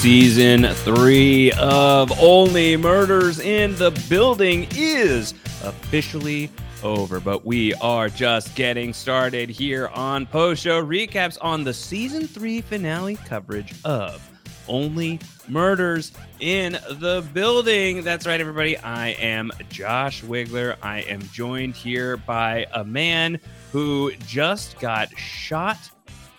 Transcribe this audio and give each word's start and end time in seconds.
Season 0.00 0.64
three 0.64 1.52
of 1.58 2.10
Only 2.18 2.74
Murders 2.74 3.38
in 3.38 3.74
the 3.76 3.90
Building 4.08 4.66
is 4.74 5.34
officially 5.62 6.50
over, 6.82 7.20
but 7.20 7.44
we 7.44 7.74
are 7.74 8.08
just 8.08 8.54
getting 8.54 8.94
started 8.94 9.50
here 9.50 9.88
on 9.88 10.24
post 10.24 10.62
show 10.62 10.82
recaps 10.82 11.36
on 11.42 11.64
the 11.64 11.74
season 11.74 12.26
three 12.26 12.62
finale 12.62 13.16
coverage 13.26 13.74
of 13.84 14.26
Only 14.66 15.20
Murders 15.48 16.12
in 16.38 16.78
the 16.92 17.22
Building. 17.34 18.02
That's 18.02 18.26
right, 18.26 18.40
everybody. 18.40 18.78
I 18.78 19.08
am 19.08 19.50
Josh 19.68 20.22
Wigler. 20.22 20.76
I 20.80 21.00
am 21.00 21.20
joined 21.34 21.76
here 21.76 22.16
by 22.16 22.64
a 22.72 22.82
man 22.82 23.38
who 23.70 24.12
just 24.26 24.80
got 24.80 25.14
shot 25.18 25.76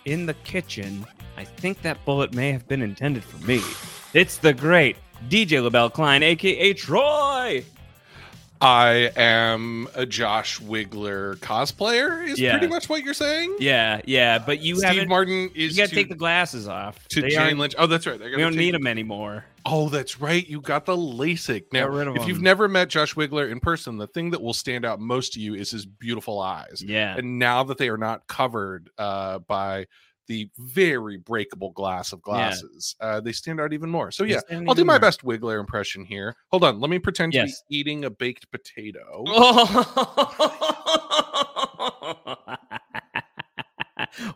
in 0.04 0.26
the 0.26 0.34
kitchen. 0.34 1.06
I 1.36 1.44
think 1.44 1.82
that 1.82 2.04
bullet 2.04 2.34
may 2.34 2.52
have 2.52 2.66
been 2.68 2.82
intended 2.82 3.24
for 3.24 3.44
me. 3.46 3.60
It's 4.14 4.36
the 4.36 4.52
great 4.52 4.96
DJ 5.28 5.62
LaBelle 5.62 5.90
Klein, 5.90 6.22
aka 6.22 6.72
Troy. 6.74 7.64
I 8.60 9.10
am 9.16 9.88
a 9.96 10.06
Josh 10.06 10.60
Wigler 10.60 11.34
cosplayer. 11.38 12.24
Is 12.24 12.38
Yeah. 12.38 12.52
pretty 12.56 12.68
much 12.72 12.88
what 12.88 13.02
you're 13.02 13.12
saying. 13.14 13.56
Yeah, 13.58 14.00
yeah, 14.04 14.38
but 14.38 14.60
you 14.60 14.76
Steve 14.76 14.88
haven't. 14.88 15.08
Martin 15.08 15.50
is 15.54 15.76
you 15.76 15.82
got 15.82 15.88
to 15.88 15.94
take 15.96 16.08
the 16.08 16.14
glasses 16.14 16.68
off. 16.68 17.08
to 17.08 17.22
They 17.22 17.30
Jane 17.30 17.58
Lynch. 17.58 17.74
Oh, 17.76 17.88
that's 17.88 18.06
right. 18.06 18.20
We 18.20 18.36
don't 18.36 18.54
need 18.54 18.74
them 18.74 18.86
anymore. 18.86 19.46
Oh, 19.66 19.88
that's 19.88 20.20
right. 20.20 20.46
You 20.48 20.60
got 20.60 20.86
the 20.86 20.96
LASIK. 20.96 21.72
Now, 21.72 21.80
Get 21.86 21.90
rid 21.90 22.06
of 22.08 22.16
if 22.16 22.28
you've 22.28 22.40
never 22.42 22.68
met 22.68 22.88
Josh 22.88 23.14
Wigler 23.14 23.50
in 23.50 23.58
person, 23.58 23.96
the 23.96 24.06
thing 24.06 24.30
that 24.30 24.40
will 24.40 24.54
stand 24.54 24.84
out 24.84 25.00
most 25.00 25.32
to 25.32 25.40
you 25.40 25.54
is 25.54 25.72
his 25.72 25.84
beautiful 25.84 26.38
eyes. 26.40 26.84
Yeah, 26.86 27.16
And 27.16 27.40
now 27.40 27.64
that 27.64 27.78
they 27.78 27.88
are 27.88 27.98
not 27.98 28.28
covered 28.28 28.90
uh, 28.96 29.40
by 29.40 29.86
the 30.32 30.48
very 30.58 31.18
breakable 31.18 31.72
glass 31.72 32.14
of 32.14 32.22
glasses, 32.22 32.96
uh, 33.00 33.20
they 33.20 33.32
stand 33.32 33.60
out 33.60 33.74
even 33.74 33.90
more. 33.90 34.10
So 34.10 34.24
yeah, 34.24 34.40
I'll 34.66 34.74
do 34.74 34.82
my 34.82 34.94
more. 34.94 35.00
best 35.00 35.22
Wigler 35.22 35.60
impression 35.60 36.06
here. 36.06 36.34
Hold 36.48 36.64
on, 36.64 36.80
let 36.80 36.88
me 36.88 36.98
pretend 36.98 37.32
to 37.32 37.38
Yes. 37.40 37.62
be 37.68 37.76
eating 37.76 38.06
a 38.06 38.10
baked 38.10 38.50
potato. 38.50 39.24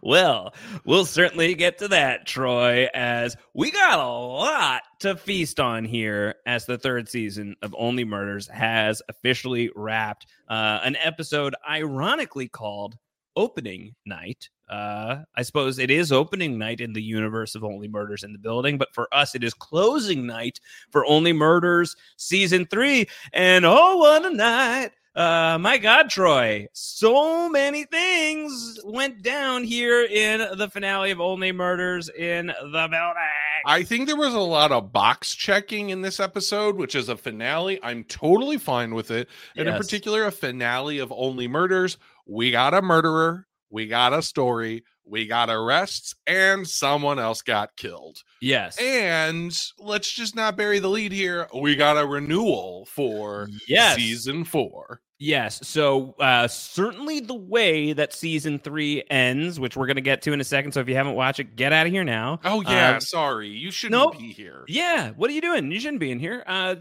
well, 0.02 0.54
we'll 0.84 1.04
certainly 1.06 1.54
get 1.54 1.78
to 1.78 1.88
that, 1.88 2.26
Troy, 2.26 2.88
as 2.94 3.36
we 3.54 3.70
got 3.70 3.98
a 3.98 4.06
lot 4.06 4.82
to 5.00 5.16
feast 5.16 5.58
on 5.60 5.84
here 5.84 6.34
as 6.46 6.66
the 6.66 6.78
third 6.78 7.08
season 7.08 7.56
of 7.62 7.74
Only 7.78 8.04
Murders 8.04 8.46
has 8.48 9.02
officially 9.08 9.70
wrapped. 9.74 10.26
Uh, 10.48 10.80
an 10.84 10.96
episode 10.96 11.54
ironically 11.68 12.48
called 12.48 12.96
Opening 13.36 13.94
Night. 14.04 14.48
Uh, 14.68 15.22
I 15.36 15.42
suppose 15.42 15.78
it 15.78 15.90
is 15.90 16.10
opening 16.10 16.58
night 16.58 16.80
in 16.80 16.92
the 16.92 17.02
universe 17.02 17.54
of 17.54 17.62
Only 17.62 17.86
Murders 17.86 18.24
in 18.24 18.32
the 18.32 18.38
Building, 18.38 18.78
but 18.78 18.92
for 18.92 19.08
us, 19.12 19.34
it 19.34 19.44
is 19.44 19.54
closing 19.54 20.26
night 20.26 20.58
for 20.90 21.06
Only 21.06 21.32
Murders 21.32 21.94
season 22.16 22.66
three. 22.66 23.06
And 23.32 23.64
oh, 23.64 23.98
what 23.98 24.26
a 24.26 24.34
night! 24.34 24.90
Uh, 25.16 25.56
my 25.58 25.78
God, 25.78 26.10
Troy, 26.10 26.66
so 26.74 27.48
many 27.48 27.84
things 27.84 28.78
went 28.84 29.22
down 29.22 29.64
here 29.64 30.04
in 30.04 30.58
the 30.58 30.68
finale 30.68 31.10
of 31.10 31.22
Only 31.22 31.52
Murders 31.52 32.10
in 32.10 32.48
the 32.48 32.88
Building. 32.90 33.22
I 33.64 33.82
think 33.82 34.06
there 34.06 34.16
was 34.16 34.34
a 34.34 34.38
lot 34.38 34.72
of 34.72 34.92
box 34.92 35.34
checking 35.34 35.88
in 35.88 36.02
this 36.02 36.20
episode, 36.20 36.76
which 36.76 36.94
is 36.94 37.08
a 37.08 37.16
finale. 37.16 37.80
I'm 37.82 38.04
totally 38.04 38.58
fine 38.58 38.94
with 38.94 39.10
it. 39.10 39.28
And 39.56 39.68
in 39.68 39.74
particular, 39.74 40.26
a 40.26 40.30
finale 40.30 40.98
of 40.98 41.10
Only 41.10 41.48
Murders. 41.48 41.96
We 42.26 42.50
got 42.50 42.74
a 42.74 42.82
murderer, 42.82 43.46
we 43.70 43.86
got 43.86 44.12
a 44.12 44.22
story, 44.22 44.84
we 45.04 45.26
got 45.26 45.48
arrests, 45.48 46.14
and 46.26 46.66
someone 46.66 47.18
else 47.18 47.42
got 47.42 47.76
killed. 47.76 48.18
Yes. 48.40 48.76
And 48.80 49.56
let's 49.78 50.10
just 50.12 50.34
not 50.36 50.56
bury 50.56 50.78
the 50.78 50.88
lead 50.88 51.12
here. 51.12 51.48
We 51.54 51.76
got 51.76 51.96
a 51.96 52.06
renewal 52.06 52.86
for 52.86 53.48
Yes. 53.68 53.96
season 53.96 54.44
four. 54.44 55.00
Yes. 55.18 55.66
So 55.66 56.14
uh, 56.20 56.46
certainly 56.46 57.20
the 57.20 57.34
way 57.34 57.94
that 57.94 58.12
season 58.12 58.58
three 58.58 59.02
ends, 59.08 59.58
which 59.58 59.74
we're 59.74 59.86
going 59.86 59.96
to 59.96 60.02
get 60.02 60.20
to 60.22 60.34
in 60.34 60.42
a 60.42 60.44
second. 60.44 60.72
So 60.72 60.80
if 60.80 60.90
you 60.90 60.94
haven't 60.94 61.14
watched 61.14 61.40
it, 61.40 61.56
get 61.56 61.72
out 61.72 61.86
of 61.86 61.92
here 61.92 62.04
now. 62.04 62.38
Oh, 62.44 62.60
yeah. 62.60 62.96
Uh, 62.96 63.00
sorry. 63.00 63.48
You 63.48 63.70
shouldn't 63.70 63.98
nope. 63.98 64.18
be 64.18 64.30
here. 64.30 64.64
Yeah, 64.68 65.12
what 65.12 65.30
are 65.30 65.32
you 65.32 65.40
doing? 65.40 65.72
You 65.72 65.80
shouldn't 65.80 66.00
be 66.00 66.10
in 66.10 66.18
here. 66.18 66.44
Uh, 66.46 66.74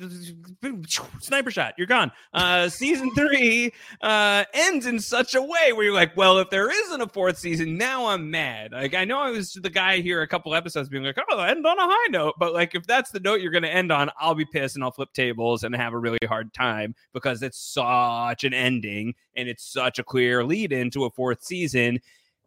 sniper 1.22 1.50
shot, 1.50 1.76
you're 1.78 1.88
gone. 1.88 2.12
Uh, 2.34 2.68
season 2.68 3.10
three 3.16 3.72
uh, 4.02 4.44
ends 4.54 4.86
in 4.86 5.00
such 5.00 5.34
a 5.34 5.42
way 5.42 5.72
where 5.72 5.86
you're 5.86 5.94
like, 5.94 6.18
well, 6.18 6.38
if 6.40 6.50
there 6.50 6.70
isn't 6.70 7.00
a 7.02 7.08
fourth 7.08 7.38
season, 7.38 7.78
now 7.78 8.08
I'm 8.08 8.30
mad. 8.32 8.74
Like, 8.74 8.96
I 8.96 9.06
know 9.06 9.20
I 9.20 9.30
was 9.32 9.54
the 9.54 9.70
guy 9.70 10.02
here 10.02 10.22
a 10.22 10.28
couple 10.28 10.54
episodes 10.54 10.90
being 10.90 11.06
like, 11.06 11.18
oh, 11.32 11.38
end 11.46 11.66
on 11.66 11.80
a 11.80 11.86
high 11.86 12.08
note, 12.10 12.36
but 12.38 12.54
like, 12.54 12.76
if 12.76 12.86
that's 12.86 13.12
the 13.12 13.20
note 13.20 13.42
you're 13.42 13.52
going 13.52 13.64
to 13.64 13.74
end 13.74 13.92
on, 13.92 14.10
I'll 14.20 14.36
be 14.36 14.46
pissed 14.46 14.76
and 14.76 14.84
I'll 14.84 14.92
flip 14.92 15.14
tables 15.14 15.64
and 15.64 15.76
have 15.76 15.94
a 15.94 15.98
really 15.98 16.20
hard 16.28 16.54
time 16.54 16.96
because 17.14 17.42
it's 17.42 17.58
such 17.58 18.44
an 18.44 18.54
ending 18.54 19.16
and 19.36 19.48
it's 19.48 19.64
such 19.64 20.00
a 20.00 20.04
clear 20.04 20.44
lead 20.44 20.72
into 20.72 21.06
a 21.06 21.12
fourth 21.12 21.44
season. 21.44 22.00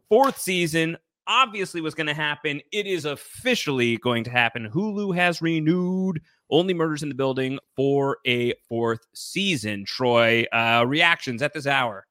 Fourth 0.09 0.39
season 0.39 0.97
obviously 1.27 1.79
was 1.79 1.93
going 1.93 2.07
to 2.07 2.13
happen. 2.13 2.61
It 2.71 2.87
is 2.87 3.05
officially 3.05 3.97
going 3.97 4.23
to 4.25 4.31
happen. 4.31 4.69
Hulu 4.69 5.15
has 5.15 5.41
renewed 5.41 6.21
Only 6.49 6.73
Murders 6.73 7.03
in 7.03 7.09
the 7.09 7.15
Building 7.15 7.59
for 7.75 8.17
a 8.25 8.53
fourth 8.67 9.05
season. 9.13 9.85
Troy, 9.85 10.45
uh, 10.51 10.83
reactions 10.87 11.41
at 11.41 11.53
this 11.53 11.67
hour. 11.67 12.05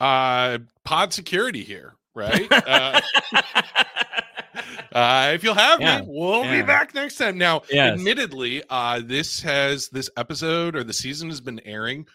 Uh, 0.00 0.58
pod 0.84 1.12
security 1.12 1.62
here, 1.62 1.94
right? 2.14 2.46
uh, 2.50 3.00
Uh, 4.92 5.32
if 5.34 5.42
you'll 5.44 5.54
have 5.54 5.80
Yeah. 5.80 6.00
me, 6.00 6.06
we'll 6.08 6.44
Yeah. 6.44 6.60
be 6.60 6.66
back 6.66 6.94
next 6.94 7.16
time. 7.16 7.38
Now, 7.38 7.62
Yes. 7.70 7.94
admittedly, 7.98 8.62
uh, 8.70 9.00
this 9.04 9.40
has 9.42 9.88
this 9.88 10.10
episode 10.16 10.76
or 10.76 10.84
the 10.84 10.92
season 10.92 11.28
has 11.30 11.40
been 11.40 11.60
airing 11.64 12.06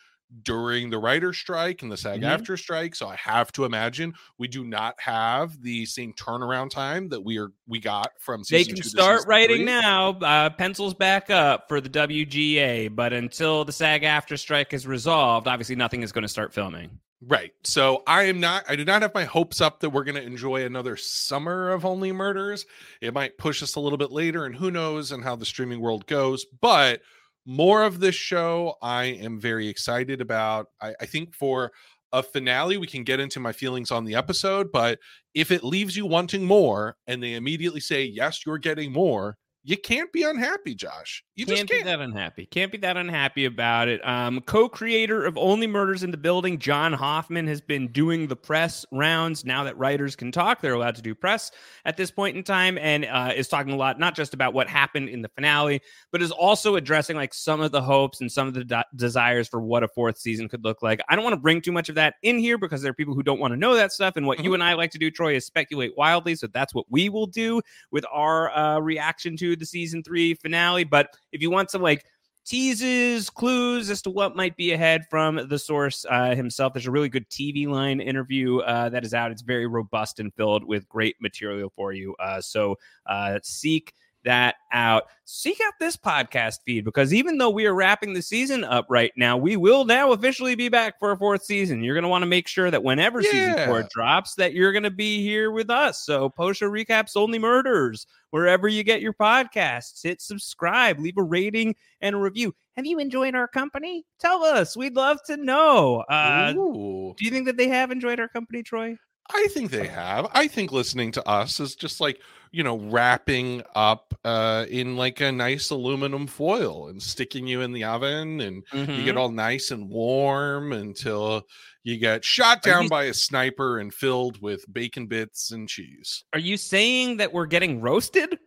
during 0.43 0.89
the 0.89 0.97
writer 0.97 1.31
strike 1.31 1.81
and 1.83 1.89
the 1.91 1.95
SAG 1.95 2.19
Mhm. 2.19 2.27
AFTRA 2.37 2.57
strike, 2.59 2.95
so 2.95 3.07
I 3.07 3.15
have 3.15 3.49
to 3.53 3.63
imagine 3.63 4.13
we 4.37 4.49
do 4.49 4.65
not 4.65 4.95
have 4.99 5.61
the 5.61 5.85
same 5.85 6.11
turnaround 6.13 6.69
time 6.69 7.07
that 7.09 7.21
we 7.21 7.37
are 7.39 7.47
we 7.65 7.79
got 7.79 8.11
from 8.19 8.43
they 8.49 8.65
can 8.65 8.83
start 8.83 9.25
writing 9.25 9.57
three. 9.57 9.65
now. 9.65 10.09
Uh, 10.19 10.49
pencils 10.49 10.93
back 10.93 11.29
up 11.29 11.69
for 11.69 11.79
the 11.79 11.87
WGA, 11.87 12.89
but 12.89 13.13
until 13.13 13.63
the 13.63 13.71
SAG-AFTRA 13.71 14.37
strike 14.37 14.73
is 14.73 14.85
resolved, 14.85 15.47
obviously 15.47 15.77
nothing 15.77 16.03
is 16.03 16.11
going 16.11 16.23
to 16.23 16.27
start 16.27 16.53
filming. 16.53 16.99
Right. 17.19 17.51
So 17.63 18.03
I 18.05 18.23
am 18.23 18.39
not, 18.39 18.63
I 18.69 18.75
do 18.75 18.85
not 18.85 19.01
have 19.01 19.13
my 19.15 19.23
hopes 19.23 19.59
up 19.59 19.79
that 19.79 19.89
we're 19.89 20.03
going 20.03 20.15
to 20.15 20.23
enjoy 20.23 20.65
another 20.65 20.95
summer 20.95 21.71
of 21.71 21.83
Only 21.83 22.11
Murders. 22.11 22.65
It 23.01 23.13
might 23.13 23.39
push 23.39 23.63
us 23.63 23.75
a 23.75 23.79
little 23.79 23.97
bit 23.97 24.11
later, 24.11 24.45
and 24.45 24.55
who 24.55 24.69
knows 24.69 25.11
and 25.11 25.23
how 25.23 25.35
the 25.35 25.45
streaming 25.45 25.81
world 25.81 26.05
goes. 26.05 26.45
But 26.61 27.01
more 27.45 27.83
of 27.83 27.99
this 27.99 28.13
show, 28.13 28.75
I 28.83 29.05
am 29.05 29.39
very 29.39 29.67
excited 29.67 30.21
about. 30.21 30.67
I, 30.79 30.93
I 31.01 31.05
think 31.07 31.33
for 31.33 31.71
a 32.13 32.21
finale, 32.21 32.77
we 32.77 32.87
can 32.87 33.03
get 33.03 33.19
into 33.19 33.39
my 33.39 33.51
feelings 33.51 33.89
on 33.89 34.05
the 34.05 34.15
episode. 34.15 34.71
But 34.71 34.99
if 35.33 35.49
it 35.49 35.63
leaves 35.63 35.97
you 35.97 36.05
wanting 36.05 36.45
more 36.45 36.97
and 37.07 37.21
they 37.21 37.33
immediately 37.33 37.79
say, 37.79 38.03
yes, 38.03 38.45
you're 38.45 38.59
getting 38.59 38.91
more, 38.91 39.37
you 39.63 39.75
can't 39.75 40.11
be 40.13 40.23
unhappy, 40.23 40.75
Josh. 40.75 41.23
You 41.37 41.45
can't, 41.45 41.59
just 41.59 41.69
be 41.69 41.75
can't. 41.75 41.85
that 41.85 42.01
unhappy. 42.01 42.47
Can't 42.47 42.71
be 42.71 42.79
that 42.79 42.97
unhappy 42.97 43.45
about 43.45 43.87
it. 43.89 44.03
Um, 44.03 44.41
co-creator 44.41 45.23
of 45.23 45.37
Only 45.37 45.67
Murders 45.67 46.01
in 46.01 46.09
the 46.09 46.17
Building, 46.17 46.57
John 46.57 46.93
Hoffman, 46.93 47.45
has 47.45 47.61
been 47.61 47.89
doing 47.89 48.25
the 48.25 48.35
press 48.35 48.87
rounds. 48.91 49.45
Now 49.45 49.63
that 49.65 49.77
writers 49.77 50.15
can 50.15 50.31
talk, 50.31 50.61
they're 50.61 50.73
allowed 50.73 50.95
to 50.95 51.03
do 51.03 51.13
press 51.13 51.51
at 51.85 51.95
this 51.95 52.09
point 52.09 52.35
in 52.35 52.43
time, 52.43 52.79
and 52.79 53.05
uh, 53.05 53.33
is 53.35 53.47
talking 53.47 53.71
a 53.71 53.75
lot 53.75 53.99
not 53.99 54.15
just 54.15 54.33
about 54.33 54.55
what 54.55 54.67
happened 54.67 55.09
in 55.09 55.21
the 55.21 55.29
finale, 55.29 55.79
but 56.11 56.23
is 56.23 56.31
also 56.31 56.75
addressing 56.75 57.15
like 57.15 57.35
some 57.35 57.61
of 57.61 57.71
the 57.71 57.83
hopes 57.83 58.19
and 58.19 58.31
some 58.31 58.47
of 58.47 58.55
the 58.55 58.63
de- 58.63 58.85
desires 58.95 59.47
for 59.47 59.61
what 59.61 59.83
a 59.83 59.87
fourth 59.87 60.17
season 60.17 60.49
could 60.49 60.63
look 60.63 60.81
like. 60.81 61.01
I 61.07 61.15
don't 61.15 61.23
want 61.23 61.35
to 61.35 61.39
bring 61.39 61.61
too 61.61 61.71
much 61.71 61.87
of 61.87 61.93
that 61.95 62.15
in 62.23 62.39
here 62.39 62.57
because 62.57 62.81
there 62.81 62.89
are 62.89 62.95
people 62.95 63.13
who 63.13 63.21
don't 63.21 63.39
want 63.39 63.51
to 63.51 63.57
know 63.57 63.75
that 63.75 63.91
stuff. 63.91 64.15
And 64.15 64.25
what 64.25 64.43
you 64.43 64.55
and 64.55 64.63
I 64.63 64.73
like 64.73 64.89
to 64.89 64.97
do, 64.97 65.11
Troy, 65.11 65.35
is 65.35 65.45
speculate 65.45 65.95
wildly. 65.95 66.33
So 66.33 66.47
that's 66.47 66.73
what 66.73 66.87
we 66.89 67.09
will 67.09 67.27
do 67.27 67.61
with 67.91 68.05
our 68.11 68.49
uh, 68.57 68.79
reaction 68.79 69.37
to 69.37 69.55
the 69.55 69.67
season 69.67 70.01
three 70.01 70.33
finale. 70.33 70.83
But 70.83 71.15
if 71.31 71.41
you 71.41 71.49
want 71.49 71.71
some 71.71 71.81
like 71.81 72.05
teases, 72.47 73.29
clues 73.29 73.89
as 73.89 74.01
to 74.01 74.09
what 74.09 74.35
might 74.35 74.55
be 74.55 74.71
ahead 74.71 75.05
from 75.09 75.47
the 75.49 75.59
source 75.59 76.05
uh, 76.09 76.33
himself. 76.33 76.73
There's 76.73 76.87
a 76.87 76.91
really 76.91 77.09
good 77.09 77.29
TVLine 77.29 78.01
interview 78.03 78.59
uh, 78.59 78.89
that 78.89 79.03
is 79.03 79.13
out. 79.13 79.31
It's 79.31 79.41
very 79.41 79.67
robust 79.67 80.19
and 80.19 80.33
filled 80.33 80.63
with 80.63 80.87
great 80.87 81.17
material 81.19 81.71
for 81.75 81.91
you. 81.91 82.15
Uh, 82.15 82.39
so 82.39 82.77
uh, 83.05 83.39
seek 83.43 83.93
that 84.23 84.55
out. 84.71 85.03
Seek 85.25 85.59
out 85.65 85.73
this 85.79 85.97
podcast 85.97 86.59
feed 86.65 86.85
because 86.85 87.13
even 87.13 87.37
though 87.37 87.49
we 87.49 87.65
are 87.65 87.73
wrapping 87.73 88.13
the 88.13 88.21
season 88.21 88.63
up 88.63 88.85
right 88.89 89.11
now, 89.15 89.37
we 89.37 89.57
will 89.57 89.85
now 89.85 90.11
officially 90.11 90.55
be 90.55 90.69
back 90.69 90.99
for 90.99 91.11
a 91.11 91.17
fourth 91.17 91.43
season. 91.43 91.83
You're 91.83 91.95
going 91.95 92.03
to 92.03 92.09
want 92.09 92.21
to 92.23 92.27
make 92.27 92.47
sure 92.47 92.71
that 92.71 92.83
whenever 92.83 93.21
season 93.21 93.65
four 93.65 93.87
drops, 93.91 94.35
that 94.35 94.53
you're 94.53 94.71
going 94.71 94.83
to 94.83 94.91
be 94.91 95.21
here 95.21 95.51
with 95.51 95.69
us. 95.69 96.01
So 96.01 96.29
post 96.29 96.59
show 96.59 96.69
recaps 96.69 97.15
only 97.15 97.39
murders 97.39 98.05
wherever 98.31 98.67
you 98.67 98.83
get 98.83 99.01
your 99.01 99.13
podcasts. 99.13 100.03
Hit 100.03 100.21
subscribe, 100.21 100.99
leave 100.99 101.17
a 101.17 101.23
rating 101.23 101.75
and 102.01 102.15
a 102.15 102.19
review. 102.19 102.53
Have 102.75 102.85
you 102.85 102.99
enjoyed 102.99 103.35
our 103.35 103.47
company? 103.47 104.05
Tell 104.19 104.43
us. 104.43 104.77
We'd 104.77 104.95
love 104.95 105.19
to 105.27 105.37
know. 105.37 106.03
Uh, 106.09 106.53
do 106.53 107.15
you 107.19 107.31
think 107.31 107.45
that 107.47 107.57
they 107.57 107.67
have 107.69 107.91
enjoyed 107.91 108.19
our 108.19 108.27
company, 108.27 108.63
Troy? 108.63 108.97
I 109.33 109.47
think 109.51 109.71
they 109.71 109.87
have. 109.87 110.29
I 110.33 110.47
think 110.47 110.71
listening 110.71 111.11
to 111.13 111.27
us 111.27 111.59
is 111.59 111.75
just 111.75 111.99
like, 111.99 112.21
you 112.51 112.63
know, 112.63 112.77
wrapping 112.77 113.63
up 113.75 114.13
uh 114.25 114.65
in 114.69 114.95
like 114.97 115.21
a 115.21 115.31
nice 115.31 115.69
aluminum 115.69 116.27
foil 116.27 116.87
and 116.87 117.01
sticking 117.01 117.47
you 117.47 117.61
in 117.61 117.71
the 117.71 117.83
oven 117.83 118.41
and 118.41 118.63
you 118.73 118.79
Mm-hmm. 118.79 119.05
get 119.05 119.17
all 119.17 119.31
nice 119.31 119.71
and 119.71 119.89
warm 119.89 120.71
until 120.73 121.43
you 121.83 121.97
get 121.97 122.23
shot 122.25 122.61
down 122.63 122.83
you- 122.83 122.89
by 122.89 123.05
a 123.05 123.13
sniper 123.13 123.79
and 123.79 123.93
filled 123.93 124.41
with 124.41 124.65
bacon 124.73 125.07
bits 125.07 125.51
and 125.51 125.69
cheese. 125.69 126.23
Are 126.33 126.39
you 126.39 126.57
saying 126.57 127.17
that 127.17 127.31
we're 127.33 127.45
getting 127.45 127.79
roasted? 127.81 128.37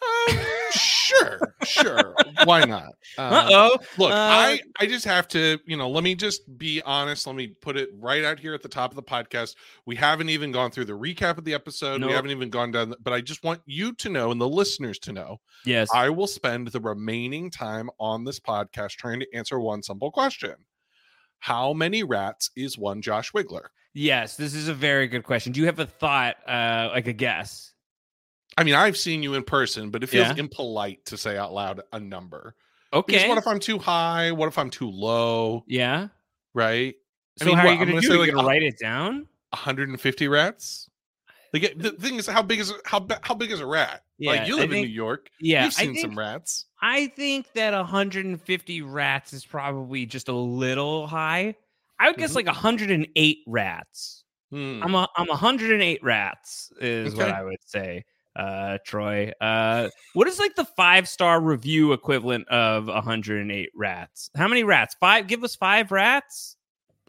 Um, 0.00 0.38
sure, 0.72 1.40
sure. 1.64 2.14
Why 2.44 2.64
not? 2.64 2.90
Uh 3.16 3.48
oh. 3.50 3.78
Look, 3.98 4.12
Uh, 4.12 4.14
I 4.14 4.60
I 4.78 4.86
just 4.86 5.04
have 5.04 5.26
to, 5.28 5.58
you 5.66 5.76
know, 5.76 5.90
let 5.90 6.04
me 6.04 6.14
just 6.14 6.56
be 6.58 6.80
honest. 6.82 7.26
Let 7.26 7.34
me 7.36 7.48
put 7.48 7.76
it 7.76 7.88
right 7.98 8.22
out 8.24 8.38
here 8.38 8.54
at 8.54 8.62
the 8.62 8.68
top 8.68 8.90
of 8.92 8.96
the 8.96 9.02
podcast. 9.02 9.56
We 9.86 9.96
haven't 9.96 10.28
even 10.28 10.52
gone 10.52 10.70
through 10.70 10.84
the 10.84 10.92
recap 10.92 11.36
of 11.38 11.44
the 11.44 11.54
episode. 11.54 12.00
Nope. 12.00 12.10
We 12.10 12.14
haven't 12.14 12.30
even 12.30 12.50
gone 12.50 12.70
down, 12.70 12.94
but 13.02 13.12
I 13.12 13.20
just 13.20 13.42
want 13.42 13.60
you 13.66 13.92
to 13.94 14.08
know 14.08 14.30
and 14.30 14.40
the 14.40 14.48
listeners 14.48 14.98
to 15.00 15.12
know 15.12 15.40
Yes. 15.64 15.88
I 15.92 16.10
will 16.10 16.28
spend 16.28 16.68
the 16.68 16.80
remaining 16.80 17.50
time 17.50 17.90
on 17.98 18.24
this 18.24 18.38
podcast 18.38 18.92
trying 18.92 19.20
to 19.20 19.26
answer 19.34 19.58
one 19.58 19.82
simple 19.82 20.10
question. 20.12 20.54
How 21.40 21.72
many 21.72 22.02
rats 22.04 22.50
is 22.56 22.78
one 22.78 23.02
Josh 23.02 23.32
Wigler? 23.32 23.66
yes. 23.94 24.36
This 24.36 24.54
is 24.54 24.68
a 24.68 24.74
very 24.74 25.08
good 25.08 25.24
question. 25.24 25.50
Do 25.52 25.58
you 25.60 25.66
have 25.66 25.80
a 25.80 25.86
thought, 25.86 26.36
uh, 26.46 26.90
like 26.92 27.08
a 27.08 27.12
guess? 27.12 27.72
I 28.58 28.64
mean, 28.64 28.74
I've 28.74 28.96
seen 28.96 29.22
you 29.22 29.34
in 29.34 29.44
person, 29.44 29.90
but 29.90 30.02
it 30.02 30.08
feels 30.08 30.26
Yeah. 30.28 30.34
impolite 30.36 31.04
to 31.06 31.16
say 31.16 31.36
out 31.38 31.52
loud 31.54 31.80
a 31.92 32.00
number. 32.00 32.54
Because 32.92 33.14
Okay. 33.22 33.28
what 33.28 33.38
if 33.38 33.46
I'm 33.46 33.60
too 33.60 33.78
high? 33.78 34.32
What 34.32 34.48
if 34.48 34.58
I'm 34.58 34.70
too 34.70 34.90
low? 34.90 35.64
yeah. 35.66 36.08
Right? 36.54 36.94
I 37.40 37.44
So 37.44 37.46
mean, 37.46 37.56
how 37.56 37.64
what, 37.64 37.70
are 37.70 37.72
you 37.74 37.86
going 37.86 37.96
to 37.96 38.02
say 38.02 38.08
do? 38.08 38.14
it? 38.14 38.18
like 38.18 38.26
you 38.26 38.32
going 38.32 38.44
to 38.44 38.48
write 38.48 38.62
it 38.62 38.78
down? 38.78 39.28
150 39.52 40.28
rats. 40.28 40.90
Like 41.54 41.74
the 41.78 41.92
thing 41.92 42.16
is, 42.16 42.26
how 42.26 42.42
big 42.42 42.58
is 42.60 42.74
how 42.84 43.06
how 43.22 43.34
big 43.34 43.50
is 43.50 43.60
a 43.60 43.66
rat? 43.66 44.02
Yeah, 44.18 44.32
like 44.32 44.48
you 44.48 44.56
I 44.56 44.60
live 44.60 44.72
in 44.72 44.82
New 44.82 44.88
York, 44.88 45.30
Yeah. 45.40 45.64
you've 45.64 45.72
seen 45.72 45.94
think, 45.94 46.00
some 46.00 46.18
rats. 46.18 46.66
I 46.82 47.06
think 47.06 47.52
that 47.54 47.72
150 47.72 48.82
rats 48.82 49.32
is 49.32 49.46
probably 49.46 50.04
just 50.04 50.28
a 50.28 50.34
little 50.34 51.06
high. 51.06 51.54
I 51.98 52.08
would 52.08 52.18
guess 52.18 52.32
Mhm. 52.32 52.36
like 52.36 52.46
108 52.48 53.38
rats. 53.46 54.24
Hmm. 54.50 54.82
I'm 54.82 54.94
a, 54.94 55.08
I'm 55.16 55.28
108 55.28 56.02
rats 56.02 56.70
is 56.80 57.14
what 57.14 57.30
I 57.30 57.42
would 57.44 57.58
say. 57.64 58.04
Uh, 58.38 58.78
Troy, 58.84 59.32
uh, 59.40 59.88
what 60.14 60.28
is 60.28 60.38
like 60.38 60.54
the 60.54 60.64
five 60.64 61.08
star 61.08 61.40
review 61.40 61.92
equivalent 61.92 62.46
of 62.48 62.86
108 62.86 63.70
rats? 63.74 64.30
How 64.36 64.46
many 64.46 64.62
rats? 64.62 64.94
Five. 65.00 65.26
Give 65.26 65.42
us 65.42 65.56
five 65.56 65.90
rats. 65.90 66.56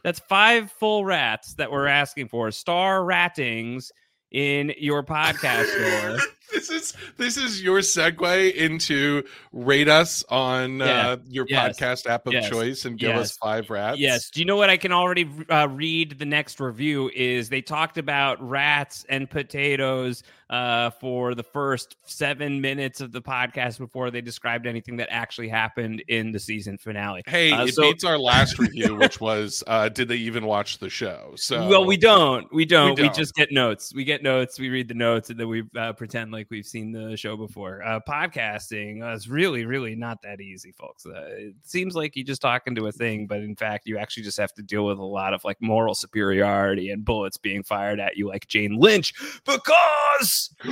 That's 0.04 0.20
five 0.20 0.72
full 0.72 1.06
rats 1.06 1.54
that 1.56 1.72
we're 1.72 1.86
asking 1.86 2.30
for. 2.30 2.50
Star 2.50 3.06
ratings 3.06 3.92
in 4.32 4.74
your 4.80 5.04
podcast 5.06 5.66
store. 5.66 6.18
this 6.54 6.70
is 6.70 6.94
this 7.18 7.38
is 7.38 7.62
your 7.62 7.80
segue 7.80 8.54
into 8.54 9.24
rate 9.52 9.88
us 9.88 10.24
on 10.30 10.80
Yeah. 10.80 11.10
uh, 11.10 11.18
your 11.28 11.46
Yes. 11.50 11.78
podcast 11.80 12.10
app 12.10 12.28
of 12.28 12.34
Yes. 12.34 12.50
choice 12.50 12.86
and 12.86 12.98
give 12.98 13.16
us 13.16 13.32
five 13.38 13.70
rats. 13.70 14.00
Yes. 14.00 14.30
Do 14.30 14.40
you 14.40 14.46
know 14.46 14.56
what 14.58 14.70
I 14.70 14.78
can 14.78 14.92
already 14.92 15.30
uh, 15.50 15.68
read? 15.70 16.18
The 16.20 16.26
next 16.26 16.60
review 16.60 17.10
is 17.16 17.50
they 17.50 17.62
talked 17.62 17.98
about 17.98 18.42
rats 18.48 19.06
and 19.10 19.30
potatoes 19.30 20.24
uh, 20.50 20.90
for 20.90 21.36
the 21.36 21.44
first 21.44 21.96
seven 22.06 22.60
minutes 22.60 23.02
of 23.02 23.12
the 23.12 23.22
podcast 23.22 23.78
before 23.78 24.10
they 24.10 24.20
described 24.22 24.66
anything 24.66 24.98
that 24.98 25.08
actually 25.12 25.48
happened 25.48 26.04
in 26.08 26.32
the 26.32 26.40
season 26.40 26.76
finale. 26.78 27.22
Hey, 27.28 27.52
Uh, 27.52 27.66
it 27.66 27.76
so- 27.76 27.84
beats 27.84 28.04
our 28.04 28.18
last 28.18 28.58
review, 28.60 28.96
which 28.96 29.22
was 29.22 29.64
uh, 29.68 29.90
did 29.90 30.08
they 30.08 30.16
even 30.16 30.46
watch 30.46 30.80
the 30.80 30.90
show? 30.90 31.34
So 31.36 31.68
well, 31.68 31.86
we 31.86 31.98
don't. 31.98 32.52
We 32.54 32.66
don't. 32.66 32.96
We, 32.98 33.04
don't. 33.04 33.16
just 33.16 33.36
get 33.36 33.52
notes. 33.52 33.94
We 33.94 34.04
get 34.04 34.24
notes. 34.24 34.58
We 34.60 34.70
read 34.70 34.88
the 34.88 34.94
notes, 34.96 35.30
and 35.30 35.40
then 35.40 35.50
we 35.50 35.64
uh, 35.78 35.94
pretend 35.94 36.32
like 36.32 36.39
we've 36.50 36.66
seen 36.66 36.92
the 36.92 37.18
show 37.18 37.36
before. 37.36 37.84
Uh, 37.84 38.00
podcasting 38.08 39.04
uh, 39.04 39.14
is 39.14 39.30
really, 39.30 39.66
really 39.66 39.96
not 39.96 40.22
that 40.22 40.42
easy, 40.42 40.72
folks. 40.72 41.06
Uh, 41.06 41.26
it 41.28 41.56
seems 41.64 41.96
like 41.96 42.16
you 42.16 42.24
just 42.24 42.42
talk 42.42 42.68
into 42.68 42.88
a 42.88 42.92
thing, 42.92 43.28
but 43.28 43.40
in 43.42 43.56
fact, 43.56 43.88
you 43.88 43.98
actually 43.98 44.24
just 44.24 44.38
have 44.38 44.54
to 44.54 44.62
deal 44.62 44.86
with 44.86 44.98
a 45.00 45.04
lot 45.04 45.34
of 45.34 45.44
like 45.44 45.58
moral 45.62 45.94
superiority 45.94 46.90
and 46.92 47.04
bullets 47.04 47.38
being 47.38 47.64
fired 47.64 48.00
at 48.00 48.18
you, 48.18 48.28
like 48.28 48.48
Jane 48.48 48.78
Lynch, 48.78 49.14
because 49.46 50.56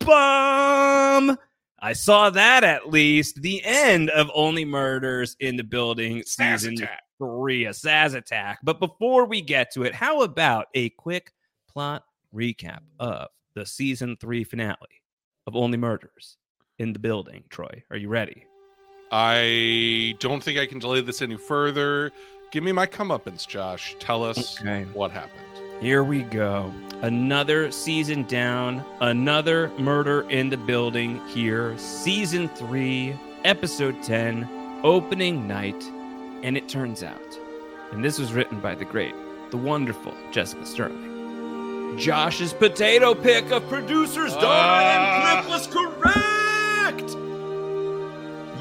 bum. 0.00 1.38
I 1.80 1.92
saw 1.92 2.30
that 2.30 2.64
at 2.64 2.88
least. 2.88 3.42
The 3.42 3.62
end 3.64 4.08
of 4.10 4.30
Only 4.34 4.64
Murders 4.64 5.36
in 5.40 5.56
the 5.56 5.64
Building 5.64 6.20
Saz 6.20 6.60
season 6.60 6.74
attack. 6.74 7.02
three, 7.18 7.66
a 7.66 7.70
Saz 7.70 8.14
attack. 8.14 8.58
But 8.62 8.80
before 8.80 9.26
we 9.26 9.42
get 9.42 9.70
to 9.72 9.82
it, 9.82 9.94
how 9.94 10.22
about 10.22 10.68
a 10.74 10.88
quick 10.90 11.32
plot 11.68 12.04
recap 12.34 12.80
of 12.98 13.28
the 13.54 13.66
season 13.66 14.16
three 14.20 14.44
finale 14.44 14.76
of 15.46 15.54
Only 15.56 15.78
Murders 15.78 16.36
in 16.78 16.92
the 16.92 16.98
Building? 16.98 17.44
Troy, 17.50 17.84
are 17.90 17.96
you 17.96 18.08
ready? 18.08 18.46
I 19.12 20.16
don't 20.18 20.42
think 20.42 20.58
I 20.58 20.66
can 20.66 20.78
delay 20.78 21.00
this 21.00 21.22
any 21.22 21.36
further. 21.36 22.10
Give 22.50 22.64
me 22.64 22.72
my 22.72 22.86
comeuppance, 22.86 23.46
Josh. 23.46 23.96
Tell 23.98 24.24
us 24.24 24.60
Okay. 24.60 24.84
what 24.92 25.10
happened. 25.10 25.40
Here 25.80 26.02
we 26.04 26.22
go. 26.22 26.72
Another 27.02 27.70
season 27.70 28.22
down, 28.24 28.84
another 29.00 29.70
murder 29.78 30.28
in 30.30 30.48
the 30.48 30.56
building 30.56 31.20
here. 31.28 31.76
Season 31.78 32.48
3, 32.50 33.14
episode 33.44 34.02
10, 34.02 34.48
opening 34.82 35.46
night. 35.46 35.82
And 36.42 36.56
it 36.56 36.68
turns 36.68 37.02
out, 37.02 37.38
and 37.92 38.04
this 38.04 38.18
was 38.18 38.32
written 38.32 38.60
by 38.60 38.74
the 38.74 38.84
great, 38.84 39.14
the 39.50 39.56
wonderful 39.56 40.14
Jessica 40.30 40.64
Sterling. 40.66 41.13
Josh's 41.96 42.52
potato 42.52 43.14
pick 43.14 43.50
of 43.50 43.68
producers 43.68 44.32
ah. 44.34 44.40
Donna 44.40 44.82
and 44.90 45.46
Cliff 45.46 45.48
was 45.48 45.66
correct. 45.66 47.16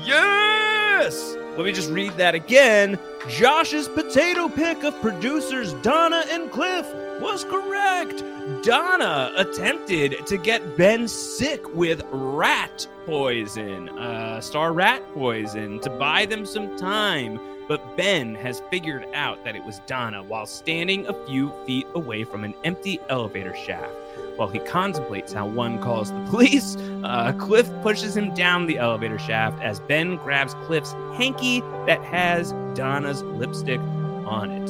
Yes. 0.06 1.36
Let 1.58 1.66
me 1.66 1.72
just 1.72 1.90
read 1.92 2.14
that 2.14 2.36
again. 2.36 3.00
Josh's 3.30 3.88
potato 3.88 4.50
pick 4.50 4.84
of 4.84 5.00
producers 5.02 5.74
Donna 5.76 6.26
and 6.30 6.52
Cliff 6.52 6.86
was 7.22 7.46
correct. 7.46 8.22
Donna 8.64 9.32
attempted 9.38 10.28
to 10.28 10.38
get 10.38 10.76
Ben 10.76 11.08
sick 11.08 11.74
with 11.74 12.02
rat 12.12 12.86
poison, 13.06 13.88
uh, 13.98 14.42
star 14.42 14.74
rat 14.74 15.02
poison, 15.14 15.80
to 15.80 15.90
buy 15.90 16.26
them 16.26 16.46
some 16.46 16.78
time. 16.78 17.40
But 17.70 17.96
Ben 17.96 18.36
has 18.36 18.62
figured 18.70 19.08
out 19.14 19.42
that 19.46 19.56
it 19.56 19.64
was 19.64 19.80
Donna 19.88 20.22
while 20.22 20.46
standing 20.46 21.08
a 21.08 21.26
few 21.26 21.54
feet 21.66 21.88
away 21.96 22.26
from 22.26 22.44
an 22.44 22.54
empty 22.66 23.00
elevator 23.08 23.56
shaft. 23.56 23.94
While 24.36 24.50
he 24.50 24.60
contemplates 24.60 25.32
how 25.32 25.48
one 25.48 25.82
calls 25.82 26.12
the 26.12 26.26
police, 26.30 26.76
uh, 27.06 27.32
Cliff 27.34 27.70
pushes 27.82 28.18
him 28.18 28.34
down 28.34 28.66
the 28.66 28.80
elevator 28.80 29.20
shaft 29.20 29.62
as 29.62 29.80
Ben 29.80 30.18
grabs 30.18 30.56
Cliff's 30.66 30.92
hanky 31.16 31.62
that 31.86 32.02
has 32.04 32.52
Donna's 32.76 33.22
lipstick 33.24 33.80
on 34.26 34.52
it. 34.52 34.70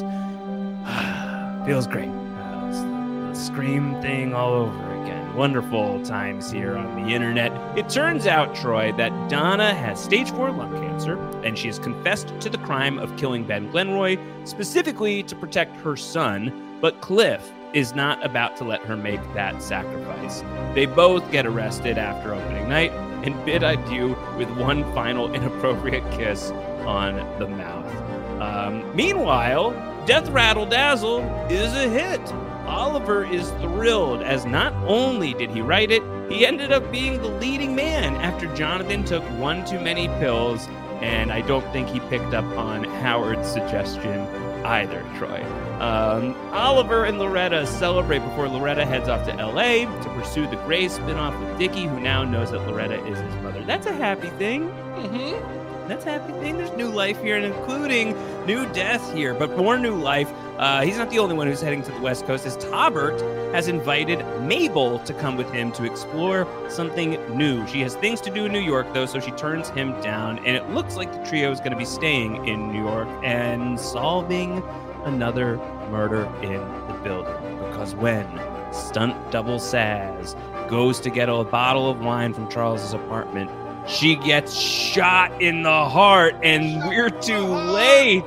Feels 1.65 1.88
great. 1.88 2.10
Uh, 2.10 3.29
the, 3.29 3.33
scream 3.33 4.00
thing 4.01 4.33
all 4.33 4.53
over 4.53 5.01
again. 5.01 5.36
Wonderful 5.36 6.03
times 6.03 6.51
here 6.51 6.75
on 6.75 7.03
the 7.03 7.13
internet. 7.13 7.51
It 7.77 7.89
turns 7.89 8.27
out, 8.27 8.55
Troy, 8.55 8.91
that 8.93 9.29
Donna 9.29 9.74
has 9.74 10.03
stage 10.03 10.31
4 10.31 10.51
lung 10.51 10.74
cancer, 10.74 11.17
and 11.43 11.57
she 11.57 11.67
has 11.67 11.79
confessed 11.79 12.33
to 12.41 12.50
the 12.50 12.57
crime 12.60 13.00
of 13.00 13.15
killing 13.17 13.45
Ben 13.45 13.72
Glenroy, 13.72 14.19
specifically 14.48 15.24
to 15.24 15.36
protect 15.36 15.75
her 15.77 15.95
son. 15.95 16.77
But 16.81 17.01
Cliff 17.01 17.51
is 17.74 17.95
not 17.95 18.24
about 18.24 18.55
to 18.57 18.63
let 18.63 18.81
her 18.81 18.95
make 18.95 19.22
that 19.33 19.62
sacrifice. 19.62 20.43
They 20.75 20.86
both 20.86 21.29
get 21.31 21.45
arrested 21.45 21.98
after 21.98 22.36
opening 22.36 22.69
night 22.69 22.91
and 23.24 23.33
bid 23.45 23.63
adieu 23.63 24.17
with 24.38 24.50
one 24.57 24.83
final 24.93 25.33
inappropriate 25.33 26.10
kiss 26.12 26.51
on 26.85 27.15
the 27.39 27.47
mouth. 27.47 28.41
Um, 28.41 28.95
meanwhile, 28.95 29.71
Death 30.05 30.29
Rattle 30.29 30.65
Dazzle 30.65 31.21
is 31.49 31.73
a 31.73 31.87
hit. 31.87 32.21
Oliver 32.65 33.25
is 33.25 33.49
thrilled, 33.61 34.21
as 34.21 34.45
not 34.45 34.73
only 34.87 35.33
did 35.33 35.49
he 35.51 35.61
write 35.61 35.91
it, 35.91 36.01
he 36.29 36.45
ended 36.45 36.71
up 36.71 36.91
being 36.91 37.21
the 37.21 37.27
leading 37.27 37.75
man 37.75 38.15
after 38.15 38.53
Jonathan 38.55 39.03
took 39.03 39.23
one 39.39 39.65
too 39.65 39.79
many 39.79 40.07
pills, 40.19 40.67
and 41.01 41.31
I 41.31 41.41
don't 41.41 41.65
think 41.73 41.89
he 41.89 41.99
picked 42.01 42.33
up 42.33 42.45
on 42.57 42.83
Howard's 42.85 43.47
suggestion 43.47 44.21
either, 44.65 45.01
Troy. 45.17 45.43
Um, 45.79 46.35
Oliver 46.53 47.03
and 47.05 47.19
Loretta 47.19 47.67
celebrate 47.67 48.19
before 48.19 48.47
Loretta 48.47 48.85
heads 48.85 49.09
off 49.09 49.25
to 49.27 49.35
LA 49.35 49.85
to 50.01 50.09
pursue 50.15 50.47
the 50.47 50.55
Gray 50.57 50.85
spinoff 50.85 51.37
with 51.39 51.59
Dickie, 51.59 51.85
who 51.85 51.99
now 51.99 52.23
knows 52.23 52.51
that 52.51 52.65
Loretta 52.67 53.05
is 53.05 53.19
his 53.19 53.35
mother. 53.43 53.63
That's 53.65 53.85
a 53.85 53.93
happy 53.93 54.29
thing. 54.29 54.69
Mm-hmm. 54.69 55.62
That's 55.87 56.05
a 56.05 56.11
happy 56.11 56.33
thing. 56.33 56.57
There's 56.57 56.71
new 56.71 56.87
life 56.87 57.21
here, 57.21 57.35
and 57.35 57.45
including 57.45 58.15
new 58.45 58.65
death 58.71 59.13
here, 59.13 59.33
but 59.33 59.57
more 59.57 59.77
new 59.77 59.95
life. 59.95 60.31
Uh, 60.57 60.81
he's 60.81 60.97
not 60.97 61.09
the 61.09 61.19
only 61.19 61.35
one 61.35 61.47
who's 61.47 61.61
heading 61.61 61.83
to 61.83 61.91
the 61.91 61.99
West 61.99 62.25
Coast, 62.25 62.45
as 62.45 62.55
Tobert 62.57 63.19
has 63.53 63.67
invited 63.67 64.25
Mabel 64.41 64.99
to 64.99 65.13
come 65.15 65.35
with 65.35 65.51
him 65.51 65.71
to 65.73 65.83
explore 65.83 66.47
something 66.69 67.11
new. 67.35 67.67
She 67.67 67.81
has 67.81 67.95
things 67.95 68.21
to 68.21 68.29
do 68.29 68.45
in 68.45 68.53
New 68.53 68.61
York, 68.61 68.93
though, 68.93 69.05
so 69.05 69.19
she 69.19 69.31
turns 69.31 69.69
him 69.69 69.99
down, 70.01 70.39
and 70.39 70.55
it 70.55 70.69
looks 70.69 70.95
like 70.95 71.11
the 71.11 71.29
trio 71.29 71.51
is 71.51 71.59
going 71.59 71.71
to 71.71 71.77
be 71.77 71.85
staying 71.85 72.47
in 72.47 72.71
New 72.71 72.83
York 72.83 73.09
and 73.23 73.77
solving 73.79 74.63
another 75.03 75.57
murder 75.89 76.25
in 76.41 76.61
the 76.87 76.99
building. 77.03 77.57
Because 77.57 77.93
when 77.95 78.25
stunt 78.71 79.31
double 79.31 79.59
Saz 79.59 80.35
goes 80.69 80.99
to 81.01 81.09
get 81.09 81.27
a 81.27 81.43
bottle 81.43 81.89
of 81.89 81.99
wine 81.99 82.33
from 82.33 82.49
Charles's 82.49 82.93
apartment, 82.93 83.51
she 83.87 84.15
gets 84.15 84.55
shot 84.55 85.41
in 85.41 85.63
the 85.63 85.89
heart, 85.89 86.35
and 86.43 86.83
we're 86.87 87.09
too 87.09 87.45
late. 87.45 88.23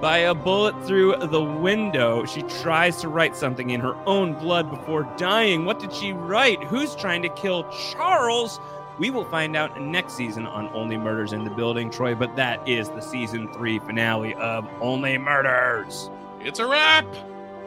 By 0.00 0.18
a 0.18 0.34
bullet 0.34 0.82
through 0.86 1.16
the 1.26 1.42
window, 1.42 2.24
she 2.24 2.40
tries 2.42 3.02
to 3.02 3.08
write 3.08 3.36
something 3.36 3.68
in 3.68 3.80
her 3.80 3.94
own 4.06 4.32
blood 4.32 4.70
before 4.70 5.02
dying. 5.18 5.66
What 5.66 5.78
did 5.78 5.92
she 5.92 6.12
write? 6.12 6.62
Who's 6.64 6.96
trying 6.96 7.20
to 7.20 7.28
kill 7.28 7.64
Charles? 7.92 8.58
We 8.98 9.10
will 9.10 9.26
find 9.26 9.56
out 9.56 9.78
next 9.80 10.14
season 10.14 10.46
on 10.46 10.70
Only 10.74 10.96
Murders 10.96 11.34
in 11.34 11.44
the 11.44 11.50
Building, 11.50 11.90
Troy, 11.90 12.14
but 12.14 12.34
that 12.36 12.66
is 12.66 12.88
the 12.88 13.00
season 13.00 13.52
three 13.52 13.78
finale 13.78 14.34
of 14.34 14.66
Only 14.80 15.18
Murders. 15.18 16.10
It's 16.40 16.60
a 16.60 16.66
wrap. 16.66 17.06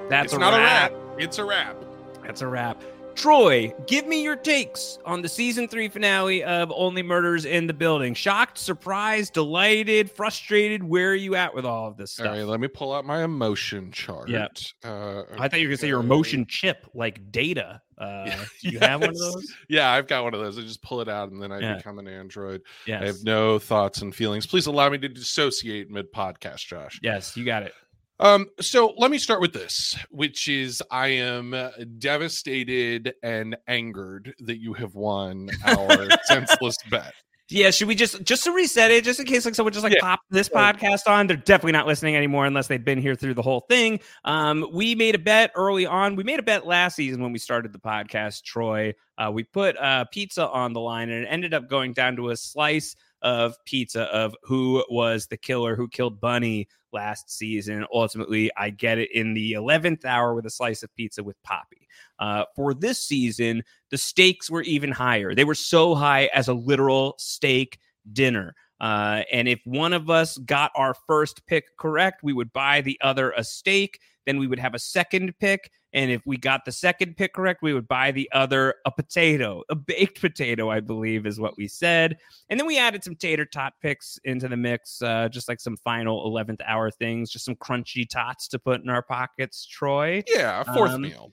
That's 0.10 0.26
it's 0.26 0.34
a 0.34 0.40
not 0.40 0.54
wrap. 0.54 0.92
a 0.92 0.96
wrap. 0.96 1.04
It's 1.20 1.38
a 1.38 1.46
wrap. 1.46 1.76
That's 2.24 2.42
a 2.42 2.48
wrap. 2.48 2.82
Troy, 3.16 3.74
give 3.88 4.08
me 4.08 4.24
your 4.24 4.36
takes 4.36 4.98
on 5.06 5.22
the 5.22 5.30
season 5.30 5.68
three 5.68 5.88
finale 5.88 6.44
of 6.44 6.72
Only 6.76 7.04
Murders 7.04 7.46
in 7.46 7.68
the 7.68 7.74
Building. 7.74 8.14
Shocked, 8.14 8.58
surprised, 8.58 9.34
delighted, 9.34 10.12
frustrated. 10.12 10.84
Where 10.84 11.12
are 11.12 11.16
you 11.16 11.36
at 11.36 11.54
with 11.54 11.66
all 11.66 11.88
of 11.88 11.96
this 11.96 12.20
All 12.20 12.26
stuff? 12.26 12.36
right, 12.36 12.46
let 12.46 12.60
me 12.60 12.68
pull 12.68 12.92
out 12.94 13.06
my 13.06 13.24
emotion 13.24 13.92
chart. 13.92 14.30
Yeah. 14.30 14.48
Uh, 14.84 15.24
I 15.38 15.48
thought 15.48 15.60
you 15.60 15.68
were 15.68 15.72
gonna 15.72 15.78
say 15.78 15.88
your 15.88 16.00
emotion 16.02 16.46
chip, 16.48 16.88
like 16.94 17.32
data. 17.32 17.82
Uh, 17.98 18.26
do 18.62 18.70
you 18.70 18.80
have 18.80 19.00
one 19.02 19.12
of 19.12 19.18
those? 19.18 19.54
Yeah, 19.70 19.92
I've 19.92 20.08
got 20.08 20.24
one 20.24 20.34
of 20.34 20.40
those. 20.40 20.58
I 20.58 20.62
just 20.62 20.82
pull 20.82 21.00
it 21.02 21.08
out 21.08 21.32
and 21.32 21.42
then 21.42 21.52
I 21.52 21.60
Yeah. 21.60 21.76
become 21.78 22.00
an 22.00 22.08
android. 22.08 22.62
Yes. 22.88 23.02
I 23.02 23.06
have 23.06 23.24
no 23.24 23.60
thoughts 23.60 24.02
and 24.02 24.14
feelings. 24.14 24.46
Please 24.48 24.66
allow 24.66 24.90
me 24.90 24.98
to 24.98 25.08
dissociate 25.08 25.90
mid 25.90 26.12
podcast, 26.12 26.66
Josh. 26.66 27.00
yes, 27.04 27.38
you 27.38 27.46
got 27.46 27.64
it. 27.64 27.74
Um, 28.20 28.48
so 28.62 28.94
let 28.98 29.12
me 29.12 29.18
start 29.18 29.42
with 29.42 29.54
this, 29.54 29.98
which 30.10 30.48
is 30.48 30.82
I 30.92 31.08
am 31.08 31.56
devastated 31.98 33.14
and 33.24 33.58
angered 33.68 34.34
that 34.40 34.60
you 34.62 34.74
have 34.74 34.96
won 34.96 35.50
our 35.66 36.08
senseless 36.26 36.78
bet. 36.90 37.14
Yeah, 37.50 37.70
should 37.72 37.90
we 37.90 37.96
just 37.96 38.24
just 38.24 38.46
to 38.46 38.52
reset 38.54 38.90
it, 38.90 39.04
just 39.04 39.20
in 39.20 39.26
case 39.26 39.46
like 39.46 39.54
someone 39.54 39.74
just 39.74 39.84
like 39.84 39.94
Yeah. 39.94 40.00
pop 40.00 40.22
this 40.30 40.48
podcast 40.48 41.08
on? 41.08 41.28
They're 41.28 41.36
definitely 41.38 41.74
not 41.74 41.86
listening 41.86 42.16
anymore 42.16 42.46
unless 42.46 42.68
they've 42.68 42.84
been 42.84 43.00
here 43.02 43.16
through 43.16 43.34
the 43.34 43.42
whole 43.42 43.66
thing. 43.70 44.00
Um, 44.24 44.66
we 44.74 44.96
made 44.96 45.14
a 45.14 45.20
bet 45.20 45.52
early 45.56 45.86
on. 45.86 46.16
We 46.16 46.24
made 46.24 46.40
a 46.40 46.44
bet 46.44 46.66
last 46.66 46.96
season 46.96 47.22
when 47.22 47.34
we 47.34 47.40
started 47.40 47.74
the 47.74 47.80
podcast, 47.80 48.44
Troy. 48.44 48.94
Uh, 49.18 49.30
we 49.32 49.44
put 49.44 49.78
uh, 49.78 50.06
pizza 50.06 50.48
on 50.48 50.74
the 50.74 50.80
line, 50.80 51.10
and 51.10 51.26
it 51.26 51.28
ended 51.28 51.54
up 51.54 51.70
going 51.70 51.94
down 51.94 52.16
to 52.16 52.30
a 52.30 52.38
slice 52.38 52.96
of 53.24 53.56
pizza 53.66 54.04
of 54.04 54.36
who 54.44 54.86
was 54.90 55.28
the 55.28 55.38
killer 55.38 55.76
who 55.76 55.88
killed 55.88 56.22
Bunny 56.22 56.68
last 56.92 57.32
season. 57.32 57.86
Ultimately, 57.92 58.52
I 58.56 58.70
get 58.70 59.00
it 59.00 59.12
in 59.12 59.34
the 59.34 59.54
11th 59.54 60.06
hour 60.06 60.36
with 60.36 60.46
a 60.46 60.50
slice 60.50 60.84
of 60.84 60.94
pizza 60.96 61.24
with 61.24 61.42
Poppy. 61.44 61.88
Uh, 62.20 62.46
for 62.56 62.74
this 62.74 63.00
season, 63.04 63.64
the 63.90 63.98
stakes 63.98 64.50
were 64.50 64.62
even 64.62 64.92
higher. 64.92 65.34
They 65.34 65.44
were 65.44 65.56
so 65.56 65.96
high 65.96 66.30
as 66.34 66.48
a 66.48 66.54
literal 66.54 67.16
steak 67.18 67.80
dinner. 68.12 68.54
Uh, 68.80 69.24
and 69.32 69.48
if 69.48 69.62
one 69.66 69.94
of 69.94 70.10
us 70.10 70.38
got 70.40 70.72
our 70.76 70.94
first 71.08 71.46
pick 71.48 71.66
correct, 71.78 72.22
we 72.22 72.34
would 72.34 72.52
buy 72.54 72.82
the 72.82 73.00
other 73.02 73.32
a 73.32 73.44
steak. 73.44 74.00
Then 74.26 74.38
we 74.38 74.48
would 74.48 74.60
have 74.60 74.74
a 74.74 74.80
second 74.80 75.34
pick. 75.40 75.70
And 75.94 76.10
if 76.10 76.22
we 76.26 76.38
got 76.38 76.66
the 76.66 76.72
second 76.72 77.18
pick 77.18 77.34
correct, 77.34 77.62
we 77.62 77.74
would 77.74 77.88
buy 77.88 78.12
the 78.12 78.28
other 78.32 78.76
a 78.86 78.92
potato, 78.92 79.64
a 79.70 79.76
baked 79.76 80.22
potato, 80.22 80.70
I 80.72 80.80
believe 80.80 81.28
is 81.28 81.40
what 81.40 81.56
we 81.56 81.68
said. 81.68 82.18
And 82.50 82.60
then 82.60 82.66
we 82.66 82.80
added 82.80 83.04
some 83.04 83.16
tater 83.16 83.46
tot 83.46 83.74
picks 83.82 84.20
into 84.24 84.48
the 84.48 84.58
mix, 84.58 85.02
uh, 85.04 85.30
just 85.30 85.48
like 85.48 85.60
some 85.60 85.78
final 85.78 86.28
11th 86.32 86.62
hour 86.66 86.90
things, 86.90 87.30
just 87.30 87.46
some 87.46 87.56
crunchy 87.56 88.10
tots 88.10 88.48
to 88.50 88.60
put 88.60 88.82
in 88.82 88.90
our 88.90 89.04
pockets, 89.04 89.66
Troy. 89.68 90.24
Yeah, 90.28 90.64
fourth 90.74 90.92
Um, 90.94 91.02
meal. 91.02 91.32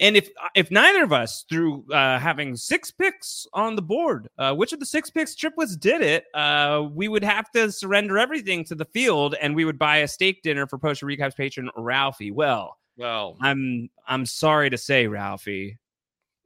And 0.00 0.16
if 0.16 0.28
if 0.56 0.70
neither 0.70 1.04
of 1.04 1.12
us, 1.12 1.44
through 1.48 1.84
uh, 1.92 2.18
having 2.18 2.56
six 2.56 2.90
picks 2.90 3.46
on 3.52 3.76
the 3.76 3.82
board, 3.82 4.28
uh, 4.38 4.52
which 4.54 4.72
of 4.72 4.80
the 4.80 4.86
six 4.86 5.08
picks 5.08 5.34
triplets 5.36 5.76
did 5.76 6.02
it, 6.02 6.24
uh, 6.34 6.88
we 6.92 7.06
would 7.06 7.22
have 7.22 7.50
to 7.52 7.70
surrender 7.70 8.18
everything 8.18 8.64
to 8.64 8.74
the 8.74 8.84
field, 8.86 9.36
and 9.40 9.54
we 9.54 9.64
would 9.64 9.78
buy 9.78 9.98
a 9.98 10.08
steak 10.08 10.42
dinner 10.42 10.66
for 10.66 10.78
post 10.78 11.02
recaps 11.02 11.36
patron 11.36 11.70
Ralphie. 11.76 12.32
Well, 12.32 12.76
Well, 12.96 13.36
I'm 13.40 13.88
I'm 14.08 14.26
sorry 14.26 14.68
to 14.70 14.76
say, 14.78 15.06
Ralphie, 15.06 15.78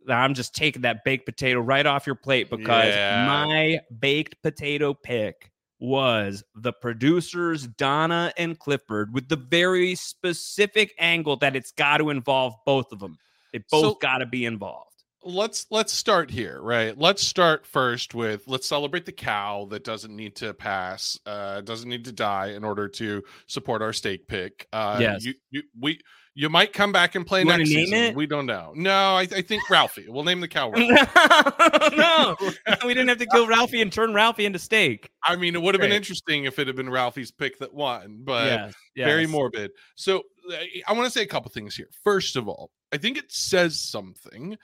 that 0.07 0.19
I'm 0.19 0.35
just 0.35 0.55
taking 0.55 0.83
that 0.83 1.03
baked 1.05 1.25
potato 1.25 1.61
right 1.61 1.87
off 1.87 2.07
your 2.07 2.17
plate 2.17 2.51
because 2.51 2.95
Yeah. 2.95 3.25
my 3.27 3.81
baked 3.99 4.43
potato 4.43 4.93
pick 4.93 5.51
was 5.81 6.43
the 6.55 6.73
producers 6.73 7.67
Donna 7.67 8.33
and 8.37 8.59
Clifford 8.59 9.15
with 9.15 9.29
the 9.29 9.37
very 9.37 9.95
specific 9.95 10.93
angle 10.99 11.37
that 11.37 11.57
it's 11.57 11.73
got 11.73 11.99
to 11.99 12.11
involve 12.11 12.55
both 12.67 12.93
of 12.93 12.99
them. 12.99 13.17
They 13.53 13.61
both 13.71 13.83
So- 13.85 13.95
got 14.01 14.19
to 14.19 14.27
be 14.27 14.45
involved. 14.45 14.85
let's 15.25 15.67
let's 15.71 15.93
start 15.93 16.31
here 16.31 16.61
right 16.63 16.97
let's 16.97 17.23
start 17.27 17.67
first 17.67 18.15
with 18.15 18.43
let's 18.47 18.67
celebrate 18.69 19.05
the 19.05 19.11
cow 19.13 19.67
that 19.69 19.83
doesn't 19.83 20.15
need 20.15 20.37
to 20.37 20.55
pass 20.55 21.19
uh 21.27 21.61
doesn't 21.63 21.89
need 21.89 22.05
to 22.05 22.13
die 22.13 22.51
in 22.53 22.63
order 22.63 22.87
to 22.89 23.21
support 23.49 23.83
our 23.83 23.93
stake 23.93 24.29
pick 24.29 24.69
uh 24.73 24.97
Yes. 25.01 25.25
you, 25.25 25.35
you 25.51 25.63
we 25.79 25.99
you 26.35 26.49
might 26.49 26.73
come 26.73 26.93
back 26.93 27.17
and 27.17 27.27
play 27.27 27.41
You 27.41 27.47
next 27.47 27.69
season 27.69 27.99
it? 27.99 28.15
we 28.17 28.27
don't 28.27 28.47
know 28.47 28.73
no 28.77 29.17
I, 29.17 29.23
I 29.23 29.43
think 29.43 29.69
ralphie 29.69 30.07
we'll 30.09 30.23
name 30.23 30.41
the 30.41 30.47
cow 30.47 30.71
Ralphie. 30.71 31.97
no, 31.97 32.37
we 32.87 32.95
didn't 32.95 33.09
have 33.09 33.19
to 33.19 33.27
kill 33.27 33.47
Ralphie 33.57 33.83
and 33.83 33.93
turn 33.93 34.15
Ralphie 34.15 34.47
into 34.47 34.61
steak. 34.61 35.11
i 35.27 35.35
mean 35.35 35.57
it 35.57 35.61
would 35.63 35.75
have 35.75 35.83
been 35.83 35.91
interesting 35.93 36.45
if 36.45 36.61
it 36.61 36.69
had 36.69 36.77
been 36.77 36.89
ralphie's 36.91 37.33
pick 37.33 37.59
that 37.59 37.75
won 37.75 38.21
but 38.23 38.45
yes, 38.47 38.75
very 38.97 39.27
morbid. 39.27 39.73
So 39.97 40.23
I- 40.51 40.93
want 40.93 41.07
to 41.07 41.11
say 41.11 41.23
a 41.23 41.27
couple 41.27 41.51
things 41.51 41.77
here. 41.77 41.89
First 42.05 42.37
of 42.37 42.49
all, 42.49 42.71
I 42.93 42.97
think 42.99 43.17
it 43.19 43.31
says 43.33 43.79
something 43.81 44.57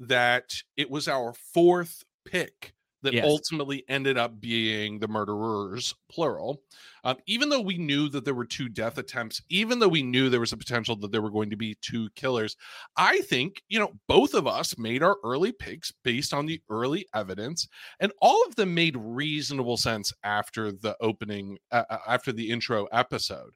that 0.00 0.54
it 0.76 0.90
was 0.90 1.08
our 1.08 1.32
fourth 1.32 2.04
pick 2.24 2.74
that 3.02 3.14
Yes. 3.14 3.24
ultimately 3.26 3.84
ended 3.88 4.16
up 4.16 4.40
being 4.40 5.00
the 5.00 5.08
murderers, 5.08 5.92
plural. 6.08 6.62
Um, 7.02 7.16
even 7.26 7.48
though 7.48 7.60
we 7.60 7.76
knew 7.76 8.08
that 8.08 8.24
there 8.24 8.32
were 8.34 8.44
two 8.46 8.68
death 8.68 8.96
attempts, 8.96 9.42
even 9.48 9.80
though 9.80 9.88
we 9.88 10.04
knew 10.04 10.30
there 10.30 10.38
was 10.38 10.52
a 10.52 10.56
potential 10.56 10.94
that 10.96 11.10
there 11.10 11.20
were 11.20 11.30
going 11.32 11.50
to 11.50 11.56
be 11.56 11.76
two 11.82 12.10
killers, 12.10 12.56
I 12.96 13.22
think, 13.22 13.64
you 13.68 13.80
know, 13.80 13.92
both 14.06 14.34
of 14.34 14.46
us 14.46 14.78
made 14.78 15.02
our 15.02 15.16
early 15.24 15.50
picks 15.50 15.90
based 16.04 16.32
on 16.32 16.46
the 16.46 16.62
early 16.70 17.06
evidence, 17.12 17.66
and 17.98 18.12
all 18.20 18.44
of 18.46 18.54
them 18.54 18.72
made 18.72 18.96
reasonable 18.96 19.76
sense 19.76 20.12
after 20.22 20.70
the 20.70 20.96
opening, 21.00 21.58
uh, 21.72 21.82
uh, 21.90 21.98
after 22.06 22.30
the 22.30 22.50
intro 22.50 22.84
episode. 22.92 23.50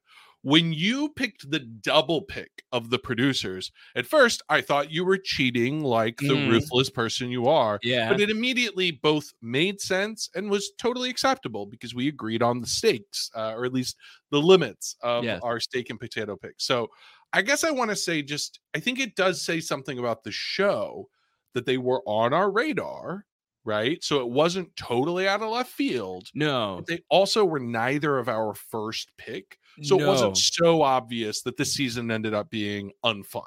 When 0.47 0.71
you 0.71 1.09
picked 1.09 1.51
the 1.51 1.59
double 1.59 2.21
pick 2.21 2.63
of 2.71 2.89
the 2.89 2.97
producers, 2.99 3.69
at 3.97 4.05
first 4.05 4.41
I 4.47 4.61
thought 4.61 4.91
you 4.93 5.03
were 5.03 5.17
cheating 5.17 5.83
like 5.83 6.23
the 6.25 6.37
Mhm. 6.37 6.37
ruthless 6.37 6.89
person 6.89 7.29
you 7.31 7.47
are. 7.47 7.81
Yeah, 7.81 8.07
But 8.07 8.21
it 8.21 8.29
immediately 8.29 8.91
both 8.91 9.33
made 9.41 9.81
sense 9.81 10.29
and 10.35 10.49
was 10.49 10.71
totally 10.77 11.09
acceptable 11.09 11.65
because 11.65 11.93
we 11.93 12.07
agreed 12.07 12.41
on 12.41 12.61
the 12.61 12.67
stakes, 12.67 13.29
uh, 13.35 13.55
or 13.57 13.65
at 13.65 13.73
least 13.73 13.97
the 14.31 14.41
limits 14.41 14.95
of 15.01 15.25
Yes. 15.25 15.41
our 15.41 15.59
steak 15.59 15.89
and 15.89 15.99
potato 15.99 16.37
pick. 16.37 16.55
So 16.61 16.87
I 17.33 17.41
guess 17.41 17.65
I 17.65 17.71
want 17.71 17.89
to 17.91 17.95
say 17.97 18.21
just, 18.21 18.61
I 18.73 18.79
think 18.79 18.99
it 18.99 19.15
does 19.17 19.41
say 19.43 19.59
something 19.59 19.99
about 19.99 20.23
the 20.23 20.31
show 20.31 21.09
that 21.55 21.65
they 21.65 21.77
were 21.77 22.01
on 22.05 22.31
our 22.33 22.49
radar, 22.49 23.25
right? 23.65 24.01
So 24.01 24.21
it 24.21 24.29
wasn't 24.29 24.73
totally 24.77 25.27
out 25.27 25.41
of 25.41 25.49
left 25.49 25.71
field. 25.73 26.29
no, 26.33 26.77
But 26.77 26.87
they 26.87 26.99
also 27.09 27.43
were 27.43 27.59
neither 27.59 28.17
of 28.17 28.29
our 28.29 28.53
first 28.53 29.09
pick. 29.17 29.57
So 29.81 29.99
it 29.99 30.05
wasn't 30.07 30.37
so 30.37 30.81
obvious 30.81 31.41
that 31.43 31.57
this 31.57 31.73
season 31.73 32.09
ended 32.11 32.33
up 32.33 32.49
being 32.49 32.91
unfun. 33.05 33.43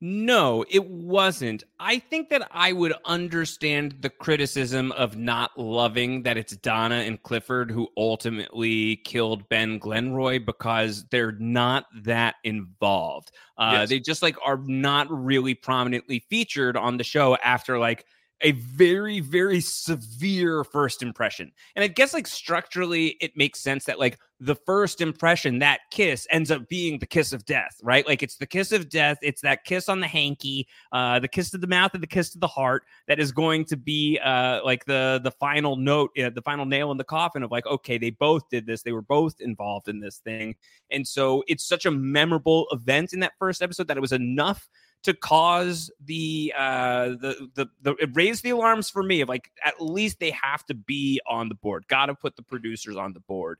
No, 0.00 0.66
it 0.68 0.86
wasn't. 0.86 1.64
I 1.80 1.98
think 1.98 2.28
that 2.28 2.46
I 2.50 2.72
would 2.72 2.92
understand 3.06 3.96
the 4.00 4.10
criticism 4.10 4.92
of 4.92 5.16
not 5.16 5.58
loving 5.58 6.24
that 6.24 6.36
it's 6.36 6.54
Donna 6.56 6.96
and 6.96 7.22
Clifford 7.22 7.70
who 7.70 7.88
ultimately 7.96 8.96
killed 8.96 9.48
Ben 9.48 9.80
Glenroy 9.80 10.44
because 10.44 11.06
they're 11.06 11.32
not 11.32 11.86
that 12.02 12.34
involved. 12.44 13.30
Uh, 13.56 13.70
Yes. 13.72 13.88
They 13.88 14.00
just 14.00 14.20
like 14.20 14.36
are 14.44 14.58
not 14.66 15.06
really 15.10 15.54
prominently 15.54 16.24
featured 16.28 16.76
on 16.76 16.98
the 16.98 17.04
show 17.04 17.36
after 17.36 17.78
like 17.78 18.04
a 18.44 18.52
very, 18.52 19.20
very 19.20 19.60
severe 19.60 20.64
first 20.64 21.02
impression. 21.02 21.50
And 21.74 21.82
I 21.82 21.88
guess 21.88 22.12
like 22.12 22.26
structurally, 22.26 23.16
it 23.20 23.32
makes 23.36 23.60
sense 23.60 23.86
that 23.86 23.98
like 23.98 24.18
the 24.38 24.54
first 24.54 25.00
impression, 25.00 25.60
that 25.60 25.80
kiss 25.90 26.26
ends 26.30 26.50
up 26.50 26.68
being 26.68 26.98
the 26.98 27.06
kiss 27.06 27.32
of 27.32 27.46
death, 27.46 27.74
right? 27.82 28.06
Like 28.06 28.22
it's 28.22 28.36
the 28.36 28.46
kiss 28.46 28.70
of 28.70 28.90
death. 28.90 29.16
It's 29.22 29.40
that 29.40 29.64
kiss 29.64 29.88
on 29.88 30.00
the 30.00 30.06
hanky, 30.06 30.68
uh, 30.92 31.20
the 31.20 31.28
kiss 31.28 31.50
to 31.52 31.58
the 31.58 31.66
mouth 31.66 31.94
and 31.94 32.02
the 32.02 32.06
kiss 32.06 32.30
to 32.32 32.38
the 32.38 32.46
heart 32.46 32.84
that 33.08 33.18
is 33.18 33.32
going 33.32 33.64
to 33.66 33.78
be 33.78 34.20
uh, 34.22 34.60
like 34.62 34.84
the 34.84 35.20
the 35.24 35.30
final 35.30 35.76
note, 35.76 36.10
uh, 36.18 36.28
the 36.28 36.42
final 36.42 36.66
nail 36.66 36.92
in 36.92 36.98
the 36.98 37.04
coffin 37.04 37.42
of 37.42 37.50
like, 37.50 37.66
okay, 37.66 37.96
they 37.96 38.10
both 38.10 38.48
did 38.50 38.66
this. 38.66 38.82
They 38.82 38.92
were 38.92 39.02
both 39.02 39.40
involved 39.40 39.88
in 39.88 40.00
this 40.00 40.18
thing. 40.18 40.54
And 40.90 41.08
so 41.08 41.42
it's 41.48 41.66
such 41.66 41.86
a 41.86 41.90
memorable 41.90 42.66
event 42.72 43.14
in 43.14 43.20
that 43.20 43.32
first 43.38 43.62
episode 43.62 43.88
that 43.88 43.96
it 43.96 44.00
was 44.00 44.12
enough 44.12 44.68
to 45.04 45.14
cause 45.14 45.90
the 46.04 46.52
uh 46.56 47.08
the 47.10 47.48
the, 47.54 47.66
the 47.82 47.94
it 47.96 48.10
raised 48.14 48.42
the 48.42 48.50
alarms 48.50 48.90
for 48.90 49.02
me 49.02 49.20
of 49.20 49.28
like 49.28 49.50
at 49.64 49.80
least 49.80 50.18
they 50.18 50.30
have 50.30 50.64
to 50.66 50.74
be 50.74 51.20
on 51.26 51.48
the 51.48 51.54
board. 51.54 51.84
Gotta 51.88 52.14
put 52.14 52.36
the 52.36 52.42
producers 52.42 52.96
on 52.96 53.12
the 53.12 53.20
board. 53.20 53.58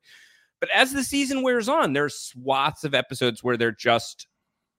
But 0.61 0.71
as 0.75 0.93
the 0.93 1.05
season 1.05 1.43
wears 1.43 1.69
on 1.69 1.93
there's 1.93 2.19
swaths 2.19 2.85
of 2.85 2.95
episodes 2.95 3.45
where 3.45 3.57
they're 3.57 3.73
just 3.73 4.27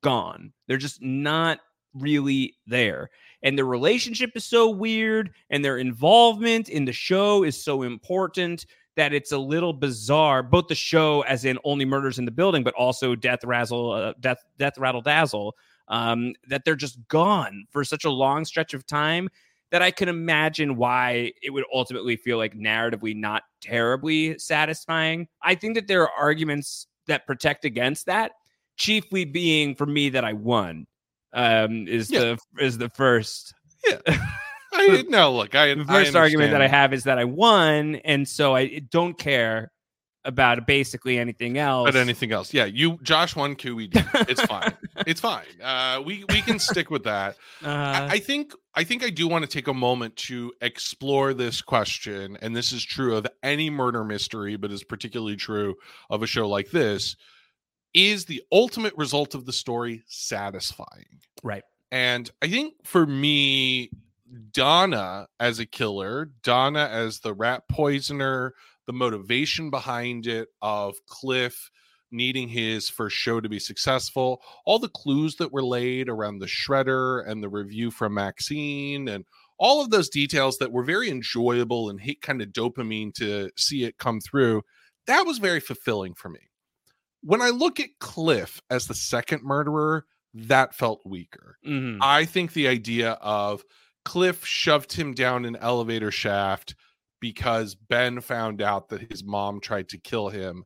gone. 0.04 0.52
They're 0.68 0.78
just 0.78 1.02
not 1.02 1.60
really 1.94 2.56
there. 2.68 3.10
And 3.44 3.58
their 3.58 3.66
relationship 3.66 4.32
is 4.36 4.44
so 4.44 4.70
weird 4.70 5.32
and 5.50 5.64
their 5.64 5.78
involvement 5.78 6.68
in 6.68 6.86
the 6.86 6.94
show 6.94 7.44
is 7.44 7.64
so 7.64 7.84
important 7.84 8.66
that 8.96 9.14
it's 9.14 9.32
a 9.32 9.38
little 9.38 9.74
bizarre 9.74 10.42
both 10.42 10.68
the 10.68 10.76
show 10.76 11.22
as 11.22 11.46
in 11.46 11.60
only 11.64 11.86
murders 11.86 12.18
in 12.18 12.26
the 12.26 12.32
building 12.32 12.64
but 12.64 12.74
also 12.76 13.14
death 13.14 13.44
razzle 13.44 13.92
uh, 13.92 14.14
death 14.22 14.42
death 14.58 14.78
rattle 14.78 15.02
dazzle 15.02 15.54
um, 15.88 16.34
that 16.48 16.66
they're 16.66 16.76
just 16.76 16.98
gone 17.08 17.66
for 17.72 17.84
such 17.84 18.06
a 18.06 18.10
long 18.10 18.46
stretch 18.46 18.74
of 18.74 18.86
time 18.86 19.30
that 19.72 19.82
I 19.82 19.92
can 19.92 20.10
imagine 20.10 20.76
why 20.78 21.34
it 21.42 21.50
would 21.52 21.66
ultimately 21.74 22.16
feel 22.16 22.38
like 22.38 22.56
narratively 22.56 23.16
not 23.16 23.44
terribly 23.62 24.38
satisfying. 24.40 25.28
I 25.42 25.56
think 25.56 25.76
that 25.76 25.88
there 25.88 26.04
are 26.04 26.12
arguments 26.18 26.88
that 27.08 27.28
protect 27.28 27.66
against 27.66 28.06
that, 28.06 28.32
chiefly 28.78 29.26
being 29.26 29.76
for 29.76 29.86
me 29.86 30.10
that 30.10 30.24
I 30.24 30.34
won. 30.34 30.88
Um, 31.34 31.88
is 31.88 32.10
Yeah. 32.10 32.20
the 32.20 32.64
is 32.64 32.78
the 32.78 32.90
first 32.90 33.54
I 34.74 35.04
no 35.10 35.34
look. 35.34 35.56
I 35.56 35.74
the 35.74 35.86
first 35.86 36.16
argument 36.16 36.52
that 36.52 36.62
I 36.62 36.68
have 36.68 36.94
is 36.94 37.04
that 37.04 37.18
I 37.18 37.26
won, 37.26 37.96
and 37.96 38.28
so 38.28 38.56
I 38.56 38.80
don't 38.90 39.18
care 39.18 39.72
about 40.24 40.66
basically 40.66 41.18
anything 41.18 41.58
else. 41.58 41.88
But 41.88 41.96
anything 41.96 42.32
else? 42.32 42.54
Yeah, 42.54 42.66
you 42.66 42.98
Josh 43.04 43.36
won 43.36 43.56
QED. 43.56 44.30
It's 44.30 44.42
fine. 44.42 44.74
It's 45.06 45.22
fine. 45.22 45.46
Uh, 45.62 46.02
we 46.06 46.26
we 46.30 46.42
can 46.42 46.60
stick 46.60 46.90
with 46.90 47.04
that. 47.04 47.38
uh, 47.64 47.68
I, 47.70 48.08
I 48.12 48.20
think 48.20 48.54
I 48.74 48.84
think 48.84 49.04
I 49.04 49.10
do 49.10 49.28
want 49.28 49.44
to 49.44 49.50
take 49.50 49.68
a 49.68 49.74
moment 49.74 50.16
to 50.18 50.54
explore 50.62 51.34
this 51.34 51.62
question, 51.62 52.38
and 52.42 52.56
this 52.56 52.72
is 52.72 52.84
true 52.84 53.16
of 53.16 53.28
any 53.44 53.70
murder 53.70 54.04
mystery, 54.04 54.56
but 54.56 54.72
is 54.72 54.84
particularly 54.84 55.36
true 55.36 55.76
of 56.10 56.24
a 56.24 56.28
show 56.28 56.48
like 56.48 56.72
this. 56.72 57.16
Is 57.94 58.26
the 58.26 58.42
ultimate 58.52 58.94
result 58.98 59.36
of 59.36 59.46
the 59.46 59.54
story 59.54 60.04
satisfying? 60.08 61.22
right. 61.44 61.64
And 61.92 62.30
I 62.42 62.50
think 62.50 62.74
for 62.84 63.06
me, 63.06 63.90
Donna 64.52 65.28
as 65.40 65.60
a 65.60 65.66
killer, 65.66 66.32
Donna 66.44 66.90
as 66.92 67.20
the 67.20 67.34
rat 67.34 67.64
poisoner, 67.70 68.54
the 68.86 68.94
motivation 68.94 69.70
behind 69.70 70.28
it 70.28 70.50
of 70.62 70.96
Cliff 71.08 71.70
needing 72.16 72.48
his 72.48 72.90
first 72.90 73.16
show 73.16 73.40
to 73.42 73.50
be 73.50 73.60
successful, 73.60 74.42
all 74.66 74.80
the 74.80 74.90
clues 74.90 75.36
that 75.36 75.52
were 75.52 75.64
laid 75.64 76.10
around 76.10 76.40
the 76.40 76.46
shredder 76.46 77.28
and 77.28 77.44
the 77.44 77.50
review 77.50 77.92
from 77.92 78.14
Maxine 78.14 79.08
and 79.08 79.26
all 79.58 79.82
of 79.82 79.90
those 79.90 80.10
details 80.10 80.58
that 80.58 80.72
were 80.72 80.84
very 80.84 81.10
enjoyable 81.10 81.90
and 81.90 82.02
hit 82.02 82.22
kind 82.22 82.42
of 82.42 82.50
dopamine 82.50 83.14
to 83.14 83.50
see 83.58 83.84
it 83.84 83.98
come 83.98 84.20
through, 84.20 84.62
that 85.08 85.26
was 85.26 85.38
very 85.38 85.60
fulfilling 85.60 86.14
for 86.14 86.30
me. 86.30 86.40
When 87.22 87.42
I 87.42 87.50
look 87.50 87.80
at 87.80 88.00
Cliff 88.00 88.62
as 88.70 88.88
the 88.88 88.94
second 88.94 89.44
murderer, 89.44 90.06
that 90.34 90.76
felt 90.76 91.02
weaker. 91.06 91.58
Mhm. 91.66 92.00
I 92.02 92.26
think 92.26 92.54
the 92.54 92.68
idea 92.68 93.12
of 93.14 93.64
Cliff 94.04 94.46
shoved 94.46 94.94
him 94.94 95.14
down 95.14 95.46
an 95.46 95.56
elevator 95.56 96.12
shaft 96.12 96.76
because 97.22 97.74
Ben 97.74 98.20
found 98.20 98.62
out 98.62 98.90
that 98.90 99.10
his 99.10 99.24
mom 99.24 99.62
tried 99.62 99.90
to 99.90 99.98
kill 99.98 100.30
him 100.30 100.66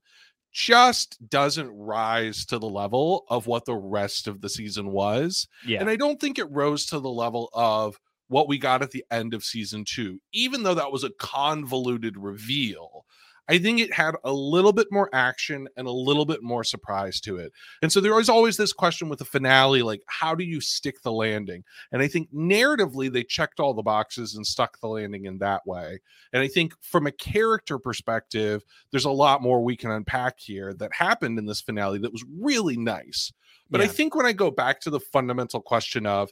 just 0.52 1.30
doesn't 1.30 1.70
rise 1.72 2.46
to 2.46 2.60
the 2.60 2.70
level 2.70 3.26
of 3.30 3.48
what 3.48 3.66
the 3.66 3.76
rest 3.76 4.28
of 4.28 4.42
the 4.42 4.50
season 4.50 4.92
was. 4.92 5.48
Yeah. 5.66 5.80
And 5.80 5.90
I 5.90 5.96
don't 5.96 6.20
think 6.20 6.40
it 6.40 6.52
rose 6.52 6.86
to 6.88 7.00
the 7.00 7.10
level 7.10 7.50
of 7.54 8.00
what 8.28 8.48
we 8.48 8.58
got 8.58 8.82
at 8.82 8.92
the 8.92 9.04
end 9.12 9.34
of 9.34 9.44
season 9.44 9.84
two, 9.86 10.20
even 10.32 10.64
though 10.64 10.76
that 10.76 10.92
was 10.92 11.04
a 11.04 11.12
convoluted 11.12 12.18
reveal. 12.18 13.06
I 13.50 13.58
think 13.58 13.80
it 13.80 13.92
had 13.92 14.16
a 14.24 14.32
little 14.32 14.72
bit 14.72 14.88
more 14.92 15.10
action 15.12 15.68
and 15.76 15.88
a 15.88 15.92
little 15.92 16.26
bit 16.26 16.44
more 16.44 16.64
surprise 16.64 17.20
to 17.22 17.38
it. 17.38 17.52
And 17.82 17.92
so 17.92 18.00
there 18.00 18.14
was 18.14 18.30
always 18.30 18.58
this 18.58 18.72
question 18.72 19.10
with 19.10 19.20
the 19.20 19.26
finale 19.26 19.82
like, 19.82 20.04
how 20.06 20.36
do 20.36 20.44
you 20.44 20.62
stick 20.62 21.02
the 21.02 21.12
landing? 21.12 21.64
And 21.92 22.02
I 22.02 22.08
think 22.08 22.32
narratively, 22.32 23.12
they 23.12 23.24
checked 23.24 23.60
all 23.60 23.74
the 23.74 23.82
boxes 23.82 24.36
and 24.36 24.46
stuck 24.46 24.80
the 24.80 24.88
landing 24.88 25.26
in 25.26 25.40
that 25.40 25.66
way. 25.66 26.00
And 26.32 26.44
I 26.44 26.48
think 26.48 26.74
from 26.82 27.08
a 27.08 27.12
character 27.12 27.80
perspective, 27.80 28.64
there's 28.92 29.06
a 29.06 29.12
lot 29.12 29.42
more 29.42 29.64
we 29.64 29.76
can 29.76 29.90
unpack 29.90 30.40
here 30.40 30.74
that 30.76 30.94
happened 30.94 31.40
in 31.40 31.48
this 31.48 31.62
finale 31.62 31.98
that 32.00 32.14
was 32.14 32.26
really 32.40 32.78
nice. 32.78 33.34
But 33.72 33.82
I 33.82 33.88
think 33.88 34.16
when 34.16 34.26
I 34.26 34.34
go 34.34 34.50
back 34.50 34.80
to 34.82 34.90
the 34.90 35.00
fundamental 35.00 35.62
question 35.62 36.06
of, 36.06 36.30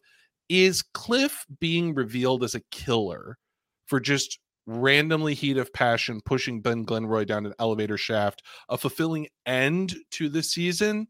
is 0.49 0.81
Cliff 0.81 1.45
being 1.59 1.93
revealed 1.93 2.43
as 2.43 2.55
a 2.55 2.63
killer 2.71 3.37
for 3.85 3.99
just 3.99 4.39
randomly 4.67 5.33
heat 5.33 5.57
of 5.57 5.73
passion 5.73 6.21
pushing 6.23 6.61
Ben 6.61 6.85
Glenroy 6.85 7.25
down 7.25 7.45
an 7.45 7.53
elevator 7.57 7.97
shaft 7.97 8.43
a 8.69 8.77
fulfilling 8.77 9.27
end 9.45 9.95
to 10.11 10.29
the 10.29 10.43
season? 10.43 11.07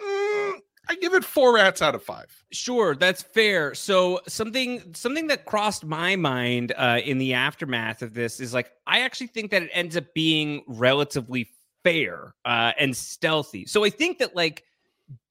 Mm, 0.00 0.54
I 0.88 0.96
give 1.00 1.14
it 1.14 1.24
four 1.24 1.54
rats 1.54 1.80
out 1.80 1.94
of 1.94 2.02
five. 2.02 2.26
Sure, 2.52 2.94
that's 2.94 3.22
fair. 3.22 3.74
So 3.74 4.20
something 4.26 4.94
something 4.94 5.28
that 5.28 5.46
crossed 5.46 5.84
my 5.84 6.16
mind 6.16 6.72
uh, 6.76 7.00
in 7.04 7.18
the 7.18 7.34
aftermath 7.34 8.02
of 8.02 8.12
this 8.12 8.40
is 8.40 8.52
like 8.52 8.70
I 8.86 9.00
actually 9.00 9.28
think 9.28 9.50
that 9.52 9.62
it 9.62 9.70
ends 9.72 9.96
up 9.96 10.12
being 10.14 10.62
relatively 10.66 11.48
fair 11.84 12.34
uh, 12.44 12.72
and 12.78 12.96
stealthy. 12.96 13.66
So 13.66 13.84
I 13.84 13.90
think 13.90 14.18
that 14.18 14.34
like 14.34 14.64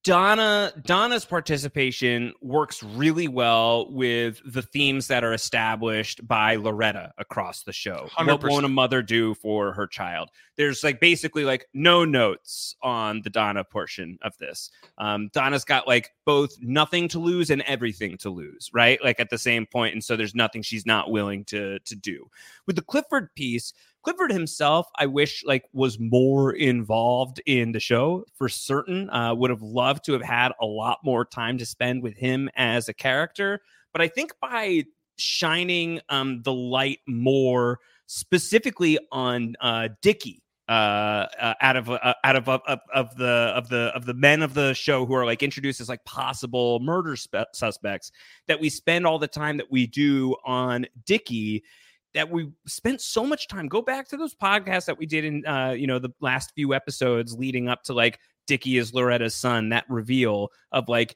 Donna 0.08 0.72
Donna's 0.86 1.26
participation 1.26 2.34
works 2.41 2.82
really 2.82 3.28
well 3.28 3.91
with 3.91 4.39
the 4.46 4.62
themes 4.62 5.08
that 5.08 5.22
are 5.22 5.34
established 5.34 6.26
by 6.26 6.56
Loretta 6.56 7.12
across 7.17 7.63
the 7.63 7.74
show. 7.74 8.08
What 8.15 8.39
100%. 8.39 8.50
won't 8.50 8.65
a 8.65 8.70
mother 8.70 9.02
do 9.02 9.34
for 9.34 9.74
her 9.74 9.86
child? 9.86 10.30
There's 10.56 10.82
like 10.82 11.02
basically 11.02 11.43
like 11.43 11.67
no 11.74 12.06
notes 12.06 12.74
on 12.82 13.22
the 13.22 13.30
Donna 13.30 13.65
portion 13.65 14.17
of 14.22 14.32
this. 14.38 14.72
Um, 14.98 15.30
Donna's 15.34 15.65
got 15.65 15.89
like 15.89 16.12
both 16.24 16.56
nothing 16.62 17.10
to 17.10 17.20
lose 17.20 17.50
and 17.50 17.62
everything 17.63 18.15
to 18.20 18.30
lose, 18.30 18.70
right? 18.74 19.04
Like 19.04 19.20
at 19.20 19.30
the 19.30 19.38
same 19.38 19.65
point, 19.65 19.93
and 19.93 20.02
so 20.02 20.15
there's 20.15 20.34
nothing 20.34 20.62
she's 20.62 20.86
not 20.86 21.12
willing 21.12 21.43
to 21.46 21.80
to 21.80 21.96
do. 21.98 22.30
With 22.65 22.78
the 22.78 22.82
Clifford 22.82 23.36
piece, 23.36 23.74
Clifford 24.08 24.32
himself, 24.32 24.88
I 24.96 25.06
wish 25.06 25.43
like 25.46 25.65
was 25.74 26.00
more 26.00 26.54
involved 26.54 27.41
in 27.46 27.74
the 27.74 27.82
show 27.82 28.24
for 28.36 28.48
certain. 28.48 29.10
Uh, 29.10 29.36
would 29.36 29.50
have 29.50 29.62
loved 29.62 29.97
to 30.04 30.14
have 30.14 30.22
had 30.22 30.52
a 30.62 30.66
lot 30.66 31.00
more 31.04 31.26
time 31.26 31.58
to 31.58 31.66
spend 31.66 32.04
with 32.04 32.18
him 32.18 32.50
as 32.56 32.90
a 32.90 32.94
character. 32.94 33.62
But 33.94 34.02
I 34.02 34.08
think 34.08 34.34
by 34.42 34.86
shining 35.18 36.00
um, 36.10 36.42
the 36.44 36.54
light 36.54 37.00
more 37.08 37.80
specifically 38.06 38.98
on 39.12 39.56
uh, 39.60 39.90
uh, 40.70 40.72
uh, 40.72 41.54
out 41.62 41.78
of 41.78 41.90
uh, 41.90 42.14
out 42.24 42.36
of, 42.36 42.50
of 42.50 42.80
of 42.94 43.16
the 43.16 43.54
of 43.56 43.70
the 43.70 43.92
of 43.96 44.06
the 44.06 44.14
men 44.14 44.42
of 44.42 44.54
the 44.54 44.74
show 44.74 45.06
who 45.06 45.14
are 45.14 45.26
like 45.26 45.42
introduced 45.42 45.80
as 45.80 45.88
like 45.88 46.04
possible 46.04 46.80
murder 46.82 47.16
spe- 47.16 47.54
suspects, 47.54 48.12
that 48.48 48.60
we 48.60 48.70
spend 48.70 49.08
all 49.08 49.18
the 49.18 49.28
time 49.28 49.58
that 49.58 49.72
we 49.72 49.88
do 49.88 50.36
on 50.46 50.86
Dickie 51.06 51.64
that 52.14 52.30
we 52.32 52.50
spent 52.66 53.00
so 53.00 53.24
much 53.26 53.48
time 53.48 53.68
go 53.68 53.82
back 53.82 54.08
to 54.08 54.18
those 54.18 54.34
podcasts 54.34 54.86
that 54.86 54.98
we 54.98 55.06
did 55.06 55.24
in 55.24 55.46
uh 55.46 55.70
you 55.78 55.86
know 55.86 56.00
the 56.00 56.10
last 56.20 56.52
few 56.56 56.74
episodes 56.74 57.36
leading 57.36 57.68
up 57.68 57.84
to 57.84 57.94
like 57.94 58.18
Dickie 58.48 58.78
is 58.78 58.94
Loretta's 58.94 59.36
son 59.36 59.70
that 59.70 59.86
reveal 59.90 60.50
of 60.72 60.90
like 60.90 61.16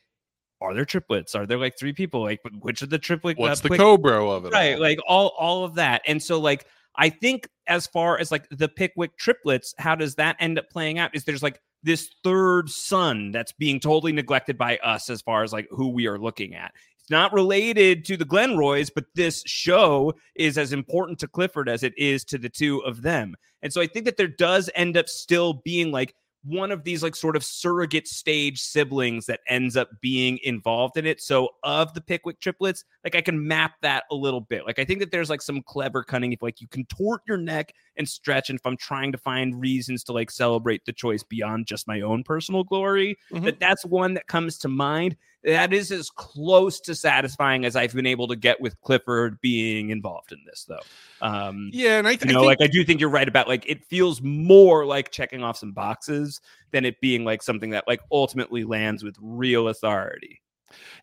are 0.62 0.74
there 0.76 0.86
triplets 0.86 1.34
are 1.34 1.48
there 1.48 1.58
like 1.58 1.78
three 1.78 1.94
people 1.94 2.22
like 2.22 2.40
which 2.60 2.82
of 2.84 2.90
the 2.92 3.00
triplet 3.00 3.38
uh, 3.38 3.42
What's 3.42 3.62
the 3.62 3.70
quick- 3.70 3.80
Cobra 3.80 4.30
of 4.30 4.46
it? 4.46 4.54
right 4.54 4.76
all? 4.76 4.80
like 4.82 5.00
all 5.08 5.28
all 5.40 5.64
of 5.66 5.76
that 5.76 6.04
and 6.06 6.22
so 6.22 6.40
like 6.40 6.68
i 6.98 7.10
think 7.10 7.48
as 7.68 7.88
far 7.88 8.20
as 8.20 8.30
like 8.32 8.48
the 8.52 8.68
pickwick 8.68 9.18
triplets 9.18 9.74
how 9.80 9.96
does 9.96 10.14
that 10.16 10.36
end 10.40 10.60
up 10.60 10.70
playing 10.70 11.00
out 11.00 11.16
is 11.16 11.24
there's 11.24 11.42
like 11.42 11.60
this 11.84 12.10
third 12.24 12.70
son 12.70 13.32
that's 13.32 13.52
being 13.54 13.80
totally 13.80 14.12
neglected 14.12 14.58
by 14.58 14.78
us 14.78 15.10
as 15.10 15.22
far 15.22 15.44
as 15.44 15.52
like 15.52 15.68
who 15.72 15.90
we 15.90 16.08
are 16.08 16.20
looking 16.20 16.54
at. 16.54 16.72
It's 17.00 17.10
not 17.10 17.34
related 17.34 18.06
to 18.06 18.18
the 18.18 18.26
Glenroys, 18.26 18.92
but 18.94 19.06
this 19.16 19.42
show 19.48 20.14
is 20.36 20.58
as 20.58 20.74
important 20.74 21.18
to 21.20 21.28
Clifford 21.28 21.68
as 21.68 21.82
it 21.84 21.94
is 21.98 22.24
to 22.26 22.38
the 22.38 22.50
two 22.50 22.80
of 22.84 23.02
them. 23.02 23.36
And 23.64 23.74
so 23.74 23.82
I 23.82 23.88
think 23.88 24.06
that 24.06 24.18
there 24.18 24.28
does 24.28 24.70
end 24.76 24.96
up 24.98 25.10
still 25.10 25.54
being 25.66 25.92
like 25.92 26.14
one 26.44 26.72
of 26.72 26.84
these 26.84 27.04
like 27.04 27.16
sort 27.16 27.36
of 27.36 27.44
surrogate 27.44 28.08
stage 28.08 28.60
siblings 28.60 29.28
that 29.28 29.42
ends 29.48 29.78
up 29.78 29.90
being 30.02 30.40
involved 30.44 30.98
in 30.98 31.06
it. 31.06 31.22
So 31.22 31.50
of 31.64 31.94
the 31.94 32.02
Pickwick 32.02 32.40
triplets, 32.40 32.84
like 33.04 33.16
I 33.16 33.22
can 33.22 33.48
map 33.48 33.74
that 33.82 34.06
a 34.10 34.16
little 34.16 34.42
bit. 34.42 34.66
Like 34.66 34.80
I 34.80 34.86
think 34.86 35.00
that 35.02 35.12
there's 35.12 35.30
like 35.30 35.42
some 35.42 35.62
clever 35.62 36.04
cunning 36.04 36.34
if 36.34 36.42
like 36.42 36.60
you 36.60 36.68
contort 36.68 37.22
your 37.28 37.38
neck 37.38 37.74
and 37.98 38.08
stretch 38.10 38.50
and 38.50 38.58
if 38.58 38.66
I'm 38.66 38.78
trying 38.78 39.12
to 39.12 39.18
find 39.20 39.60
reasons 39.62 40.04
to 40.06 40.14
like 40.14 40.32
celebrate 40.32 40.84
the 40.86 40.94
choice 40.94 41.22
beyond 41.22 41.68
just 41.68 41.88
my 41.88 42.02
own 42.02 42.24
personal 42.24 42.64
glory, 42.64 43.18
Mhm. 43.32 43.44
that 43.44 43.60
that's 43.60 43.86
one 43.86 44.16
that 44.16 44.28
comes 44.28 44.58
to 44.60 44.68
mind. 44.68 45.16
That 45.44 45.74
is 45.74 45.92
as 45.92 46.10
close 46.10 46.80
to 46.82 46.94
satisfying 46.94 47.66
as 47.66 47.76
I've 47.76 47.94
been 47.94 48.06
able 48.06 48.28
to 48.28 48.36
get 48.36 48.62
with 48.62 48.80
Clifford 48.82 49.40
being 49.42 49.90
involved 49.90 50.32
in 50.32 50.40
this 50.46 50.66
though. 50.68 51.26
Um 51.26 51.70
Yeah, 51.74 51.98
and 51.98 52.08
I, 52.08 52.16
th- 52.16 52.26
you 52.26 52.34
know, 52.34 52.40
I 52.40 52.48
think 52.50 52.60
like 52.60 52.70
I 52.70 52.72
do 52.72 52.84
think 52.84 53.00
you're 53.00 53.10
right 53.10 53.28
about 53.28 53.48
like 53.48 53.66
it 53.68 53.84
feels 53.86 54.22
more 54.22 54.86
like 54.86 55.12
checking 55.12 55.44
off 55.44 55.58
some 55.58 55.72
boxes 55.72 56.40
than 56.72 56.86
it 56.86 57.02
being 57.02 57.26
like 57.26 57.42
something 57.42 57.72
that 57.72 57.88
like 57.88 58.02
ultimately 58.12 58.64
lands 58.64 59.04
with 59.04 59.16
real 59.20 59.68
authority. 59.68 60.42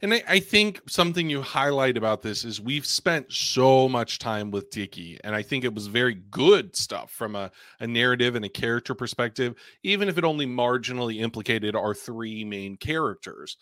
And 0.03 0.14
I, 0.14 0.22
I 0.29 0.40
think 0.40 0.81
something 0.88 1.29
you 1.29 1.42
highlight 1.42 1.96
about 1.96 2.22
this 2.22 2.44
is 2.44 2.61
we've 2.61 2.87
spent 2.87 3.33
so 3.33 3.88
much 3.88 4.18
time 4.18 4.51
with 4.51 4.70
Dicky, 4.70 5.18
and 5.24 5.35
I 5.35 5.42
think 5.42 5.64
it 5.64 5.74
was 5.74 5.87
very 5.87 6.14
good 6.31 6.77
stuff 6.77 7.11
from 7.11 7.35
a, 7.35 7.51
a 7.81 7.87
narrative 7.87 8.35
and 8.35 8.44
a 8.44 8.48
character 8.48 8.94
perspective, 8.94 9.55
even 9.83 10.09
if 10.09 10.18
it 10.18 10.24
only 10.24 10.46
marginally 10.46 11.20
implicated 11.20 11.77
our 11.77 11.94
three 11.94 12.44
main 12.44 12.77
characters. 12.77 13.57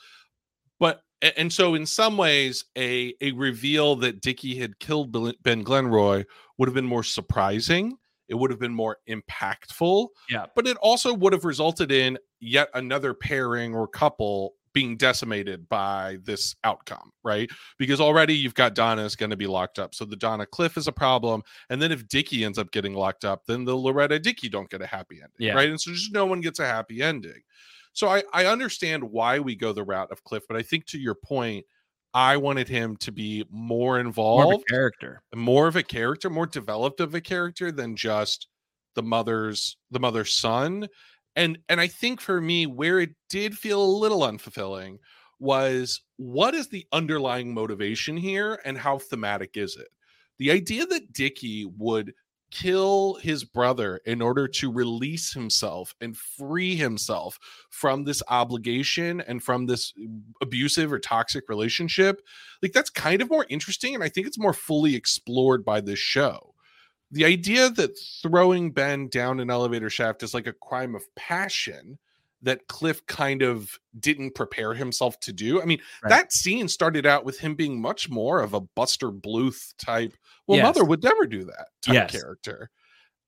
But 0.79 1.03
and 1.37 1.53
so 1.53 1.75
in 1.75 1.87
some 1.87 2.17
ways, 2.17 2.65
a 2.77 3.15
a 3.21 3.33
reveal 3.33 3.97
that 3.97 4.21
Dicky 4.21 4.57
had 4.57 4.79
killed 4.79 5.13
Ben 5.43 5.65
Glenroy 5.65 6.25
would 6.59 6.69
have 6.69 6.75
been 6.75 6.87
more 6.87 7.03
surprising. 7.05 7.97
It 8.29 8.35
would 8.35 8.51
have 8.51 8.61
been 8.61 8.75
more 8.75 8.99
impactful. 9.09 10.09
Yeah. 10.29 10.47
But 10.55 10.67
it 10.67 10.77
also 10.79 11.15
would 11.15 11.33
have 11.33 11.45
resulted 11.45 11.93
in 11.93 12.19
yet 12.41 12.69
another 12.75 13.15
pairing 13.15 13.75
or 13.75 13.87
couple 13.87 14.55
being 14.73 14.97
decimated 14.99 15.67
by 15.71 16.19
this 16.25 16.55
outcome, 16.65 17.11
right? 17.25 17.49
Because 17.79 17.99
already 17.99 18.35
you've 18.35 18.53
got 18.53 18.75
Donna 18.75 19.03
is 19.05 19.17
going 19.17 19.31
to 19.31 19.37
be 19.37 19.47
locked 19.47 19.79
up. 19.79 19.95
So 19.95 20.05
the 20.05 20.17
Donna 20.17 20.45
Cliff 20.45 20.77
is 20.77 20.87
a 20.87 20.93
problem. 20.93 21.43
And 21.71 21.81
then 21.81 21.93
if 21.93 22.07
Dicky 22.09 22.45
ends 22.45 22.59
up 22.59 22.71
getting 22.73 22.93
locked 22.93 23.25
up, 23.25 23.47
then 23.47 23.65
the 23.65 23.75
Loretta 23.75 24.19
Dicky 24.19 24.51
don't 24.51 24.69
get 24.69 24.83
a 24.83 24.87
happy 24.87 25.17
ending, 25.23 25.31
Yeah. 25.39 25.55
right? 25.55 25.71
And 25.71 25.81
so 25.81 25.93
just 25.93 26.13
no 26.13 26.27
one 26.27 26.43
gets 26.43 26.59
a 26.59 26.67
happy 26.67 27.01
ending. 27.01 27.41
So 27.97 28.09
I, 28.09 28.23
I 28.35 28.45
understand 28.45 29.03
why 29.03 29.39
we 29.39 29.57
go 29.57 29.73
the 29.73 29.83
route 29.83 30.13
of 30.13 30.23
Cliff, 30.23 30.43
but 30.47 30.59
I 30.59 30.63
think 30.63 30.85
to 30.89 30.99
your 30.99 31.15
point, 31.15 31.65
I 32.13 32.37
wanted 32.37 32.69
him 32.69 32.97
to 32.99 33.11
be 33.11 33.47
more 33.51 33.95
More 33.95 34.01
involved 34.01 34.55
of 34.55 34.61
a 34.61 34.65
character. 34.71 35.23
more 35.35 35.67
of 35.67 35.77
a 35.77 35.83
character, 35.83 36.29
more 36.29 36.45
developed 36.45 37.01
of 37.01 37.15
a 37.15 37.23
character 37.23 37.73
than 37.73 37.97
just 37.97 38.49
the 38.97 39.03
mother's 39.03 39.79
the 39.91 39.99
mother's 39.99 40.35
son. 40.35 40.89
And 41.37 41.59
and 41.71 41.81
I 41.81 41.87
think 41.87 42.21
for 42.21 42.39
me, 42.39 42.67
where 42.67 43.01
it 43.01 43.15
did 43.31 43.57
feel 43.57 43.83
a 43.83 43.99
little 43.99 44.21
unfulfilling 44.21 44.99
was 45.39 46.03
what 46.19 46.55
is 46.55 46.69
the 46.69 46.87
underlying 46.93 47.55
motivation 47.55 48.19
here 48.19 48.61
and 48.67 48.77
how 48.77 48.99
thematic 48.99 49.57
is 49.57 49.75
it? 49.77 49.89
The 50.39 50.51
idea 50.51 50.85
that 50.85 51.15
Dicky 51.15 51.65
would 51.79 52.13
kill 52.61 53.15
his 53.23 53.45
brother 53.45 54.01
in 54.05 54.23
order 54.23 54.49
to 54.49 54.73
release 54.73 55.33
himself 55.33 55.95
and 56.01 56.17
free 56.17 56.77
himself 56.77 57.39
from 57.71 58.05
this 58.05 58.23
obligation 58.29 59.21
and 59.21 59.43
from 59.43 59.67
this 59.67 59.93
abusive 60.41 60.93
or 60.93 60.99
toxic 60.99 61.49
relationship 61.49 62.23
like 62.63 62.73
that's 62.73 62.91
kind 62.91 63.21
of 63.21 63.31
more 63.31 63.47
interesting 63.49 63.95
and 63.95 64.03
i 64.03 64.09
think 64.09 64.27
it's 64.27 64.39
more 64.39 64.53
fully 64.53 64.95
explored 64.95 65.65
by 65.65 65.81
this 65.81 65.99
show. 65.99 66.55
The 67.11 67.25
idea 67.25 67.71
that 67.71 67.99
throwing 68.23 68.73
ben 68.73 69.09
down 69.09 69.39
an 69.39 69.51
elevator 69.51 69.89
shaft 69.89 70.23
is 70.23 70.35
like 70.35 70.47
a 70.47 70.53
crime 70.53 70.95
of 70.95 71.03
passion 71.15 71.99
that 72.47 72.67
cliff 72.69 73.05
kind 73.07 73.43
of 73.43 73.79
didn't 74.01 74.35
prepare 74.35 74.73
himself 74.75 75.21
to 75.21 75.33
do 75.33 75.61
i 75.61 75.65
mean 75.65 75.79
Right. 76.03 76.11
that 76.11 76.33
scene 76.33 76.67
started 76.69 77.05
out 77.07 77.25
with 77.25 77.39
him 77.39 77.55
being 77.55 77.81
much 77.81 78.09
more 78.09 78.41
of 78.41 78.55
a 78.55 78.61
buster 78.61 79.11
bluth 79.13 79.75
type 79.79 80.15
well 80.47 80.57
Yes. 80.57 80.65
mother 80.65 80.85
would 80.85 81.03
never 81.03 81.27
do 81.27 81.45
that 81.45 81.67
type 81.83 81.95
Yes. 81.95 82.11
character 82.13 82.71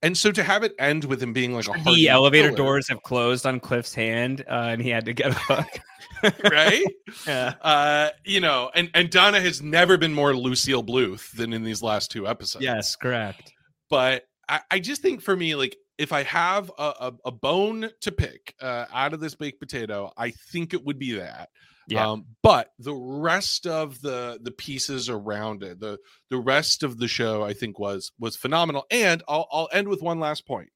and 0.01 0.17
so 0.17 0.31
to 0.31 0.45
have 0.45 0.63
it 0.63 0.75
end 0.79 1.05
with 1.05 1.21
him 1.23 1.33
being 1.33 1.53
like 1.55 1.67
a 1.69 1.73
The 1.85 2.09
elevator 2.09 2.49
killer, 2.51 2.57
doors 2.57 2.89
have 2.89 3.03
closed 3.03 3.45
on 3.45 3.59
Cliff's 3.59 3.93
hand, 3.93 4.45
uh, 4.49 4.69
and 4.71 4.81
he 4.81 4.91
had 4.91 5.05
to 5.07 5.13
get 5.13 5.33
a 5.33 5.35
hook. 5.35 5.81
right 6.53 6.85
yeah. 7.27 7.55
uh 7.63 8.11
you 8.25 8.41
know 8.41 8.71
and 8.75 8.91
and 8.95 9.11
donna 9.11 9.41
has 9.41 9.61
never 9.63 9.97
been 9.99 10.13
more 10.15 10.35
lucille 10.37 10.83
bluth 10.85 11.31
than 11.33 11.53
in 11.53 11.63
these 11.65 11.83
last 11.83 12.11
two 12.11 12.27
episodes 12.29 12.65
Yes, 12.65 12.95
correct. 12.97 13.53
but 13.91 14.25
I, 14.49 14.61
I 14.71 14.79
just 14.79 15.03
think 15.03 15.21
for 15.21 15.37
me, 15.37 15.55
like 15.57 15.77
if 15.99 16.13
I 16.13 16.23
have 16.23 16.71
a, 16.79 16.83
a, 17.01 17.13
a 17.27 17.31
bone 17.33 17.91
to 18.01 18.13
pick 18.13 18.55
uh, 18.61 18.87
out 18.93 19.13
of 19.13 19.21
this 19.21 19.35
baked 19.35 19.61
potato, 19.61 20.13
I 20.17 20.31
think 20.31 20.73
it 20.73 20.85
would 20.85 20.99
be 20.99 21.13
that. 21.15 21.51
Yeah. 21.89 22.07
Um, 22.07 22.27
but 22.43 22.73
the 22.79 22.95
rest 22.95 23.67
of 23.67 24.01
the 24.03 24.39
the 24.43 24.51
pieces 24.51 25.09
around 25.09 25.63
it, 25.63 25.81
the 25.81 25.99
the 26.29 26.39
rest 26.39 26.83
of 26.83 26.99
the 26.99 27.09
show, 27.09 27.43
I 27.43 27.55
think 27.55 27.79
was 27.79 28.13
was 28.21 28.37
phenomenal. 28.37 28.85
And 28.91 29.23
I'll 29.27 29.49
I'll 29.51 29.69
end 29.73 29.89
with 29.89 30.03
one 30.03 30.21
last 30.21 30.47
point. 30.47 30.69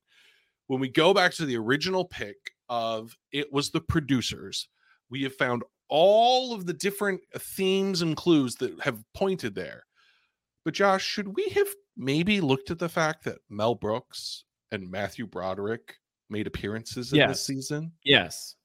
When 0.68 0.80
we 0.80 0.88
go 0.88 1.12
back 1.12 1.34
to 1.34 1.44
the 1.44 1.56
original 1.58 2.06
pick 2.06 2.36
of 2.68 3.14
it 3.30 3.52
was 3.52 3.70
the 3.70 3.80
producers, 3.80 4.68
we 5.10 5.22
have 5.24 5.34
found 5.34 5.62
all 5.88 6.54
of 6.54 6.64
the 6.64 6.72
different 6.72 7.20
themes 7.38 8.00
and 8.00 8.16
clues 8.16 8.54
that 8.56 8.80
have 8.80 9.04
pointed 9.14 9.54
there. 9.54 9.84
But 10.64 10.72
Josh, 10.72 11.04
should 11.04 11.36
we 11.36 11.50
have 11.50 11.68
maybe 11.94 12.40
looked 12.40 12.70
at 12.70 12.78
the 12.78 12.88
fact 12.88 13.24
that 13.24 13.38
Mel 13.50 13.74
Brooks 13.74 14.44
and 14.72 14.90
Matthew 14.90 15.26
Broderick 15.26 15.94
made 16.30 16.46
appearances 16.46 17.12
in 17.12 17.20
this 17.28 17.46
season? 17.46 17.92
Yes. 18.04 18.56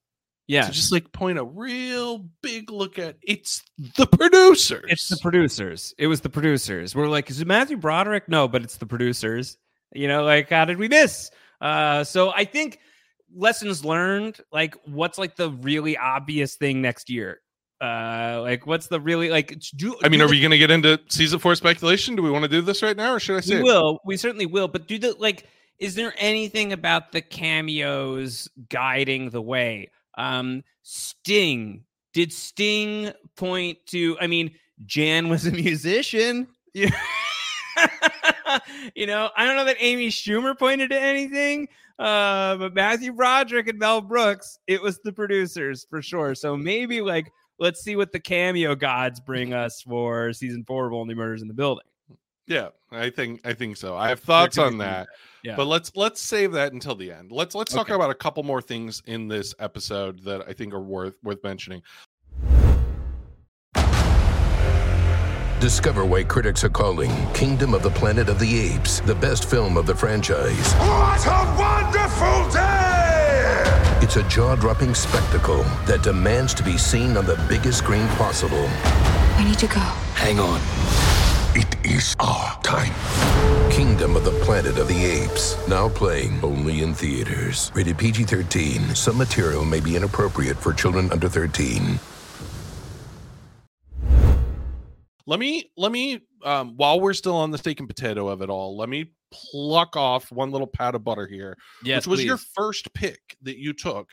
Yes. 0.47 0.67
To 0.67 0.71
just 0.71 0.91
like 0.93 1.11
point 1.11 1.37
a 1.37 1.43
real 1.43 2.29
big 2.41 2.71
look 2.71 2.97
at 2.97 3.17
it's 3.21 3.61
the 3.97 4.07
producers. 4.07 4.85
It's 4.87 5.09
the 5.09 5.17
producers. 5.17 5.93
It 5.97 6.07
was 6.07 6.21
the 6.21 6.29
producers. 6.29 6.95
We're 6.95 7.09
like, 7.09 7.29
is 7.29 7.41
it 7.41 7.47
Matthew 7.47 7.75
Broderick? 7.75 8.29
No, 8.29 8.47
but 8.47 8.63
it's 8.63 8.77
the 8.77 8.85
producers. 8.85 9.57
You 9.93 10.07
know, 10.07 10.23
like 10.23 10.49
how 10.49 10.63
did 10.65 10.77
we 10.77 10.87
miss? 10.87 11.29
Uh, 11.59 12.03
so 12.05 12.31
I 12.33 12.45
think 12.45 12.79
lessons 13.35 13.83
learned. 13.83 14.39
Like, 14.51 14.75
what's 14.85 15.17
like 15.17 15.35
the 15.35 15.51
really 15.51 15.97
obvious 15.97 16.55
thing 16.55 16.81
next 16.81 17.09
year? 17.09 17.41
Uh, 17.81 18.39
like 18.41 18.65
what's 18.65 18.87
the 18.87 18.99
really 19.01 19.29
like? 19.29 19.53
Do 19.75 19.95
I 20.01 20.07
mean, 20.09 20.19
do 20.19 20.25
are 20.25 20.27
the- 20.27 20.31
we 20.31 20.39
going 20.39 20.51
to 20.51 20.57
get 20.57 20.71
into 20.71 20.99
season 21.09 21.39
four 21.39 21.55
speculation? 21.55 22.15
Do 22.15 22.23
we 22.23 22.31
want 22.31 22.43
to 22.43 22.49
do 22.49 22.61
this 22.61 22.81
right 22.81 22.95
now, 22.97 23.13
or 23.13 23.19
should 23.19 23.37
I 23.37 23.41
say? 23.41 23.55
We 23.55 23.61
it? 23.61 23.63
will. 23.63 23.99
We 24.05 24.17
certainly 24.17 24.45
will. 24.45 24.67
But 24.69 24.87
do 24.87 24.97
the 24.97 25.13
like? 25.19 25.45
Is 25.79 25.95
there 25.95 26.13
anything 26.17 26.73
about 26.73 27.11
the 27.11 27.21
cameos 27.21 28.49
guiding 28.69 29.29
the 29.29 29.41
way? 29.41 29.89
Um, 30.17 30.63
Sting. 30.83 31.83
Did 32.13 32.33
Sting 32.33 33.11
point 33.35 33.77
to? 33.87 34.17
I 34.19 34.27
mean, 34.27 34.51
Jan 34.85 35.29
was 35.29 35.45
a 35.45 35.51
musician. 35.63 36.47
You 38.95 39.05
know, 39.05 39.29
I 39.35 39.45
don't 39.45 39.55
know 39.55 39.65
that 39.65 39.77
Amy 39.79 40.07
Schumer 40.07 40.57
pointed 40.57 40.89
to 40.91 40.99
anything. 40.99 41.67
Uh, 41.99 42.55
but 42.57 42.73
Matthew 42.73 43.11
Broderick 43.11 43.67
and 43.67 43.79
Mel 43.79 44.01
Brooks, 44.01 44.59
it 44.67 44.81
was 44.81 44.99
the 44.99 45.11
producers 45.11 45.85
for 45.89 46.01
sure. 46.01 46.35
So 46.35 46.55
maybe 46.55 47.01
like 47.01 47.31
let's 47.59 47.81
see 47.81 47.95
what 47.95 48.11
the 48.11 48.19
cameo 48.19 48.75
gods 48.75 49.19
bring 49.19 49.53
us 49.53 49.81
for 49.81 50.31
season 50.33 50.63
four 50.63 50.87
of 50.87 50.93
Only 50.93 51.15
Murders 51.15 51.41
in 51.41 51.47
the 51.47 51.53
Building. 51.53 51.85
Yeah, 52.45 52.69
I 52.91 53.09
think 53.09 53.41
I 53.45 53.53
think 53.53 53.77
so. 53.77 53.95
I 53.97 54.09
have 54.09 54.19
thoughts 54.19 54.57
on 54.57 54.77
that. 54.77 55.07
Yeah. 55.43 55.55
But 55.55 55.67
let's 55.67 55.91
let's 55.95 56.21
save 56.21 56.53
that 56.53 56.73
until 56.73 56.95
the 56.95 57.11
end. 57.11 57.31
Let's 57.31 57.53
let's 57.55 57.73
talk 57.73 57.87
Okay. 57.87 57.93
about 57.95 58.09
a 58.09 58.15
couple 58.15 58.43
more 58.43 58.61
things 58.61 59.01
in 59.05 59.27
this 59.27 59.53
episode 59.59 60.23
that 60.23 60.41
I 60.47 60.53
think 60.53 60.73
are 60.73 60.79
worth 60.81 61.15
worth 61.23 61.43
mentioning. 61.43 61.81
Discover 65.59 66.05
why 66.05 66.23
critics 66.23 66.63
are 66.63 66.69
calling 66.69 67.11
Kingdom 67.33 67.73
of 67.73 67.81
the 67.81 67.89
Planet 67.89 68.29
of 68.29 68.37
the 68.39 68.59
Apes 68.59 68.99
the 69.01 69.15
best 69.15 69.49
film 69.49 69.75
of 69.75 69.85
the 69.87 69.95
franchise. 69.95 70.73
What 70.75 71.25
a 71.25 71.55
wonderful 71.57 72.49
day! 72.51 73.63
It's 74.01 74.17
a 74.17 74.23
jaw 74.29 74.55
dropping 74.55 74.93
spectacle 74.93 75.63
that 75.87 76.03
demands 76.03 76.53
to 76.55 76.63
be 76.63 76.77
seen 76.77 77.17
on 77.17 77.25
the 77.25 77.43
biggest 77.49 77.79
screen 77.79 78.07
possible. 78.09 78.69
We 79.37 79.45
need 79.45 79.57
to 79.59 79.67
go. 79.67 79.79
Hang 80.13 80.39
on. 80.39 80.61
It 81.59 81.75
is 81.83 82.15
our 82.19 82.61
time. 82.61 82.93
Kingdom 83.71 84.15
of 84.15 84.23
the 84.23 84.31
Planet 84.45 84.77
of 84.77 84.87
the 84.87 85.03
Apes. 85.03 85.57
Now 85.67 85.89
playing 85.89 86.39
only 86.43 86.83
in 86.83 86.93
theaters. 86.93 87.71
Rated 87.73 87.97
PG 87.97 88.25
13. 88.25 88.93
Some 88.93 89.17
material 89.17 89.65
may 89.65 89.79
be 89.79 89.95
inappropriate 89.95 90.55
for 90.57 90.71
children 90.71 91.11
under 91.11 91.27
13. 91.27 91.97
Let 95.25 95.39
me 95.39 95.71
let 95.75 95.91
me 95.91 96.21
um 96.43 96.75
while 96.77 97.01
we're 97.01 97.13
still 97.13 97.35
on 97.37 97.49
the 97.49 97.57
steak 97.57 97.79
and 97.79 97.89
potato 97.89 98.27
of 98.27 98.43
it 98.43 98.51
all, 98.51 98.77
let 98.77 98.87
me 98.87 99.13
pluck 99.31 99.95
off 99.95 100.31
one 100.31 100.51
little 100.51 100.67
pat 100.67 100.93
of 100.93 101.03
butter 101.03 101.25
here, 101.25 101.57
Yes, 101.83 102.05
which 102.05 102.17
was 102.17 102.23
your 102.23 102.37
first 102.37 102.93
pick 102.93 103.35
that 103.41 103.57
you 103.57 103.73
took. 103.73 104.11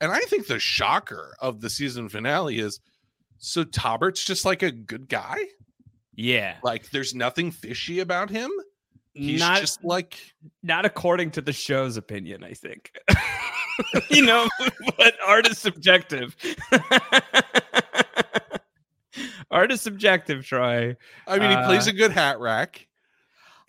And 0.00 0.10
I 0.10 0.20
think 0.20 0.46
the 0.46 0.58
shocker 0.58 1.36
of 1.42 1.60
the 1.60 1.68
season 1.68 2.08
finale 2.08 2.58
is 2.58 2.80
so 3.36 3.64
Tobert's 3.64 4.24
just 4.24 4.46
like 4.46 4.62
a 4.62 4.72
good 4.72 5.10
guy. 5.10 5.44
Yeah. 6.16 6.56
Like 6.62 6.90
there's 6.90 7.14
nothing 7.14 7.50
fishy 7.52 8.00
about 8.00 8.30
him. 8.30 8.50
He's 9.14 9.40
not 9.40 9.60
just 9.60 9.82
like 9.84 10.18
not 10.62 10.84
according 10.84 11.30
to 11.32 11.40
the 11.40 11.52
show's 11.52 11.96
opinion, 11.96 12.44
I 12.44 12.52
think. 12.52 12.92
you 14.10 14.24
know, 14.26 14.46
but 14.98 15.14
art 15.26 15.48
is 15.48 15.58
subjective. 15.58 16.36
art 19.50 19.72
is 19.72 19.80
subjective, 19.80 20.44
Troy. 20.44 20.96
I 21.26 21.38
mean, 21.38 21.50
he 21.50 21.56
plays 21.64 21.86
Uh, 21.86 21.90
a 21.90 21.94
good 21.94 22.12
hat 22.12 22.40
rack. 22.40 22.86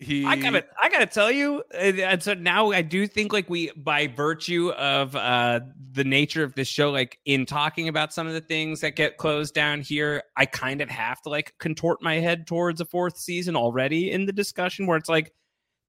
He 0.00 0.24
I 0.24 0.36
gotta, 0.36 0.64
I 0.80 0.88
gotta 0.90 1.06
tell 1.06 1.30
you, 1.30 1.64
and, 1.74 2.22
so 2.22 2.32
now 2.34 2.70
I 2.70 2.82
do 2.82 3.08
think 3.08 3.32
like 3.32 3.50
we, 3.50 3.72
by 3.76 4.06
virtue 4.06 4.70
of 4.70 5.16
uh 5.16 5.58
the 5.90 6.04
nature 6.04 6.44
of 6.44 6.54
this 6.54 6.68
show, 6.68 6.90
like 6.90 7.18
in 7.24 7.44
talking 7.46 7.88
about 7.88 8.12
some 8.12 8.28
of 8.28 8.32
the 8.32 8.40
things 8.40 8.80
that 8.82 8.94
get 8.94 9.16
closed 9.16 9.54
down 9.54 9.80
here, 9.80 10.22
I 10.36 10.46
kind 10.46 10.80
of 10.80 10.88
have 10.88 11.20
to 11.22 11.30
like 11.30 11.52
contort 11.58 12.00
my 12.00 12.20
head 12.20 12.46
towards 12.46 12.80
a 12.80 12.84
fourth 12.84 13.18
season 13.18 13.56
already 13.56 14.12
in 14.12 14.26
the 14.26 14.32
discussion, 14.32 14.86
where 14.86 14.96
it's 14.96 15.08
like, 15.08 15.32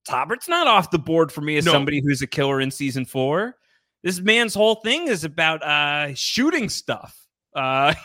Tobert's 0.08 0.48
not 0.48 0.66
off 0.66 0.90
the 0.90 0.98
board 0.98 1.32
for 1.32 1.42
me 1.42 1.58
as 1.58 1.66
No. 1.66 1.72
somebody 1.74 2.02
who's 2.04 2.24
a 2.24 2.28
killer 2.28 2.60
in 2.60 2.72
season 2.72 3.06
four. 3.06 3.58
This 4.02 4.20
man's 4.20 4.56
whole 4.56 4.76
thing 4.76 5.08
is 5.08 5.24
about 5.24 5.62
uh 5.62 6.16
shooting 6.16 6.70
stuff. 6.70 7.16
Uh 7.54 7.94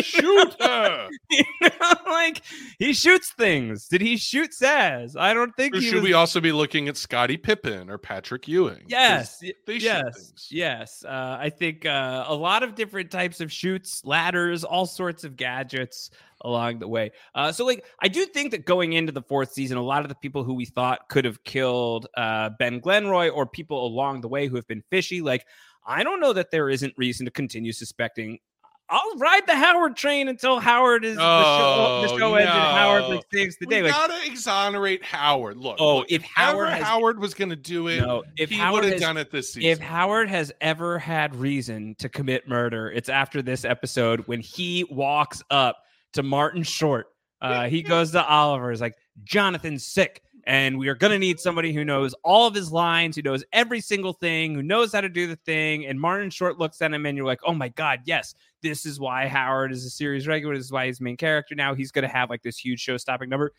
shoot 0.00 0.54
her. 0.60 1.08
you 1.30 1.44
know, 1.60 1.68
like 2.06 2.42
he 2.78 2.92
shoots 2.92 3.32
things. 3.32 3.88
Did 3.88 4.00
he 4.00 4.16
shoot 4.16 4.50
Saz? 4.52 5.16
I 5.16 5.34
don't 5.34 5.54
think 5.56 5.74
Or 5.74 5.80
he 5.80 5.86
should 5.88 5.96
was 5.96 6.04
we 6.04 6.12
also 6.14 6.40
be 6.40 6.52
looking 6.52 6.88
at 6.88 6.96
Scottie 6.96 7.36
Pippen 7.36 7.90
or 7.90 7.98
Patrick 7.98 8.48
Ewing? 8.48 8.84
Yes, 8.86 9.42
yes, 9.66 10.32
yes. 10.50 11.04
Uh, 11.04 11.36
I 11.40 11.50
think 11.50 11.84
uh, 11.84 12.24
a 12.26 12.34
lot 12.34 12.62
of 12.62 12.74
different 12.74 13.10
types 13.10 13.40
of 13.40 13.52
shoots, 13.52 14.02
ladders, 14.04 14.64
all 14.64 14.86
sorts 14.86 15.24
of 15.24 15.36
gadgets 15.36 16.10
along 16.44 16.80
the 16.80 16.88
way. 16.88 17.12
Uh, 17.34 17.52
so, 17.52 17.64
like, 17.64 17.84
I 18.00 18.08
do 18.08 18.24
think 18.26 18.50
that 18.50 18.64
going 18.64 18.94
into 18.94 19.12
the 19.12 19.22
fourth 19.22 19.52
season, 19.52 19.76
a 19.76 19.82
lot 19.82 20.02
of 20.02 20.08
the 20.08 20.14
people 20.16 20.42
who 20.44 20.54
we 20.54 20.64
thought 20.64 21.08
could 21.08 21.24
have 21.24 21.44
killed 21.44 22.08
uh, 22.16 22.50
Ben 22.58 22.80
Glenroy 22.80 23.30
or 23.32 23.46
people 23.46 23.86
along 23.86 24.22
the 24.22 24.28
way 24.28 24.48
who 24.48 24.56
have 24.56 24.66
been 24.66 24.82
fishy, 24.90 25.20
like, 25.20 25.46
I 25.86 26.02
don't 26.04 26.20
know 26.20 26.32
that 26.32 26.50
there 26.50 26.68
isn't 26.68 26.94
reason 26.96 27.26
to 27.26 27.32
continue 27.32 27.72
suspecting. 27.72 28.38
I'll 28.92 29.16
ride 29.16 29.46
the 29.46 29.56
Howard 29.56 29.96
train 29.96 30.28
until 30.28 30.60
Howard 30.60 31.04
is 31.04 31.16
the 31.16 31.22
show, 31.22 32.02
the 32.06 32.12
Oh, 32.12 32.18
show 32.18 32.34
ends 32.34 32.50
and 32.50 32.60
Howard 32.60 33.02
no. 33.02 33.08
like 33.16 33.24
saves 33.32 33.56
the 33.56 33.66
We 33.66 33.74
day. 33.76 33.82
Like, 33.84 33.92
gotta 33.92 34.18
exonerate 34.26 35.02
Howard. 35.02 35.56
Look, 35.56 35.76
Oh, 35.80 35.96
look, 35.98 36.06
if 36.10 36.22
ever 36.36 36.52
Howard 36.66 36.68
has- 36.68 36.82
Howard 36.84 37.18
was 37.18 37.32
gonna 37.34 37.56
do 37.56 37.88
it, 37.88 38.00
no, 38.02 38.22
if 38.36 38.50
he 38.50 38.56
Howard 38.56 38.84
would 38.84 38.92
have 38.92 39.00
done 39.00 39.16
it 39.16 39.30
this 39.30 39.54
season. 39.54 39.70
If 39.70 39.78
Howard 39.80 40.28
has 40.28 40.52
ever 40.60 40.98
had 40.98 41.34
reason 41.34 41.94
to 42.00 42.08
commit 42.10 42.46
murder, 42.46 42.90
it's 42.90 43.08
after 43.08 43.40
this 43.40 43.64
episode 43.64 44.20
when 44.28 44.40
he 44.40 44.84
walks 44.90 45.42
up 45.50 45.78
to 46.12 46.22
Martin 46.22 46.62
Short. 46.62 47.06
Uh, 47.40 47.68
he 47.68 47.80
goes 47.82 48.10
to 48.12 48.22
Oliver, 48.24 48.70
is 48.70 48.80
like, 48.82 48.94
Jonathan's 49.24 49.86
sick. 49.86 50.22
And 50.44 50.78
we 50.78 50.88
are 50.88 50.94
going 50.94 51.12
to 51.12 51.18
need 51.18 51.38
somebody 51.38 51.72
who 51.72 51.84
knows 51.84 52.14
all 52.24 52.48
of 52.48 52.54
his 52.54 52.72
lines, 52.72 53.14
who 53.14 53.22
knows 53.22 53.44
every 53.52 53.80
single 53.80 54.12
thing, 54.12 54.54
who 54.54 54.62
knows 54.62 54.92
how 54.92 55.00
to 55.00 55.08
do 55.08 55.26
the 55.26 55.36
thing. 55.36 55.86
And 55.86 56.00
Martin 56.00 56.30
Short 56.30 56.58
looks 56.58 56.82
at 56.82 56.92
him 56.92 57.06
and 57.06 57.16
you're 57.16 57.26
like, 57.26 57.40
oh 57.44 57.54
my 57.54 57.68
God, 57.68 58.00
yes, 58.04 58.34
this 58.60 58.84
is 58.84 58.98
why 58.98 59.28
Howard 59.28 59.72
is 59.72 59.84
a 59.84 59.90
series 59.90 60.26
regular. 60.26 60.56
This 60.56 60.66
is 60.66 60.72
why 60.72 60.86
he's 60.86 61.00
main 61.00 61.16
character 61.16 61.54
now. 61.54 61.74
He's 61.74 61.92
going 61.92 62.02
to 62.02 62.08
have 62.08 62.28
like 62.28 62.42
this 62.42 62.58
huge 62.58 62.80
show 62.80 62.96
stopping 62.96 63.28
number. 63.28 63.52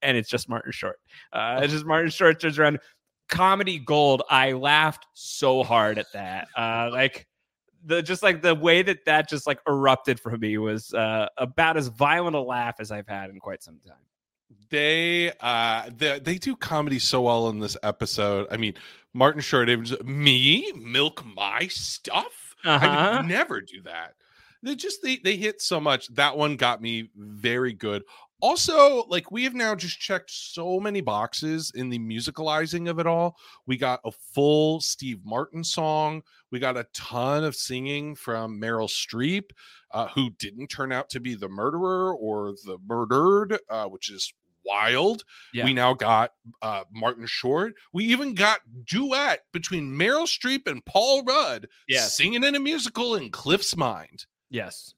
And 0.00 0.16
it's 0.16 0.28
just 0.28 0.48
Martin 0.48 0.72
Short. 0.72 0.98
Uh, 1.32 1.60
it's 1.62 1.72
just 1.72 1.84
Martin 1.84 2.10
Short 2.10 2.40
turns 2.40 2.58
around 2.58 2.80
comedy 3.28 3.78
gold. 3.78 4.22
I 4.30 4.52
laughed 4.52 5.06
so 5.14 5.62
hard 5.62 5.98
at 5.98 6.06
that. 6.12 6.48
Uh, 6.56 6.88
like 6.90 7.26
the 7.84 8.02
just 8.02 8.22
like 8.22 8.42
the 8.42 8.54
way 8.54 8.82
that 8.82 9.04
that 9.06 9.28
just 9.28 9.46
like 9.46 9.60
erupted 9.68 10.20
for 10.20 10.36
me 10.36 10.58
was 10.58 10.92
uh, 10.94 11.28
about 11.36 11.76
as 11.76 11.88
violent 11.88 12.36
a 12.36 12.40
laugh 12.40 12.76
as 12.78 12.90
I've 12.90 13.08
had 13.08 13.30
in 13.30 13.38
quite 13.38 13.62
some 13.62 13.78
time. 13.86 13.96
They 14.70 15.32
uh 15.40 15.90
they, 15.96 16.18
they 16.18 16.38
do 16.38 16.56
comedy 16.56 16.98
so 16.98 17.22
well 17.22 17.48
in 17.48 17.58
this 17.60 17.76
episode. 17.82 18.46
I 18.50 18.56
mean, 18.56 18.74
Martin 19.14 19.40
Short, 19.42 19.68
me 20.04 20.72
milk 20.76 21.24
my 21.36 21.66
stuff. 21.68 22.54
I 22.64 22.74
Uh-huh. 22.74 23.16
would 23.18 23.28
never 23.28 23.60
do 23.60 23.82
that. 23.82 24.14
They 24.62 24.74
just 24.76 25.02
they 25.02 25.16
they 25.16 25.36
hit 25.36 25.60
so 25.60 25.80
much. 25.80 26.06
That 26.14 26.36
one 26.36 26.56
got 26.56 26.80
me 26.80 27.10
very 27.16 27.72
good. 27.72 28.04
Also, 28.40 29.04
like 29.06 29.30
we 29.30 29.44
have 29.44 29.54
now 29.54 29.72
just 29.74 30.00
checked 30.00 30.30
so 30.30 30.80
many 30.80 31.00
boxes 31.00 31.70
in 31.76 31.88
the 31.90 31.98
musicalizing 31.98 32.90
of 32.90 32.98
it 32.98 33.06
all. 33.06 33.36
We 33.66 33.76
got 33.76 34.00
a 34.04 34.10
full 34.10 34.80
Steve 34.80 35.20
Martin 35.24 35.62
song. 35.62 36.22
We 36.50 36.58
got 36.58 36.76
a 36.76 36.86
ton 36.92 37.44
of 37.44 37.54
singing 37.54 38.16
from 38.16 38.60
Meryl 38.60 38.88
Streep, 38.88 39.50
uh, 39.92 40.08
who 40.08 40.30
didn't 40.38 40.68
turn 40.68 40.90
out 40.90 41.08
to 41.10 41.20
be 41.20 41.34
the 41.36 41.48
murderer 41.48 42.14
or 42.14 42.54
the 42.64 42.78
murdered, 42.84 43.58
uh, 43.70 43.86
which 43.86 44.10
is 44.10 44.32
wild. 44.64 45.24
Yeah. 45.52 45.64
We 45.64 45.74
now 45.74 45.94
got 45.94 46.32
uh, 46.60 46.84
Martin 46.92 47.26
Short. 47.26 47.74
We 47.92 48.04
even 48.06 48.34
got 48.34 48.60
duet 48.84 49.40
between 49.52 49.92
Meryl 49.92 50.24
Streep 50.26 50.66
and 50.70 50.84
Paul 50.84 51.22
Rudd 51.24 51.66
Yes. 51.88 52.16
singing 52.16 52.44
in 52.44 52.54
a 52.54 52.60
musical 52.60 53.14
in 53.16 53.30
Cliff's 53.30 53.76
Mind. 53.76 54.26
Yes, 54.50 54.94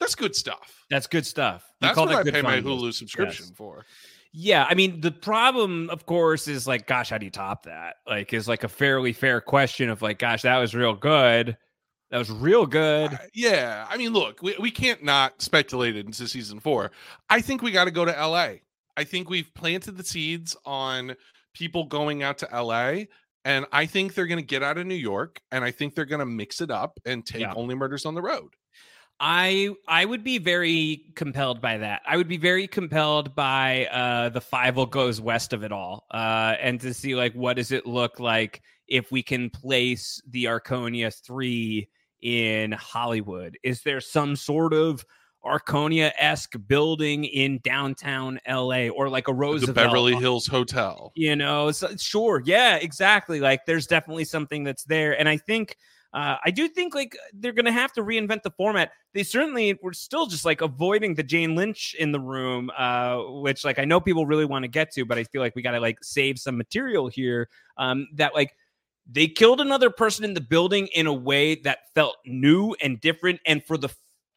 That's 0.00 0.14
good 0.14 0.34
stuff. 0.34 0.84
that's 0.90 1.06
good 1.06 1.26
stuff. 1.26 1.64
We 1.80 1.86
That's 1.88 1.98
what 1.98 2.08
I 2.14 2.22
pay 2.30 2.42
my. 2.42 2.60
Hulu 2.60 2.92
subscription 2.94 3.46
Yes. 3.48 3.56
for. 3.56 3.84
Yeah, 4.32 4.66
I 4.68 4.74
mean 4.74 5.00
the 5.00 5.12
problem, 5.12 5.88
of 5.90 6.06
course, 6.06 6.48
is 6.48 6.66
like, 6.66 6.86
gosh, 6.88 7.10
how 7.10 7.18
do 7.18 7.24
you 7.24 7.30
top 7.30 7.64
that? 7.66 7.96
Like, 8.06 8.32
is 8.32 8.48
like 8.48 8.64
a 8.64 8.68
fairly 8.68 9.12
fair 9.12 9.40
question 9.40 9.90
of 9.90 10.02
like, 10.02 10.18
gosh, 10.18 10.42
that 10.42 10.58
was 10.58 10.74
real 10.74 10.94
good. 10.94 11.56
That 12.10 12.18
was 12.18 12.30
real 12.30 12.66
good. 12.66 13.12
Uh, 13.12 13.18
yeah, 13.32 13.86
I 13.88 13.96
mean, 13.96 14.12
look, 14.12 14.42
we, 14.42 14.54
we 14.58 14.70
can't 14.70 15.02
not 15.04 15.40
speculate 15.42 15.96
into 15.96 16.26
season 16.28 16.60
four. 16.60 16.90
I 17.30 17.40
think 17.40 17.62
we 17.62 17.70
got 17.72 17.84
to 17.84 17.90
go 17.90 18.04
to 18.04 18.10
LA. 18.12 18.54
I 18.96 19.04
think 19.04 19.28
we've 19.30 19.52
planted 19.54 19.96
the 19.96 20.04
seeds 20.04 20.56
on 20.64 21.16
people 21.54 21.84
going 21.84 22.22
out 22.22 22.38
to 22.38 22.48
LA. 22.52 23.04
And 23.44 23.66
I 23.72 23.86
think 23.86 24.14
they're 24.14 24.26
going 24.26 24.40
to 24.40 24.46
get 24.46 24.62
out 24.62 24.78
of 24.78 24.86
New 24.86 24.94
York 24.94 25.40
and 25.52 25.62
I 25.64 25.70
think 25.70 25.94
they're 25.94 26.04
going 26.06 26.20
to 26.20 26.26
mix 26.26 26.60
it 26.60 26.70
up 26.70 26.98
and 27.04 27.24
take 27.26 27.42
Yeah. 27.42 27.52
only 27.54 27.74
murders 27.74 28.06
on 28.06 28.14
the 28.14 28.22
road. 28.22 28.54
I 29.20 29.70
I 29.86 30.04
would 30.04 30.24
be 30.24 30.38
very 30.38 31.12
compelled 31.14 31.60
by 31.60 31.78
that. 31.78 32.02
I 32.06 32.16
would 32.16 32.26
be 32.26 32.36
very 32.36 32.66
compelled 32.66 33.34
by 33.36 33.86
uh 33.86 34.30
the 34.30 34.40
five 34.40 34.74
will 34.76 34.86
goes 34.86 35.20
west 35.20 35.52
of 35.52 35.62
it 35.62 35.70
all. 35.70 36.06
Uh 36.10 36.56
and 36.60 36.80
to 36.80 36.92
see 36.92 37.14
like 37.14 37.32
what 37.34 37.54
does 37.56 37.70
it 37.70 37.86
look 37.86 38.18
like 38.18 38.60
if 38.88 39.12
we 39.12 39.22
can 39.22 39.50
place 39.50 40.20
the 40.28 40.46
Arconia 40.46 41.14
3 41.14 41.88
in 42.22 42.72
Hollywood. 42.72 43.56
Is 43.62 43.82
there 43.82 44.00
some 44.00 44.34
sort 44.34 44.74
of 44.74 45.04
Arconia-esque 45.44 46.54
building 46.66 47.24
in 47.24 47.60
downtown 47.62 48.40
LA 48.48 48.88
or 48.88 49.08
like 49.08 49.28
a 49.28 49.32
rose. 49.32 49.60
The 49.60 49.68
Roosevelt 49.68 49.86
Beverly 49.86 50.14
Hills 50.14 50.46
Hotel. 50.46 51.12
you 51.14 51.36
know 51.36 51.70
so, 51.70 51.94
sure 51.96 52.42
yeah 52.44 52.76
exactly 52.76 53.40
like 53.40 53.64
there's 53.66 53.86
definitely 53.86 54.24
something 54.24 54.64
that's 54.64 54.84
there 54.84 55.18
and 55.18 55.28
i 55.28 55.36
think 55.36 55.76
uh, 56.12 56.36
i 56.44 56.50
do 56.50 56.68
think 56.68 56.94
like 56.94 57.16
they're 57.34 57.52
gonna 57.52 57.72
have 57.72 57.92
to 57.92 58.02
reinvent 58.02 58.42
the 58.42 58.50
format 58.50 58.92
they 59.12 59.22
certainly 59.22 59.78
were 59.82 59.92
still 59.92 60.26
just 60.26 60.44
like 60.44 60.60
avoiding 60.60 61.14
the 61.14 61.22
jane 61.22 61.54
lynch 61.54 61.94
in 61.98 62.12
the 62.12 62.20
room 62.20 62.70
uh, 62.76 63.18
which 63.18 63.64
like 63.64 63.78
i 63.78 63.84
know 63.84 64.00
people 64.00 64.26
really 64.26 64.44
want 64.44 64.62
to 64.62 64.68
get 64.68 64.92
to 64.92 65.04
but 65.04 65.18
i 65.18 65.24
feel 65.24 65.40
like 65.40 65.54
we 65.54 65.62
gotta 65.62 65.80
like 65.80 65.98
save 66.02 66.38
some 66.38 66.56
material 66.56 67.08
here 67.08 67.48
um, 67.76 68.06
that 68.14 68.34
like 68.34 68.54
they 69.10 69.28
killed 69.28 69.60
another 69.60 69.90
person 69.90 70.24
in 70.24 70.32
the 70.32 70.40
building 70.40 70.86
in 70.88 71.06
a 71.06 71.12
way 71.12 71.56
that 71.56 71.80
felt 71.94 72.16
new 72.24 72.74
and 72.80 73.00
different 73.00 73.40
and 73.46 73.62
for 73.64 73.76
the 73.76 73.88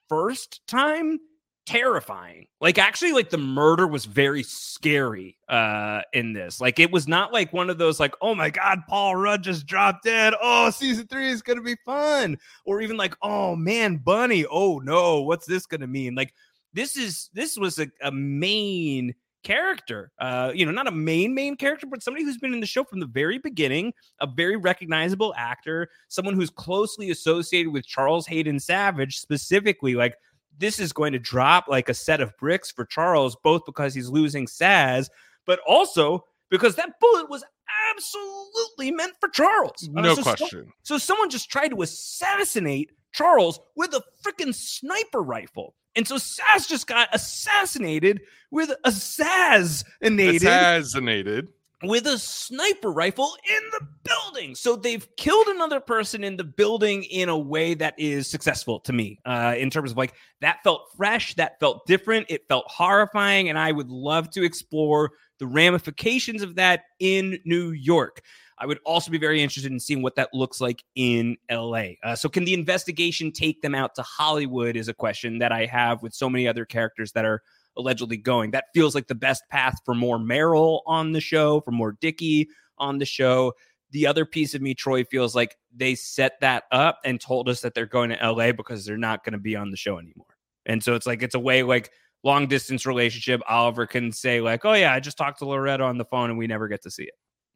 first 0.09 0.61
time 0.67 1.19
terrifying. 1.67 2.47
Like 2.61 2.77
actually 2.77 3.11
like 3.11 3.29
the 3.29 3.37
murder 3.37 3.85
was 3.85 4.05
very 4.05 4.41
scary 4.41 5.37
uh 5.49 6.01
in 6.13 6.33
this. 6.33 6.61
Like 6.61 6.79
it 6.79 6.91
was 6.91 7.07
not 7.07 7.33
like 7.33 7.51
one 7.51 7.69
of 7.69 7.77
those 7.77 7.99
like 7.99 8.15
oh 8.21 8.33
my 8.33 8.49
god 8.49 8.79
Paul 8.87 9.17
Rudd 9.17 9.43
just 9.43 9.67
dropped 9.67 10.05
dead. 10.05 10.33
Oh 10.41 10.69
season 10.69 11.07
3 11.07 11.29
is 11.29 11.41
going 11.41 11.57
to 11.57 11.63
be 11.63 11.75
fun 11.85 12.37
or 12.65 12.81
even 12.81 12.95
like 12.95 13.15
oh 13.21 13.55
man 13.55 13.97
Bunny 13.97 14.45
oh 14.49 14.79
no 14.79 15.21
what's 15.21 15.45
this 15.45 15.65
going 15.65 15.81
to 15.81 15.87
mean? 15.87 16.15
Like 16.15 16.33
this 16.73 16.95
is 16.95 17.29
this 17.33 17.57
was 17.57 17.79
a, 17.79 17.87
a 18.01 18.11
main 18.11 19.13
character 19.47 20.12
uh 20.19 20.51
you 20.53 20.65
know 20.65 20.71
not 20.73 20.88
a 20.88 20.91
main 20.91 21.33
main 21.33 21.55
character 21.55 21.88
but 21.88 22.03
somebody 22.03 22.25
who's 22.25 22.38
been 22.38 22.53
in 22.53 22.60
the 22.60 22.65
show 22.65 22.83
from 22.83 22.99
the 22.99 23.05
very 23.05 23.38
beginning 23.38 23.93
a 24.19 24.27
very 24.27 24.57
recognizable 24.57 25.33
actor 25.38 25.88
someone 26.10 26.33
who's 26.36 26.49
closely 26.49 27.10
associated 27.12 27.71
with 27.71 27.86
Charles 27.88 28.27
Haden 28.27 28.60
Savage 28.60 29.17
specifically 29.19 29.95
like 29.95 30.15
this 30.60 30.79
is 30.79 30.91
going 30.91 31.13
to 31.13 31.19
drop 31.19 31.67
like 31.67 31.88
a 31.88 31.93
set 31.93 32.19
of 32.19 32.36
bricks 32.39 32.71
for 32.71 32.83
Charles, 32.83 33.38
both 33.43 33.62
because 33.65 33.93
he's 33.93 34.10
losing 34.10 34.47
Saz, 34.47 35.07
but 35.45 35.60
also 35.67 36.25
because 36.49 36.75
that 36.75 36.99
bullet 36.99 37.29
was 37.29 37.43
absolutely 37.91 38.89
meant 38.91 39.13
for 39.19 39.29
Charles. 39.29 39.88
Uh, 39.95 40.01
No 40.01 40.15
so 40.15 40.21
so- 40.23 40.23
question. 40.23 40.73
so 40.81 40.97
someone 40.97 41.29
just 41.29 41.49
tried 41.51 41.67
to 41.69 41.81
assassinate 41.83 42.91
Charles 43.13 43.60
with 43.75 43.93
a 43.93 44.01
freaking 44.25 44.53
sniper 44.53 45.21
rifle. 45.21 45.75
And 45.97 46.07
so 46.07 46.15
Saz 46.15 46.67
just 46.69 46.88
got 46.88 47.10
assassinated 47.12 48.21
with 48.51 48.71
assassinated 48.86 50.36
Assassinated. 50.43 51.47
with 51.83 52.05
a 52.07 52.17
sniper 52.19 52.91
rifle 52.91 53.36
in 53.49 53.62
the 53.71 53.88
building. 54.03 54.53
So 54.55 54.75
they've 54.75 55.07
killed 55.17 55.47
another 55.47 55.79
person 55.79 56.23
in 56.23 56.38
the 56.38 56.43
building 56.43 57.03
in 57.03 57.29
a 57.29 57.38
way 57.38 57.73
that 57.73 57.95
is 57.97 58.29
successful 58.29 58.79
to 58.81 58.93
me. 58.93 59.19
Uh, 59.25 59.55
in 59.57 59.69
terms 59.71 59.91
of 59.91 59.97
like 59.97 60.13
that 60.41 60.60
felt 60.63 60.83
fresh, 60.95 61.33
that 61.33 61.60
felt 61.60 61.86
different, 61.88 62.27
it 62.29 62.47
felt 62.47 62.65
horrifying, 62.67 63.49
and 63.49 63.57
I 63.57 63.71
would 63.71 63.89
love 63.89 64.29
to 64.31 64.43
explore 64.43 65.12
the 65.39 65.47
ramifications 65.47 66.41
of 66.43 66.55
that 66.55 66.83
in 66.99 67.39
New 67.43 67.71
York. 67.71 68.21
I 68.59 68.65
would 68.65 68.79
also 68.85 69.11
be 69.11 69.17
very 69.17 69.41
interested 69.41 69.71
in 69.71 69.79
seeing 69.79 70.01
what 70.01 70.15
that 70.15 70.33
looks 70.33 70.59
like 70.59 70.83
in 70.95 71.37
LA. 71.51 71.91
Uh, 72.03 72.15
so, 72.15 72.27
can 72.29 72.43
the 72.43 72.53
investigation 72.53 73.31
take 73.31 73.61
them 73.61 73.75
out 73.75 73.95
to 73.95 74.01
Hollywood? 74.01 74.75
Is 74.75 74.87
a 74.87 74.93
question 74.93 75.39
that 75.39 75.51
I 75.51 75.65
have 75.65 76.01
with 76.01 76.13
so 76.13 76.29
many 76.29 76.47
other 76.47 76.65
characters 76.65 77.11
that 77.11 77.25
are 77.25 77.41
allegedly 77.77 78.17
going. 78.17 78.51
That 78.51 78.65
feels 78.73 78.95
like 78.95 79.07
the 79.07 79.15
best 79.15 79.43
path 79.49 79.75
for 79.85 79.93
more 79.93 80.17
Meryl 80.17 80.81
on 80.85 81.11
the 81.11 81.21
show, 81.21 81.61
for 81.61 81.71
more 81.71 81.95
Dicky 82.01 82.49
on 82.77 82.97
the 82.97 83.05
show. 83.05 83.53
The 83.91 84.07
other 84.07 84.25
piece 84.25 84.53
of 84.53 84.61
me, 84.61 84.73
Troy, 84.73 85.03
feels 85.05 85.35
like 85.35 85.55
they 85.73 85.95
set 85.95 86.33
that 86.41 86.63
up 86.71 86.99
and 87.05 87.21
told 87.21 87.47
us 87.47 87.61
that 87.61 87.73
they're 87.73 87.85
going 87.85 88.09
to 88.09 88.31
LA 88.31 88.51
because 88.51 88.85
they're 88.85 88.97
not 88.97 89.23
going 89.23 89.33
to 89.33 89.39
be 89.39 89.55
on 89.55 89.71
the 89.71 89.77
show 89.77 89.97
anymore. 89.97 90.25
And 90.65 90.83
so 90.83 90.95
it's 90.95 91.05
like 91.05 91.23
it's 91.23 91.35
a 91.35 91.39
way 91.39 91.63
like 91.63 91.91
long 92.23 92.47
distance 92.47 92.85
relationship. 92.85 93.41
Oliver 93.47 93.85
can 93.85 94.11
say 94.11 94.41
like, 94.41 94.65
"Oh 94.65 94.73
yeah, 94.73 94.93
I 94.93 94.99
just 94.99 95.17
talked 95.17 95.39
to 95.39 95.45
Loretta 95.45 95.83
on 95.83 95.97
the 95.97 96.05
phone 96.05 96.29
and 96.29 96.37
we 96.37 96.47
never 96.47 96.67
get 96.67 96.81
to 96.83 96.91
see 96.91 97.03
it." 97.03 97.13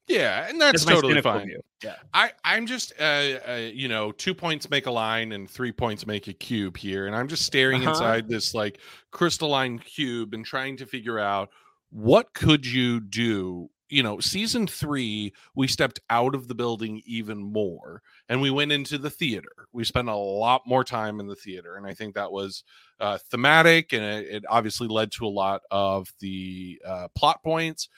Yeah, 0.07 0.47
and 0.49 0.59
that's, 0.59 0.83
totally 0.83 1.21
fine. 1.21 1.47
view. 1.47 1.61
Yeah. 1.83 1.95
I 2.13 2.31
I'm 2.43 2.65
just 2.65 2.93
uh, 2.99 3.39
uh 3.47 3.69
you 3.73 3.87
know 3.87 4.11
two 4.11 4.33
points 4.33 4.69
make 4.69 4.85
a 4.85 4.91
line 4.91 5.31
and 5.31 5.49
three 5.49 5.71
points 5.71 6.05
make 6.05 6.27
a 6.27 6.33
cube 6.33 6.75
here, 6.77 7.07
and 7.07 7.15
I'm 7.15 7.27
just 7.27 7.45
staring 7.45 7.81
Uh-huh. 7.81 7.91
inside 7.91 8.27
this 8.27 8.53
like 8.53 8.79
crystalline 9.11 9.79
cube 9.79 10.33
and 10.33 10.45
trying 10.45 10.77
to 10.77 10.85
figure 10.85 11.19
out 11.19 11.49
what 11.91 12.33
could 12.33 12.65
you 12.65 12.99
do. 12.99 13.69
You 13.89 14.03
know, 14.03 14.19
season 14.21 14.67
three, 14.67 15.33
we 15.53 15.67
stepped 15.67 15.99
out 16.09 16.33
of 16.33 16.47
the 16.47 16.55
building 16.55 17.01
even 17.05 17.43
more, 17.43 18.01
and 18.29 18.41
we 18.41 18.49
went 18.49 18.71
into 18.71 18.97
the 18.97 19.09
theater. 19.09 19.51
We 19.73 19.83
spent 19.83 20.07
a 20.07 20.15
lot 20.15 20.61
more 20.65 20.85
time 20.85 21.19
in 21.19 21.27
the 21.27 21.35
theater, 21.35 21.75
and 21.75 21.85
I 21.85 21.93
think 21.93 22.15
that 22.15 22.31
was 22.31 22.63
uh, 23.01 23.17
thematic, 23.29 23.91
and 23.91 24.03
it, 24.03 24.27
it 24.29 24.43
obviously 24.49 24.87
led 24.87 25.11
to 25.13 25.25
a 25.25 25.29
lot 25.29 25.61
of 25.71 26.07
the 26.21 26.81
uh, 26.87 27.07
plot 27.15 27.43
points. 27.43 27.89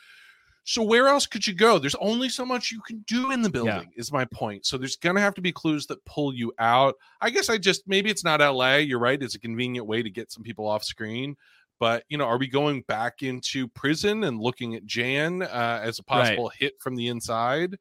So 0.66 0.82
where 0.82 1.08
else 1.08 1.26
could 1.26 1.46
you 1.46 1.54
go? 1.54 1.78
There's 1.78 1.96
only 1.96 2.30
so 2.30 2.46
much 2.46 2.72
you 2.72 2.80
can 2.88 3.04
do 3.08 3.32
in 3.32 3.42
the 3.42 3.50
building, 3.50 3.92
is 3.98 4.12
my 4.12 4.26
point. 4.26 4.66
So 4.66 4.78
there's 4.78 4.96
gonna 4.96 5.20
have 5.20 5.34
to 5.36 5.42
be 5.42 5.52
clues 5.52 5.88
that 5.88 6.04
pull 6.06 6.34
you 6.34 6.54
out. 6.58 6.96
I 7.22 7.30
guess 7.30 7.50
I 7.50 7.58
just 7.58 7.84
maybe 7.88 8.10
it's 8.10 8.24
not 8.24 8.40
LA. 8.40 8.76
You're 8.78 9.00
right. 9.00 9.22
It's 9.22 9.36
a 9.36 9.40
convenient 9.40 9.88
way 9.88 10.02
to 10.02 10.10
get 10.10 10.32
some 10.32 10.44
people 10.44 10.68
off 10.68 10.84
screen. 10.84 11.36
But 11.80 12.06
you 12.08 12.18
know, 12.18 12.26
are 12.26 12.38
we 12.38 12.48
going 12.48 12.84
back 12.84 13.24
into 13.24 13.68
prison 13.68 14.24
and 14.24 14.40
looking 14.40 14.76
at 14.76 14.86
Jan 14.86 15.42
uh, 15.42 15.82
as 15.84 16.00
a 16.00 16.04
possible 16.04 16.50
hit 16.58 16.74
from 16.80 16.96
the 16.96 17.08
inside? 17.10 17.78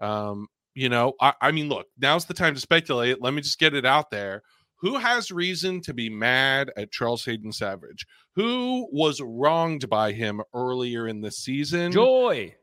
Um, 0.00 0.48
you 0.74 0.88
know, 0.88 1.12
I, 1.20 1.34
I 1.40 1.52
mean, 1.52 1.68
look, 1.68 1.86
now's 1.98 2.24
the 2.24 2.34
time 2.34 2.54
to 2.54 2.60
speculate. 2.60 3.20
Let 3.20 3.34
me 3.34 3.42
just 3.42 3.58
get 3.58 3.74
it 3.74 3.84
out 3.84 4.10
there. 4.10 4.42
Who 4.82 4.98
has 4.98 5.30
reason 5.30 5.80
to 5.82 5.94
be 5.94 6.10
mad 6.10 6.70
at 6.76 6.90
Charles 6.90 7.24
Haden 7.24 7.52
Savage? 7.52 8.04
Who 8.34 8.88
was 8.92 9.20
wronged 9.20 9.88
by 9.88 10.12
him 10.12 10.42
earlier 10.52 11.06
in 11.06 11.20
the 11.20 11.30
season? 11.30 11.92
Joy. 11.92 12.56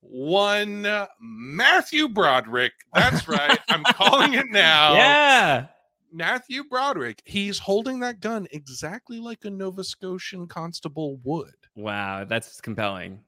one 0.00 0.86
Matthew 1.20 2.08
Broderick. 2.08 2.72
That's 2.94 3.26
right. 3.26 3.58
I'm 3.68 3.82
calling 3.84 4.34
it 4.34 4.46
now. 4.50 4.94
Yeah. 4.94 5.66
Matthew 6.12 6.62
Broderick. 6.70 7.20
He's 7.24 7.58
holding 7.58 7.98
that 8.00 8.20
gun 8.20 8.46
exactly 8.52 9.18
like 9.18 9.44
a 9.44 9.50
Nova 9.50 9.82
Scotian 9.82 10.46
constable 10.46 11.18
would. 11.24 11.54
Wow, 11.74 12.24
that's 12.24 12.60
compelling. 12.60 13.18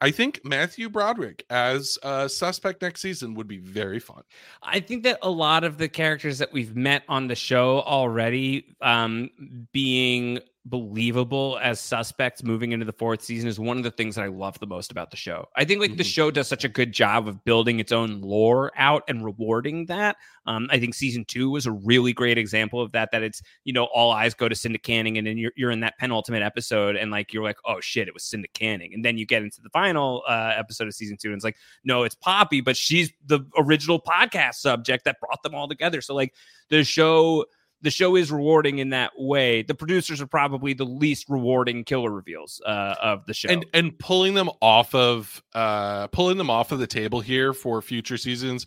I 0.00 0.10
think 0.10 0.40
Matthew 0.44 0.88
Broderick 0.88 1.44
as 1.50 1.98
a 2.02 2.28
suspect 2.28 2.80
next 2.80 3.02
season 3.02 3.34
would 3.34 3.46
be 3.46 3.58
very 3.58 3.98
fun. 3.98 4.22
I 4.62 4.80
think 4.80 5.02
that 5.04 5.18
a 5.22 5.30
lot 5.30 5.62
of 5.62 5.76
the 5.76 5.88
characters 5.88 6.38
that 6.38 6.52
we've 6.52 6.74
met 6.74 7.02
on 7.08 7.28
the 7.28 7.34
show 7.34 7.82
already 7.82 8.74
um, 8.80 9.30
being 9.72 10.40
believable 10.66 11.58
as 11.62 11.80
suspects 11.80 12.42
moving 12.42 12.72
into 12.72 12.84
the 12.84 12.92
fourth 12.92 13.22
season 13.22 13.48
is 13.48 13.58
one 13.58 13.78
of 13.78 13.82
the 13.82 13.90
things 13.90 14.14
that 14.14 14.24
I 14.24 14.28
love 14.28 14.58
the 14.60 14.66
most 14.66 14.92
about 14.92 15.10
the 15.10 15.16
show. 15.16 15.48
I 15.56 15.64
think 15.64 15.80
like 15.80 15.96
the 15.96 16.04
Mhm. 16.04 16.14
show 16.14 16.30
does 16.30 16.48
such 16.48 16.64
a 16.64 16.68
good 16.68 16.92
job 16.92 17.26
of 17.28 17.42
building 17.44 17.80
its 17.80 17.92
own 17.92 18.20
lore 18.20 18.70
out 18.76 19.02
and 19.08 19.24
rewarding 19.24 19.86
that. 19.86 20.16
Um, 20.46 20.68
I 20.70 20.78
think 20.78 20.94
season 20.94 21.24
two 21.24 21.50
was 21.50 21.66
a 21.66 21.72
really 21.72 22.12
great 22.12 22.36
example 22.36 22.80
of 22.80 22.92
that. 22.92 23.10
That 23.12 23.22
it's 23.22 23.40
you 23.64 23.72
know 23.72 23.84
all 23.84 24.10
eyes 24.10 24.34
go 24.34 24.48
to 24.48 24.54
Cinda 24.54 24.78
Canning, 24.78 25.16
and 25.16 25.26
then 25.26 25.38
you're 25.38 25.52
you're 25.56 25.70
in 25.70 25.80
that 25.80 25.98
penultimate 25.98 26.42
episode, 26.42 26.94
and 26.96 27.10
like 27.10 27.32
you're 27.32 27.44
like 27.44 27.58
oh 27.64 27.80
shit, 27.80 28.06
it 28.06 28.14
was 28.14 28.24
Cinda 28.24 28.48
Canning, 28.52 28.92
and 28.92 29.02
then 29.04 29.16
you 29.16 29.24
get 29.26 29.42
into 29.42 29.62
the 29.62 29.70
final 29.70 30.22
uh, 30.28 30.52
episode 30.56 30.88
of 30.88 30.94
season 30.94 31.16
two, 31.16 31.28
and 31.28 31.36
it's 31.36 31.44
like 31.44 31.56
no, 31.84 32.02
it's 32.02 32.14
Poppy, 32.14 32.60
but 32.60 32.76
she's 32.76 33.10
the 33.26 33.40
original 33.56 34.00
podcast 34.00 34.54
subject 34.56 35.04
that 35.06 35.18
brought 35.20 35.42
them 35.42 35.54
all 35.54 35.68
together. 35.68 36.00
So 36.02 36.14
like 36.14 36.34
the 36.68 36.84
show 36.84 37.46
the 37.82 37.90
show 37.90 38.16
is 38.16 38.30
rewarding 38.30 38.78
in 38.78 38.90
that 38.90 39.12
way. 39.16 39.62
The 39.62 39.74
producers 39.74 40.20
are 40.20 40.26
probably 40.26 40.72
the 40.74 40.84
least 40.84 41.26
rewarding 41.28 41.84
killer 41.84 42.10
reveals 42.10 42.60
uh, 42.66 42.94
of 43.00 43.24
the 43.26 43.34
show. 43.34 43.48
And 43.48 43.64
and 43.72 43.98
pulling 43.98 44.34
them 44.34 44.50
off 44.60 44.94
of 44.94 45.42
uh 45.54 46.06
pulling 46.08 46.38
them 46.38 46.50
off 46.50 46.72
of 46.72 46.78
the 46.78 46.86
table 46.86 47.20
here 47.20 47.52
for 47.52 47.80
future 47.82 48.16
seasons, 48.16 48.66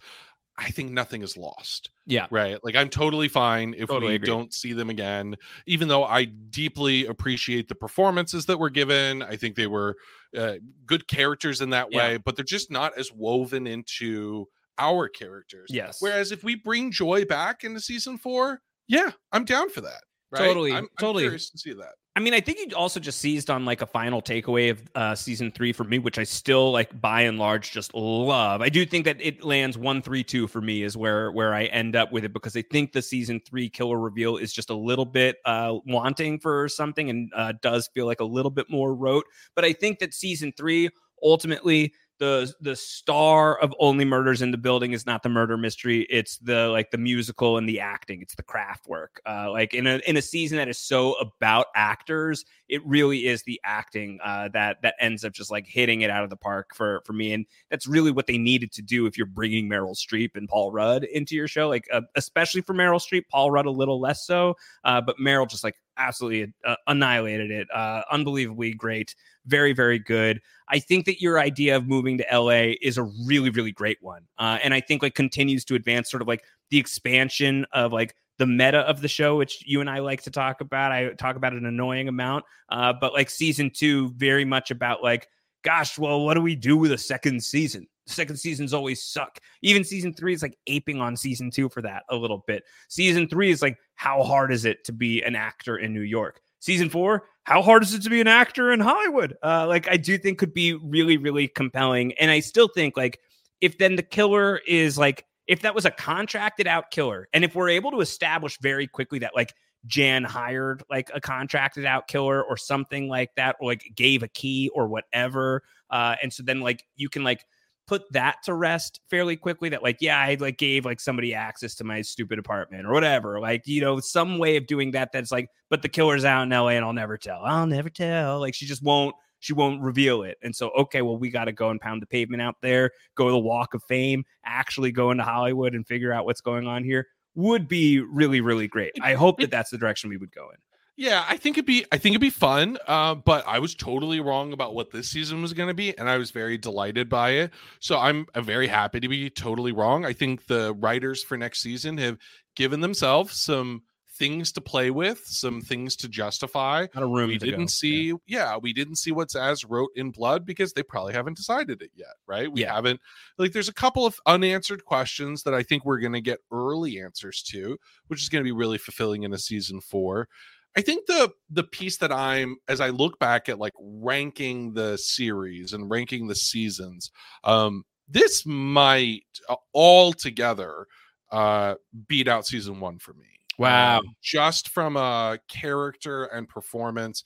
I 0.58 0.69
think 0.71 0.91
nothing 0.91 1.21
is 1.23 1.36
lost. 1.38 1.89
yeah, 2.06 2.28
Right. 2.30 2.58
Like 2.63 2.76
I'm 2.76 2.89
totally 2.89 3.28
fine 3.28 3.73
if 3.78 3.88
Totally 3.89 4.12
we 4.12 4.15
agree. 4.15 4.28
don't 4.28 4.54
see 4.54 4.73
them 4.73 4.89
again, 4.89 5.36
even 5.65 5.88
though 5.88 6.04
I 6.04 6.26
deeply 6.26 7.06
appreciate 7.08 7.67
the 7.69 7.76
performances 7.76 8.45
that 8.47 8.60
were 8.60 8.69
given. 8.69 9.21
I 9.23 9.36
think 9.36 9.56
they 9.56 9.67
were 9.67 9.95
uh, 10.38 10.56
good 10.86 11.08
characters 11.08 11.62
in 11.62 11.71
that 11.71 11.88
Yeah. 11.91 11.97
way, 11.97 12.17
but 12.17 12.36
they're 12.36 12.45
just 12.45 12.69
not 12.71 12.97
as 12.97 13.12
woven 13.12 13.65
into 13.67 14.47
our 14.80 15.08
characters. 15.08 15.69
yes, 15.71 15.97
Whereas 16.02 16.32
if 16.32 16.43
we 16.43 16.56
bring 16.56 16.91
Joy 16.91 17.26
back 17.26 17.63
into 17.63 17.80
season 17.80 18.17
four, 18.17 18.60
yeah, 18.88 19.12
I'm 19.32 19.46
down 19.46 19.69
for 19.69 19.82
that. 19.82 20.04
Right? 20.32 20.39
Totally, 20.39 20.72
I'm, 20.72 20.84
I'm 20.84 20.89
totally. 21.00 21.24
curious 21.24 21.50
to 21.52 21.58
see 21.58 21.74
that. 21.74 21.93
I 22.15 22.19
mean, 22.19 22.36
I 22.36 22.41
think 22.41 22.60
you 22.60 22.76
also 22.76 23.00
just 23.00 23.19
seized 23.19 23.50
on 23.50 23.65
like 23.65 23.82
a 23.82 23.88
final 23.88 24.22
takeaway 24.22 24.69
of 24.69 24.84
uh, 24.93 25.15
season 25.15 25.52
three 25.52 25.74
for 25.74 25.84
me, 25.84 25.98
which 25.98 26.19
I 26.19 26.24
still 26.24 26.72
like 26.72 27.02
by 27.02 27.22
and 27.22 27.39
large 27.39 27.72
just 27.72 27.91
love. 27.96 28.62
I 28.62 28.69
do 28.69 28.86
think 28.86 29.06
that 29.06 29.17
it 29.19 29.43
lands 29.43 29.80
one, 29.80 30.00
three, 30.02 30.24
two 30.24 30.46
for 30.48 30.62
me 30.62 30.84
is 30.84 30.96
where 30.96 31.32
where 31.32 31.56
I 31.56 31.65
end 31.65 31.96
up 31.96 32.12
with 32.12 32.24
it 32.24 32.32
because 32.32 32.56
I 32.56 32.62
think 32.72 32.91
the 32.91 33.02
season 33.02 33.41
three 33.48 33.67
killer 33.67 33.98
reveal 33.98 34.38
is 34.38 34.54
just 34.54 34.69
a 34.69 34.76
little 34.76 35.06
bit 35.06 35.38
uh, 35.46 35.80
wanting 35.88 36.39
for 36.39 36.69
something 36.69 37.10
and 37.10 37.32
uh, 37.36 37.54
does 37.63 37.89
feel 37.96 38.06
like 38.06 38.19
a 38.19 38.26
little 38.26 38.52
bit 38.52 38.69
more 38.69 38.93
rote. 38.93 39.26
But 39.56 39.65
I 39.65 39.74
think 39.74 39.98
that 40.00 40.13
season 40.13 40.54
three 40.56 40.89
ultimately 41.24 41.93
the 42.19 42.54
the 42.62 42.76
star 42.76 43.60
of 43.60 43.73
only 43.80 44.06
murders 44.06 44.41
in 44.41 44.52
the 44.52 44.58
building 44.58 44.93
is 44.93 45.06
not 45.06 45.23
the 45.23 45.30
murder 45.30 45.58
mystery. 45.58 46.08
It's 46.10 46.38
the 46.38 46.67
like 46.67 46.91
the 46.91 46.97
musical 46.97 47.58
and 47.58 47.67
the 47.67 47.80
acting. 47.80 48.21
It's 48.21 48.36
the 48.36 48.43
craft 48.43 48.88
work. 48.88 49.21
Uh 49.26 49.52
like 49.52 49.73
in 49.73 49.88
a 49.88 49.99
in 50.08 50.17
a 50.17 50.21
season 50.21 50.58
that 50.58 50.67
is 50.67 50.78
so 50.78 51.13
about 51.15 51.67
actors 51.76 52.45
it 52.69 52.86
really 52.86 53.28
is 53.28 53.43
the 53.43 53.60
acting 53.63 54.19
uh 54.23 54.47
that 54.54 54.82
that 54.82 54.95
ends 54.99 55.26
up 55.26 55.34
just 55.34 55.52
like 55.52 55.67
hitting 55.67 56.02
it 56.02 56.10
out 56.10 56.23
of 56.23 56.30
the 56.30 56.38
park 56.38 56.73
for 56.76 57.02
for 57.06 57.13
me. 57.13 57.34
And 57.34 57.45
that's 57.69 57.88
really 57.88 58.12
what 58.12 58.28
they 58.28 58.38
needed 58.38 58.71
to 58.73 58.82
do 58.82 59.06
if 59.06 59.17
you're 59.17 59.28
bringing 59.28 59.67
Meryl 59.67 59.95
Streep 59.95 60.32
and 60.36 60.47
Paul 60.47 60.71
Rudd 60.71 61.04
into 61.04 61.36
your 61.36 61.47
show. 61.47 61.67
Like 61.67 61.88
uh, 61.91 62.02
especially 62.15 62.62
for 62.62 62.73
Meryl 62.73 63.02
Streep 63.02 63.23
Paul 63.30 63.52
Rudd 63.52 63.65
a 63.65 63.71
little 63.71 63.99
less 63.99 64.26
so 64.26 64.56
uh 64.84 65.02
but 65.02 65.17
Meryl 65.17 65.49
just 65.49 65.63
like 65.63 65.76
absolutely 65.97 66.53
uh, 66.65 66.75
annihilated 66.88 67.51
it 67.51 67.67
uh 67.73 68.01
unbelievably 68.12 68.73
great 68.73 69.15
very 69.45 69.73
very 69.73 69.99
good 69.99 70.41
I 70.69 70.79
think 70.79 71.06
that 71.06 71.21
your 71.21 71.39
idea 71.39 71.75
of 71.75 71.88
moving 71.88 72.17
to 72.17 72.25
LA 72.32 72.73
is 72.82 72.97
a 72.97 73.03
really, 73.03 73.49
really 73.49 73.71
great 73.71 73.99
one. 74.01 74.23
Uh, 74.38 74.60
and 74.63 74.73
I 74.73 74.79
think 74.79 75.03
like 75.03 75.13
continues 75.13 75.65
to 75.65 75.75
advance 75.75 76.10
sort 76.10 76.21
of 76.21 76.27
like 76.27 76.43
the 76.69 76.77
expansion 76.77 77.65
of 77.73 77.93
like 77.93 78.15
the 78.39 78.47
meta 78.47 78.79
of 78.79 79.01
the 79.01 79.08
show, 79.08 79.38
which 79.38 79.63
you 79.67 79.82
and 79.82 79.89
I 79.89 79.99
like 79.99 80.23
to 80.23 80.32
talk 80.32 80.62
about. 80.62 80.91
I 80.91 81.13
talk 81.13 81.36
about 81.36 81.53
an 81.53 81.65
annoying 81.65 82.08
amount. 82.08 82.45
Uh, 82.69 82.93
but 82.93 83.13
like 83.13 83.29
season 83.29 83.69
two, 83.69 84.10
very 84.15 84.45
much 84.45 84.71
about 84.71 85.03
like, 85.03 85.27
gosh, 85.63 85.99
well, 85.99 86.25
what 86.25 86.34
do 86.34 86.41
we 86.41 86.56
do 86.56 86.77
with 86.77 86.91
a 86.91 86.97
second 86.97 87.43
season? 87.43 87.88
Second 88.06 88.38
seasons 88.38 88.74
always 88.74 89.02
suck. 89.02 89.39
Even 89.62 89.84
season 89.84 90.13
three 90.13 90.34
is 90.34 90.42
like 90.42 90.58
aping 90.68 91.00
on 91.00 91.16
season 91.16 91.50
two 91.50 91.70
for 91.70 91.82
that 91.82 92.04
a 92.10 92.16
little 92.16 92.44
bit. 92.48 92.63
Season 92.89 93.28
three 93.28 93.50
is 93.50 93.62
like, 93.62 93.78
how 93.96 94.24
hard 94.24 94.52
is 94.52 94.66
it 94.66 94.84
to 94.86 94.92
be 94.92 95.22
an 95.22 95.36
actor 95.36 95.78
in 95.78 95.94
New 95.94 96.02
York? 96.02 96.42
Season 96.60 96.89
four, 96.89 97.24
how 97.44 97.62
hard 97.62 97.84
is 97.84 97.94
it 97.94 98.02
to 98.04 98.10
be 98.10 98.22
an 98.22 98.28
actor 98.28 98.72
in 98.72 98.80
Hollywood? 98.80 99.36
Uh, 99.44 99.68
like 99.68 99.89
I 99.89 99.98
do 99.98 100.18
think 100.18 100.38
could 100.38 100.54
be 100.54 100.74
really, 100.74 101.18
really 101.18 101.48
compelling. 101.48 102.13
And 102.13 102.32
I 102.32 102.39
still 102.39 102.68
think 102.68 102.98
like 102.98 103.20
if 103.62 103.78
then 103.78 103.96
the 103.96 104.04
killer 104.04 104.60
is 104.68 104.98
like 104.98 105.26
if 105.48 105.62
that 105.62 105.76
was 105.76 105.86
a 105.86 105.92
contracted 105.92 106.68
out 106.68 106.92
killer, 106.92 107.28
and 107.34 107.44
if 107.44 107.56
we're 107.56 107.70
able 107.70 107.92
to 107.92 108.02
establish 108.02 108.58
very 108.62 108.88
quickly 108.88 109.20
that 109.20 109.36
like 109.36 109.54
Jan 109.86 110.24
hired 110.24 110.84
like 110.89 111.12
a 111.13 111.20
contracted 111.20 111.86
out 111.86 112.08
killer 112.08 112.42
or 112.42 112.56
something 112.56 113.10
like 113.10 113.32
that, 113.36 113.58
or 113.60 113.72
like 113.72 113.91
gave 113.95 114.24
a 114.24 114.30
key 114.30 114.70
or 114.74 114.88
whatever, 114.88 115.64
uh, 115.89 116.16
and 116.22 116.32
so 116.32 116.43
then 116.43 116.62
like 116.62 116.86
you 116.95 117.10
can 117.10 117.24
like 117.24 117.45
put 117.88 118.09
that 118.11 118.38
to 118.43 118.53
rest 118.53 119.01
fairly 119.09 119.36
quickly 119.36 119.69
that 119.69 119.84
like 119.84 119.97
yeah 119.99 120.19
i 120.19 120.36
like 120.39 120.57
gave 120.57 120.86
like 120.86 120.99
somebody 120.99 121.34
access 121.34 121.75
to 121.75 121.84
my 121.84 122.01
stupid 122.01 122.39
apartment 122.39 122.86
or 122.86 122.93
whatever 122.93 123.39
like 123.39 123.67
you 123.67 123.81
know 123.81 123.99
some 123.99 124.38
way 124.38 124.55
of 124.55 124.65
doing 124.67 124.91
that 124.91 125.11
that's 125.11 125.31
like 125.31 125.49
but 125.69 125.81
the 125.81 125.89
killer's 125.89 126.23
out 126.23 126.43
in 126.43 126.49
la 126.49 126.67
and 126.67 126.86
i'll 126.86 126.93
never 126.93 127.17
tell. 127.17 127.41
I'll 127.43 127.67
never 127.67 127.89
tell. 127.89 128.39
Like 128.39 128.53
she 128.53 128.65
just 128.65 128.84
won't 128.84 129.15
she 129.39 129.51
won't 129.51 129.81
reveal 129.81 130.23
it. 130.23 130.38
And 130.41 130.55
so 130.55 130.69
okay 130.71 131.01
well 131.01 131.17
we 131.17 131.29
got 131.29 131.45
to 131.45 131.51
go 131.51 131.69
and 131.69 131.81
pound 131.81 132.01
the 132.01 132.07
pavement 132.07 132.41
out 132.41 132.55
there 132.61 132.91
go 133.15 133.25
to 133.25 133.31
the 133.31 133.39
walk 133.39 133.73
of 133.73 133.84
fame 133.84 134.23
actually 134.45 134.91
go 134.91 135.11
into 135.11 135.23
hollywood 135.23 135.75
and 135.75 135.86
figure 135.86 136.13
out 136.13 136.25
what's 136.25 136.41
going 136.41 136.67
on 136.67 136.84
here 136.84 137.07
would 137.36 137.67
be 137.67 137.99
really 137.99 138.41
really 138.41 138.67
great. 138.67 138.93
I 139.01 139.15
hope 139.15 139.39
that 139.39 139.51
that's 139.51 139.71
the 139.71 139.77
direction 139.77 140.09
we 140.09 140.17
would 140.17 140.31
go 140.31 140.49
in 140.49 140.57
Yeah, 140.96 141.26
I 141.28 141.38
think 141.38 141.58
it'd 141.58 141.66
be 141.66 141.86
I 141.91 141.98
think 141.98 142.14
it'd 142.14 142.22
be 142.22 142.30
fun. 142.30 142.78
Uh, 142.88 143.16
but 143.16 143.44
I 143.48 143.60
was 143.60 143.74
totally 143.74 144.20
wrong 144.20 144.54
about 144.54 144.76
what 144.76 144.91
this 144.91 145.10
season 145.10 145.41
was 145.41 145.54
going 145.54 145.68
to 145.70 145.74
be, 145.74 145.98
and 145.98 146.08
I 146.10 146.18
was 146.18 146.30
very 146.32 146.58
delighted 146.58 147.10
by 147.10 147.32
it. 147.32 147.52
So 147.80 147.98
I'm, 147.98 148.28
very 148.36 148.68
happy 148.68 149.00
to 149.00 149.08
be 149.08 149.30
totally 149.30 149.72
wrong. 149.72 150.06
I 150.06 150.14
think 150.14 150.46
the 150.48 150.74
writers 150.76 151.24
for 151.24 151.36
next 151.38 151.62
season 151.64 151.98
have 151.98 152.18
given 152.56 152.82
themselves 152.82 153.41
some 153.41 153.82
things 154.16 154.52
to 154.52 154.62
play 154.62 154.91
with, 154.91 155.20
some 155.26 155.60
things 155.60 155.96
to 155.96 156.08
justify. 156.08 156.86
not 156.94 157.04
a 157.04 157.08
room 157.08 157.30
We 157.30 157.39
didn't 157.39 157.62
go. 157.62 157.66
see, 157.66 158.14
yeah. 158.28 158.58
we 158.58 158.72
didn't 158.72 158.98
see 158.98 159.12
what 159.12 159.30
Sazz 159.32 159.66
wrote 159.68 159.89
in 159.96 160.12
Blood 160.12 160.46
because 160.46 160.74
they 160.74 160.84
probably 160.84 161.14
haven't 161.14 161.36
decided 161.36 161.82
it 161.82 161.89
yet, 161.96 162.14
right? 162.28 162.52
We 162.52 162.62
Yeah. 162.62 162.76
haven't 162.76 163.00
like. 163.39 163.54
There's 163.54 163.70
a 163.70 163.74
couple 163.74 164.06
of 164.06 164.20
unanswered 164.28 164.86
questions 164.86 165.41
that 165.44 165.56
I 165.56 165.64
think 165.64 165.84
we're 165.84 165.98
going 166.00 166.14
to 166.14 166.22
get 166.22 166.39
early 166.52 167.02
answers 167.02 167.41
to, 167.50 167.80
which 168.08 168.22
is 168.22 168.30
going 168.30 168.44
to 168.44 168.48
be 168.48 168.52
really 168.52 168.78
fulfilling 168.78 169.24
in 169.24 169.34
a 169.34 169.39
season 169.39 169.82
four. 169.82 170.28
I 170.76 170.82
think 170.82 171.05
the 171.05 171.32
the 171.49 171.63
piece 171.63 171.97
that 171.97 172.11
I'm 172.11 172.57
as 172.67 172.82
I 172.82 172.89
look 172.89 173.19
back 173.19 173.47
at 173.49 173.59
like 173.59 173.74
ranking 173.80 174.74
the 174.74 174.97
series 174.97 175.74
and 175.74 175.89
ranking 175.89 176.28
the 176.28 176.36
seasons, 176.36 177.11
um, 177.43 177.84
this 178.07 178.45
might 178.45 179.24
uh, 179.49 179.55
altogether 179.74 180.88
uh 181.32 181.76
beat 182.07 182.28
out 182.28 182.45
season 182.45 182.80
one 182.80 182.99
for 182.99 183.13
me. 183.13 183.28
Wow. 183.57 183.99
Um, 183.99 184.05
just 184.21 184.69
from 184.69 184.97
a 184.97 185.39
character 185.47 186.26
and 186.26 186.49
performance 186.49 187.24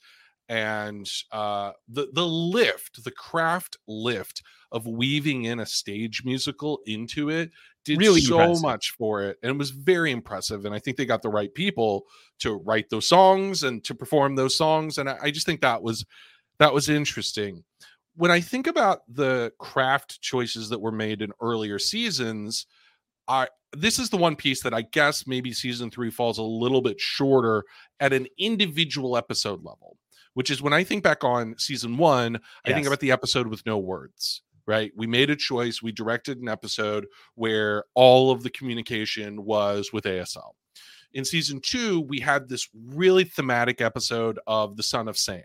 and 0.50 1.08
uh 1.32 1.72
the 1.88 2.08
the 2.12 2.26
lift, 2.26 3.02
the 3.02 3.10
craft 3.10 3.76
lift 3.86 4.42
of 4.72 4.86
weaving 4.86 5.44
in 5.44 5.60
a 5.60 5.66
stage 5.66 6.22
musical 6.24 6.80
into 6.86 7.30
it 7.30 7.50
did 7.88 7.98
Really 7.98 8.20
so 8.20 8.38
impressive. 8.40 8.62
much 8.62 8.90
for 8.98 9.22
it 9.22 9.38
and 9.42 9.50
it 9.50 9.58
was 9.58 9.70
very 9.70 10.12
impressive 10.12 10.64
and 10.64 10.74
i 10.74 10.78
think 10.78 10.96
they 10.96 11.06
got 11.06 11.22
the 11.22 11.28
right 11.28 11.52
people 11.54 12.04
to 12.40 12.54
write 12.56 12.90
those 12.90 13.08
songs 13.08 13.62
and 13.62 13.82
to 13.84 13.94
perform 13.94 14.36
those 14.36 14.54
songs 14.56 14.98
and 14.98 15.08
i, 15.08 15.16
I 15.22 15.30
just 15.30 15.46
think 15.46 15.60
that 15.62 15.82
was 15.82 16.04
that 16.58 16.74
was 16.74 16.88
interesting. 16.88 17.62
When 18.16 18.30
i 18.30 18.40
think 18.40 18.66
about 18.66 19.00
the 19.08 19.52
craft 19.58 20.20
choices 20.20 20.68
that 20.68 20.80
were 20.80 20.92
made 20.92 21.22
in 21.22 21.32
earlier 21.40 21.78
seasons 21.78 22.66
i 23.28 23.46
this 23.72 23.98
is 23.98 24.10
the 24.10 24.16
one 24.16 24.34
piece 24.36 24.62
that 24.62 24.74
i 24.74 24.82
guess 24.82 25.26
maybe 25.26 25.52
season 25.52 25.90
three 25.90 26.10
falls 26.10 26.38
a 26.38 26.42
little 26.42 26.82
bit 26.82 27.00
shorter 27.00 27.64
at 28.00 28.12
an 28.12 28.26
individual 28.38 29.16
episode 29.16 29.62
level 29.64 29.96
which 30.34 30.50
is 30.50 30.60
when 30.60 30.72
i 30.72 30.82
think 30.82 31.02
back 31.04 31.22
on 31.22 31.54
season 31.58 31.96
one 31.96 32.40
i 32.64 32.72
think 32.72 32.86
about 32.86 33.00
the 33.00 33.12
episode 33.12 33.46
with 33.46 33.64
no 33.66 33.78
words 33.78 34.42
right? 34.68 34.92
We 34.94 35.08
made 35.08 35.30
a 35.30 35.36
choice 35.36 35.82
we 35.82 35.90
directed 35.90 36.38
an 36.40 36.48
episode 36.48 37.06
where 37.34 37.84
all 37.94 38.30
of 38.30 38.42
the 38.44 38.50
communication 38.50 39.44
was 39.44 39.92
with 39.92 40.04
asl 40.04 40.50
in 41.14 41.24
season 41.24 41.58
two 41.60 42.02
we 42.02 42.20
had 42.20 42.48
this 42.48 42.68
really 42.86 43.24
thematic 43.24 43.80
episode 43.80 44.38
of 44.46 44.76
the 44.76 44.82
son 44.82 45.08
of 45.08 45.16
sam 45.16 45.42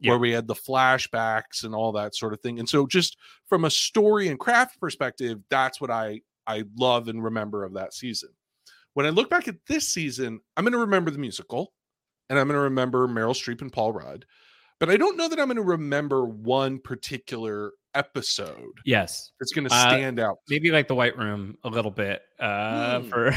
Yeah. 0.00 0.10
where 0.10 0.18
we 0.18 0.30
had 0.30 0.46
the 0.46 0.54
flashbacks 0.54 1.64
and 1.64 1.74
all 1.74 1.90
that 1.92 2.14
sort 2.14 2.34
of 2.34 2.40
thing. 2.40 2.58
And 2.58 2.68
so 2.68 2.86
just 2.86 3.16
from 3.46 3.64
a 3.64 3.70
story 3.70 4.28
and 4.28 4.38
craft 4.38 4.78
perspective 4.78 5.38
that's 5.48 5.80
what 5.80 5.90
i 5.90 6.20
i 6.46 6.64
love 6.78 7.08
and 7.08 7.24
remember 7.24 7.64
of 7.64 7.72
that 7.74 7.94
season. 7.94 8.28
When 8.92 9.06
i 9.06 9.08
look 9.10 9.30
back 9.30 9.48
at 9.48 9.56
this 9.66 9.88
season 9.88 10.38
i'm 10.56 10.64
going 10.64 10.72
to 10.72 10.78
remember 10.78 11.10
the 11.10 11.18
musical 11.18 11.72
and 12.28 12.38
i'm 12.38 12.46
going 12.48 12.56
to 12.58 12.60
remember 12.60 13.08
meryl 13.08 13.30
streep 13.34 13.62
and 13.62 13.72
paul 13.72 13.92
rudd 13.92 14.26
but 14.80 14.90
i 14.90 14.96
don't 14.98 15.16
know 15.16 15.28
that 15.28 15.38
i'm 15.40 15.46
going 15.48 15.56
to 15.56 15.62
remember 15.62 16.26
one 16.26 16.78
particular 16.78 17.72
episode 17.96 18.72
yes. 18.84 19.30
it's 19.40 19.52
going 19.52 19.66
to 19.68 19.74
Uh, 19.74 19.88
stand 19.90 20.20
out 20.20 20.38
maybe 20.48 20.70
like 20.70 20.86
the 20.88 20.94
white 20.94 21.16
room 21.16 21.56
a 21.64 21.68
little 21.68 21.90
bit 21.90 22.22
uh 22.38 23.00
Hmm. 23.00 23.08
for 23.08 23.34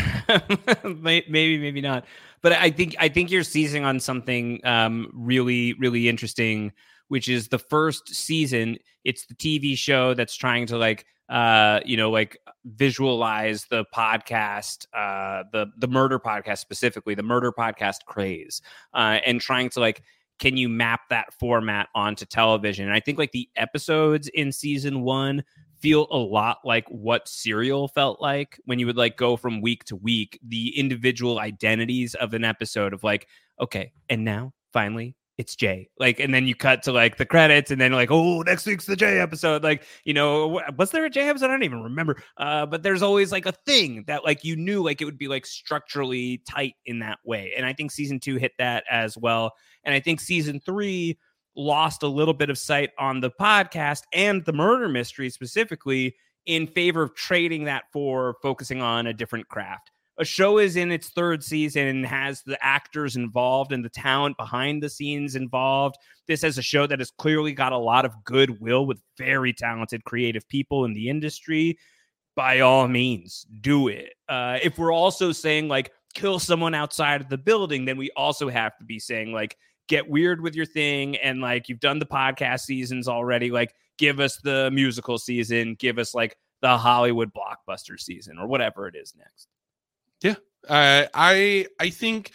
maybe 0.84 1.58
maybe 1.58 1.82
not. 1.82 2.06
But 2.42 2.54
i 2.54 2.70
think 2.70 2.96
i 3.00 3.10
think 3.10 3.32
you're 3.32 3.44
seizing 3.44 3.84
on 3.86 4.00
something 4.00 4.60
um 4.66 5.10
really 5.14 5.74
really 5.74 6.08
interesting 6.10 6.72
which 7.08 7.28
is 7.28 7.48
the 7.48 7.60
first 7.60 8.14
season 8.14 8.78
it's 9.04 9.26
the 9.26 9.36
tv 9.36 9.78
show 9.78 10.14
that's 10.14 10.36
trying 10.36 10.66
to 10.68 10.78
like 10.78 11.06
uh 11.30 11.80
you 11.86 11.96
know 11.98 12.10
like 12.12 12.38
visualize 12.66 13.66
the 13.70 13.86
podcast 13.94 14.86
uh 14.94 15.44
the 15.52 15.68
the 15.78 15.88
murder 15.88 16.18
podcast 16.20 16.58
specifically 16.60 17.14
the 17.16 17.24
murder 17.24 17.52
podcast 17.52 17.98
craze 18.06 18.62
uh 18.94 19.20
and 19.26 19.40
trying 19.42 19.70
to 19.70 19.80
like 19.80 20.02
can 20.40 20.58
you 20.58 20.70
map 20.70 21.02
that 21.10 21.34
format 21.40 21.90
onto 21.94 22.26
television? 22.26 22.86
And 22.86 22.94
i 22.94 23.00
think 23.00 23.18
like 23.18 23.32
the 23.32 23.50
episodes 23.56 24.28
in 24.30 24.52
season 24.52 25.02
one 25.02 25.44
feel 25.80 26.08
a 26.12 26.18
lot 26.18 26.60
like 26.64 26.86
what 26.90 27.28
serial 27.28 27.88
felt 27.88 28.22
like. 28.22 28.60
When 28.66 28.80
you 28.80 28.86
would 28.86 28.98
like 28.98 29.18
go 29.18 29.38
from 29.38 29.62
week 29.62 29.86
to 29.86 29.96
week 29.96 30.40
the 30.46 30.78
individual 30.78 31.40
identities 31.40 32.16
of 32.16 32.34
an 32.34 32.44
episode 32.44 32.94
of 32.94 33.04
like 33.04 33.28
okay 33.60 33.92
and 34.10 34.24
now 34.24 34.54
finally 34.72 35.16
it's 35.40 35.56
jay. 35.56 35.90
Like 35.98 36.20
and 36.20 36.34
then 36.34 36.46
you 36.46 36.54
cut 36.54 36.84
to 36.84 36.92
like 36.92 37.16
the 37.16 37.26
credits 37.26 37.72
and 37.72 37.80
then 37.80 37.94
like 37.94 38.12
oh 38.12 38.42
next 38.42 38.66
week's 38.66 38.86
the 38.86 38.98
jay 38.98 39.20
episode. 39.20 39.64
Like 39.64 39.84
you 40.04 40.14
know 40.14 40.62
was 40.78 40.92
there 40.92 41.06
a 41.06 41.10
jay 41.10 41.30
episode? 41.30 41.46
I 41.46 41.52
don't 41.52 41.64
even 41.64 41.82
remember. 41.82 42.22
Uh 42.36 42.66
but 42.66 42.84
there's 42.84 43.02
always 43.02 43.32
like 43.32 43.46
a 43.46 43.54
thing 43.66 44.04
that 44.08 44.26
like 44.26 44.44
you 44.44 44.58
knew 44.58 44.84
like 44.84 45.02
it 45.02 45.06
would 45.06 45.18
be 45.18 45.30
like 45.30 45.46
structurally 45.46 46.42
tight 46.48 46.74
in 46.86 47.00
that 47.00 47.20
way. 47.24 47.54
And 47.56 47.66
i 47.66 47.72
think 47.72 47.90
season 47.92 48.20
two 48.20 48.36
hit 48.36 48.52
that 48.60 48.84
as 48.92 49.18
well. 49.18 49.54
And 49.86 49.96
i 49.96 50.02
think 50.02 50.20
season 50.20 50.60
three 50.60 51.18
lost 51.56 52.04
a 52.04 52.08
little 52.08 52.34
bit 52.34 52.50
of 52.50 52.58
sight 52.58 52.90
on 53.00 53.22
the 53.22 53.32
podcast 53.32 54.02
and 54.14 54.44
the 54.44 54.54
murder 54.54 54.90
mystery 54.90 55.30
specifically 55.30 56.16
in 56.48 56.68
favor 56.68 57.02
of 57.02 57.16
trading 57.16 57.64
that 57.64 57.84
for 57.94 58.36
focusing 58.42 58.82
on 58.82 59.08
a 59.08 59.14
different 59.14 59.48
craft. 59.48 59.92
A 60.20 60.26
show 60.26 60.58
is 60.58 60.76
in 60.76 60.92
its 60.92 61.10
third 61.10 61.42
season 61.44 61.88
and 61.88 62.06
has 62.06 62.42
the 62.42 62.58
actors 62.64 63.16
involved 63.16 63.72
and 63.72 63.84
the 63.84 63.90
talent 63.90 64.36
behind 64.36 64.84
the 64.84 64.90
scenes 64.90 65.36
involved. 65.36 65.96
This 66.28 66.44
is 66.44 66.58
a 66.58 66.62
show 66.62 66.86
that 66.88 67.00
has 67.00 67.10
clearly 67.10 67.54
got 67.54 67.72
a 67.72 67.78
lot 67.78 68.04
of 68.04 68.24
goodwill 68.26 68.86
with 68.86 69.02
very 69.18 69.54
talented 69.54 70.04
creative 70.04 70.46
people 70.50 70.84
in 70.84 70.94
the 70.94 71.10
industry. 71.10 71.80
By 72.36 72.60
all 72.60 72.90
means, 72.90 73.46
do 73.62 73.88
it. 73.88 74.14
Uh, 74.28 74.60
if 74.62 74.78
we're 74.78 74.94
also 74.94 75.32
saying 75.32 75.70
like 75.70 75.92
kill 76.14 76.38
someone 76.38 76.76
outside 76.76 77.22
of 77.22 77.30
the 77.30 77.38
building, 77.38 77.86
then 77.86 77.96
we 77.96 78.12
also 78.18 78.50
have 78.50 78.78
to 78.80 78.84
be 78.84 79.00
saying 79.00 79.32
like 79.32 79.56
get 79.90 80.08
weird 80.08 80.40
with 80.40 80.56
your 80.56 80.66
thing 80.66 81.18
and 81.18 81.42
like 81.42 81.68
you've 81.68 81.80
done 81.80 82.00
the 82.00 82.06
podcast 82.06 82.62
seasons 82.62 83.08
already 83.08 83.52
like 83.52 83.74
give 83.98 84.20
us 84.20 84.38
the 84.38 84.70
musical 84.72 85.18
season 85.18 85.76
give 85.80 85.98
us 85.98 86.14
like 86.14 86.38
the 86.62 86.78
hollywood 86.78 87.32
blockbuster 87.34 88.00
season 88.00 88.38
or 88.38 88.48
whatever 88.48 88.88
it 88.88 88.96
is 88.96 89.16
next 89.18 89.48
Yeah, 90.22 90.36
uh, 90.68 91.06
I 91.14 91.68
I 91.80 91.90
think 91.90 92.32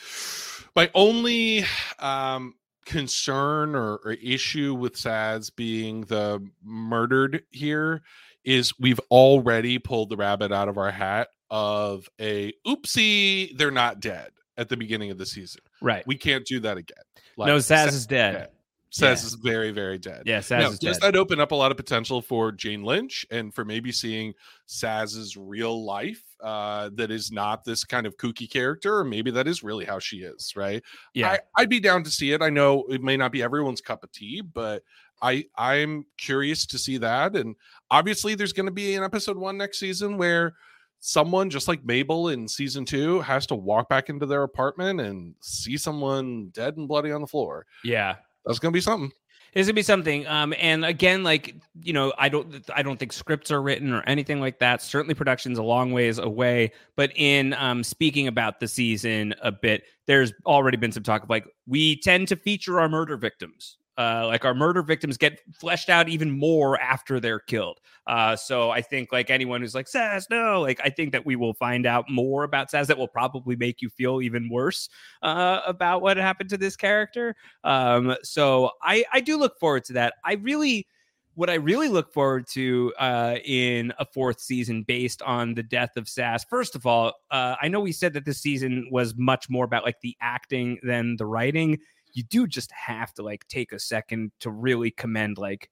my 0.75 0.91
only 0.95 1.65
um, 1.99 2.55
concern 2.85 3.75
or, 3.75 3.97
or 4.05 4.13
issue 4.13 4.75
with 4.75 4.95
Sazz 4.95 5.55
being 5.55 6.03
the 6.03 6.47
murdered 6.63 7.43
here 7.51 8.03
is 8.45 8.79
we've 8.79 9.01
already 9.11 9.79
pulled 9.79 10.11
the 10.11 10.17
rabbit 10.17 10.53
out 10.53 10.69
of 10.69 10.79
our 10.79 10.91
hat 10.91 11.29
of 11.51 12.09
a 12.21 12.53
oopsie 12.67 13.57
they're 13.57 13.71
not 13.71 14.01
dead 14.01 14.31
at 14.57 14.69
the 14.69 14.77
beginning 14.77 15.11
of 15.11 15.19
the 15.19 15.27
season. 15.27 15.61
right 15.81 16.07
We 16.07 16.17
can't 16.17 16.45
do 16.45 16.61
that 16.61 16.77
again. 16.77 17.05
no 17.39 17.59
Sa- 17.59 17.75
sazz 17.77 17.89
is 17.89 18.07
dead 18.07 18.33
dead. 18.33 18.49
Sazz 18.95 19.23
yeah. 19.23 19.27
is 19.27 19.35
very 19.35 19.73
very 19.73 19.99
dead. 19.99 20.23
yeah 20.25 20.39
sazz 20.39 20.61
Now, 20.61 20.71
is 20.71 20.79
does 20.79 20.99
dead 20.99 21.15
that 21.15 21.19
open 21.19 21.41
up 21.41 21.51
a 21.51 21.55
lot 21.55 21.73
of 21.73 21.77
potential 21.77 22.23
for 22.23 22.53
Jane 22.53 22.85
Lynch 22.85 23.27
and 23.29 23.53
for 23.53 23.65
maybe 23.65 23.91
seeing 23.91 24.33
Sazz's 24.69 25.37
real 25.37 25.85
life 25.85 26.23
uh, 26.41 26.91
that 26.95 27.11
is 27.11 27.33
not 27.33 27.65
this 27.65 27.83
kind 27.83 28.07
of 28.07 28.17
kooky 28.19 28.49
character, 28.49 28.99
or 28.99 29.05
maybe 29.05 29.33
that 29.33 29.49
is 29.49 29.65
really 29.65 29.85
how 29.85 29.99
she 29.99 30.19
is, 30.19 30.53
right? 30.55 30.81
yeah 31.13 31.31
I, 31.31 31.39
I'd 31.57 31.69
be 31.69 31.81
down 31.81 32.05
to 32.05 32.11
see 32.11 32.31
it. 32.31 32.41
I 32.41 32.51
know 32.51 32.85
it 32.89 33.03
may 33.03 33.17
not 33.17 33.33
be 33.33 33.43
everyone's 33.43 33.81
cup 33.81 34.05
of 34.05 34.13
tea, 34.13 34.43
but 34.43 34.85
I 35.21 35.47
I'm 35.57 36.07
curious 36.17 36.65
to 36.67 36.79
see 36.79 36.99
that. 36.99 37.35
And 37.35 37.57
obviously, 37.91 38.37
there's 38.37 38.53
going 38.53 38.67
to 38.67 38.73
be 38.73 38.95
an 38.95 39.03
episode 39.03 39.37
one 39.37 39.59
next 39.59 39.81
season 39.81 40.19
where 40.19 40.55
someone 41.01 41.51
just 41.51 41.67
like 41.67 41.85
Mabel 41.85 42.29
in 42.29 42.47
season 42.47 42.85
two 42.85 43.21
has 43.23 43.45
to 43.47 43.55
walk 43.57 43.89
back 43.89 44.09
into 44.09 44.25
their 44.25 44.45
apartment 44.45 45.01
and 45.01 45.35
see 45.41 45.77
someone 45.77 46.51
dead 46.55 46.77
and 46.77 46.87
bloody 46.87 47.11
on 47.11 47.21
the 47.21 47.27
floor. 47.27 47.67
yeah 47.83 48.15
That's 48.45 48.59
to 48.59 48.71
be 48.71 48.81
something. 48.81 49.13
It's 49.55 49.69
gonna 49.69 49.75
be 49.75 49.83
something. 49.83 50.27
Um, 50.27 50.53
and 50.59 50.85
again, 50.85 51.23
like 51.23 51.55
you 51.81 51.93
know, 51.93 52.13
I 52.19 52.29
don't, 52.29 52.69
I 52.75 52.83
don't 52.83 52.99
think 52.99 53.13
scripts 53.13 53.53
are 53.53 53.63
written 53.63 53.93
or 53.93 54.03
anything 54.03 54.41
like 54.41 54.59
that. 54.59 54.83
Certainly, 54.83 55.15
production's 55.15 55.59
a 55.59 55.63
long 55.63 55.93
ways 55.93 56.19
away. 56.19 56.73
But 56.97 57.13
in 57.15 57.53
um, 57.55 57.85
speaking 57.85 58.27
about 58.27 58.59
the 58.59 58.67
season 58.67 59.33
a 59.43 59.53
bit, 59.53 59.85
there's 60.07 60.33
already 60.45 60.77
been 60.77 60.91
some 60.91 61.05
talk 61.05 61.23
of 61.23 61.31
like 61.31 61.47
we 61.67 62.01
tend 62.01 62.27
to 62.29 62.37
feature 62.37 62.81
our 62.81 62.89
murder 62.89 63.17
victims 63.17 63.79
Uh, 63.97 64.27
like 64.27 64.45
our 64.45 64.55
murder 64.55 64.83
victims 64.83 65.17
get 65.17 65.41
fleshed 65.55 65.89
out 65.89 66.09
even 66.09 66.31
more 66.37 66.81
after 66.81 67.21
they're 67.21 67.39
killed. 67.39 67.79
Uh, 68.07 68.37
so 68.37 68.71
I 68.71 68.83
think 68.83 69.13
like 69.13 69.31
anyone 69.31 69.61
who's 69.61 69.75
like 69.75 69.87
Sazz, 69.87 70.29
no, 70.31 70.61
like 70.61 70.81
I 70.85 70.91
think 70.91 71.13
that 71.13 71.25
we 71.25 71.37
will 71.37 71.55
find 71.55 71.87
out 71.87 72.11
more 72.11 72.45
about 72.45 72.71
Sazz 72.71 72.87
that 72.89 72.99
will 72.99 73.09
probably 73.09 73.57
make 73.57 73.81
you 73.81 73.89
feel 73.89 74.21
even 74.21 74.49
worse 74.49 74.89
uh, 75.23 75.61
about 75.67 76.03
what 76.03 76.17
happened 76.17 76.51
to 76.51 76.59
this 76.59 76.77
character. 76.77 77.35
Um, 77.63 78.15
so 78.23 78.73
I 78.83 79.05
I 79.13 79.21
do 79.21 79.37
look 79.39 79.59
forward 79.59 79.85
to 79.87 79.95
that. 79.95 80.15
I 80.25 80.35
really 80.35 80.87
what 81.35 81.51
I 81.51 81.55
really 81.55 81.89
look 81.89 82.13
forward 82.13 82.47
to 82.49 82.93
uh, 82.99 83.37
in 83.45 83.93
a 83.99 84.05
fourth 84.05 84.41
season 84.41 84.83
based 84.83 85.21
on 85.23 85.55
the 85.55 85.63
death 85.63 85.97
of 85.97 86.05
Sazz. 86.05 86.45
First 86.49 86.77
of 86.77 86.87
all, 86.87 87.13
uh, 87.31 87.57
I 87.61 87.69
know 87.69 87.81
we 87.81 87.93
said 87.93 88.13
that 88.13 88.25
this 88.25 88.41
season 88.41 88.89
was 88.91 89.17
much 89.17 89.51
more 89.51 89.65
about 89.65 89.85
like 89.85 90.01
the 90.01 90.17
acting 90.21 90.79
than 90.83 91.17
the 91.17 91.27
writing. 91.27 91.79
You 92.13 92.23
do 92.23 92.47
just 92.47 92.71
have 92.71 93.13
to 93.15 93.23
like 93.23 93.47
take 93.49 93.73
a 93.73 93.81
second 93.81 94.31
to 94.41 94.51
really 94.51 94.93
commend 94.93 95.39
like 95.39 95.71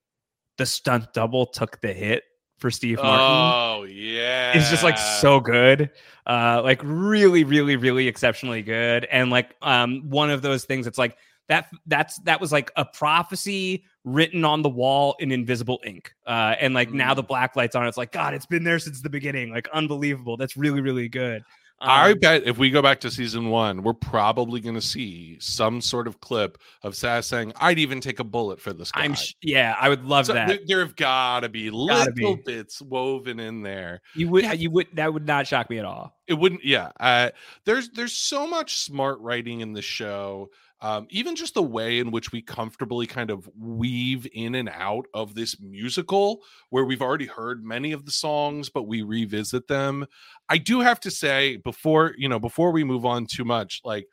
the 0.58 0.66
stunt 0.66 1.12
double 1.12 1.46
took 1.46 1.80
the 1.80 1.92
hit 1.92 2.24
for 2.62 2.70
Steve 2.70 2.98
Martin. 2.98 3.20
Oh 3.20 3.82
yeah, 3.82 4.52
It's 4.56 4.70
just 4.70 4.82
like 4.82 4.96
so 4.96 5.40
good, 5.40 5.90
uh, 6.26 6.62
like 6.62 6.80
really, 6.84 7.44
really, 7.44 7.76
really 7.76 8.08
exceptionally 8.08 8.62
good, 8.62 9.04
and 9.06 9.30
like 9.30 9.54
um, 9.60 10.08
one 10.08 10.30
of 10.30 10.40
those 10.40 10.64
things. 10.64 10.86
It's 10.86 10.98
like 10.98 11.16
that. 11.48 11.68
That's 11.86 12.18
that 12.20 12.40
was 12.40 12.52
like 12.52 12.70
a 12.76 12.84
prophecy 12.84 13.84
written 14.04 14.44
on 14.44 14.62
the 14.62 14.68
wall 14.68 15.16
in 15.18 15.32
invisible 15.32 15.80
ink, 15.84 16.14
uh, 16.26 16.54
and 16.60 16.72
like 16.72 16.92
now 16.92 17.12
the 17.14 17.22
black 17.22 17.56
lights 17.56 17.74
on. 17.74 17.86
It's 17.86 17.98
like 17.98 18.12
God, 18.12 18.32
it's 18.32 18.46
been 18.46 18.64
there 18.64 18.78
since 18.78 19.02
the 19.02 19.10
beginning. 19.10 19.50
Like 19.50 19.68
unbelievable. 19.72 20.36
That's 20.36 20.56
really, 20.56 20.80
really 20.80 21.08
good. 21.08 21.42
I 21.84 22.12
Um, 22.12 22.18
bet 22.20 22.44
if 22.46 22.58
we 22.58 22.70
go 22.70 22.80
back 22.80 23.00
to 23.00 23.10
season 23.10 23.48
one, 23.50 23.82
we're 23.82 23.92
probably 23.92 24.60
going 24.60 24.76
to 24.76 24.80
see 24.80 25.36
some 25.40 25.80
sort 25.80 26.06
of 26.06 26.20
clip 26.20 26.58
of 26.82 26.94
Sazz 26.94 27.24
saying, 27.26 27.52
"I'd 27.56 27.78
even 27.78 28.00
take 28.00 28.20
a 28.20 28.24
bullet 28.24 28.60
for 28.60 28.72
this 28.72 28.92
guy." 28.92 29.02
I'm 29.02 29.14
sh- 29.14 29.34
yeah, 29.42 29.74
I 29.80 29.88
would 29.88 30.04
love 30.04 30.26
So 30.26 30.34
that. 30.34 30.46
there, 30.48 30.58
there 30.66 30.80
have 30.80 30.94
got 30.96 31.40
to 31.40 31.48
be 31.48 31.70
Gotta 31.70 32.12
little 32.12 32.36
be. 32.36 32.42
bits 32.46 32.80
woven 32.80 33.40
in 33.40 33.62
there. 33.62 34.00
you 34.14 34.28
would, 34.28 34.44
yeah. 34.44 34.52
you 34.52 34.70
would, 34.70 34.86
that 34.94 35.12
would 35.12 35.26
not 35.26 35.46
shock 35.46 35.68
me 35.70 35.78
at 35.78 35.84
all. 35.84 36.16
It 36.32 36.38
wouldn't, 36.38 36.64
yeah. 36.64 36.92
Uh, 36.98 37.28
there's 37.66 37.90
there's 37.90 38.16
so 38.16 38.46
much 38.46 38.78
smart 38.78 39.20
writing 39.20 39.60
in 39.60 39.74
the 39.74 39.82
show. 39.82 40.48
Um, 40.80 41.06
even 41.10 41.36
just 41.36 41.52
the 41.52 41.62
way 41.62 41.98
in 41.98 42.10
which 42.10 42.32
we 42.32 42.40
comfortably 42.40 43.06
kind 43.06 43.30
of 43.30 43.46
weave 43.54 44.26
in 44.32 44.54
and 44.54 44.70
out 44.70 45.04
of 45.12 45.34
this 45.34 45.60
musical, 45.60 46.40
where 46.70 46.86
we've 46.86 47.02
already 47.02 47.26
heard 47.26 47.62
many 47.62 47.92
of 47.92 48.06
the 48.06 48.10
songs, 48.10 48.70
but 48.70 48.84
we 48.84 49.02
revisit 49.02 49.68
them. 49.68 50.06
I 50.48 50.56
do 50.56 50.80
have 50.80 51.00
to 51.00 51.10
say 51.10 51.58
before 51.58 52.14
you 52.16 52.30
know 52.30 52.40
before 52.40 52.72
we 52.72 52.82
move 52.82 53.04
on 53.04 53.26
too 53.26 53.44
much, 53.44 53.82
like. 53.84 54.06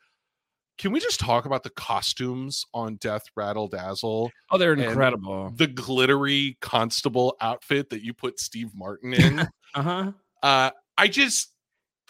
Can 0.78 0.92
we 0.92 1.00
just 1.00 1.20
talk 1.20 1.44
about 1.44 1.62
the 1.62 1.68
costumes 1.68 2.64
on 2.72 2.96
Death 2.96 3.24
Rattle 3.36 3.68
Dazzle? 3.68 4.30
Oh, 4.50 4.56
they're 4.56 4.72
incredible. 4.72 5.52
The 5.54 5.66
glittery 5.66 6.56
constable 6.62 7.36
outfit 7.42 7.90
that 7.90 8.02
you 8.02 8.14
put 8.14 8.40
Steve 8.40 8.70
Martin 8.74 9.12
in. 9.12 9.46
Uh 9.72 9.82
huh. 9.82 10.12
uh 10.42 10.70
i 10.98 11.06
just 11.06 11.52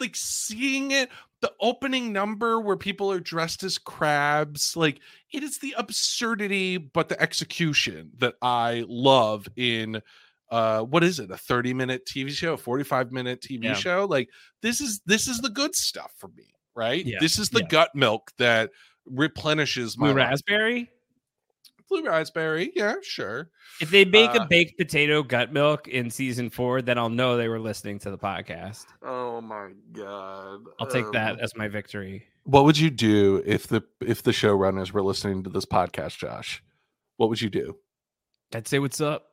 like 0.01 0.17
seeing 0.17 0.91
it 0.91 1.11
the 1.41 1.53
opening 1.61 2.13
number 2.13 2.61
where 2.61 2.77
people 2.77 3.11
are 3.11 3.21
dressed 3.21 3.63
as 3.63 3.79
crabs 3.79 4.77
like 4.77 5.01
it 5.33 5.43
is 5.43 5.59
the 5.59 5.75
absurdity 5.79 6.77
but 6.77 7.09
the 7.09 7.21
execution 7.21 8.11
that 8.19 8.35
i 8.43 8.85
love 8.89 9.47
in 9.57 10.01
uh 10.51 10.81
what 10.83 11.05
is 11.05 11.19
it 11.19 11.31
a 11.31 11.37
30 11.37 11.75
minute 11.75 12.05
tv 12.07 12.31
show 12.31 12.55
a 12.55 12.57
45 12.57 13.13
minute 13.13 13.41
tv 13.41 13.65
Yeah. 13.65 13.75
show 13.75 14.07
like 14.09 14.29
this 14.63 14.81
is 14.81 15.01
this 15.07 15.29
is 15.29 15.41
the 15.41 15.51
good 15.51 15.75
stuff 15.75 16.13
for 16.17 16.29
me 16.37 16.53
right 16.75 17.05
Yeah, 17.05 17.19
this 17.21 17.39
is 17.39 17.51
the 17.51 17.61
yeah. 17.61 17.69
gut 17.69 17.95
milk 17.95 18.31
that 18.39 18.71
replenishes 19.07 19.99
my 19.99 20.13
raspberry. 20.13 20.91
Blue 21.91 22.05
raspberry 22.07 22.73
yeah 22.75 22.95
sure 23.03 23.51
If 23.81 23.91
they 23.91 24.05
make 24.05 24.31
Uh, 24.31 24.43
a 24.43 24.47
baked 24.47 24.79
potato 24.79 25.23
gut 25.23 25.53
milk 25.53 25.89
in 25.89 26.09
season 26.11 26.49
four, 26.51 26.81
then 26.83 26.97
I'll 26.99 27.09
know 27.11 27.37
they 27.37 27.49
were 27.49 27.59
listening 27.61 27.99
to 28.01 28.11
the 28.11 28.19
podcast. 28.19 28.87
oh 29.03 29.41
my 29.41 29.71
god 29.93 30.61
I'll 30.79 30.87
take 30.87 31.07
Um, 31.07 31.13
that 31.13 31.41
as 31.41 31.55
my 31.57 31.69
victory. 31.69 32.25
What 32.45 32.65
would 32.65 32.79
you 32.79 32.91
do 32.91 33.43
if 33.45 33.67
the 33.67 33.83
if 34.01 34.23
the 34.23 34.31
showrunners 34.31 34.93
were 34.93 35.03
listening 35.03 35.43
to 35.45 35.51
this 35.51 35.67
podcast, 35.67 36.17
Josh? 36.19 36.63
What 37.19 37.29
would 37.29 37.41
you 37.41 37.51
do? 37.51 37.77
I'd 38.55 38.67
say 38.67 38.79
what's 38.79 39.01
up. 39.01 39.27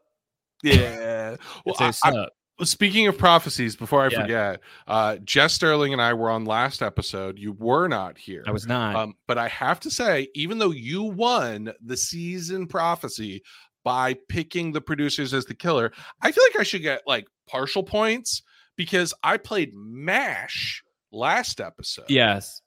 Yeah. 0.64 1.38
I'd 1.42 1.62
well, 1.66 1.76
say 1.76 1.86
I- 1.86 1.88
what's 1.88 2.06
I- 2.06 2.10
up. 2.12 2.30
Speaking 2.64 3.08
of 3.08 3.18
prophecies, 3.18 3.76
before 3.76 4.04
I 4.04 4.10
Yeah. 4.10 4.22
forget, 4.22 4.60
uh, 4.88 5.18
Jess 5.18 5.54
Sterling 5.54 5.94
and 5.94 6.02
I 6.02 6.14
were 6.14 6.30
on 6.30 6.46
last 6.46 6.82
episode. 6.82 7.38
You 7.38 7.54
were 7.54 7.88
not 7.88 8.18
here. 8.18 8.44
I 8.48 8.52
was 8.52 8.66
not. 8.68 8.96
Um, 8.96 9.16
but 9.28 9.38
I 9.38 9.48
have 9.48 9.80
to 9.82 9.92
say, 9.92 10.30
even 10.34 10.58
though 10.58 10.72
you 10.72 11.04
won 11.04 11.74
the 11.82 11.96
season 11.98 12.68
prophecy 12.68 13.44
by 13.84 14.16
picking 14.30 14.72
the 14.72 14.82
producers 14.82 15.34
as 15.34 15.46
the 15.46 15.54
killer, 15.54 15.92
I 16.22 16.32
feel 16.32 16.44
like 16.52 16.60
I 16.60 16.64
should 16.64 16.82
get 16.82 17.04
like 17.08 17.28
partial 17.48 17.84
points 17.84 18.42
because 18.76 19.14
I 19.24 19.38
played 19.38 19.72
MASH 19.74 20.84
last 21.12 21.62
episode. 21.62 22.06
yes, 22.10 22.62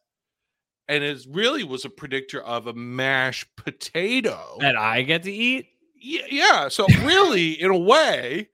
and 0.88 1.05
it 1.05 1.24
really 1.28 1.62
was 1.62 1.84
a 1.84 1.91
predictor 1.91 2.41
of 2.43 2.66
a 2.66 2.72
mashed 2.72 3.47
potato. 3.57 4.57
that 4.61 4.76
I 4.76 5.03
get 5.03 5.22
to 5.24 5.32
eat. 5.32 5.66
Y- 6.03 6.26
yeah, 6.30 6.68
so 6.68 6.86
really, 7.03 7.53
in 7.61 7.70
a 7.70 7.76
way, 7.78 8.49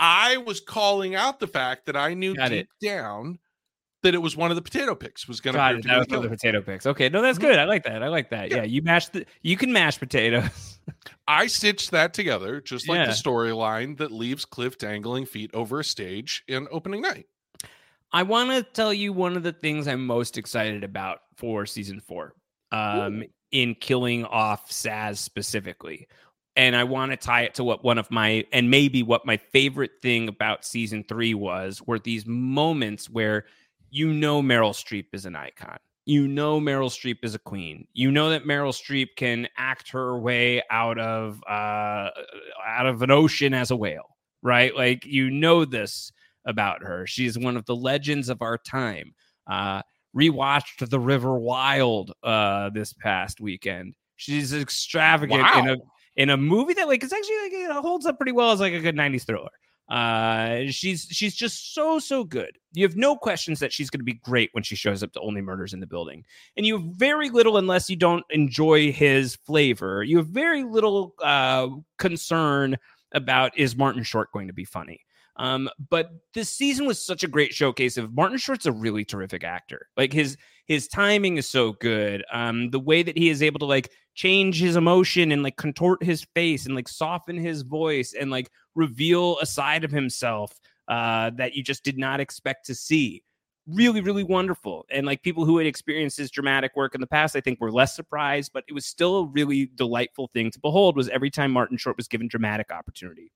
I 0.00 0.36
was 0.38 0.60
calling 0.60 1.14
out 1.14 1.40
the 1.40 1.46
fact 1.46 1.86
that 1.86 1.96
I 1.96 2.14
knew 2.14 2.34
Got 2.34 2.50
deep 2.50 2.68
down 2.82 3.38
that 4.02 4.14
it 4.14 4.18
was 4.18 4.36
one 4.36 4.50
of 4.50 4.56
the 4.56 4.62
potato 4.62 4.94
picks 4.94 5.26
was 5.26 5.40
going 5.40 5.54
to 5.54 5.58
Got 5.58 5.68
prove 5.72 5.78
it. 5.78 5.82
to 5.82 5.88
That 5.88 5.94
be 5.94 5.98
was 5.98 6.08
one 6.08 6.16
of 6.18 6.22
the 6.30 6.36
potato 6.36 6.60
picks. 6.62 6.86
Okay, 6.86 7.08
no, 7.08 7.22
that's 7.22 7.38
Mhm. 7.38 7.42
good. 7.42 7.58
I 7.58 7.64
like 7.64 7.82
that. 7.84 8.02
I 8.02 8.08
like 8.08 8.30
that. 8.30 8.50
Yeah. 8.50 8.58
Yeah, 8.58 8.62
you 8.64 8.82
mash 8.82 9.08
the. 9.08 9.26
You 9.42 9.56
can 9.56 9.72
mash 9.72 9.98
potatoes. 9.98 10.78
I 11.28 11.46
stitched 11.48 11.90
that 11.90 12.14
together, 12.14 12.60
just 12.60 12.88
like 12.88 12.98
Yeah. 12.98 13.06
the 13.06 13.12
storyline 13.12 13.96
that 13.98 14.12
leaves 14.12 14.44
Cliff 14.44 14.78
dangling 14.78 15.26
feet 15.26 15.50
over 15.54 15.80
a 15.80 15.84
stage 15.84 16.44
in 16.46 16.68
opening 16.70 17.02
night. 17.02 17.26
I 18.12 18.22
want 18.22 18.50
to 18.50 18.62
tell 18.62 18.94
you 18.94 19.12
one 19.12 19.36
of 19.36 19.42
the 19.42 19.52
things 19.52 19.88
I'm 19.88 20.06
most 20.06 20.38
excited 20.38 20.84
about 20.84 21.20
for 21.36 21.66
season 21.66 22.00
four, 22.00 22.34
um, 22.70 23.24
in 23.50 23.74
killing 23.74 24.24
off 24.24 24.70
Sazz 24.70 25.18
specifically. 25.18 26.06
And 26.56 26.74
I 26.74 26.84
want 26.84 27.12
to 27.12 27.16
tie 27.16 27.42
it 27.42 27.54
to 27.54 27.64
what 27.64 27.84
one 27.84 27.98
of 27.98 28.10
my, 28.10 28.44
and 28.52 28.70
maybe 28.70 29.02
what 29.02 29.26
my 29.26 29.36
favorite 29.36 29.92
thing 30.00 30.28
about 30.28 30.64
season 30.64 31.04
three 31.06 31.34
was, 31.34 31.82
were 31.86 31.98
these 31.98 32.26
moments 32.26 33.10
where 33.10 33.44
you 33.90 34.12
know 34.12 34.42
Meryl 34.42 34.72
Streep 34.72 35.06
is 35.12 35.26
an 35.26 35.36
icon. 35.36 35.78
You 36.06 36.28
know 36.28 36.60
Meryl 36.60 36.88
Streep 36.88 37.18
is 37.24 37.34
a 37.34 37.38
queen. 37.38 37.86
You 37.92 38.10
know 38.10 38.30
that 38.30 38.44
Meryl 38.44 38.72
Streep 38.72 39.16
can 39.16 39.48
act 39.56 39.90
her 39.90 40.16
way 40.18 40.62
out 40.70 40.98
of 40.98 41.42
uh, 41.48 42.10
out 42.64 42.86
of 42.86 43.02
an 43.02 43.10
ocean 43.10 43.52
as 43.52 43.70
a 43.70 43.76
whale, 43.76 44.16
right? 44.42 44.74
Like 44.74 45.04
you 45.04 45.30
know 45.30 45.64
this 45.64 46.12
about 46.46 46.82
her. 46.84 47.06
She's 47.06 47.36
one 47.36 47.56
of 47.56 47.66
the 47.66 47.74
legends 47.74 48.28
of 48.28 48.40
our 48.40 48.56
time. 48.56 49.14
Uh, 49.46 49.82
rewatched 50.16 50.88
The 50.88 51.00
River 51.00 51.38
Wild 51.38 52.12
uh, 52.22 52.70
this 52.70 52.92
past 52.92 53.40
weekend. 53.40 53.94
She's 54.16 54.54
extravagant 54.54 55.46
in 55.56 55.68
a 55.68 55.76
Wow. 55.76 55.82
In 56.16 56.30
a 56.30 56.36
movie 56.36 56.74
that 56.74 56.88
like 56.88 57.02
it's 57.02 57.12
actually 57.12 57.36
like 57.42 57.52
know, 57.68 57.82
holds 57.82 58.06
up 58.06 58.18
pretty 58.18 58.32
well 58.32 58.50
as 58.50 58.60
like 58.60 58.72
a 58.72 58.80
good 58.80 58.96
90s 58.96 59.24
thriller. 59.24 59.50
Uh 59.88 60.68
she's 60.68 61.06
she's 61.10 61.34
just 61.34 61.74
so 61.74 61.98
so 61.98 62.24
good. 62.24 62.58
You 62.72 62.84
have 62.84 62.96
no 62.96 63.16
questions 63.16 63.60
that 63.60 63.72
she's 63.72 63.88
going 63.88 64.00
to 64.00 64.04
be 64.04 64.14
great 64.14 64.50
when 64.52 64.64
she 64.64 64.74
shows 64.74 65.02
up 65.02 65.12
to 65.12 65.20
Only 65.20 65.40
Murders 65.40 65.72
in 65.72 65.80
the 65.80 65.86
Building. 65.86 66.24
And 66.56 66.66
you 66.66 66.78
have 66.78 66.86
very 66.96 67.30
little 67.30 67.56
unless 67.56 67.88
you 67.88 67.94
don't 67.94 68.24
enjoy 68.30 68.90
his 68.90 69.36
flavor. 69.36 70.02
You 70.02 70.16
have 70.16 70.26
very 70.26 70.64
little 70.64 71.14
uh 71.22 71.68
concern 71.98 72.76
about 73.12 73.56
is 73.56 73.76
Martin 73.76 74.02
Short 74.02 74.32
going 74.32 74.48
to 74.48 74.52
be 74.52 74.64
funny. 74.64 75.00
Um, 75.38 75.68
but 75.90 76.10
this 76.34 76.48
season 76.48 76.86
was 76.86 77.04
such 77.04 77.22
a 77.22 77.28
great 77.28 77.52
showcase 77.54 77.96
of 77.98 78.14
Martin 78.14 78.38
Short's 78.38 78.66
a 78.66 78.72
really 78.72 79.04
terrific 79.04 79.44
actor. 79.44 79.88
Like 79.96 80.12
his 80.12 80.36
his 80.66 80.88
timing 80.88 81.36
is 81.36 81.46
so 81.46 81.72
good. 81.74 82.24
Um, 82.32 82.70
the 82.70 82.80
way 82.80 83.02
that 83.02 83.16
he 83.16 83.28
is 83.28 83.42
able 83.42 83.60
to 83.60 83.66
like 83.66 83.90
change 84.16 84.58
his 84.58 84.76
emotion 84.76 85.30
and 85.30 85.42
like 85.42 85.56
contort 85.56 86.02
his 86.02 86.26
face 86.34 86.66
and 86.66 86.74
like 86.74 86.88
soften 86.88 87.36
his 87.36 87.62
voice 87.62 88.14
and 88.18 88.30
like 88.30 88.50
reveal 88.74 89.38
a 89.40 89.46
side 89.46 89.84
of 89.84 89.92
himself 89.92 90.58
uh, 90.88 91.30
that 91.36 91.54
you 91.54 91.62
just 91.62 91.84
did 91.84 91.98
not 91.98 92.18
expect 92.18 92.66
to 92.66 92.74
see. 92.74 93.22
Really, 93.68 94.00
really 94.00 94.24
wonderful. 94.24 94.86
And 94.90 95.06
like 95.06 95.22
people 95.22 95.44
who 95.44 95.58
had 95.58 95.66
experienced 95.66 96.16
his 96.16 96.30
dramatic 96.30 96.74
work 96.76 96.94
in 96.94 97.00
the 97.00 97.06
past, 97.06 97.36
I 97.36 97.40
think 97.40 97.60
were 97.60 97.72
less 97.72 97.94
surprised, 97.94 98.52
but 98.54 98.64
it 98.68 98.72
was 98.72 98.86
still 98.86 99.18
a 99.18 99.26
really 99.26 99.70
delightful 99.74 100.30
thing 100.32 100.50
to 100.52 100.60
behold. 100.60 100.96
Was 100.96 101.08
every 101.08 101.30
time 101.30 101.50
Martin 101.50 101.76
Short 101.76 101.96
was 101.96 102.08
given 102.08 102.28
dramatic 102.28 102.70
opportunity. 102.70 103.32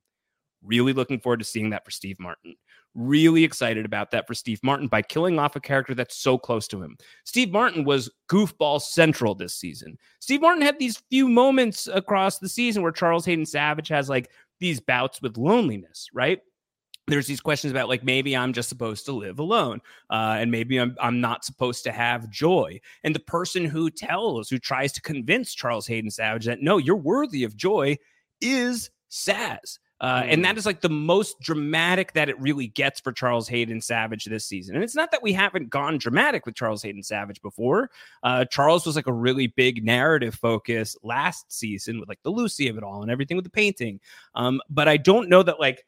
Really 0.62 0.92
looking 0.92 1.20
forward 1.20 1.40
to 1.40 1.44
seeing 1.44 1.70
that 1.70 1.84
for 1.84 1.90
Steve 1.90 2.18
Martin. 2.18 2.54
Really 2.94 3.44
excited 3.44 3.84
about 3.84 4.10
that 4.10 4.26
for 4.26 4.34
Steve 4.34 4.60
Martin 4.62 4.88
by 4.88 5.02
killing 5.02 5.38
off 5.38 5.56
a 5.56 5.60
character 5.60 5.94
that's 5.94 6.16
so 6.16 6.36
close 6.36 6.66
to 6.68 6.82
him. 6.82 6.96
Steve 7.24 7.50
Martin 7.50 7.84
was 7.84 8.10
goofball 8.28 8.82
central 8.82 9.34
this 9.34 9.54
season. 9.54 9.96
Steve 10.20 10.40
Martin 10.40 10.62
had 10.62 10.78
these 10.78 11.02
few 11.10 11.28
moments 11.28 11.88
across 11.92 12.38
the 12.38 12.48
season 12.48 12.82
where 12.82 12.92
Charles 12.92 13.24
Haden 13.24 13.46
Savage 13.46 13.88
has 13.88 14.08
like 14.08 14.30
these 14.58 14.80
bouts 14.80 15.22
with 15.22 15.38
loneliness, 15.38 16.08
right? 16.12 16.40
there's 17.10 17.26
these 17.26 17.40
questions 17.40 17.70
about 17.70 17.88
like 17.88 18.04
maybe 18.04 18.36
I'm 18.36 18.52
just 18.52 18.68
supposed 18.68 19.04
to 19.06 19.12
live 19.12 19.38
alone, 19.38 19.80
uh, 20.10 20.36
and 20.38 20.50
maybe 20.50 20.78
I'm 20.78 20.96
I'm 21.00 21.20
not 21.20 21.44
supposed 21.44 21.84
to 21.84 21.92
have 21.92 22.30
joy. 22.30 22.80
And 23.04 23.14
the 23.14 23.20
person 23.20 23.64
who 23.64 23.90
tells, 23.90 24.48
who 24.48 24.58
tries 24.58 24.92
to 24.92 25.02
convince 25.02 25.54
Charles 25.54 25.86
Haden 25.86 26.10
Savage 26.10 26.46
that 26.46 26.62
no, 26.62 26.78
you're 26.78 26.96
worthy 26.96 27.44
of 27.44 27.56
joy, 27.56 27.98
is 28.40 28.90
Sazz. 29.08 29.78
Uh, 30.00 30.22
and 30.24 30.44
that 30.44 30.56
is 30.56 30.64
like 30.64 30.80
the 30.80 30.88
most 30.88 31.38
dramatic 31.40 32.12
that 32.14 32.28
it 32.28 32.40
really 32.40 32.68
gets 32.68 33.00
for 33.00 33.12
Charles 33.12 33.46
Haden 33.46 33.80
Savage 33.80 34.24
this 34.24 34.46
season. 34.46 34.74
And 34.74 34.82
it's 34.82 34.94
not 34.94 35.10
that 35.10 35.22
we 35.22 35.32
haven't 35.32 35.68
gone 35.68 35.98
dramatic 35.98 36.46
with 36.46 36.54
Charles 36.54 36.82
Haden 36.82 37.02
Savage 37.02 37.42
before. 37.42 37.90
Uh, 38.22 38.44
Charles 38.46 38.86
was 38.86 38.96
like 38.96 39.06
a 39.06 39.12
really 39.12 39.48
big 39.48 39.84
narrative 39.84 40.34
focus 40.34 40.96
last 41.02 41.52
season 41.52 42.00
with 42.00 42.08
like 42.08 42.22
the 42.22 42.30
Lucy 42.30 42.68
of 42.68 42.78
it 42.78 42.82
all 42.82 43.02
and 43.02 43.10
everything 43.10 43.36
with 43.36 43.44
the 43.44 43.50
painting. 43.50 44.00
Um, 44.34 44.60
but 44.70 44.88
I 44.88 44.96
don't 44.96 45.28
know 45.28 45.42
that 45.42 45.60
like 45.60 45.84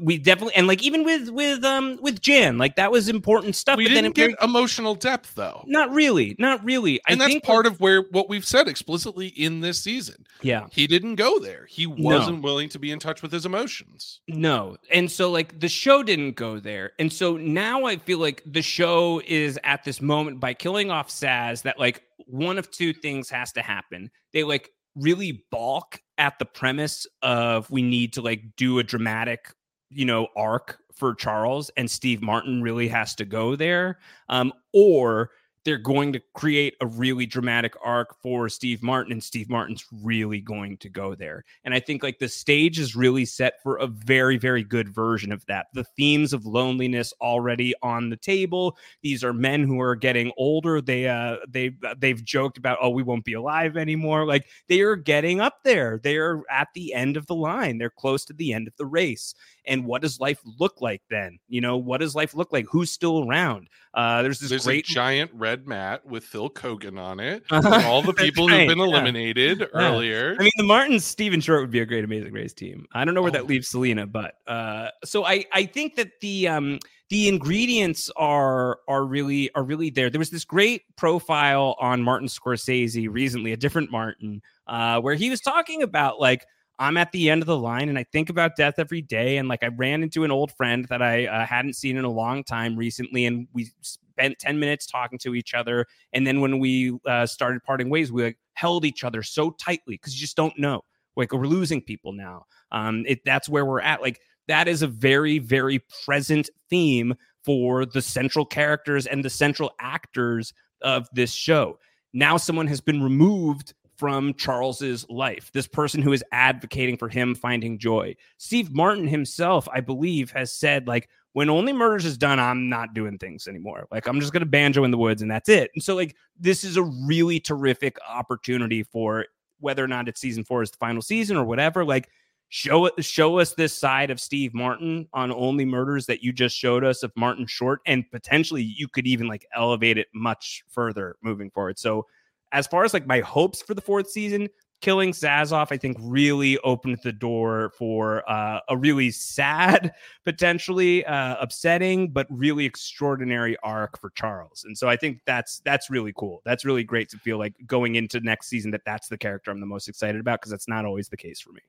we 0.00 0.18
definitely 0.18 0.54
and 0.54 0.66
like 0.66 0.82
even 0.82 1.04
with 1.04 1.28
with 1.30 1.64
um 1.64 1.98
with 2.00 2.20
Jan, 2.20 2.56
like 2.58 2.76
that 2.76 2.92
was 2.92 3.08
important 3.08 3.56
stuff. 3.56 3.76
We 3.76 3.84
but 3.84 3.94
didn't 3.94 4.14
then 4.16 4.30
get 4.30 4.42
emotional 4.42 4.94
depth 4.94 5.34
though. 5.34 5.64
not 5.66 5.90
really, 5.90 6.36
not 6.38 6.64
really. 6.64 7.00
And 7.08 7.20
I 7.20 7.24
that's 7.24 7.32
think 7.32 7.44
part 7.44 7.66
of 7.66 7.80
where 7.80 8.02
what 8.10 8.28
we've 8.28 8.44
said 8.44 8.68
explicitly 8.68 9.28
in 9.28 9.60
this 9.60 9.80
season. 9.80 10.26
yeah. 10.42 10.66
He 10.70 10.86
didn't 10.86 11.16
go 11.16 11.38
there. 11.38 11.66
He 11.68 11.86
wasn't 11.86 12.42
willing 12.42 12.68
to 12.70 12.78
be 12.78 12.90
in 12.92 12.98
touch 12.98 13.22
with 13.22 13.32
his 13.32 13.44
emotions. 13.44 14.20
No. 14.28 14.76
And 14.92 15.10
so 15.10 15.30
like 15.30 15.58
the 15.58 15.68
show 15.68 16.02
didn't 16.02 16.36
go 16.36 16.60
there. 16.60 16.92
And 16.98 17.12
so 17.12 17.36
now 17.36 17.84
I 17.84 17.96
feel 17.96 18.18
like 18.18 18.42
the 18.46 18.62
show 18.62 19.20
is 19.26 19.58
at 19.64 19.84
this 19.84 20.00
moment 20.00 20.38
by 20.38 20.54
killing 20.54 20.90
off 20.90 21.08
Sazz 21.08 21.62
that 21.62 21.78
like 21.78 22.02
one 22.26 22.58
of 22.58 22.70
two 22.70 22.92
things 22.92 23.28
has 23.30 23.52
to 23.52 23.62
happen. 23.62 24.10
They 24.32 24.44
like 24.44 24.70
really 24.94 25.44
balk 25.50 26.00
at 26.18 26.38
the 26.38 26.44
premise 26.44 27.06
of 27.22 27.70
we 27.70 27.82
need 27.82 28.12
to 28.12 28.22
like 28.22 28.42
do 28.56 28.78
a 28.78 28.82
dramatic, 28.84 29.52
you 29.94 30.04
know, 30.04 30.28
arc 30.36 30.78
for 30.92 31.14
Charles 31.14 31.70
and 31.76 31.90
Steve 31.90 32.22
Martin 32.22 32.62
really 32.62 32.88
has 32.88 33.14
to 33.16 33.24
go 33.24 33.56
there. 33.56 33.98
Um 34.28 34.52
or 34.72 35.30
they're 35.64 35.78
going 35.78 36.12
to 36.12 36.20
create 36.34 36.74
a 36.80 36.86
really 36.86 37.26
dramatic 37.26 37.74
arc 37.84 38.16
for 38.20 38.48
Steve 38.48 38.82
Martin, 38.82 39.12
and 39.12 39.22
Steve 39.22 39.48
Martin's 39.48 39.86
really 40.02 40.40
going 40.40 40.76
to 40.78 40.88
go 40.88 41.14
there. 41.14 41.44
And 41.64 41.72
I 41.74 41.80
think 41.80 42.02
like 42.02 42.18
the 42.18 42.28
stage 42.28 42.78
is 42.78 42.96
really 42.96 43.24
set 43.24 43.62
for 43.62 43.76
a 43.76 43.86
very, 43.86 44.38
very 44.38 44.64
good 44.64 44.88
version 44.88 45.30
of 45.30 45.44
that. 45.46 45.66
The 45.74 45.84
themes 45.84 46.32
of 46.32 46.46
loneliness 46.46 47.12
already 47.20 47.74
on 47.82 48.10
the 48.10 48.16
table. 48.16 48.76
These 49.02 49.22
are 49.22 49.32
men 49.32 49.62
who 49.64 49.80
are 49.80 49.94
getting 49.94 50.32
older. 50.36 50.80
They 50.80 51.08
uh 51.08 51.36
they 51.48 51.72
they've 51.98 52.22
joked 52.24 52.58
about 52.58 52.78
oh 52.80 52.90
we 52.90 53.02
won't 53.02 53.24
be 53.24 53.34
alive 53.34 53.76
anymore. 53.76 54.26
Like 54.26 54.46
they 54.68 54.80
are 54.80 54.96
getting 54.96 55.40
up 55.40 55.58
there. 55.64 56.00
They 56.02 56.16
are 56.16 56.42
at 56.50 56.68
the 56.74 56.92
end 56.94 57.16
of 57.16 57.26
the 57.26 57.34
line. 57.34 57.78
They're 57.78 57.90
close 57.90 58.24
to 58.26 58.32
the 58.32 58.52
end 58.52 58.66
of 58.66 58.76
the 58.76 58.86
race. 58.86 59.34
And 59.64 59.84
what 59.84 60.02
does 60.02 60.18
life 60.18 60.40
look 60.58 60.80
like 60.80 61.02
then? 61.08 61.38
You 61.48 61.60
know, 61.60 61.76
what 61.76 62.00
does 62.00 62.16
life 62.16 62.34
look 62.34 62.52
like? 62.52 62.66
Who's 62.70 62.90
still 62.90 63.28
around? 63.28 63.68
Uh, 63.94 64.22
there's 64.22 64.40
this 64.40 64.50
There's 64.50 64.64
great 64.64 64.86
giant 64.86 65.30
red 65.34 65.51
mat 65.66 66.04
with 66.06 66.24
Phil 66.24 66.50
Kogan 66.50 66.98
on 66.98 67.20
it. 67.20 67.44
Uh-huh. 67.50 67.88
all 67.88 68.02
the 68.02 68.12
people 68.12 68.48
right, 68.48 68.60
who've 68.60 68.68
been 68.68 68.78
yeah. 68.78 68.84
eliminated 68.84 69.68
earlier. 69.72 70.34
I 70.38 70.42
mean, 70.42 70.50
the 70.56 70.64
Martins, 70.64 71.04
Steven 71.04 71.40
Short 71.40 71.60
would 71.60 71.70
be 71.70 71.80
a 71.80 71.86
great 71.86 72.04
Amazing 72.04 72.32
Race 72.32 72.52
team. 72.52 72.86
I 72.92 73.04
don't 73.04 73.14
know 73.14 73.22
where 73.22 73.30
that 73.30 73.42
Oh. 73.42 73.46
leaves 73.46 73.68
Selena, 73.68 74.06
but 74.06 74.34
uh, 74.46 74.88
so 75.04 75.24
I 75.24 75.44
I 75.52 75.64
think 75.66 75.94
that 75.96 76.20
the 76.20 76.48
um 76.48 76.78
the 77.10 77.28
ingredients 77.28 78.10
are 78.16 78.78
are 78.88 79.04
really 79.04 79.50
are 79.54 79.62
really 79.62 79.90
there. 79.90 80.08
There 80.10 80.18
was 80.18 80.30
this 80.30 80.44
great 80.44 80.82
profile 80.96 81.76
on 81.78 82.02
Martin 82.02 82.28
Scorsese 82.28 83.06
recently, 83.10 83.52
a 83.52 83.56
different 83.56 83.90
Martin, 83.90 84.40
uh, 84.66 85.00
where 85.00 85.14
he 85.14 85.30
was 85.30 85.40
talking 85.40 85.82
about 85.82 86.18
like. 86.20 86.44
I'm 86.78 86.96
at 86.96 87.12
the 87.12 87.30
end 87.30 87.42
of 87.42 87.46
the 87.46 87.56
line 87.56 87.88
and 87.90 87.98
I 87.98 88.02
think 88.02 88.28
about 88.28 88.56
death 88.56 88.74
every 88.78 89.02
day. 89.02 89.36
And 89.36 89.46
like 89.46 89.62
I 89.62 89.68
ran 89.68 90.02
into 90.02 90.24
an 90.24 90.32
old 90.32 90.50
friend 90.52 90.84
that 90.86 91.00
I 91.00 91.26
uh, 91.26 91.46
hadn't 91.46 91.74
seen 91.76 91.96
in 91.96 92.04
a 92.04 92.10
long 92.10 92.42
time 92.42 92.76
recently. 92.76 93.24
And 93.26 93.46
we 93.52 93.70
spent 94.12 94.38
10 94.38 94.58
minutes 94.58 94.86
talking 94.86 95.18
to 95.20 95.34
each 95.34 95.54
other. 95.54 95.86
And 96.12 96.26
then 96.26 96.40
when 96.40 96.58
we 96.58 96.98
uh, 97.06 97.26
started 97.26 97.62
parting 97.62 97.90
ways, 97.90 98.12
we 98.12 98.24
like 98.24 98.38
held 98.54 98.84
each 98.84 99.04
other 99.04 99.22
so 99.22 99.50
tightly 99.52 99.94
because 99.94 100.14
you 100.14 100.20
just 100.20 100.36
don't 100.36 100.58
know. 100.58 100.82
Like 101.16 101.32
we're 101.32 101.46
losing 101.46 101.82
people 101.82 102.12
now. 102.12 102.46
Um, 102.70 103.04
it 103.06 103.20
that's 103.24 103.48
where 103.48 103.66
we're 103.66 103.80
at. 103.80 104.00
Like 104.00 104.20
that 104.48 104.68
is 104.68 104.82
a 104.82 104.86
very 104.86 105.38
very 105.38 105.82
present 106.04 106.48
theme 106.70 107.14
for 107.44 107.84
the 107.84 108.00
central 108.00 108.46
characters 108.46 109.06
and 109.06 109.24
the 109.24 109.30
central 109.30 109.72
actors 109.80 110.54
of 110.80 111.08
this 111.12 111.32
show. 111.32 111.78
Now 112.12 112.36
someone 112.36 112.66
has 112.66 112.80
been 112.80 113.02
removed 113.02 113.74
from 113.96 114.34
Charles's 114.34 115.08
life. 115.08 115.50
This 115.52 115.68
person 115.68 116.02
who 116.02 116.12
is 116.12 116.24
advocating 116.32 116.96
for 116.96 117.08
him 117.08 117.34
finding 117.34 117.78
joy. 117.78 118.16
Steve 118.38 118.74
Martin 118.74 119.06
himself, 119.06 119.68
I 119.72 119.80
believe, 119.80 120.30
has 120.32 120.52
said 120.52 120.88
like 120.88 121.08
when 121.34 121.48
only 121.48 121.72
murders 121.72 122.04
is 122.04 122.18
done, 122.18 122.38
I'm 122.38 122.68
not 122.68 122.94
doing 122.94 123.18
things 123.18 123.46
anymore. 123.48 123.86
Like 123.90 124.06
I'm 124.06 124.20
just 124.20 124.32
gonna 124.32 124.46
banjo 124.46 124.84
in 124.84 124.90
the 124.90 124.98
woods 124.98 125.22
and 125.22 125.30
that's 125.30 125.48
it. 125.48 125.70
And 125.74 125.82
so 125.82 125.94
like 125.94 126.16
this 126.38 126.64
is 126.64 126.76
a 126.76 126.82
really 126.82 127.40
terrific 127.40 127.96
opportunity 128.08 128.82
for 128.82 129.26
whether 129.60 129.82
or 129.82 129.88
not 129.88 130.08
it's 130.08 130.20
season 130.20 130.44
four 130.44 130.62
is 130.62 130.70
the 130.70 130.76
final 130.76 131.02
season 131.02 131.36
or 131.36 131.44
whatever. 131.44 131.84
Like 131.84 132.08
show 132.54 132.84
it 132.84 133.02
show 133.02 133.38
us 133.38 133.54
this 133.54 133.72
side 133.72 134.10
of 134.10 134.20
Steve 134.20 134.52
Martin 134.52 135.08
on 135.14 135.32
only 135.32 135.64
murders 135.64 136.04
that 136.04 136.22
you 136.22 136.34
just 136.34 136.54
showed 136.54 136.84
us 136.84 137.02
of 137.02 137.10
Martin 137.16 137.46
Short, 137.46 137.80
and 137.86 138.04
potentially 138.10 138.62
you 138.62 138.88
could 138.88 139.06
even 139.06 139.26
like 139.26 139.46
elevate 139.54 139.96
it 139.96 140.08
much 140.14 140.62
further 140.68 141.16
moving 141.22 141.50
forward. 141.50 141.78
So 141.78 142.06
as 142.52 142.66
far 142.66 142.84
as 142.84 142.92
like 142.92 143.06
my 143.06 143.20
hopes 143.20 143.62
for 143.62 143.72
the 143.72 143.80
fourth 143.80 144.10
season, 144.10 144.48
killing 144.82 145.12
Sazz 145.12 145.52
off, 145.52 145.72
I 145.72 145.78
think 145.78 145.96
really 146.00 146.58
opened 146.58 146.98
the 147.02 147.12
door 147.12 147.72
for 147.78 148.28
uh, 148.30 148.60
a 148.68 148.76
really 148.76 149.10
sad, 149.10 149.94
potentially 150.24 151.06
uh, 151.06 151.36
upsetting, 151.40 152.10
but 152.10 152.26
really 152.28 152.66
extraordinary 152.66 153.56
arc 153.62 153.98
for 153.98 154.10
Charles. 154.10 154.64
And 154.66 154.76
so 154.76 154.88
I 154.88 154.96
think 154.96 155.20
that's 155.24 155.60
that's 155.64 155.88
really 155.88 156.12
cool. 156.16 156.42
That's 156.44 156.64
really 156.66 156.84
great 156.84 157.08
to 157.10 157.18
feel 157.18 157.38
like 157.38 157.54
going 157.66 157.94
into 157.94 158.20
next 158.20 158.48
season 158.48 158.70
that 158.72 158.82
that's 158.84 159.08
the 159.08 159.16
character 159.16 159.50
I'm 159.50 159.60
the 159.60 159.66
most 159.66 159.88
excited 159.88 160.20
about 160.20 160.40
because 160.40 160.50
that's 160.50 160.68
not 160.68 160.84
always 160.84 161.08
the 161.08 161.16
case 161.16 161.40
for 161.40 161.52
me. 161.52 161.60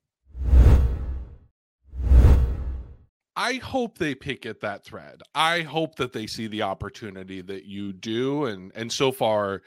I 3.36 3.54
hope 3.56 3.98
they 3.98 4.14
pick 4.14 4.46
at 4.46 4.60
that 4.62 4.86
thread. 4.86 5.22
I 5.34 5.62
hope 5.62 5.96
that 5.96 6.14
they 6.14 6.28
see 6.28 6.46
the 6.46 6.62
opportunity 6.62 7.42
that 7.42 7.66
you 7.66 7.94
do, 7.94 8.46
and 8.46 8.72
and 8.76 8.92
so 8.92 9.12
far, 9.12 9.62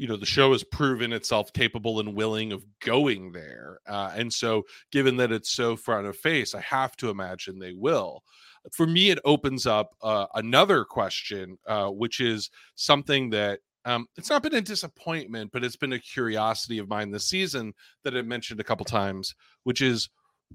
you 0.00 0.08
know, 0.08 0.16
the 0.16 0.24
show 0.24 0.52
has 0.52 0.64
proven 0.64 1.12
itself 1.12 1.52
capable 1.52 2.00
and 2.00 2.14
willing 2.14 2.52
of 2.52 2.64
going 2.80 3.32
there. 3.32 3.80
Uh, 3.86 4.10
and 4.16 4.32
so, 4.32 4.62
given 4.90 5.18
that 5.18 5.30
it's 5.30 5.50
so 5.50 5.76
front 5.76 6.06
of 6.06 6.16
face, 6.16 6.54
I 6.54 6.60
have 6.62 6.96
to 6.96 7.10
imagine 7.10 7.58
they 7.58 7.74
will. 7.74 8.24
For 8.72 8.86
me, 8.86 9.10
it 9.10 9.18
opens 9.26 9.66
up 9.66 9.90
uh, 10.02 10.24
another 10.34 10.86
question, 10.86 11.58
uh, 11.66 11.88
which 11.88 12.18
is 12.18 12.48
something 12.76 13.28
that 13.30 13.60
um, 13.84 14.06
it's 14.16 14.30
not 14.30 14.42
been 14.42 14.54
a 14.54 14.62
disappointment, 14.62 15.50
but 15.52 15.64
it's 15.64 15.76
been 15.76 15.92
a 15.92 15.98
curiosity 15.98 16.78
of 16.78 16.88
mine 16.88 17.10
this 17.10 17.28
season 17.28 17.74
that 18.04 18.16
I 18.16 18.22
mentioned 18.22 18.58
a 18.58 18.64
couple 18.64 18.86
times, 18.86 19.34
which 19.64 19.82
is 19.82 20.08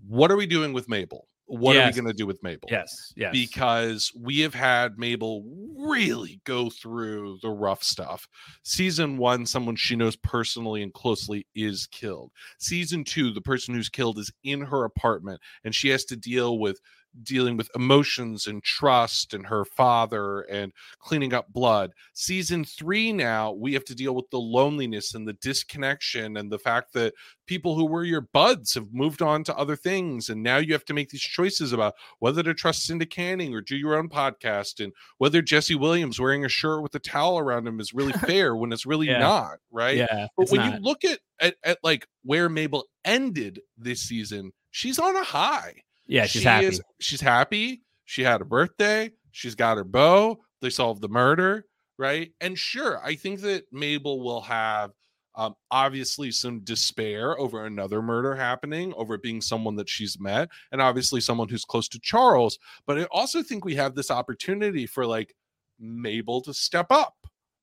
what 0.08 0.32
are 0.32 0.38
we 0.38 0.48
doing 0.48 0.74
with 0.74 0.90
Mabel? 0.90 1.28
What 1.48 1.78
are 1.78 1.86
we 1.86 1.92
going 1.94 2.08
to 2.08 2.14
do 2.14 2.26
with 2.26 2.42
Mabel? 2.42 2.68
Yes, 2.72 3.14
yes. 3.16 3.32
because 3.32 4.12
we 4.16 4.40
have 4.40 4.56
had 4.56 4.98
Mabel 4.98 5.44
really 5.78 6.42
go 6.44 6.70
through 6.70 7.38
the 7.42 7.50
rough 7.50 7.84
stuff. 7.84 8.28
Season 8.64 9.18
one, 9.18 9.46
someone 9.46 9.76
she 9.76 9.96
knows 9.96 10.16
personally 10.16 10.82
and 10.82 10.94
closely 10.94 11.46
is 11.54 11.88
killed. 11.88 12.32
Season 12.58 13.04
two, 13.04 13.32
the 13.32 13.42
person 13.42 13.76
who's 13.76 13.90
killed 13.90 14.18
is 14.18 14.32
in 14.44 14.62
her 14.62 14.86
apartment 14.86 15.40
and 15.64 15.76
she 15.76 15.90
has 15.90 16.04
to 16.06 16.16
deal 16.16 16.58
with 16.58 16.80
dealing 17.24 17.58
with 17.58 17.70
emotions 17.76 18.48
and 18.48 18.64
trust 18.64 19.34
and 19.34 19.46
her 19.48 19.66
father 19.66 20.42
and 20.42 20.72
cleaning 21.00 21.34
up 21.34 21.52
blood. 21.52 21.92
Season 22.14 22.64
three, 22.64 23.12
now 23.14 23.52
we 23.52 23.74
have 23.74 23.86
to 23.86 23.96
deal 23.96 24.14
with 24.16 24.30
the 24.32 24.40
loneliness 24.40 25.14
and 25.16 25.28
the 25.28 25.34
disconnection 25.34 26.38
and 26.38 26.52
the 26.52 26.60
fact 26.60 26.94
that 26.94 27.14
people 27.48 27.76
who 27.76 27.86
were 27.86 28.04
your 28.04 28.22
buds 28.22 28.74
have 28.74 28.94
moved 28.94 29.22
on 29.22 29.44
to 29.44 29.56
other 29.56 29.76
things. 29.76 30.30
And 30.30 30.42
now 30.44 30.58
you 30.58 30.74
have 30.74 30.86
to 30.86 30.94
make 30.94 31.10
these 31.10 31.22
choices 31.22 31.74
about 31.74 31.94
whether 32.20 32.42
to 32.44 32.54
trust 32.54 32.86
Cinda 32.86 33.06
Canning 33.06 33.54
or 33.54 33.62
do 33.62 33.76
your 33.76 33.96
own 33.96 34.10
podcast 34.10 34.84
and 34.84 34.92
whether 35.18 35.42
Jesse 35.42 35.76
Williams 35.76 36.20
wearing 36.20 36.44
a 36.46 36.50
shirt 36.50 36.82
with 36.82 36.96
a 36.96 37.00
towel 37.00 37.38
around 37.40 37.68
him 37.68 37.80
is 37.80 37.94
really 37.94 38.14
fair 38.28 38.56
when 38.56 38.72
it's 38.74 38.86
really 38.86 39.08
Yeah. 39.08 39.20
not, 39.20 39.58
right? 39.72 39.98
yeah, 39.98 40.28
But 40.38 40.50
when 40.50 40.62
not. 40.62 40.74
you 40.74 40.80
look 40.80 41.04
at, 41.06 41.20
at 41.40 41.56
at 41.64 41.78
like 41.84 42.08
where 42.24 42.50
Mabel 42.50 42.86
ended 43.04 43.62
this 43.78 44.02
season, 44.02 44.52
she's 44.72 44.98
on 45.00 45.16
a 45.16 45.24
high. 45.24 45.76
Yeah, 46.08 46.26
she's 46.26 46.42
She 46.42 46.48
happy. 46.48 46.66
is- 46.68 46.82
she's 47.00 47.22
happy. 47.22 47.82
She 48.06 48.22
had 48.24 48.42
a 48.42 48.46
birthday. 48.46 49.12
She's 49.32 49.56
got 49.56 49.78
her 49.78 49.84
bow. 49.84 50.40
They 50.62 50.70
solved 50.70 51.02
the 51.02 51.10
murder, 51.10 51.66
right? 51.98 52.32
And 52.42 52.58
sure, 52.58 53.04
I 53.04 53.16
think 53.16 53.42
that 53.42 53.66
Mabel 53.72 54.22
will 54.22 54.42
have 54.42 54.92
um, 55.38 55.54
obviously 55.70 56.32
some 56.32 56.62
despair 56.62 57.38
over 57.38 57.66
another 57.66 58.02
murder 58.02 58.36
happening, 58.36 58.94
over 58.96 59.16
it 59.16 59.22
being 59.22 59.42
someone 59.42 59.76
that 59.76 59.90
she's 59.90 60.18
met, 60.20 60.48
and 60.72 60.82
obviously 60.82 61.20
someone 61.20 61.50
who's 61.50 61.66
close 61.66 61.90
to 61.90 62.00
Charles. 62.00 62.58
But 62.88 63.00
I 63.00 63.04
also 63.12 63.44
think 63.44 63.66
we 63.66 63.76
have 63.76 63.96
this 63.96 64.10
opportunity 64.10 64.86
for 64.88 65.06
like 65.06 65.36
Mabel 65.78 66.40
to 66.44 66.54
step 66.54 66.88
up, 66.90 67.16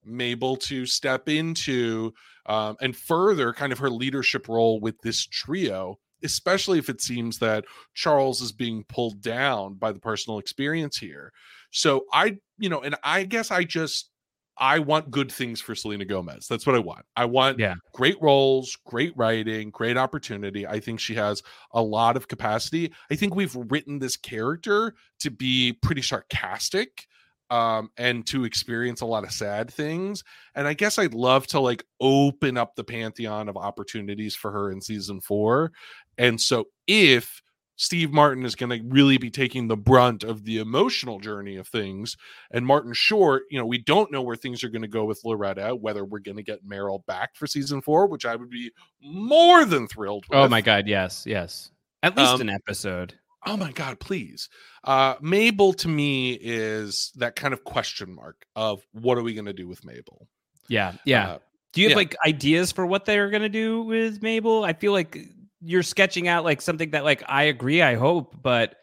Mabel 0.04 0.56
to 0.56 0.84
step 0.84 1.30
into 1.30 2.12
um, 2.44 2.76
and 2.82 2.94
further 2.94 3.54
kind 3.54 3.72
of 3.72 3.78
her 3.78 3.88
leadership 3.88 4.48
role 4.48 4.78
with 4.80 5.00
this 5.00 5.24
trio 5.24 5.98
especially 6.24 6.78
if 6.78 6.88
it 6.88 7.00
seems 7.00 7.38
that 7.38 7.64
Charles 7.94 8.40
is 8.40 8.52
being 8.52 8.84
pulled 8.88 9.20
down 9.20 9.74
by 9.74 9.92
the 9.92 9.98
personal 10.00 10.38
experience 10.38 10.96
here. 10.98 11.32
So 11.70 12.04
I, 12.12 12.38
you 12.58 12.68
know, 12.68 12.80
and 12.82 12.96
I 13.02 13.24
guess 13.24 13.50
I 13.50 13.64
just 13.64 14.10
I 14.58 14.78
want 14.80 15.10
good 15.10 15.32
things 15.32 15.60
for 15.62 15.74
Selena 15.74 16.04
Gomez. 16.04 16.46
That's 16.46 16.66
what 16.66 16.76
I 16.76 16.78
want. 16.78 17.06
I 17.16 17.24
want 17.24 17.58
Yeah. 17.58 17.74
great 17.94 18.16
roles, 18.20 18.76
great 18.86 19.12
writing, 19.16 19.70
great 19.70 19.96
opportunity. 19.96 20.66
I 20.66 20.78
think 20.78 21.00
she 21.00 21.14
has 21.14 21.42
a 21.72 21.82
lot 21.82 22.16
of 22.18 22.28
capacity. 22.28 22.92
I 23.10 23.16
think 23.16 23.34
we've 23.34 23.56
written 23.56 23.98
this 23.98 24.16
character 24.16 24.94
to 25.20 25.30
be 25.30 25.72
pretty 25.82 26.02
sarcastic 26.02 27.06
um 27.50 27.90
and 27.98 28.26
to 28.26 28.44
experience 28.44 29.00
a 29.00 29.06
lot 29.06 29.24
of 29.24 29.32
sad 29.32 29.70
things 29.70 30.22
and 30.54 30.66
i 30.66 30.72
guess 30.72 30.96
i'd 30.98 31.12
love 31.12 31.46
to 31.46 31.60
like 31.60 31.84
open 32.00 32.56
up 32.56 32.74
the 32.76 32.84
pantheon 32.84 33.48
of 33.48 33.56
opportunities 33.56 34.34
for 34.34 34.50
her 34.52 34.70
in 34.70 34.80
season 34.80 35.20
4 35.20 35.70
and 36.18 36.40
so 36.40 36.66
if 36.86 37.42
Steve 37.76 38.12
Martin 38.12 38.44
is 38.44 38.54
going 38.54 38.70
to 38.70 38.86
really 38.88 39.18
be 39.18 39.30
taking 39.30 39.66
the 39.66 39.76
brunt 39.76 40.22
of 40.22 40.44
the 40.44 40.58
emotional 40.58 41.18
journey 41.18 41.56
of 41.56 41.66
things. 41.66 42.16
And 42.52 42.64
Martin 42.64 42.92
Short, 42.92 43.42
you 43.50 43.58
know, 43.58 43.66
we 43.66 43.78
don't 43.78 44.12
know 44.12 44.22
where 44.22 44.36
things 44.36 44.62
are 44.62 44.68
going 44.68 44.82
to 44.82 44.88
go 44.88 45.04
with 45.04 45.20
Loretta, 45.24 45.74
whether 45.74 46.04
we're 46.04 46.20
going 46.20 46.36
to 46.36 46.44
get 46.44 46.64
Meryl 46.64 47.04
back 47.06 47.34
for 47.34 47.48
season 47.48 47.80
four, 47.80 48.06
which 48.06 48.24
I 48.24 48.36
would 48.36 48.50
be 48.50 48.70
more 49.02 49.64
than 49.64 49.88
thrilled 49.88 50.26
with. 50.28 50.38
Oh 50.38 50.48
my 50.48 50.60
god, 50.60 50.86
yes, 50.86 51.24
yes. 51.26 51.70
At 52.04 52.16
least 52.16 52.34
Um, 52.34 52.42
an 52.42 52.50
episode. 52.50 53.14
Oh 53.46 53.56
my 53.56 53.72
God, 53.72 53.98
please. 53.98 54.48
Uh, 54.84 55.16
Mabel 55.20 55.72
to 55.72 55.88
me 55.88 56.34
is 56.34 57.10
that 57.16 57.34
kind 57.34 57.52
of 57.52 57.64
question 57.64 58.14
mark 58.14 58.46
of 58.54 58.86
what 58.92 59.18
are 59.18 59.22
we 59.22 59.34
going 59.34 59.46
to 59.46 59.52
do 59.52 59.66
with 59.66 59.84
Mabel? 59.84 60.28
Yeah, 60.68 60.92
yeah. 61.04 61.30
Uh, 61.30 61.38
Do 61.72 61.80
you 61.80 61.88
have 61.88 61.92
yeah. 61.92 61.96
like 61.96 62.16
ideas 62.24 62.70
for 62.70 62.86
what 62.86 63.06
they're 63.06 63.30
gonna 63.30 63.48
do 63.48 63.82
with 63.82 64.22
Mabel? 64.22 64.62
I 64.62 64.72
feel 64.72 64.92
like 64.92 65.18
you're 65.64 65.82
sketching 65.82 66.28
out 66.28 66.44
like 66.44 66.60
something 66.60 66.90
that 66.90 67.04
like 67.04 67.22
I 67.28 67.44
agree, 67.44 67.82
I 67.82 67.94
hope, 67.94 68.34
but 68.42 68.74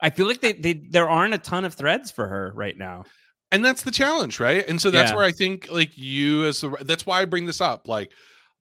I 0.00 0.10
feel 0.10 0.26
like 0.26 0.40
they, 0.40 0.52
they 0.52 0.74
there 0.74 1.08
aren't 1.08 1.34
a 1.34 1.38
ton 1.38 1.64
of 1.64 1.74
threads 1.74 2.10
for 2.10 2.28
her 2.28 2.52
right 2.54 2.76
now. 2.76 3.04
and 3.50 3.64
that's 3.64 3.82
the 3.82 3.90
challenge 3.90 4.38
right 4.40 4.68
and 4.68 4.78
so 4.80 4.90
that's 4.90 5.10
Yeah. 5.10 5.16
where 5.16 5.24
i 5.24 5.32
think 5.32 5.68
like 5.72 5.96
you 5.96 6.44
as 6.44 6.60
the 6.60 6.68
that's 6.84 7.06
why 7.06 7.22
i 7.22 7.24
bring 7.24 7.46
this 7.46 7.62
up 7.62 7.88
like 7.88 8.10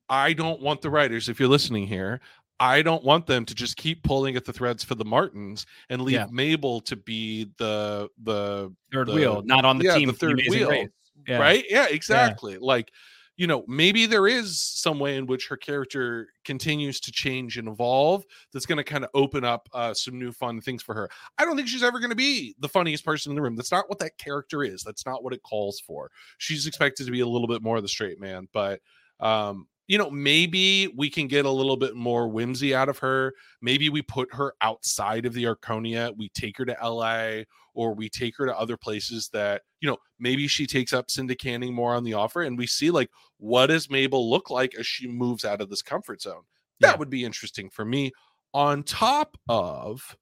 i 0.07 0.31
don't 0.31 0.61
want 0.61 0.81
the 0.81 0.89
writers 0.89 1.27
if 1.27 1.41
you're 1.41 1.49
listening 1.49 1.85
here 1.87 2.21
i 2.61 2.81
don't 2.81 3.03
want 3.03 3.27
them 3.27 3.43
to 3.45 3.53
just 3.53 3.75
keep 3.75 4.01
pulling 4.03 4.37
at 4.37 4.45
the 4.45 4.53
threads 4.53 4.85
for 4.85 4.95
the 4.95 5.03
martins 5.03 5.65
and 5.89 6.01
leave 6.01 6.13
Yeah. 6.15 6.27
mabel 6.31 6.79
to 6.81 6.95
be 6.95 7.49
the 7.57 8.07
the 8.23 8.73
Third 8.93 9.07
The- 9.09 9.13
wheel, 9.13 9.41
not 9.45 9.65
on 9.65 9.77
the 9.77 9.83
yeah, 9.85 9.95
team. 9.97 10.07
the 10.07 10.13
for 10.13 10.33
The 10.33 10.41
third 10.43 10.51
wheel. 10.51 10.87
Yeah. 11.27 11.37
right 11.37 11.65
yeah 11.69 11.87
exactly 11.89 12.57
like 12.57 12.89
you 13.37 13.47
know 13.47 13.63
maybe 13.67 14.05
there 14.05 14.27
is 14.27 14.59
some 14.59 14.99
way 14.99 15.15
in 15.15 15.27
which 15.27 15.47
her 15.47 15.55
character 15.57 16.27
continues 16.43 16.99
to 16.99 17.11
change 17.11 17.57
and 17.57 17.67
evolve 17.67 18.25
that's 18.51 18.65
going 18.65 18.77
to 18.77 18.83
kind 18.83 19.03
of 19.03 19.09
open 19.13 19.45
up 19.45 19.69
uh, 19.73 19.93
some 19.93 20.19
new 20.19 20.31
fun 20.31 20.59
things 20.59 20.83
for 20.83 20.95
her. 20.95 21.09
I 21.37 21.45
don't 21.45 21.55
think 21.55 21.67
she's 21.67 21.83
ever 21.83 21.99
going 21.99 22.09
to 22.09 22.15
be 22.15 22.55
the 22.59 22.69
funniest 22.69 23.05
person 23.05 23.31
in 23.31 23.35
the 23.35 23.41
room. 23.41 23.55
That's 23.55 23.71
not 23.71 23.89
what 23.89 23.99
that 23.99 24.17
character 24.17 24.63
is. 24.63 24.83
That's 24.83 25.05
not 25.05 25.23
what 25.23 25.33
it 25.33 25.43
calls 25.43 25.79
for. 25.79 26.11
She's 26.39 26.65
expected 26.67 27.05
to 27.05 27.11
be 27.11 27.21
a 27.21 27.27
little 27.27 27.47
bit 27.47 27.61
more 27.61 27.77
of 27.77 27.83
the 27.83 27.87
straight 27.87 28.19
man 28.19 28.47
but 28.53 28.81
um 29.19 29.67
you 29.87 29.97
know 29.97 30.09
maybe 30.09 30.87
we 30.95 31.09
can 31.09 31.27
get 31.27 31.45
a 31.45 31.51
little 31.51 31.77
bit 31.77 31.95
more 31.95 32.27
whimsy 32.27 32.75
out 32.75 32.89
of 32.89 32.97
her. 32.99 33.33
Maybe 33.61 33.89
we 33.89 34.01
put 34.01 34.33
her 34.33 34.53
outside 34.61 35.25
of 35.25 35.33
the 35.33 35.45
arconia. 35.45 36.15
We 36.15 36.29
take 36.29 36.57
her 36.57 36.65
to 36.65 36.77
la 36.81 37.43
or 37.77 37.93
we 37.93 38.09
take 38.09 38.35
her 38.37 38.45
to 38.47 38.57
other 38.57 38.75
places 38.75 39.29
that 39.33 39.61
you 39.79 39.87
know 39.89 39.97
maybe 40.19 40.47
she 40.47 40.65
takes 40.65 40.91
up 40.91 41.11
Cinda 41.11 41.35
Canning 41.35 41.73
more 41.73 41.93
on 41.93 42.03
the 42.03 42.13
offer 42.15 42.41
and 42.41 42.57
we 42.57 42.65
see 42.67 42.89
like 42.91 43.09
what 43.37 43.67
does 43.67 43.89
mabel 43.89 44.29
look 44.29 44.49
like 44.49 44.73
as 44.75 44.87
she 44.87 45.07
moves 45.07 45.45
out 45.45 45.61
of 45.61 45.69
this 45.69 45.81
comfort 45.83 46.21
zone? 46.21 46.41
That 46.79 46.93
Yeah. 46.93 46.97
would 46.97 47.09
be 47.11 47.23
interesting 47.23 47.69
for 47.69 47.85
me. 47.85 48.11
On 48.53 48.81
top 48.83 49.37
of 49.47 50.17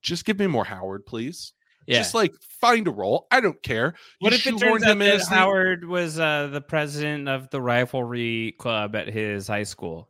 just 0.00 0.24
give 0.24 0.38
me 0.38 0.46
more 0.46 0.64
howard 0.64 1.04
please. 1.04 1.52
Yeah. 1.88 1.98
just 1.98 2.14
like 2.14 2.32
find 2.60 2.86
a 2.86 2.92
role. 2.92 3.26
I 3.32 3.40
don't 3.40 3.60
care. 3.64 3.94
You 4.20 4.26
what 4.26 4.32
if 4.32 4.46
it 4.46 4.56
turns 4.56 4.84
out 4.84 4.98
that 4.98 5.14
as 5.14 5.28
the- 5.28 5.34
Howard 5.34 5.84
was 5.84 6.16
uh, 6.20 6.46
the 6.46 6.60
president 6.60 7.28
of 7.28 7.50
the 7.50 7.58
riflery 7.58 8.56
club 8.56 8.94
at 8.94 9.08
his 9.08 9.48
high 9.48 9.64
school? 9.64 10.08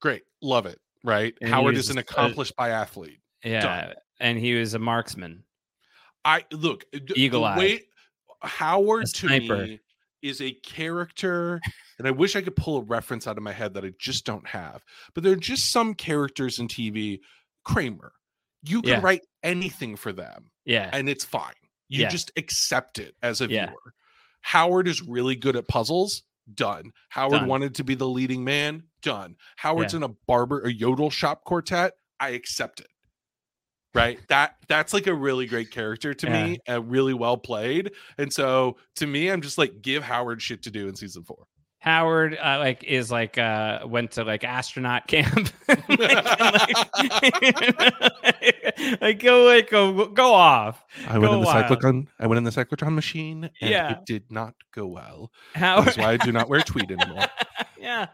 great. 0.00 0.22
Love 0.40 0.64
it 0.64 0.78
right? 1.04 1.34
And 1.42 1.50
howard 1.50 1.76
is 1.76 1.90
an 1.90 1.98
a- 1.98 2.00
accomplished 2.00 2.54
biathlete. 2.56 3.18
Yeah, 3.44 3.92
and 4.18 4.38
he 4.38 4.54
was 4.54 4.72
a 4.74 4.78
marksman. 4.78 5.44
I 6.24 6.44
look 6.52 6.84
eh, 6.92 6.98
the 7.06 7.14
Eagle-eyed. 7.18 7.58
way- 7.58 7.80
Howard 8.42 9.06
to 9.14 9.26
me 9.28 9.80
is 10.22 10.40
a 10.40 10.52
character, 10.52 11.60
and 11.98 12.08
I 12.08 12.10
wish 12.10 12.36
I 12.36 12.40
could 12.42 12.56
pull 12.56 12.78
a 12.78 12.82
reference 12.82 13.26
out 13.26 13.36
of 13.36 13.42
my 13.42 13.52
head 13.52 13.74
that 13.74 13.84
I 13.84 13.92
just 13.98 14.24
don't 14.24 14.46
have. 14.46 14.82
But 15.14 15.24
there 15.24 15.32
are 15.32 15.36
just 15.36 15.70
some 15.72 15.94
characters 15.94 16.58
in 16.58 16.68
TV. 16.68 17.20
Kramer, 17.64 18.12
you 18.62 18.80
can 18.82 18.90
Yeah. 18.92 19.00
write 19.02 19.22
anything 19.42 19.96
for 19.96 20.12
them, 20.12 20.50
Yeah, 20.64 20.88
and 20.92 21.08
it's 21.08 21.24
fine. 21.24 21.52
You 21.88 22.02
Yeah. 22.02 22.08
just 22.08 22.30
accept 22.36 22.98
it 22.98 23.14
as 23.22 23.40
a 23.42 23.48
Yeah. 23.48 23.66
viewer. 23.66 23.94
Howard 24.42 24.88
is 24.88 25.02
really 25.02 25.36
good 25.36 25.56
at 25.56 25.68
puzzles. 25.68 26.22
Done. 26.54 26.92
Howard 27.10 27.40
Done. 27.40 27.48
wanted 27.48 27.74
to 27.76 27.84
be 27.84 27.94
the 27.94 28.08
leading 28.08 28.42
man. 28.42 28.84
Done. 29.02 29.36
Howard's 29.56 29.92
in 29.94 30.02
a 30.02 30.08
barber, 30.08 30.62
a 30.62 30.72
yodel 30.72 31.10
shop 31.10 31.44
quartet. 31.44 31.92
I 32.18 32.30
accept 32.30 32.80
it. 32.80 32.88
Right. 33.94 34.20
That 34.28 34.54
that's 34.68 34.92
like 34.92 35.06
a 35.08 35.14
really 35.14 35.46
great 35.46 35.70
character 35.72 36.14
to 36.14 36.26
Yeah. 36.28 36.46
me, 36.46 36.58
and 36.66 36.88
really 36.90 37.14
well 37.14 37.36
played. 37.36 37.90
And 38.18 38.32
so 38.32 38.76
to 38.96 39.06
me, 39.06 39.28
I'm 39.28 39.40
just 39.42 39.58
like, 39.58 39.82
give 39.82 40.02
Howard 40.04 40.40
shit 40.40 40.62
to 40.64 40.70
do 40.70 40.86
in 40.88 40.94
season 40.94 41.24
four. 41.24 41.46
Howard 41.80 42.36
uh, 42.36 42.58
like 42.58 42.84
is 42.84 43.10
like 43.10 43.38
uh 43.38 43.80
went 43.86 44.12
to 44.12 44.22
like 44.24 44.44
astronaut 44.44 45.06
camp. 45.08 45.48
like, 45.66 45.88
like, 45.88 47.00
like, 49.00 49.22
go 49.22 49.44
like 49.44 49.70
go 49.70 50.06
go 50.08 50.34
off. 50.34 50.84
I 51.08 51.18
went 51.18 51.30
Go 51.30 51.34
in 51.34 51.40
the 51.40 51.46
wild. 51.46 51.66
cyclotron. 51.66 52.06
I 52.18 52.26
went 52.26 52.38
in 52.38 52.44
the 52.44 52.50
cyclotron 52.50 52.94
machine, 52.94 53.50
and 53.60 53.70
Yeah. 53.70 53.92
it 53.92 53.98
did 54.06 54.24
not 54.30 54.54
go 54.74 54.86
well. 54.86 55.30
Howard 55.54 55.86
That's 55.86 55.98
why 55.98 56.12
I 56.12 56.16
do 56.16 56.32
not 56.32 56.48
wear 56.48 56.60
tweed 56.60 56.90
anymore. 57.00 57.24
yeah. 57.78 58.06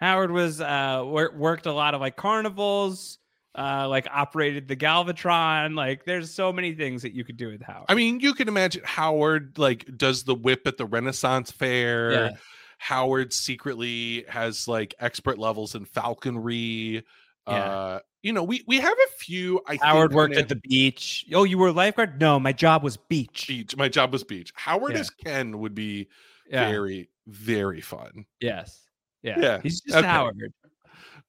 Howard 0.00 0.30
was 0.30 0.60
uh 0.60 1.02
wor- 1.04 1.32
worked 1.34 1.66
a 1.66 1.72
lot 1.72 1.94
of 1.94 2.00
like 2.00 2.16
carnivals, 2.16 3.18
uh 3.56 3.86
like 3.88 4.06
operated 4.10 4.68
the 4.68 4.76
Gravitron. 4.76 5.74
Like 5.76 6.04
there's 6.04 6.32
so 6.32 6.52
many 6.52 6.74
things 6.74 7.02
that 7.02 7.12
you 7.14 7.24
could 7.24 7.36
do 7.36 7.48
with 7.48 7.62
Howard. 7.62 7.86
I 7.88 7.94
mean, 7.94 8.20
you 8.20 8.34
can 8.34 8.48
imagine 8.48 8.82
Howard 8.84 9.58
like 9.58 9.86
does 9.96 10.24
the 10.24 10.34
whip 10.34 10.66
at 10.66 10.76
the 10.76 10.86
Renaissance 10.86 11.50
Fair. 11.50 12.12
Yeah. 12.12 12.30
Howard 12.78 13.32
secretly 13.32 14.24
has 14.28 14.66
like 14.68 14.94
expert 14.98 15.38
levels 15.38 15.74
in 15.74 15.84
falconry. 15.84 17.04
Yeah. 17.46 17.54
Uh, 17.54 17.98
you 18.22 18.32
know, 18.32 18.42
we 18.42 18.62
we 18.66 18.80
have 18.80 18.92
a 18.92 19.10
few. 19.18 19.60
I 19.68 19.78
Howard 19.82 20.10
think, 20.10 20.16
worked 20.16 20.36
at 20.36 20.48
the 20.48 20.56
beach. 20.56 21.26
Oh, 21.32 21.44
you 21.44 21.58
were 21.58 21.68
a 21.68 21.72
lifeguard? 21.72 22.20
No, 22.20 22.40
my 22.40 22.52
job 22.52 22.82
was 22.82 22.96
beach. 22.96 23.46
beach. 23.46 23.76
My 23.76 23.88
job 23.88 24.12
was 24.12 24.24
beach. 24.24 24.52
Howard 24.56 24.94
Yeah. 24.94 25.00
as 25.00 25.10
Ken 25.10 25.58
would 25.60 25.74
be 25.74 26.08
Yeah. 26.50 26.68
very 26.68 27.10
very 27.26 27.80
fun. 27.80 28.24
Yes. 28.40 28.80
Yeah. 29.22 29.38
Yeah, 29.40 29.60
He's 29.62 29.80
just 29.80 29.96
okay. 29.96 30.06
Howard. 30.06 30.52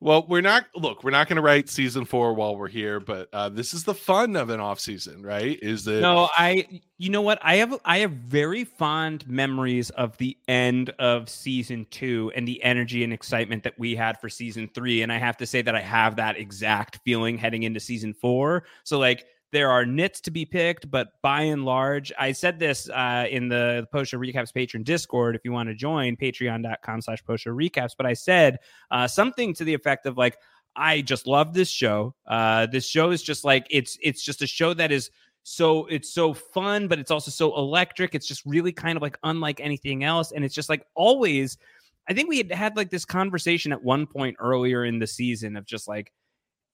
Well, 0.06 0.24
we're 0.28 0.42
not 0.42 0.68
look, 0.76 1.04
we're 1.04 1.10
not 1.10 1.28
going 1.28 1.38
to 1.38 1.42
write 1.42 1.68
season 1.68 2.06
4 2.06 2.36
while 2.36 2.56
we're 2.56 2.68
here, 2.68 3.00
but 3.00 3.28
uh 3.34 3.50
this 3.50 3.74
is 3.74 3.84
the 3.84 3.96
fun 3.96 4.36
of 4.36 4.52
an 4.52 4.60
off 4.60 4.80
season, 4.80 5.24
right? 5.24 5.58
Is 5.64 5.84
that 5.86 6.02
No, 6.02 6.30
I 6.38 6.82
you 7.00 7.10
know 7.10 7.24
what? 7.24 7.40
I 7.42 7.56
have 7.56 7.76
I 7.86 7.98
have 7.98 8.12
very 8.12 8.66
fond 8.66 9.28
memories 9.28 9.90
of 9.90 10.16
the 10.18 10.38
end 10.48 10.92
of 11.00 11.28
season 11.28 11.88
2 11.90 12.34
and 12.36 12.48
the 12.48 12.62
energy 12.62 13.04
and 13.04 13.12
excitement 13.12 13.64
that 13.64 13.80
we 13.80 13.96
had 13.96 14.22
for 14.22 14.30
season 14.30 14.70
3 14.76 15.02
and 15.02 15.12
I 15.12 15.18
have 15.18 15.38
to 15.38 15.48
say 15.48 15.64
that 15.64 15.74
I 15.74 15.82
have 15.82 16.18
that 16.18 16.38
exact 16.38 17.00
feeling 17.04 17.40
heading 17.40 17.64
into 17.64 17.80
season 17.80 18.14
4. 18.14 18.64
So 18.84 19.00
like 19.00 19.26
there 19.52 19.70
are 19.70 19.86
nits 19.86 20.20
to 20.22 20.32
be 20.32 20.46
picked, 20.46 20.90
but 20.90 21.10
by 21.22 21.42
and 21.42 21.66
large, 21.66 22.12
I 22.20 22.32
said 22.32 22.60
this 22.60 22.90
uh, 22.90 23.26
in 23.30 23.48
the 23.48 23.88
Post 23.92 24.12
Show 24.12 24.18
Recaps 24.18 24.54
patron 24.54 24.84
Discord. 24.84 25.36
If 25.36 25.46
you 25.46 25.52
want 25.52 25.70
to 25.70 25.76
join, 25.76 26.16
patreon.com 26.18 27.02
slash 27.02 27.24
Post 27.24 27.44
Show 27.44 27.52
Recaps. 27.52 27.92
But 27.98 28.06
I 28.06 28.14
said 28.14 28.60
uh, 28.92 29.08
something 29.08 29.54
to 29.56 29.64
the 29.64 29.74
effect 29.74 30.06
of 30.06 30.18
like, 30.18 30.38
I 30.76 31.02
just 31.02 31.26
love 31.26 31.54
this 31.54 31.70
show. 31.70 32.16
Uh, 32.28 32.66
this 32.66 32.86
show 32.86 33.12
is 33.12 33.24
just 33.24 33.46
like 33.46 33.66
it's 33.70 33.98
it's 34.02 34.24
just 34.24 34.42
a 34.42 34.48
show 34.48 34.74
that 34.74 34.92
is 34.92 35.10
so 35.44 35.86
it's 35.86 36.12
so 36.12 36.34
fun, 36.34 36.88
but 36.88 37.00
it's 37.00 37.12
also 37.12 37.32
so 37.32 37.56
electric. 37.56 38.16
It's 38.16 38.28
just 38.28 38.46
really 38.46 38.72
kind 38.72 38.98
of 38.98 39.02
like 39.02 39.18
unlike 39.24 39.62
anything 39.62 40.04
else, 40.04 40.32
and 40.32 40.44
it's 40.44 40.56
just 40.56 40.70
like 40.70 40.86
always. 40.96 41.58
I 42.08 42.14
think 42.14 42.30
we 42.30 42.38
had 42.38 42.52
had 42.52 42.78
like 42.78 42.92
this 42.92 43.06
conversation 43.06 43.72
at 43.72 43.84
one 43.84 44.06
point 44.06 44.36
earlier 44.40 44.86
in 44.86 45.00
the 45.00 45.08
season 45.08 45.56
of 45.56 45.66
just 45.66 45.88
like 45.88 46.12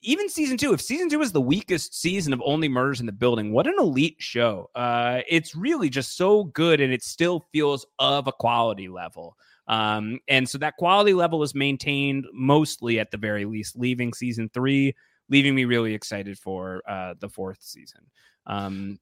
even 0.02 0.30
season 0.30 0.58
two. 0.58 0.74
If 0.74 0.82
season 0.82 1.10
two 1.10 1.22
is 1.22 1.32
the 1.32 1.42
weakest 1.42 2.00
season 2.00 2.34
of 2.34 2.42
Only 2.46 2.68
Murders 2.68 3.00
in 3.00 3.06
the 3.06 3.12
Building, 3.12 3.52
what 3.52 3.68
an 3.68 3.76
elite 3.78 4.18
show! 4.20 4.70
Uh, 4.76 5.22
it's 5.28 5.56
really 5.56 5.90
just 5.90 6.18
so 6.18 6.46
good, 6.46 6.82
and 6.82 6.92
it 6.94 7.04
still 7.04 7.48
feels 7.52 7.86
of 8.00 8.28
a 8.28 8.32
quality 8.32 8.88
level. 8.88 9.38
Um, 9.68 10.20
and 10.28 10.50
so 10.50 10.58
that 10.58 10.76
quality 10.78 11.14
level 11.14 11.44
is 11.44 11.56
maintained 11.56 12.26
mostly 12.34 13.00
at 13.00 13.12
the 13.12 13.18
very 13.18 13.46
least, 13.46 13.78
leaving 13.78 14.14
season 14.14 14.50
three, 14.54 14.96
leaving 15.30 15.56
me 15.56 15.66
really 15.66 15.94
excited 15.94 16.38
for 16.38 16.82
uh, 16.90 17.14
the 17.20 17.30
fourth 17.30 17.60
season. 17.62 18.02
Um, 18.48 19.00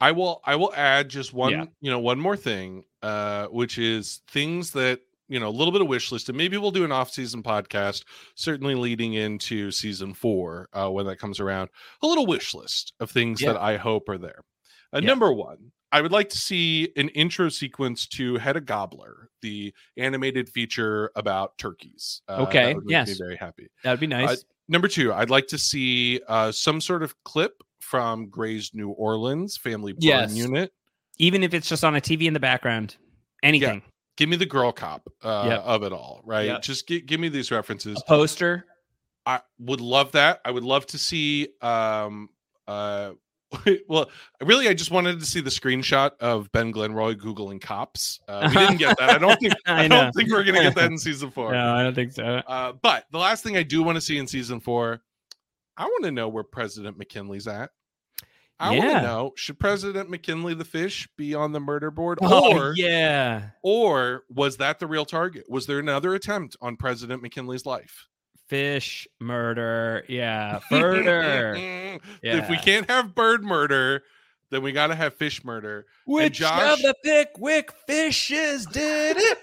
I 0.00 0.12
will 0.12 0.40
I 0.44 0.56
will 0.56 0.72
add 0.74 1.08
just 1.08 1.32
one, 1.32 1.52
Yeah. 1.52 1.64
you 1.80 1.90
know, 1.90 1.98
one 1.98 2.18
more 2.20 2.36
thing, 2.36 2.84
uh, 3.02 3.46
which 3.46 3.78
is 3.78 4.20
things 4.28 4.70
that 4.72 5.00
you 5.28 5.40
know, 5.40 5.48
a 5.48 5.50
little 5.50 5.72
bit 5.72 5.80
of 5.80 5.88
wish 5.88 6.12
list, 6.12 6.28
and 6.28 6.36
maybe 6.38 6.56
we'll 6.56 6.70
do 6.70 6.84
an 6.84 6.92
off-season 6.92 7.42
podcast, 7.42 8.04
certainly 8.34 8.74
leading 8.74 9.14
into 9.14 9.70
season 9.70 10.14
four 10.14 10.68
uh, 10.72 10.88
when 10.90 11.06
that 11.06 11.16
comes 11.18 11.40
around. 11.40 11.68
A 12.02 12.06
little 12.06 12.26
wish 12.26 12.54
list 12.54 12.92
of 13.00 13.10
things 13.10 13.40
Yeah. 13.40 13.52
that 13.52 13.60
I 13.60 13.76
hope 13.76 14.08
are 14.08 14.18
there. 14.18 14.42
Uh, 14.92 15.00
Yeah. 15.02 15.08
Number 15.08 15.32
one, 15.32 15.72
I 15.92 16.00
would 16.00 16.12
like 16.12 16.28
to 16.30 16.38
see 16.38 16.90
an 16.96 17.08
intro 17.10 17.48
sequence 17.48 18.06
to 18.08 18.36
Hedda 18.36 18.60
Gobbler, 18.60 19.30
the 19.42 19.72
animated 19.96 20.48
feature 20.48 21.10
about 21.16 21.56
turkeys. 21.58 22.22
Uh, 22.28 22.36
that 22.38 22.48
Okay, 22.48 22.74
would 22.74 22.84
yes. 22.88 23.16
very 23.18 23.36
happy. 23.36 23.68
That'd 23.82 24.00
be 24.00 24.06
nice. 24.06 24.44
Number 24.68 24.88
two, 24.88 25.12
I'd 25.12 25.30
like 25.30 25.46
to 25.48 25.58
see 25.58 26.20
uh, 26.28 26.50
some 26.52 26.80
sort 26.80 27.02
of 27.04 27.14
clip 27.24 27.62
from 27.80 28.28
Gray's 28.28 28.72
New 28.74 28.90
Orleans 28.90 29.56
Family 29.56 29.94
Yes. 29.98 30.34
Unit. 30.34 30.72
Even 31.18 31.42
if 31.44 31.54
it's 31.54 31.68
just 31.68 31.84
on 31.84 31.94
a 31.94 32.00
TV 32.00 32.26
in 32.26 32.34
the 32.34 32.40
background, 32.40 32.96
anything. 33.44 33.82
Give 34.16 34.28
me 34.28 34.36
the 34.36 34.46
girl 34.46 34.72
cop 34.72 35.08
uh, 35.22 35.44
Yep. 35.48 35.62
of 35.64 35.82
it 35.82 35.92
all, 35.92 36.22
right? 36.24 36.46
Yep. 36.46 36.62
Just 36.62 36.88
gi- 36.88 37.02
give 37.02 37.20
me 37.20 37.28
these 37.28 37.50
references. 37.50 38.00
A 38.00 38.04
poster. 38.08 38.64
I 39.26 39.40
would 39.58 39.80
love 39.80 40.12
that. 40.12 40.40
I 40.44 40.50
would 40.50 40.64
love 40.64 40.86
to 40.86 40.98
see. 40.98 41.48
Um, 41.60 42.30
uh, 42.66 43.12
well, 43.88 44.10
really, 44.42 44.68
I 44.68 44.74
just 44.74 44.90
wanted 44.90 45.20
to 45.20 45.26
see 45.26 45.40
the 45.40 45.50
screenshot 45.50 46.12
of 46.20 46.50
Ben 46.52 46.72
Glenroy 46.72 47.14
googling 47.14 47.60
cops. 47.60 48.20
Uh, 48.28 48.48
we 48.48 48.56
didn't 48.56 48.78
get 48.78 48.96
that. 48.98 49.10
I 49.10 49.18
don't 49.18 49.38
think. 49.38 49.54
I, 49.66 49.84
I 49.84 49.88
don't 49.88 50.12
think 50.14 50.30
we're 50.30 50.44
gonna 50.44 50.62
get 50.62 50.74
that 50.76 50.90
in 50.90 50.98
season 50.98 51.30
four. 51.32 51.52
No, 51.52 51.74
I 51.74 51.82
don't 51.82 51.94
think 51.94 52.12
so. 52.12 52.24
Uh, 52.24 52.72
but 52.72 53.06
the 53.12 53.18
last 53.18 53.42
thing 53.44 53.56
I 53.56 53.62
do 53.62 53.82
want 53.82 53.96
to 53.96 54.00
see 54.00 54.18
in 54.18 54.26
season 54.26 54.60
four, 54.60 55.00
I 55.76 55.84
want 55.84 56.04
to 56.04 56.10
know 56.10 56.28
where 56.28 56.44
President 56.44 56.96
McKinley's 56.98 57.46
at. 57.46 57.70
I 58.58 58.70
want 58.78 58.90
to 58.90 59.02
know 59.02 59.32
should 59.36 59.58
President 59.58 60.08
McKinley 60.08 60.54
the 60.54 60.64
fish 60.64 61.06
be 61.16 61.34
on 61.34 61.52
the 61.52 61.60
murder 61.60 61.90
board, 61.90 62.18
Oh, 62.22 62.56
or 62.56 62.74
yeah. 62.76 63.50
or 63.62 64.24
was 64.30 64.56
that 64.58 64.78
the 64.78 64.86
real 64.86 65.04
target? 65.04 65.44
Was 65.48 65.66
there 65.66 65.78
another 65.78 66.14
attempt 66.14 66.56
on 66.62 66.76
President 66.76 67.22
McKinley's 67.22 67.66
life? 67.66 68.06
Fish 68.48 69.06
murder. 69.20 70.04
Yeah. 70.08 70.60
Murder. 70.70 71.98
If 72.22 72.48
we 72.48 72.56
can't 72.58 72.88
have 72.88 73.12
bird 73.14 73.42
murder, 73.44 74.04
then 74.50 74.62
we 74.62 74.70
got 74.70 74.86
to 74.86 74.94
have 74.94 75.16
fish 75.16 75.44
murder. 75.44 75.84
Which 76.06 76.34
Josh- 76.34 76.74
of 76.74 76.78
the 76.80 76.94
Pickwick 77.04 77.72
fishes 77.88 78.64
did 78.66 79.16
it? 79.18 79.38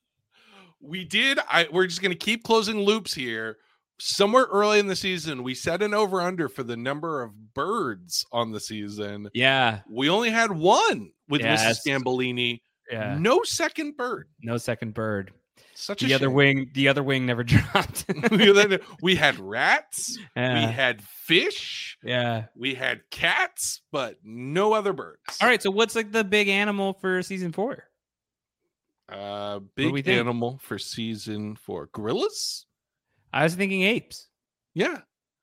we 0.80 1.04
did. 1.04 1.38
I 1.48 1.68
we're 1.72 1.86
just 1.86 2.02
gonna 2.02 2.14
keep 2.14 2.44
closing 2.44 2.78
loops 2.82 3.14
here. 3.14 3.56
Somewhere 4.00 4.44
early 4.44 4.78
in 4.78 4.86
the 4.86 4.94
season, 4.96 5.42
we 5.42 5.54
set 5.54 5.82
an 5.82 5.92
over 5.92 6.20
under 6.20 6.48
for 6.48 6.62
the 6.62 6.76
number 6.76 7.22
of 7.22 7.54
birds 7.54 8.24
on 8.32 8.52
the 8.52 8.60
season. 8.60 9.28
yeah. 9.34 9.80
We 9.90 10.08
only 10.08 10.30
had 10.30 10.52
one 10.52 11.10
with. 11.28 11.40
Mrs. 11.42 11.78
Gambellini. 11.86 12.60
Yeah. 12.90 13.16
No 13.18 13.42
second 13.42 13.96
bird. 13.96 14.28
No 14.40 14.56
second 14.56 14.94
bird. 14.94 15.32
Such 15.74 16.02
a 16.02 16.06
The 16.06 16.14
other 16.14 16.26
shame. 16.26 16.34
wing. 16.34 16.70
The 16.74 16.88
other 16.88 17.02
wing 17.02 17.26
never 17.26 17.42
dropped. 17.44 18.04
We 19.02 19.16
had 19.16 19.38
rats. 19.38 20.16
We 20.36 20.42
had 20.42 21.02
fish. 21.02 21.96
yeah. 22.02 22.44
We 22.56 22.74
had 22.74 23.00
cats, 23.10 23.80
but 23.92 24.16
no 24.24 24.72
other 24.74 24.92
birds. 24.92 25.20
All 25.40 25.48
right. 25.48 25.62
So 25.62 25.70
what's 25.70 25.94
like 25.96 26.12
the 26.12 26.24
big 26.24 26.48
animal 26.48 26.94
for 26.94 27.22
season 27.22 27.52
four? 27.52 27.84
Uh, 29.08 29.60
big 29.74 30.06
animal 30.08 30.58
for 30.62 30.78
season 30.78 31.56
four. 31.56 31.88
Gorillas. 31.92 32.66
I 33.32 33.44
was 33.44 33.54
thinking 33.54 33.82
apes. 33.82 34.28
Yeah. 34.74 34.98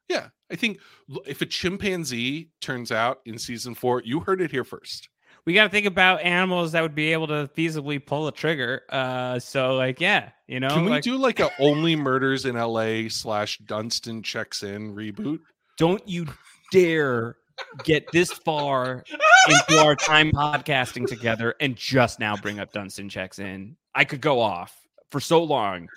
Yeah. 0.10 0.28
I 0.52 0.56
think 0.56 0.80
if 1.26 1.42
a 1.42 1.46
chimpanzee 1.46 2.52
turns 2.62 2.92
out 2.92 3.20
in 3.26 3.38
season 3.38 3.76
four, 3.76 4.02
you 4.04 4.20
heard 4.20 4.42
it 4.42 4.52
here 4.52 4.64
first. 4.64 5.10
We 5.46 5.54
got 5.54 5.66
to 5.66 5.70
think 5.70 5.86
about 5.86 6.22
animals 6.22 6.72
that 6.72 6.82
would 6.82 6.96
be 6.96 7.14
able 7.14 7.28
to 7.28 7.50
feasibly 7.56 8.04
pull 8.04 8.28
a 8.28 8.32
trigger. 8.32 8.82
Uh, 8.90 9.38
so 9.40 9.76
like, 9.76 10.02
yeah, 10.02 10.30
you 10.48 10.60
know, 10.60 10.70
Can 10.70 10.86
we 10.86 10.92
like, 10.92 11.04
do 11.04 11.18
like 11.18 11.40
a 11.40 11.52
only 11.60 11.96
murders 11.96 12.46
in 12.46 12.56
LA 12.56 13.10
slash 13.10 13.60
Dunston 13.60 14.24
checks 14.24 14.64
in 14.64 14.96
reboot? 14.96 15.40
don't 15.78 16.08
you 16.08 16.26
dare 16.72 17.36
get 17.84 18.12
this 18.12 18.32
far 18.32 19.04
into 19.48 19.80
our 19.80 19.96
time 19.96 20.32
podcasting 20.32 21.08
together 21.08 21.56
and 21.60 21.76
just 21.76 22.20
now 22.20 22.36
bring 22.36 22.60
up 22.60 22.72
Dunston 22.74 23.10
checks 23.10 23.40
in. 23.40 23.76
I 23.94 24.04
could 24.06 24.22
go 24.22 24.40
off 24.40 24.76
for 25.12 25.20
so 25.20 25.44
long. 25.44 25.88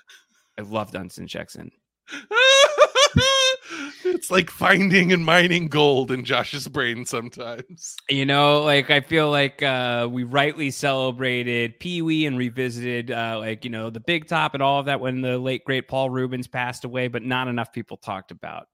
I 0.58 0.62
love 0.62 0.92
Dunston 0.92 1.26
checks 1.26 1.56
in. 1.56 1.70
it's 4.04 4.30
like 4.30 4.50
finding 4.50 5.12
and 5.12 5.24
mining 5.24 5.68
gold 5.68 6.10
in 6.10 6.24
Josh's 6.24 6.68
brain 6.68 7.04
sometimes. 7.04 7.96
You 8.08 8.26
know, 8.26 8.62
like 8.62 8.90
I 8.90 9.00
feel 9.00 9.30
like 9.30 9.62
uh, 9.62 10.08
we 10.10 10.24
rightly 10.24 10.70
celebrated 10.70 11.78
Pee 11.80 12.02
Wee 12.02 12.26
and 12.26 12.38
revisited, 12.38 13.10
uh, 13.10 13.38
like 13.38 13.64
you 13.64 13.70
know, 13.70 13.90
the 13.90 14.00
Big 14.00 14.26
Top 14.26 14.54
and 14.54 14.62
all 14.62 14.80
of 14.80 14.86
that 14.86 15.00
when 15.00 15.20
the 15.20 15.38
late 15.38 15.64
great 15.64 15.88
Paul 15.88 16.10
Reubens 16.10 16.46
passed 16.46 16.84
away, 16.84 17.08
but 17.08 17.22
not 17.22 17.48
enough 17.48 17.72
people 17.72 17.96
talked 17.96 18.30
about 18.30 18.68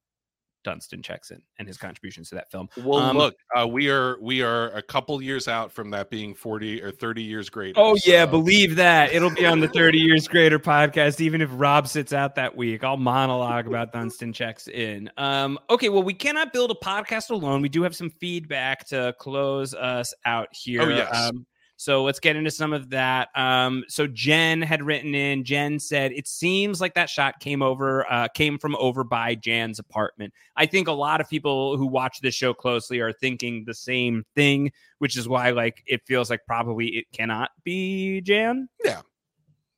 Dunston 0.65 1.03
checks 1.03 1.31
in 1.31 1.41
and 1.59 1.69
his 1.69 1.77
contributions 1.77 2.31
to 2.31 2.35
that 2.35 2.51
film. 2.51 2.69
Well, 2.79 2.99
Um, 2.99 3.17
look, 3.17 3.37
uh, 3.57 3.67
we 3.69 3.91
are 3.91 4.19
we 4.21 4.43
are 4.43 4.71
a 4.71 4.83
couple 4.83 5.21
years 5.23 5.47
out 5.47 5.71
from 5.71 5.91
that 5.91 6.11
being 6.11 6.35
forty 6.35 6.83
or 6.83 6.91
thirty 6.91 7.23
years 7.23 7.49
greater. 7.51 7.79
Oh 7.79 7.97
yeah, 8.05 8.27
believe 8.27 8.77
that. 8.77 9.12
It'll 9.12 9.31
be 9.31 9.47
on 9.47 9.61
the 9.61 9.69
30 9.69 9.99
Years 9.99 10.27
Greater 10.27 10.59
podcast, 10.59 11.21
even 11.21 11.41
if 11.41 11.51
Rob 11.53 11.87
sits 11.87 12.12
out 12.12 12.35
that 12.35 12.57
week. 12.57 12.83
I'll 12.83 12.97
monologue 12.97 13.67
about 13.67 13.93
Dunstan 13.93 14.33
checks 14.33 14.67
in. 14.69 15.11
Um, 15.17 15.59
okay, 15.71 15.89
well, 15.91 16.03
we 16.03 16.15
cannot 16.15 16.53
build 16.53 16.71
a 16.71 16.75
podcast 16.75 17.31
alone. 17.31 17.62
We 17.62 17.69
do 17.69 17.83
have 17.83 17.95
some 17.95 18.11
feedback 18.11 18.87
to 18.89 19.15
close 19.19 19.75
us 19.75 20.15
out 20.25 20.49
here. 20.53 20.83
Oh, 20.83 20.89
yes. 20.89 21.15
Um, 21.29 21.47
so 21.85 22.03
let's 22.03 22.18
get 22.18 22.35
into 22.35 22.51
some 22.51 22.72
of 22.72 22.89
that. 22.89 23.28
Um, 23.35 23.85
so 23.89 24.07
Jen 24.07 24.62
had 24.62 24.82
written 24.82 25.14
in. 25.14 25.45
Jen 25.45 25.78
said 25.78 26.12
it 26.12 26.26
seems 26.26 26.80
like 26.80 26.95
that 26.95 27.11
shot 27.11 27.41
came 27.41 27.61
over, 27.61 28.11
uh, 28.11 28.28
came 28.28 28.59
from 28.59 28.74
over 28.76 29.05
by 29.05 29.35
Jan's 29.35 29.78
apartment. 29.78 30.32
I 30.57 30.64
think 30.64 30.89
a 30.89 30.93
lot 30.93 31.20
of 31.20 31.28
people 31.28 31.76
who 31.76 31.87
watch 31.87 32.20
this 32.22 32.35
show 32.35 32.55
closely 32.55 33.01
are 33.01 33.12
thinking 33.12 33.64
the 33.66 33.74
same 33.74 34.24
thing, 34.35 34.72
which 34.97 35.14
is 35.14 35.28
why 35.28 35.51
like 35.51 35.82
it 35.87 36.01
feels 36.07 36.30
like 36.30 36.41
probably 36.47 36.87
it 36.97 37.05
cannot 37.12 37.51
be 37.64 38.22
Jan. 38.22 38.66
Yeah, 38.82 39.03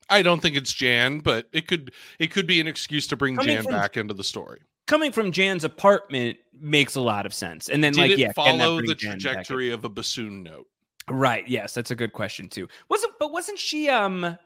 I 0.08 0.22
don't 0.22 0.40
think 0.40 0.54
it's 0.56 0.72
Jan, 0.72 1.18
but 1.18 1.48
it 1.52 1.66
could 1.66 1.90
it 2.20 2.30
could 2.30 2.46
be 2.46 2.60
an 2.60 2.68
excuse 2.68 3.08
to 3.08 3.16
bring 3.16 3.34
Coming 3.34 3.56
Jan 3.56 3.64
from- 3.64 3.72
back 3.72 3.96
into 3.96 4.14
the 4.14 4.22
story. 4.22 4.60
Coming 4.86 5.10
from 5.10 5.32
Jan's 5.32 5.64
apartment 5.64 6.38
makes 6.60 6.94
a 6.94 7.00
lot 7.00 7.26
of 7.26 7.34
sense. 7.34 7.68
And 7.68 7.82
then 7.82 7.94
Did 7.94 8.10
like 8.10 8.16
yeah, 8.16 8.30
follow 8.30 8.80
the 8.80 8.94
trajectory 8.94 9.72
of 9.72 9.84
a 9.84 9.88
bassoon 9.88 10.44
note? 10.44 10.68
Right. 11.08 11.46
Yes, 11.48 11.72
that's 11.74 11.90
a 11.90 11.94
good 11.96 12.12
question 12.12 12.48
too. 12.48 12.68
Wasn't 12.88 13.12
but 13.18 13.32
wasn't 13.32 13.58
she 13.58 13.88
um 13.88 14.36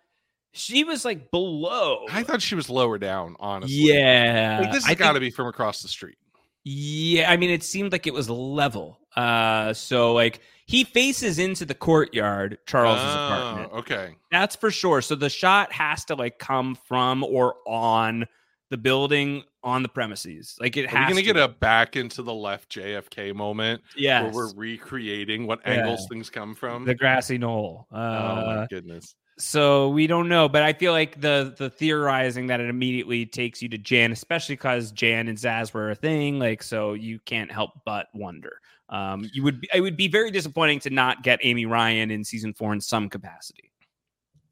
she 0.53 0.85
was 0.85 1.05
like 1.05 1.31
below. 1.31 2.07
I 2.11 2.23
thought 2.23 2.43
she 2.43 2.55
was 2.55 2.69
lower 2.69 2.99
down, 2.99 3.37
honestly. 3.41 3.77
yeah. 3.93 4.61
Like 4.63 4.73
this 4.73 4.85
I 4.85 4.91
has 4.91 4.99
got 4.99 5.13
to 5.13 5.21
be 5.21 5.31
from 5.31 5.47
across 5.47 5.81
the 5.83 5.89
street. 5.89 6.19
Yeah, 6.65 7.31
I 7.31 7.37
mean 7.37 7.51
it 7.51 7.63
seemed 7.63 7.93
like 7.93 8.07
it 8.07 8.15
was 8.15 8.29
level. 8.29 8.99
Uh 9.17 9.73
so 9.73 10.13
like 10.13 10.41
he 10.67 10.85
faces 10.85 11.39
into 11.39 11.65
the 11.65 11.75
courtyard, 11.75 12.59
Charles's 12.67 13.05
Oh, 13.05 13.27
apartment. 13.27 13.73
Okay. 13.81 14.15
That's 14.31 14.55
for 14.55 14.71
sure. 14.71 15.01
So 15.03 15.15
the 15.15 15.31
shot 15.31 15.73
has 15.73 16.05
to 16.07 16.15
like 16.15 16.39
come 16.39 16.77
from 16.87 17.25
or 17.25 17.55
on 17.67 18.27
the 18.71 18.79
building 18.79 19.43
on 19.63 19.83
the 19.83 19.89
premises. 19.89 20.57
Like 20.61 20.77
it 20.77 20.87
Are 20.87 20.93
we 20.95 20.99
has 20.99 21.09
gonna 21.11 21.21
to. 21.21 21.23
get 21.27 21.37
a 21.37 21.49
back 21.49 21.97
into 21.97 22.23
the 22.23 22.33
left 22.33 22.71
JFK 22.71 23.35
moment 23.35 23.83
Yeah, 23.97 24.23
where 24.23 24.33
we're 24.33 24.55
recreating 24.55 25.47
what 25.47 25.61
Yeah. 25.67 25.73
angles 25.73 26.07
things 26.11 26.31
come 26.31 26.55
from? 26.55 26.85
the 26.85 26.95
grassy 26.95 27.37
knoll. 27.39 27.87
Uh, 27.93 27.97
oh 27.97 28.47
my 28.57 28.67
goodness. 28.71 29.15
so 29.39 29.89
we 29.91 30.07
don't 30.07 30.29
know, 30.29 30.49
but 30.49 30.63
I 30.63 30.73
feel 30.73 30.93
like 30.93 31.21
the 31.21 31.55
the 31.59 31.69
theorizing 31.69 32.47
that 32.47 32.61
it 32.61 32.69
immediately 32.71 33.27
takes 33.27 33.61
you 33.61 33.69
to 33.71 33.79
Jan, 33.79 34.13
especially 34.13 34.55
because 34.55 34.93
Jan 34.93 35.29
and 35.29 35.37
Sazz 35.39 35.75
were 35.75 35.91
a 35.91 35.95
thing. 35.95 36.39
Like, 36.39 36.63
so 36.63 36.95
you 36.95 37.19
can't 37.27 37.51
help 37.51 37.73
but 37.85 38.07
wonder. 38.15 38.61
Um, 38.89 39.29
you 39.33 39.43
would 39.45 39.61
be, 39.61 39.69
it 39.73 39.81
would 39.83 39.97
be 39.97 40.09
very 40.09 40.31
disappointing 40.33 40.81
to 40.81 40.91
not 40.91 41.23
get 41.23 41.39
Amy 41.43 41.65
Ryan 41.65 42.11
in 42.11 42.25
season 42.25 42.53
four 42.55 42.73
in 42.73 42.81
some 42.81 43.09
capacity. 43.09 43.70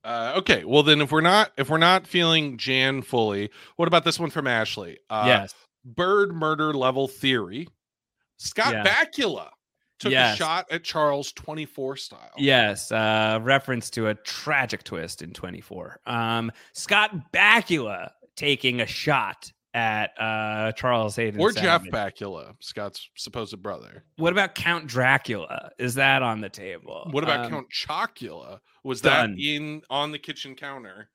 Uh, 0.05 0.35
okay, 0.37 0.65
well 0.65 0.83
then, 0.83 1.01
if 1.01 1.11
we're 1.13 1.21
not 1.21 1.53
if 1.57 1.69
we're 1.69 1.79
not 1.79 2.07
feeling 2.07 2.57
Jan 2.57 3.03
fully, 3.03 3.51
what 3.77 3.89
about 3.89 4.05
this 4.05 4.19
one 4.19 4.31
from 4.31 4.47
Ashley? 4.47 4.99
Uh, 5.11 5.25
yes, 5.27 5.55
bird 5.85 6.33
murder 6.33 6.73
level 6.73 7.09
theory. 7.09 7.69
Scott 8.39 8.73
Yeah. 8.73 8.85
Bakula 8.85 9.49
took 9.99 10.13
Yes. 10.13 10.35
a 10.35 10.37
shot 10.37 10.67
at 10.71 10.85
Charles 10.85 11.33
twenty 11.33 11.67
four 11.67 11.97
style. 11.97 12.31
yes, 12.37 12.93
uh, 12.93 13.41
reference 13.43 13.91
to 13.91 14.07
a 14.09 14.15
tragic 14.15 14.85
twist 14.85 15.21
in 15.23 15.33
twenty 15.33 15.61
four. 15.61 15.99
Um, 16.07 16.53
Scott 16.73 17.33
Bakula 17.33 18.11
taking 18.37 18.81
a 18.81 18.87
shot 18.87 19.53
at 19.79 20.11
uh, 20.21 20.73
Charles 20.73 21.15
Haden 21.15 21.41
or 21.41 21.53
Jeff 21.53 21.85
Savage. 21.85 21.91
Bakula, 21.93 22.55
Scott's 22.61 23.09
supposed 23.17 23.61
brother. 23.63 24.05
What 24.17 24.33
about 24.33 24.55
Count 24.57 24.87
Dracula? 24.89 25.71
Is 25.79 25.95
that 25.95 26.23
on 26.23 26.41
the 26.41 26.49
table? 26.49 27.07
What 27.13 27.23
about 27.23 27.45
Um, 27.47 27.51
Count 27.53 27.67
Chocula? 27.71 28.59
Was 28.83 29.01
done. 29.01 29.37
that 29.37 29.41
in 29.41 29.83
on 29.91 30.11
the 30.13 30.19
kitchen 30.19 30.55
counter? 30.57 31.09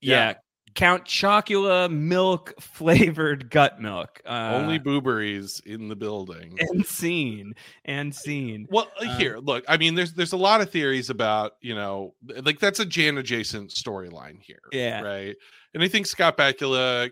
Yeah. 0.00 0.34
Count 0.74 1.06
Chocula 1.06 1.90
milk 1.90 2.52
flavored 2.60 3.50
gut 3.50 3.80
milk. 3.80 4.20
Uh, 4.26 4.52
Only 4.54 4.78
booberies 4.78 5.60
in 5.66 5.88
the 5.88 5.96
building. 5.96 6.56
and 6.60 6.84
seen 6.86 7.54
and 7.86 8.14
seen. 8.14 8.66
Well, 8.70 8.88
uh, 9.00 9.06
Uh, 9.08 9.16
here, 9.16 9.38
look. 9.38 9.64
I 9.66 9.76
mean, 9.78 9.94
there's 9.94 10.12
there's 10.12 10.34
a 10.34 10.36
lot 10.36 10.60
of 10.60 10.70
theories 10.70 11.08
about 11.10 11.52
you 11.62 11.74
know, 11.74 12.14
like 12.44 12.60
that's 12.60 12.78
a 12.80 12.86
Jan 12.86 13.18
adjacent 13.18 13.70
storyline 13.70 14.40
here, 14.40 14.60
Yeah. 14.70 15.00
right? 15.00 15.34
And 15.74 15.82
I 15.82 15.88
think 15.88 16.06
Scott 16.06 16.36
Bakula 16.36 17.10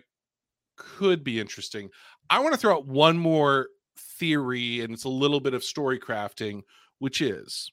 could 0.77 1.23
be 1.23 1.39
interesting. 1.39 1.89
I 2.29 2.39
want 2.39 2.53
to 2.53 2.59
throw 2.59 2.75
out 2.75 2.87
one 2.87 3.17
more 3.17 3.69
theory, 3.97 4.81
and 4.81 4.93
it's 4.93 5.03
a 5.03 5.09
little 5.09 5.39
bit 5.39 5.53
of 5.53 5.63
story 5.63 5.99
crafting, 5.99 6.61
which 6.99 7.21
is 7.21 7.71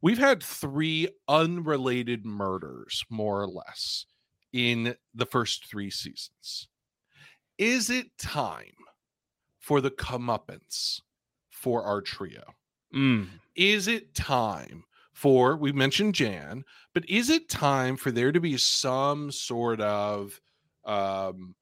we've 0.00 0.18
had 0.18 0.42
three 0.42 1.08
unrelated 1.28 2.24
murders, 2.26 3.04
more 3.10 3.40
or 3.42 3.48
less, 3.48 4.06
in 4.52 4.94
the 5.14 5.26
first 5.26 5.66
three 5.66 5.90
seasons. 5.90 6.68
Is 7.58 7.90
it 7.90 8.06
time 8.18 8.74
for 9.60 9.80
the 9.80 9.90
comeuppance 9.90 11.00
for 11.50 11.84
our 11.84 12.00
trio? 12.00 12.42
Mm. 12.94 13.26
is 13.56 13.88
it 13.88 14.14
time 14.14 14.84
for 15.14 15.56
we 15.56 15.72
mentioned 15.72 16.14
Jan, 16.14 16.62
but 16.92 17.08
is 17.08 17.30
it 17.30 17.48
time 17.48 17.96
for 17.96 18.10
there 18.10 18.32
to 18.32 18.40
be 18.40 18.58
some 18.58 19.30
sort 19.32 19.80
of 19.80 20.38
um 20.84 21.54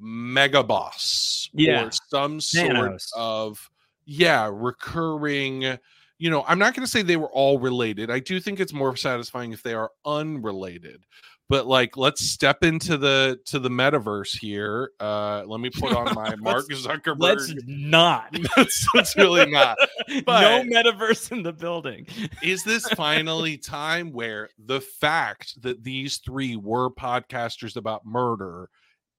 mega 0.00 0.62
boss 0.62 1.48
Yeah. 1.52 1.86
or 1.86 1.90
some 2.08 2.40
sort 2.40 2.70
Thanos. 2.72 3.06
of 3.16 3.70
yeah, 4.06 4.50
recurring 4.52 5.78
you 6.18 6.30
know, 6.30 6.44
I'm 6.46 6.58
not 6.60 6.74
going 6.74 6.86
to 6.86 6.90
say 6.90 7.02
they 7.02 7.16
were 7.16 7.30
all 7.32 7.58
related. 7.58 8.10
I 8.10 8.20
do 8.20 8.38
think 8.40 8.60
it's 8.60 8.72
more 8.72 8.96
satisfying 8.96 9.52
if 9.52 9.62
they 9.62 9.74
are 9.74 9.90
unrelated. 10.06 11.04
But 11.50 11.66
like 11.66 11.98
let's 11.98 12.22
step 12.24 12.64
into 12.64 12.96
the 12.96 13.38
to 13.46 13.58
the 13.58 13.68
metaverse 13.68 14.34
here. 14.38 14.92
Uh 14.98 15.44
let 15.46 15.60
me 15.60 15.68
put 15.68 15.94
on 15.94 16.14
my 16.14 16.34
Mark 16.38 16.66
Zuckerberg. 16.70 17.18
Let's 17.18 17.52
not. 17.66 18.34
let's, 18.56 18.86
let's 18.94 19.14
really 19.16 19.50
not. 19.50 19.76
no 20.08 20.64
metaverse 20.64 21.30
in 21.32 21.42
the 21.42 21.52
building. 21.52 22.06
is 22.42 22.64
this 22.64 22.88
finally 22.92 23.58
time 23.58 24.10
where 24.10 24.48
the 24.58 24.80
fact 24.80 25.60
that 25.60 25.84
these 25.84 26.16
three 26.16 26.56
were 26.56 26.88
podcasters 26.90 27.76
about 27.76 28.06
murder 28.06 28.70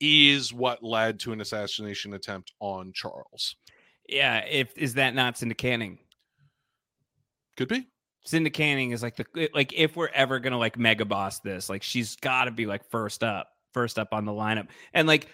is 0.05 0.53
what 0.53 0.83
led 0.83 1.19
to 1.21 1.31
an 1.31 1.41
assassination 1.41 2.13
attempt 2.13 2.51
on 2.59 2.91
Charles? 2.93 3.55
Yeah, 4.07 4.39
if 4.39 4.77
is 4.77 4.95
that 4.95 5.15
not 5.15 5.37
Cinda 5.37 5.55
Canning? 5.55 5.99
Could 7.57 7.69
be. 7.69 7.87
Cinda 8.25 8.49
Canning 8.49 8.91
is 8.91 9.03
like 9.03 9.15
the 9.15 9.49
like 9.53 9.73
if 9.73 9.95
we're 9.95 10.09
ever 10.09 10.39
gonna 10.39 10.57
like 10.57 10.77
mega 10.77 11.05
boss 11.05 11.39
this, 11.39 11.69
like 11.69 11.83
she's 11.83 12.15
got 12.17 12.45
to 12.45 12.51
be 12.51 12.65
like 12.65 12.89
first 12.89 13.23
up, 13.23 13.49
first 13.73 13.97
up 13.99 14.09
on 14.11 14.25
the 14.25 14.31
lineup, 14.31 14.67
and 14.93 15.07
like 15.07 15.27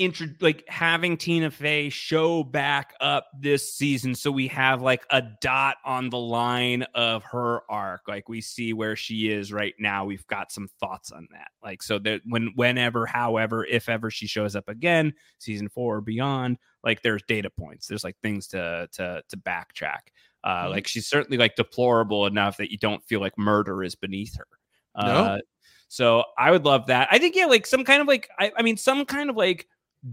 intro 0.00 0.26
like 0.40 0.64
having 0.68 1.16
Tina 1.16 1.50
Fey 1.50 1.90
show 1.90 2.42
back 2.42 2.94
up 3.00 3.26
this 3.38 3.74
season, 3.74 4.14
so 4.14 4.30
we 4.30 4.48
have 4.48 4.82
like 4.82 5.04
a 5.10 5.22
dot 5.40 5.76
on 5.84 6.10
the 6.10 6.18
line 6.18 6.82
of 6.94 7.22
her 7.24 7.60
arc. 7.70 8.08
Like 8.08 8.28
we 8.28 8.40
see 8.40 8.72
where 8.72 8.96
she 8.96 9.30
is 9.30 9.52
right 9.52 9.74
now. 9.78 10.04
We've 10.04 10.26
got 10.26 10.50
some 10.50 10.68
thoughts 10.80 11.12
on 11.12 11.28
that. 11.32 11.48
Like 11.62 11.82
so 11.82 11.98
that 12.00 12.22
when 12.26 12.52
whenever, 12.56 13.06
however, 13.06 13.64
if 13.64 13.88
ever 13.88 14.10
she 14.10 14.26
shows 14.26 14.56
up 14.56 14.68
again, 14.68 15.12
season 15.38 15.68
four 15.68 15.96
or 15.96 16.00
beyond, 16.00 16.58
like 16.82 17.02
there's 17.02 17.22
data 17.28 17.50
points. 17.50 17.86
There's 17.86 18.04
like 18.04 18.16
things 18.22 18.46
to 18.48 18.88
to 18.92 19.22
to 19.28 19.36
backtrack. 19.36 20.08
Uh, 20.42 20.64
Mhm. 20.64 20.70
Like 20.70 20.86
she's 20.86 21.06
certainly 21.06 21.36
like 21.36 21.54
deplorable 21.56 22.26
enough 22.26 22.56
that 22.56 22.72
you 22.72 22.78
don't 22.78 23.04
feel 23.04 23.20
like 23.20 23.36
murder 23.36 23.84
is 23.84 23.94
beneath 23.94 24.36
her. 24.38 24.46
No. 24.96 25.02
Uh, 25.02 25.38
so 25.88 26.24
I 26.38 26.50
would 26.52 26.64
love 26.64 26.86
that. 26.86 27.08
I 27.10 27.18
think 27.18 27.34
yeah, 27.34 27.46
like 27.46 27.66
some 27.66 27.84
kind 27.84 28.00
of 28.00 28.06
like 28.08 28.28
I, 28.38 28.52
I 28.56 28.62
mean 28.62 28.76
some 28.76 29.04
kind 29.04 29.28
of 29.28 29.36
like 29.36 29.66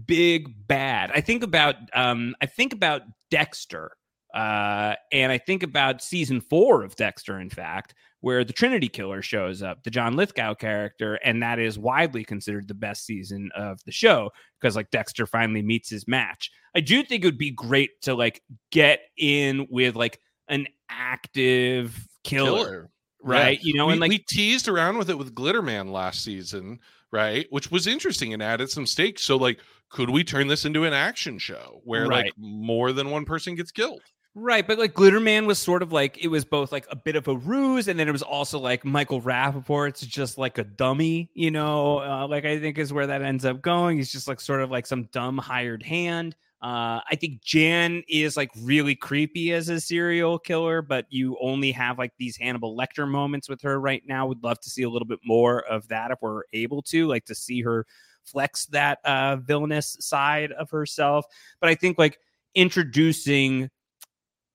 big 0.06 0.66
bad. 0.66 1.10
I 1.14 1.20
think 1.20 1.42
about 1.42 1.76
um 1.94 2.34
I 2.40 2.46
think 2.46 2.72
about 2.72 3.02
Dexter. 3.30 3.92
Uh 4.34 4.94
and 5.12 5.32
I 5.32 5.38
think 5.38 5.62
about 5.62 6.02
season 6.02 6.40
4 6.40 6.82
of 6.84 6.96
Dexter 6.96 7.40
in 7.40 7.50
fact 7.50 7.94
where 8.20 8.42
the 8.44 8.52
Trinity 8.52 8.88
killer 8.88 9.22
shows 9.22 9.62
up, 9.62 9.84
the 9.84 9.90
John 9.90 10.16
Lithgow 10.16 10.54
character 10.54 11.14
and 11.24 11.42
that 11.42 11.58
is 11.58 11.78
widely 11.78 12.24
considered 12.24 12.68
the 12.68 12.74
best 12.74 13.06
season 13.06 13.50
of 13.56 13.82
the 13.84 13.92
show 13.92 14.30
because 14.60 14.76
like 14.76 14.90
Dexter 14.90 15.26
finally 15.26 15.62
meets 15.62 15.88
his 15.88 16.06
match. 16.08 16.50
I 16.74 16.80
do 16.80 17.02
think 17.02 17.24
it 17.24 17.26
would 17.26 17.38
be 17.38 17.50
great 17.50 18.00
to 18.02 18.14
like 18.14 18.42
get 18.70 19.00
in 19.16 19.66
with 19.70 19.96
like 19.96 20.20
an 20.48 20.66
active 20.90 22.06
killer, 22.24 22.90
right? 23.22 23.58
Yeah. 23.60 23.66
You 23.66 23.74
know, 23.74 23.86
we, 23.86 23.92
and 23.92 24.00
like 24.00 24.10
we 24.10 24.18
teased 24.18 24.68
around 24.68 24.98
with 24.98 25.10
it 25.10 25.18
with 25.18 25.34
Glitterman 25.34 25.90
last 25.90 26.22
season, 26.22 26.80
right? 27.12 27.46
Which 27.50 27.70
was 27.70 27.86
interesting 27.86 28.32
and 28.32 28.42
added 28.42 28.70
some 28.70 28.86
stakes. 28.86 29.22
So, 29.22 29.36
like, 29.36 29.60
could 29.90 30.10
we 30.10 30.24
turn 30.24 30.48
this 30.48 30.64
into 30.64 30.84
an 30.84 30.92
action 30.92 31.38
show 31.38 31.80
where 31.84 32.06
like 32.06 32.32
more 32.36 32.92
than 32.92 33.10
one 33.10 33.24
person 33.24 33.54
gets 33.54 33.70
killed? 33.70 34.02
Right, 34.34 34.64
but 34.64 34.78
like 34.78 34.94
Glitterman 34.94 35.46
was 35.46 35.58
sort 35.58 35.82
of 35.82 35.92
like 35.92 36.22
it 36.22 36.28
was 36.28 36.44
both 36.44 36.70
like 36.70 36.86
a 36.90 36.96
bit 36.96 37.16
of 37.16 37.26
a 37.26 37.36
ruse, 37.36 37.88
and 37.88 37.98
then 37.98 38.08
it 38.08 38.12
was 38.12 38.22
also 38.22 38.58
like 38.58 38.84
Michael 38.84 39.20
Rappaport's 39.20 40.02
just 40.02 40.38
like 40.38 40.58
a 40.58 40.64
dummy, 40.64 41.30
you 41.34 41.50
know. 41.50 41.98
Uh, 42.00 42.28
like 42.28 42.44
I 42.44 42.60
think 42.60 42.78
is 42.78 42.92
where 42.92 43.06
that 43.08 43.22
ends 43.22 43.44
up 43.44 43.62
going. 43.62 43.96
He's 43.96 44.12
just 44.12 44.28
like 44.28 44.40
sort 44.40 44.60
of 44.60 44.70
like 44.70 44.86
some 44.86 45.04
dumb 45.12 45.38
hired 45.38 45.82
hand. 45.82 46.36
Uh, 46.60 47.00
I 47.08 47.16
think 47.16 47.42
Jan 47.42 48.02
is 48.08 48.36
like 48.36 48.50
really 48.60 48.94
creepy 48.94 49.52
as 49.52 49.68
a 49.68 49.80
serial 49.80 50.38
killer, 50.38 50.82
but 50.82 51.06
you 51.08 51.36
only 51.40 51.72
have 51.72 51.98
like 51.98 52.12
these 52.18 52.36
Hannibal 52.36 52.76
Lecter 52.76 53.08
moments 53.08 53.48
with 53.48 53.62
her 53.62 53.80
right 53.80 54.02
now. 54.06 54.26
Would 54.26 54.44
love 54.44 54.60
to 54.60 54.70
see 54.70 54.82
a 54.82 54.90
little 54.90 55.06
bit 55.06 55.20
more 55.24 55.64
of 55.66 55.88
that 55.88 56.10
if 56.10 56.18
we're 56.20 56.42
able 56.52 56.82
to, 56.82 57.06
like 57.06 57.24
to 57.26 57.34
see 57.34 57.62
her 57.62 57.86
flex 58.30 58.66
that 58.66 58.98
uh 59.04 59.36
villainous 59.36 59.96
side 60.00 60.52
of 60.52 60.70
herself. 60.70 61.24
But 61.60 61.70
I 61.70 61.74
think 61.74 61.98
like 61.98 62.18
introducing 62.54 63.70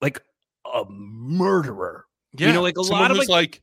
like 0.01 0.21
a 0.74 0.86
murderer. 0.89 2.05
Yeah, 2.38 2.47
you 2.47 2.53
know, 2.53 2.61
like, 2.63 2.78
a 2.78 2.82
lot 2.82 3.11
of, 3.11 3.17
who's 3.17 3.30
like, 3.30 3.61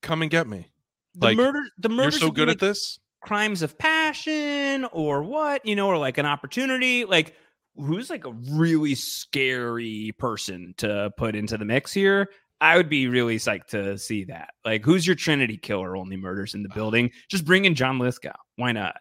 come 0.00 0.22
and 0.22 0.30
get 0.30 0.46
me. 0.46 0.70
The 1.16 1.26
Like, 1.26 1.36
murder, 1.36 1.60
the 1.78 1.88
murder. 1.88 2.10
You're 2.10 2.20
so 2.20 2.30
good 2.30 2.48
at 2.48 2.60
this. 2.60 2.98
crimes 3.24 3.62
of 3.62 3.76
passion 3.78 4.84
or 4.92 5.22
what, 5.22 5.64
you 5.66 5.74
know, 5.74 5.88
or 5.88 5.98
like 5.98 6.18
an 6.18 6.26
opportunity. 6.26 7.04
Like, 7.04 7.34
who's 7.76 8.10
like 8.10 8.24
a 8.24 8.32
really 8.52 8.94
scary 8.94 10.14
person 10.18 10.74
to 10.78 11.10
put 11.16 11.34
into 11.34 11.56
the 11.56 11.64
mix 11.64 11.92
here? 11.92 12.28
I 12.60 12.76
would 12.76 12.88
be 12.88 13.08
really 13.08 13.36
psyched 13.38 13.66
to 13.68 13.98
see 13.98 14.24
that. 14.24 14.50
Like, 14.64 14.84
who's 14.84 15.06
your 15.06 15.16
Trinity 15.16 15.56
killer? 15.56 15.96
Only 15.96 16.16
murders 16.16 16.54
in 16.54 16.62
the 16.62 16.68
building. 16.68 17.10
Just 17.28 17.44
bring 17.44 17.64
in 17.64 17.74
John 17.74 17.98
Lithgow. 17.98 18.36
Why 18.56 18.72
not? 18.72 18.96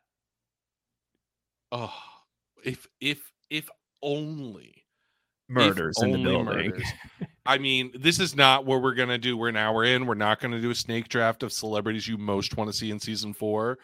Oh, 1.73 1.93
if 2.63 2.87
if 3.01 3.19
if 3.49 3.67
only 4.03 4.85
If 5.49 5.55
Murders 5.55 5.95
in 6.01 6.11
the 6.11 6.23
building. 6.23 6.45
murders. 6.45 6.87
I 7.45 7.57
mean, 7.57 7.91
this 7.99 8.19
is 8.19 8.35
not 8.35 8.65
what 8.65 8.83
we're 8.83 8.93
gonna 8.93 9.17
do. 9.17 9.35
We're 9.35 9.49
an 9.49 9.57
hour 9.57 9.83
in. 9.83 10.05
We're 10.05 10.13
not 10.13 10.39
gonna 10.39 10.61
do 10.61 10.69
a 10.69 10.75
snake 10.75 11.09
draft 11.09 11.41
of 11.41 11.51
celebrities 11.51 12.07
you 12.07 12.17
most 12.17 12.55
want 12.55 12.71
to 12.71 12.77
see 12.77 12.91
in 12.91 12.99
season 12.99 13.33
four. 13.33 13.79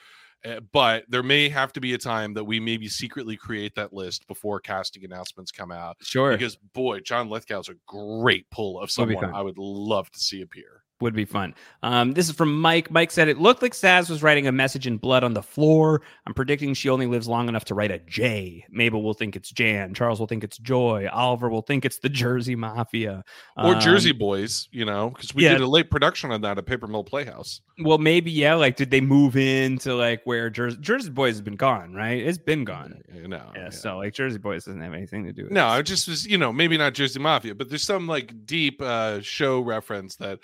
Uh, 0.46 0.60
but 0.72 1.04
there 1.10 1.24
may 1.24 1.50
have 1.50 1.74
to 1.74 1.82
be 1.82 1.94
a 1.96 1.98
time 1.98 2.34
that 2.36 2.44
we 2.44 2.60
maybe 2.60 2.88
secretly 2.88 3.36
create 3.36 3.74
that 3.76 3.92
list 3.92 4.26
before 4.28 4.60
casting 4.60 5.04
announcements 5.04 5.52
come 5.52 5.72
out. 5.72 5.98
Sure. 6.02 6.32
Because 6.32 6.56
boy, 6.74 7.00
John 7.02 7.28
Lithgow's 7.28 7.70
a 7.70 7.76
great 7.88 8.50
pull 8.52 8.80
of 8.80 8.92
someone. 8.92 9.34
I 9.34 9.42
would 9.42 9.58
love 9.58 10.10
to 10.12 10.20
see 10.20 10.42
appear. 10.42 10.84
Would 11.02 11.14
be 11.14 11.24
fun. 11.24 11.56
Um, 11.82 12.12
this 12.12 12.28
is 12.28 12.36
from 12.36 12.60
Mike. 12.60 12.92
Mike 12.92 13.10
said 13.12 13.30
it 13.30 13.38
looked 13.40 13.62
like 13.62 13.72
Sazz 13.74 14.10
was 14.10 14.22
writing 14.22 14.48
a 14.48 14.52
message 14.52 14.86
in 14.86 14.98
blood 14.98 15.24
on 15.24 15.34
the 15.34 15.42
floor. 15.42 16.02
I'm 16.28 16.34
predicting 16.34 16.74
she 16.74 16.90
only 16.90 17.08
lives 17.08 17.26
long 17.26 17.48
enough 17.48 17.64
to 17.66 17.74
write 17.76 17.90
a 17.90 18.00
J. 18.00 18.66
Mabel 18.70 19.02
will 19.02 19.14
think 19.14 19.38
it's 19.38 19.50
Jan. 19.50 19.94
Charles 19.94 20.20
will 20.20 20.28
think 20.28 20.44
it's 20.44 20.58
Joy. 20.58 21.08
Oliver 21.10 21.48
will 21.50 21.62
think 21.62 21.86
it's 21.86 22.00
the 22.00 22.10
Jersey 22.10 22.54
Mafia 22.56 23.24
Or 23.56 23.76
Um, 23.76 23.80
Jersey 23.80 24.12
Boys, 24.12 24.68
you 24.74 24.84
know, 24.84 25.12
because 25.12 25.34
we 25.34 25.46
yeah. 25.46 25.54
did 25.54 25.62
a 25.62 25.68
late 25.68 25.90
production 25.90 26.32
on 26.32 26.42
that 26.42 26.58
at 26.58 26.66
Paper 26.66 26.88
Mill 26.88 27.06
Playhouse. 27.06 27.62
Well, 27.82 27.98
maybe 27.98 28.30
yeah. 28.30 28.56
Like, 28.56 28.76
did 28.76 28.92
they 28.92 29.00
move 29.00 29.38
into 29.38 29.96
like 29.96 30.20
where 30.26 30.50
Jersey 30.50 30.78
Jersey 30.82 31.12
Boys 31.12 31.36
has 31.36 31.42
been 31.42 31.56
gone? 31.56 31.94
Right? 31.94 32.22
It's 32.22 32.38
been 32.38 32.66
gone. 32.66 33.02
You 33.14 33.30
know, 33.30 33.52
Yeah. 33.56 33.62
yeah. 33.64 33.70
So 33.70 33.98
like 34.00 34.14
Jersey 34.14 34.38
Boys 34.38 34.66
doesn't 34.66 34.82
have 34.82 34.94
anything 34.94 35.24
to 35.24 35.32
do 35.32 35.44
with 35.44 35.54
No, 35.54 35.70
this. 35.70 35.80
I 35.80 35.82
just 35.82 36.08
was, 36.10 36.28
you 36.28 36.38
know, 36.38 36.52
maybe 36.52 36.78
not 36.78 36.94
Jersey 36.94 37.20
Mafia, 37.22 37.56
but 37.56 37.70
there's 37.70 37.84
some 37.84 38.06
like 38.06 38.46
deep 38.46 38.82
uh 38.82 39.22
show 39.22 39.62
reference 39.62 40.18
that 40.18 40.40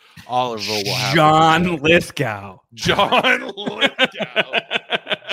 Oliver 0.45 0.71
will 0.71 0.93
have. 0.93 1.15
John 1.15 1.77
Lithgow. 1.77 2.59
John 2.73 3.51
Lithgow. 3.57 4.59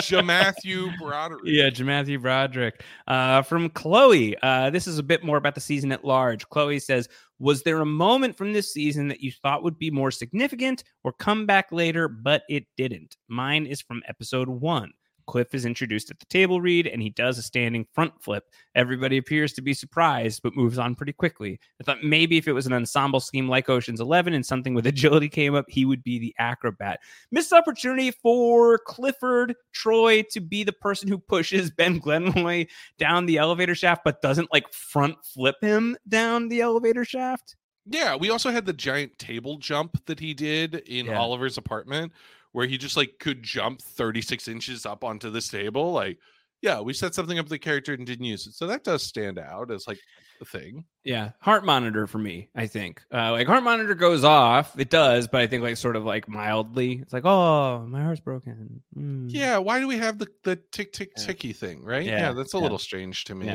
Ja 0.08 0.22
Matthew 0.22 0.90
Broderick. 0.98 1.42
Yeah, 1.44 1.70
Matthew 1.84 2.18
Broderick. 2.18 2.82
Uh, 3.06 3.42
from 3.42 3.68
Chloe. 3.70 4.36
Uh, 4.42 4.70
this 4.70 4.86
is 4.86 4.98
a 4.98 5.02
bit 5.02 5.22
more 5.22 5.36
about 5.36 5.54
the 5.54 5.60
season 5.60 5.92
at 5.92 6.04
large. 6.04 6.48
Chloe 6.48 6.78
says, 6.78 7.08
Was 7.38 7.62
there 7.62 7.80
a 7.80 7.86
moment 7.86 8.36
from 8.36 8.52
this 8.52 8.72
season 8.72 9.08
that 9.08 9.20
you 9.20 9.30
thought 9.30 9.62
would 9.62 9.78
be 9.78 9.90
more 9.90 10.10
significant 10.10 10.82
or 11.04 11.12
come 11.12 11.46
back 11.46 11.70
later, 11.72 12.08
but 12.08 12.42
it 12.48 12.64
didn't? 12.76 13.16
Mine 13.28 13.66
is 13.66 13.80
from 13.80 14.02
episode 14.08 14.48
one. 14.48 14.92
Cliff 15.26 15.54
is 15.54 15.64
introduced 15.64 16.10
at 16.10 16.18
the 16.18 16.26
table 16.26 16.60
read 16.60 16.86
and 16.86 17.02
he 17.02 17.10
does 17.10 17.38
a 17.38 17.42
standing 17.42 17.86
front 17.92 18.12
flip. 18.22 18.44
Everybody 18.74 19.18
appears 19.18 19.52
to 19.54 19.62
be 19.62 19.74
surprised, 19.74 20.42
but 20.42 20.56
moves 20.56 20.78
on 20.78 20.94
pretty 20.94 21.12
quickly. 21.12 21.58
I 21.80 21.84
thought 21.84 22.02
maybe 22.02 22.36
if 22.36 22.48
it 22.48 22.52
was 22.52 22.66
an 22.66 22.72
ensemble 22.72 23.20
scheme 23.20 23.48
like 23.48 23.68
Ocean's 23.68 24.00
11 24.00 24.34
and 24.34 24.44
something 24.44 24.74
with 24.74 24.86
agility 24.92 25.28
came 25.28 25.54
up, 25.54 25.66
he 25.68 25.84
would 25.84 26.02
be 26.02 26.18
the 26.18 26.34
acrobat. 26.38 27.00
Missed 27.30 27.52
opportunity 27.52 28.10
for 28.10 28.78
Clifford 28.86 29.54
Troy 29.72 30.22
to 30.30 30.40
be 30.40 30.64
the 30.64 30.72
person 30.72 31.08
who 31.08 31.18
pushes 31.18 31.70
Ben 31.76 32.00
Glenroy 32.00 32.68
down 32.98 33.26
the 33.26 33.38
elevator 33.38 33.74
shaft, 33.74 34.02
but 34.04 34.22
doesn't 34.22 34.52
like 34.52 34.72
front 34.72 35.16
flip 35.24 35.56
him 35.60 35.96
down 36.08 36.48
the 36.48 36.60
elevator 36.60 37.04
shaft. 37.04 37.56
Yeah, 37.86 38.14
we 38.14 38.30
also 38.30 38.50
had 38.50 38.64
the 38.64 38.72
giant 38.72 39.18
table 39.18 39.56
jump 39.56 40.06
that 40.06 40.20
he 40.20 40.34
did 40.34 40.76
in 40.86 41.06
Yeah. 41.06 41.18
Oliver's 41.18 41.58
apartment 41.58 42.12
where 42.52 42.66
he 42.66 42.78
just 42.78 42.96
like 42.96 43.14
could 43.18 43.42
jump 43.42 43.80
36 43.82 44.48
inches 44.48 44.86
up 44.86 45.04
onto 45.04 45.30
this 45.30 45.48
table. 45.48 45.92
Like, 45.92 46.18
yeah, 46.60 46.80
we 46.80 46.92
set 46.92 47.14
something 47.14 47.38
up 47.38 47.48
the 47.48 47.58
character 47.58 47.92
and 47.92 48.06
didn't 48.06 48.24
use 48.24 48.46
it. 48.46 48.52
So 48.52 48.66
that 48.68 48.84
does 48.84 49.02
stand 49.02 49.38
out 49.38 49.70
as 49.72 49.88
like 49.88 49.98
a 50.40 50.44
thing. 50.44 50.84
Yeah, 51.02 51.30
heart 51.40 51.64
monitor 51.64 52.06
for 52.06 52.18
me. 52.18 52.50
I 52.54 52.68
think 52.68 53.02
uh, 53.12 53.32
like 53.32 53.48
heart 53.48 53.64
monitor 53.64 53.96
goes 53.96 54.22
off. 54.22 54.78
It 54.78 54.88
does, 54.88 55.26
but 55.26 55.40
I 55.40 55.48
think 55.48 55.64
like 55.64 55.76
sort 55.76 55.96
of 55.96 56.04
like 56.04 56.28
mildly. 56.28 57.00
It's 57.02 57.12
like, 57.12 57.24
oh, 57.24 57.84
my 57.88 58.02
heart's 58.02 58.20
broken. 58.20 58.80
Mm. 58.96 59.26
Yeah, 59.28 59.58
why 59.58 59.80
do 59.80 59.88
we 59.88 59.98
have 59.98 60.18
the 60.18 60.28
the 60.44 60.54
tick 60.70 60.92
tick 60.92 61.10
Yeah. 61.16 61.24
ticky 61.24 61.52
thing, 61.52 61.82
right? 61.84 62.04
Yeah, 62.04 62.18
Yeah, 62.28 62.32
that's 62.32 62.54
a 62.54 62.58
yeah. 62.58 62.62
little 62.62 62.78
strange 62.78 63.24
to 63.24 63.34
me. 63.34 63.50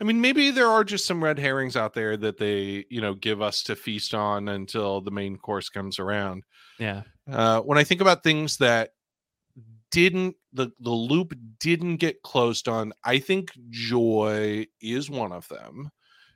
I 0.00 0.04
mean, 0.04 0.20
maybe 0.22 0.50
there 0.50 0.68
are 0.68 0.84
just 0.84 1.04
some 1.06 1.22
red 1.22 1.38
herrings 1.38 1.76
out 1.76 1.92
there 1.94 2.16
that 2.18 2.38
they, 2.38 2.84
you 2.90 3.00
know, 3.02 3.14
give 3.14 3.42
us 3.42 3.62
to 3.64 3.76
feast 3.76 4.14
on 4.14 4.48
until 4.48 5.00
the 5.02 5.10
main 5.10 5.36
course 5.36 5.68
comes 5.68 5.98
around. 5.98 6.44
Yeah, 6.78 7.02
Uh, 7.30 7.60
when 7.62 7.78
I 7.78 7.84
think 7.84 8.00
about 8.00 8.22
things 8.22 8.58
that 8.58 8.90
didn't 9.90 10.36
the 10.52 10.70
the 10.80 10.90
loop 10.90 11.32
didn't 11.58 11.96
get 11.96 12.22
closed 12.22 12.68
on, 12.68 12.92
I 13.04 13.18
think 13.18 13.50
Joy 13.70 14.66
is 14.80 15.08
one 15.10 15.32
of 15.32 15.48
them. 15.48 15.90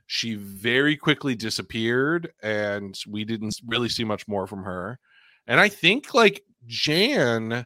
She 0.07 0.35
very 0.35 0.97
quickly 0.97 1.35
disappeared, 1.35 2.33
and 2.43 2.97
we 3.07 3.23
didn't 3.23 3.55
really 3.67 3.89
see 3.89 4.03
much 4.03 4.27
more 4.27 4.47
from 4.47 4.63
her. 4.63 4.99
And 5.47 5.59
I 5.59 5.69
think 5.69 6.13
like 6.13 6.43
Jan, 6.67 7.65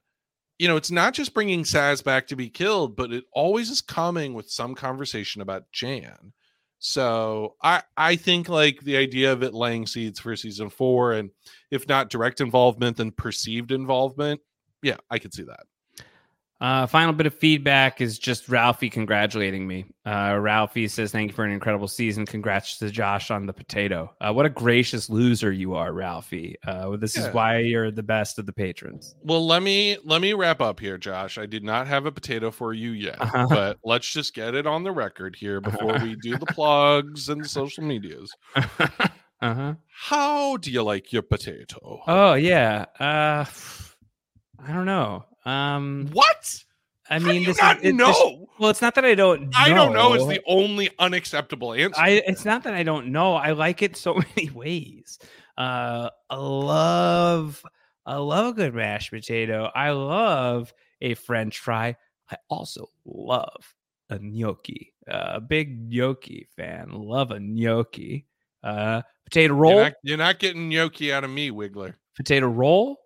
you 0.59 0.67
know, 0.67 0.77
it's 0.77 0.91
not 0.91 1.13
just 1.13 1.33
bringing 1.33 1.63
Sazz 1.63 2.03
back 2.03 2.27
to 2.27 2.35
be 2.35 2.49
killed, 2.49 2.95
but 2.95 3.11
it 3.11 3.25
always 3.33 3.69
is 3.69 3.81
coming 3.81 4.33
with 4.33 4.49
some 4.49 4.75
conversation 4.75 5.41
about 5.41 5.71
Jan. 5.71 6.33
So 6.79 7.55
I 7.63 7.83
I 7.97 8.15
think 8.15 8.49
like 8.49 8.81
the 8.81 8.97
idea 8.97 9.31
of 9.31 9.43
it 9.43 9.53
laying 9.53 9.87
seeds 9.87 10.19
for 10.19 10.35
season 10.35 10.69
four, 10.69 11.13
and 11.13 11.31
if 11.71 11.87
not 11.87 12.09
direct 12.09 12.41
involvement, 12.41 12.97
then 12.97 13.11
perceived 13.11 13.71
involvement. 13.71 14.41
Yeah, 14.83 14.97
I 15.09 15.19
could 15.19 15.33
see 15.33 15.43
that. 15.43 15.65
Uh, 16.61 16.87
final 16.87 17.11
bit 17.11 17.27
of 17.27 17.35
feedback 17.35 17.99
is 17.99 18.17
just 18.17 18.47
Ralphie 18.47 18.89
congratulating 18.89 19.67
me. 19.67 19.85
Uh, 20.05 20.37
Ralphie 20.39 20.87
says, 20.87 21.11
Thank 21.11 21.31
you 21.31 21.35
for 21.35 21.43
an 21.43 21.51
incredible 21.51 21.89
season. 21.89 22.25
Congrats 22.25 22.77
to 22.77 22.89
Josh 22.89 23.29
on 23.29 23.45
the 23.45 23.51
potato. 23.51 24.15
Uh, 24.21 24.31
what 24.31 24.45
a 24.45 24.49
gracious 24.49 25.09
loser 25.09 25.51
you 25.51 25.75
are, 25.75 25.91
Ralphie. 25.91 26.55
Uh, 26.65 26.95
this 26.95 27.17
Yeah. 27.17 27.27
is 27.27 27.33
why 27.33 27.57
you're 27.59 27.91
the 27.91 28.03
best 28.03 28.39
of 28.39 28.45
the 28.45 28.53
patrons. 28.53 29.15
Well, 29.21 29.45
let 29.45 29.63
me 29.63 29.97
let 30.05 30.21
me 30.21 30.31
wrap 30.33 30.61
up 30.61 30.79
here, 30.79 30.97
Josh. 30.97 31.37
I 31.37 31.45
did 31.45 31.63
not 31.63 31.87
have 31.87 32.05
a 32.05 32.11
potato 32.11 32.51
for 32.51 32.73
you 32.73 32.91
yet, 32.91 33.19
Uh-huh. 33.19 33.47
but 33.49 33.77
let's 33.83 34.09
just 34.09 34.33
get 34.33 34.55
it 34.55 34.65
on 34.65 34.83
the 34.83 34.91
record 34.93 35.35
here 35.35 35.59
before 35.59 35.99
we 35.99 36.15
do 36.15 36.37
the 36.37 36.45
plugs 36.47 37.27
and 37.27 37.43
the 37.43 37.49
social 37.49 37.83
medias. 37.83 38.31
uh 38.55 38.63
huh. 39.41 39.73
How 39.89 40.55
do 40.55 40.71
you 40.71 40.83
like 40.83 41.11
your 41.11 41.21
potato? 41.21 42.01
Oh, 42.07 42.35
yeah. 42.35 42.85
Uh, 42.97 43.43
I 44.65 44.71
don't 44.71 44.85
know. 44.85 45.25
Um, 45.45 46.09
what? 46.11 46.63
I 47.09 47.13
How 47.13 47.19
do 47.19 47.25
mean, 47.27 47.41
you 47.41 47.47
this 47.47 47.61
not 47.61 47.77
is, 47.77 47.81
it- 47.81 47.83
this- 47.85 47.93
know? 47.95 48.47
well, 48.59 48.69
it's 48.71 48.81
not 48.81 48.95
that 48.95 49.05
I 49.05 49.13
don't 49.13 49.43
know. 49.43 49.49
I 49.55 49.69
don't 49.69 49.93
know 49.93 50.13
is 50.15 50.25
the 50.27 50.41
only 50.47 50.89
unacceptable 50.97 51.73
answer. 51.73 52.01
I 52.01 52.23
it's 52.25 52.45
not 52.45 52.63
that 52.63 52.73
I 52.73 52.81
don't 52.83 53.07
know. 53.11 53.35
I 53.35 53.51
like 53.51 53.81
it 53.83 53.95
so 53.95 54.15
many 54.35 54.49
ways. 54.49 55.19
Uh 55.57 56.09
I 56.29 56.35
love 56.35 57.63
I 58.07 58.15
love 58.17 58.47
a 58.47 58.53
good 58.53 58.73
mashed 58.73 59.11
potato. 59.11 59.69
I 59.75 59.91
love 59.91 60.73
a 61.01 61.13
french 61.13 61.59
fry. 61.59 61.95
I 62.31 62.37
also 62.49 62.89
love 63.05 63.73
a 64.09 64.17
gnocchi. 64.19 64.93
Uh, 65.07 65.33
a 65.35 65.41
big 65.41 65.91
gnocchi 65.91 66.47
fan. 66.55 66.89
Love 66.91 67.29
a 67.31 67.39
gnocchi. 67.39 68.25
Uh 68.63 69.03
potato 69.25 69.53
roll. 69.53 69.73
You're 69.75 69.83
not, 69.83 69.93
you're 70.01 70.17
not 70.17 70.39
getting 70.39 70.69
gnocchi 70.69 71.13
out 71.13 71.23
of 71.23 71.29
me, 71.29 71.51
Wigler. 71.51 71.93
Potato 72.15 72.47
roll. 72.47 72.97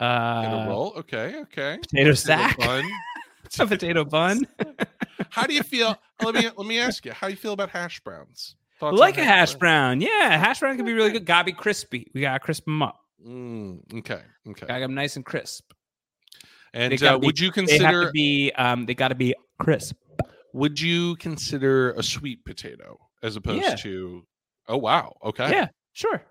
Uh 0.00 0.64
a 0.64 0.66
roll. 0.68 0.92
Okay, 0.98 1.36
okay. 1.42 1.78
potato 1.80 2.14
sack. 2.14 2.58
bun. 2.58 2.84
a 3.60 3.66
potato 3.66 4.04
bun. 4.04 4.46
How 5.30 5.44
do 5.46 5.54
you 5.54 5.62
feel? 5.62 5.96
Let 6.22 6.34
me 6.34 6.48
let 6.56 6.66
me 6.66 6.78
ask 6.78 7.04
you. 7.04 7.12
How 7.12 7.26
do 7.28 7.32
you 7.32 7.36
feel 7.36 7.52
about 7.52 7.70
hash 7.70 8.00
browns? 8.00 8.54
Thoughts 8.78 8.96
like 8.98 9.18
a 9.18 9.24
hash 9.24 9.54
brown? 9.56 9.98
brown. 9.98 10.00
Yeah, 10.02 10.38
hash 10.38 10.60
brown 10.60 10.76
can 10.76 10.84
be 10.86 10.92
really 10.92 11.10
good. 11.10 11.24
Gotta 11.26 11.44
be 11.46 11.52
crispy. 11.52 12.10
We 12.14 12.20
gotta 12.20 12.38
crisp 12.38 12.64
them 12.64 12.82
up. 12.82 13.00
Mm, 13.26 13.80
okay, 13.98 14.20
okay. 14.48 14.66
Gotta 14.66 14.80
get 14.80 14.86
them 14.86 14.94
nice 14.94 15.16
and 15.16 15.24
crisp. 15.24 15.72
And 16.72 17.02
uh, 17.02 17.18
be- 17.18 17.26
would 17.26 17.40
you 17.40 17.50
They 17.50 17.60
have 17.62 17.68
to 17.68 17.76
consider 17.78 18.10
be 18.12 18.52
um 18.56 18.86
they 18.86 18.94
gotta 18.94 19.14
be 19.16 19.34
crisp. 19.58 19.96
would 20.52 20.80
you 20.80 21.16
consider 21.16 21.92
a 21.92 22.02
sweet 22.02 22.44
potato 22.44 22.98
as 23.22 23.34
opposed 23.36 23.62
Yeah. 23.62 23.74
to? 23.76 24.22
Oh 24.68 24.76
wow. 24.76 25.16
Okay. 25.24 25.50
Yeah, 25.50 25.68
sure. 25.94 26.22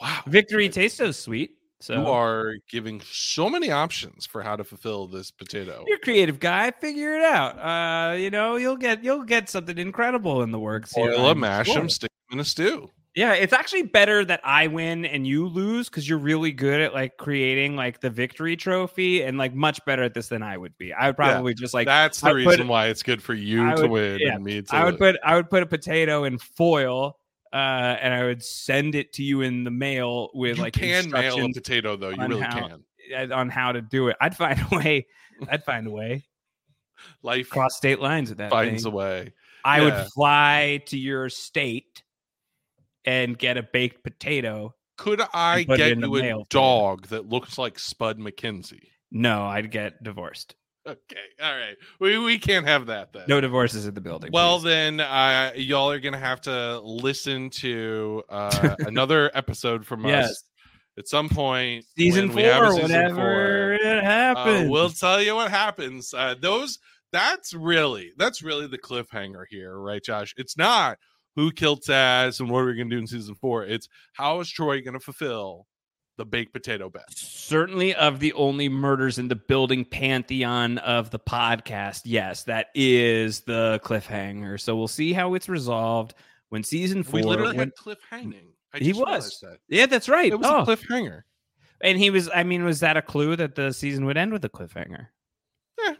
Wow. 0.00 0.20
Victory 0.26 0.68
tastes 0.68 0.98
so 0.98 1.10
sweet. 1.10 1.52
So 1.80 1.94
You 1.94 2.06
are 2.08 2.54
giving 2.70 3.02
so 3.04 3.50
many 3.50 3.70
options 3.70 4.24
for 4.26 4.42
how 4.42 4.56
to 4.56 4.64
fulfill 4.64 5.06
this 5.06 5.30
potato. 5.30 5.84
you're 5.86 5.96
a 5.98 6.00
creative 6.00 6.40
guy. 6.40 6.70
Figure 6.70 7.16
it 7.16 7.22
out. 7.24 7.58
Uh, 7.58 8.14
you 8.16 8.30
know, 8.30 8.56
you'll 8.56 8.78
get 8.78 9.04
you'll 9.04 9.24
get 9.24 9.48
something 9.50 9.76
incredible 9.76 10.42
in 10.42 10.52
the 10.52 10.58
works. 10.58 10.94
Boil 10.94 11.28
them, 11.28 11.40
mash 11.40 11.72
them, 11.72 11.88
stick 11.90 12.10
them 12.30 12.38
in 12.38 12.40
a 12.40 12.44
stew. 12.44 12.90
Yeah, 13.14 13.32
it's 13.32 13.54
actually 13.54 13.82
better 13.84 14.26
that 14.26 14.40
I 14.44 14.66
win 14.66 15.06
and 15.06 15.26
you 15.26 15.46
lose 15.48 15.88
because 15.88 16.06
you're 16.06 16.18
really 16.18 16.52
good 16.52 16.82
at 16.82 16.92
like 16.92 17.16
creating 17.16 17.74
like 17.74 18.00
the 18.00 18.10
victory 18.10 18.56
trophy 18.56 19.22
and 19.22 19.38
like 19.38 19.54
much 19.54 19.82
better 19.86 20.02
at 20.02 20.12
this 20.12 20.28
than 20.28 20.42
I 20.42 20.58
would 20.58 20.76
be. 20.76 20.92
I 20.92 21.06
would 21.06 21.16
Yeah, 21.18 21.32
probably 21.32 21.54
just 21.54 21.72
like 21.72 21.86
That's 21.86 22.20
the 22.20 22.26
I 22.26 22.30
put- 22.32 22.36
reason 22.36 22.68
why 22.68 22.88
it's 22.88 23.02
good 23.02 23.22
for 23.22 23.32
you 23.32 23.66
I 23.70 23.74
to 23.74 23.82
would- 23.82 23.90
win 23.90 24.18
yeah, 24.20 24.34
and 24.34 24.44
me 24.44 24.60
to. 24.62 24.74
I 24.74 24.84
would 24.84 24.98
put 24.98 25.16
I 25.24 25.34
would 25.34 25.48
put 25.48 25.62
a 25.62 25.66
potato 25.66 26.24
in 26.24 26.36
foil, 26.38 27.18
uh, 27.56 27.96
and 28.02 28.12
I 28.12 28.24
would 28.24 28.44
send 28.44 28.94
it 28.94 29.14
to 29.14 29.22
you 29.22 29.40
in 29.40 29.64
the 29.64 29.70
mail 29.70 30.28
with 30.34 30.58
you 30.58 30.62
like 30.62 30.74
can 30.74 31.10
mail 31.10 31.22
a 31.22 31.26
instructions 31.26 31.56
potato 31.56 31.96
though. 31.96 32.10
You 32.10 32.20
on 32.20 32.28
really 32.28 32.42
how- 32.42 32.68
can. 32.68 32.84
uh, 33.30 33.34
on 33.34 33.48
how 33.48 33.72
to 33.72 33.80
do 33.80 34.08
it. 34.08 34.16
I'd 34.20 34.36
find 34.36 34.60
a 34.70 34.76
way. 34.76 35.06
I'd 35.48 35.64
find 35.64 35.86
a 35.86 35.90
way. 35.90 36.26
Life 37.22 37.48
Cross 37.48 37.76
state 37.78 37.98
lines 37.98 38.28
with 38.28 38.38
that. 38.38 38.50
finds 38.50 38.82
thing. 38.82 38.92
a 38.92 38.94
way. 38.94 39.32
I 39.64 39.78
yeah. 39.78 39.84
would 39.84 40.12
fly 40.12 40.82
to 40.88 40.98
your 40.98 41.30
state 41.30 42.02
and 43.06 43.38
get 43.38 43.56
a 43.56 43.62
baked 43.62 44.04
potato. 44.04 44.74
Could 44.98 45.22
I 45.32 45.62
get 45.62 45.96
you 45.96 46.04
a 46.04 46.08
mail 46.08 46.10
for 46.10 46.24
you. 46.24 46.44
dog 46.50 47.06
that 47.08 47.26
looks 47.26 47.56
like 47.56 47.78
Spud 47.78 48.18
MacKenzie? 48.18 48.88
No, 49.10 49.44
I'd 49.44 49.70
get 49.70 50.02
divorced. 50.02 50.56
Okay, 50.86 51.16
all 51.42 51.56
right. 51.56 51.76
We 51.98 52.18
we 52.18 52.38
can't 52.38 52.66
have 52.66 52.86
that 52.86 53.12
then. 53.12 53.24
No 53.28 53.40
divorces 53.40 53.86
in 53.86 53.94
the 53.94 54.00
building. 54.00 54.30
Well, 54.32 54.58
please. 54.58 54.64
then 54.64 55.00
uh, 55.00 55.52
y'all 55.56 55.90
are 55.90 55.98
gonna 56.00 56.18
have 56.18 56.40
to 56.42 56.78
listen 56.80 57.50
to 57.50 58.22
uh, 58.28 58.76
another 58.86 59.30
episode 59.34 59.84
from 59.84 60.04
yes, 60.06 60.30
us 60.30 60.44
at 60.98 61.08
some 61.08 61.28
point. 61.28 61.84
season 61.98 62.28
when 62.28 62.36
we 62.36 62.42
have 62.44 62.62
a 62.62 62.66
four, 62.66 62.72
season 62.76 62.90
whenever 62.92 63.14
four. 63.16 63.72
it 63.74 63.98
Uh, 63.98 64.02
happens. 64.02 64.70
we'll 64.70 64.90
tell 64.90 65.20
you 65.20 65.34
what 65.34 65.50
happens. 65.50 66.14
Uh, 66.14 66.34
those 66.40 66.78
that's 67.12 67.52
really 67.52 68.12
that's 68.16 68.42
really 68.42 68.66
the 68.66 68.78
cliffhanger 68.78 69.44
here, 69.50 69.76
right, 69.78 70.02
Josh? 70.04 70.34
It's 70.36 70.56
not 70.56 70.98
who 71.34 71.50
killed 71.50 71.82
Sazz 71.82 72.40
and 72.40 72.48
what 72.48 72.60
are 72.60 72.66
we 72.66 72.76
gonna 72.76 72.90
do 72.90 72.98
in 72.98 73.06
season 73.06 73.34
four. 73.34 73.64
It's 73.66 73.88
how 74.12 74.38
is 74.40 74.50
Troy 74.50 74.82
gonna 74.82 75.00
fulfill 75.00 75.66
the 76.16 76.24
baked 76.24 76.52
potato 76.52 76.88
bet? 76.90 77.04
certainly 77.10 77.94
of 77.94 78.18
the 78.20 78.32
only 78.32 78.68
murders 78.68 79.18
in 79.18 79.28
the 79.28 79.36
building 79.36 79.84
pantheon 79.84 80.78
of 80.78 81.10
the 81.10 81.18
podcast. 81.18 82.02
Yes, 82.04 82.42
that 82.44 82.68
is 82.74 83.40
the 83.40 83.80
cliffhanger. 83.84 84.60
So 84.60 84.76
we'll 84.76 84.88
see 84.88 85.12
how 85.12 85.34
it's 85.34 85.48
resolved 85.48 86.14
when 86.48 86.62
season 86.64 87.02
four. 87.02 87.20
we 87.20 87.22
literally 87.22 87.56
when- 87.56 87.68
had 87.68 87.74
cliff 87.76 87.98
hanging. 88.10 88.48
I 88.74 88.78
He 88.78 88.88
just 88.92 89.00
was. 89.00 89.38
that. 89.40 89.58
yeah, 89.68 89.86
that's 89.86 90.08
right. 90.08 90.30
It 90.32 90.38
was 90.38 90.46
oh, 90.48 90.58
a 90.62 90.66
cliffhanger. 90.66 91.22
and 91.82 91.98
he 91.98 92.10
was. 92.10 92.28
I 92.34 92.42
mean, 92.42 92.64
was 92.64 92.80
that 92.80 92.96
a 92.96 93.02
clue 93.02 93.36
that 93.36 93.54
the 93.54 93.72
season 93.72 94.04
would 94.06 94.16
end 94.16 94.32
with 94.32 94.44
a 94.44 94.48
cliffhanger? 94.48 95.06
Yeah. 95.82 95.94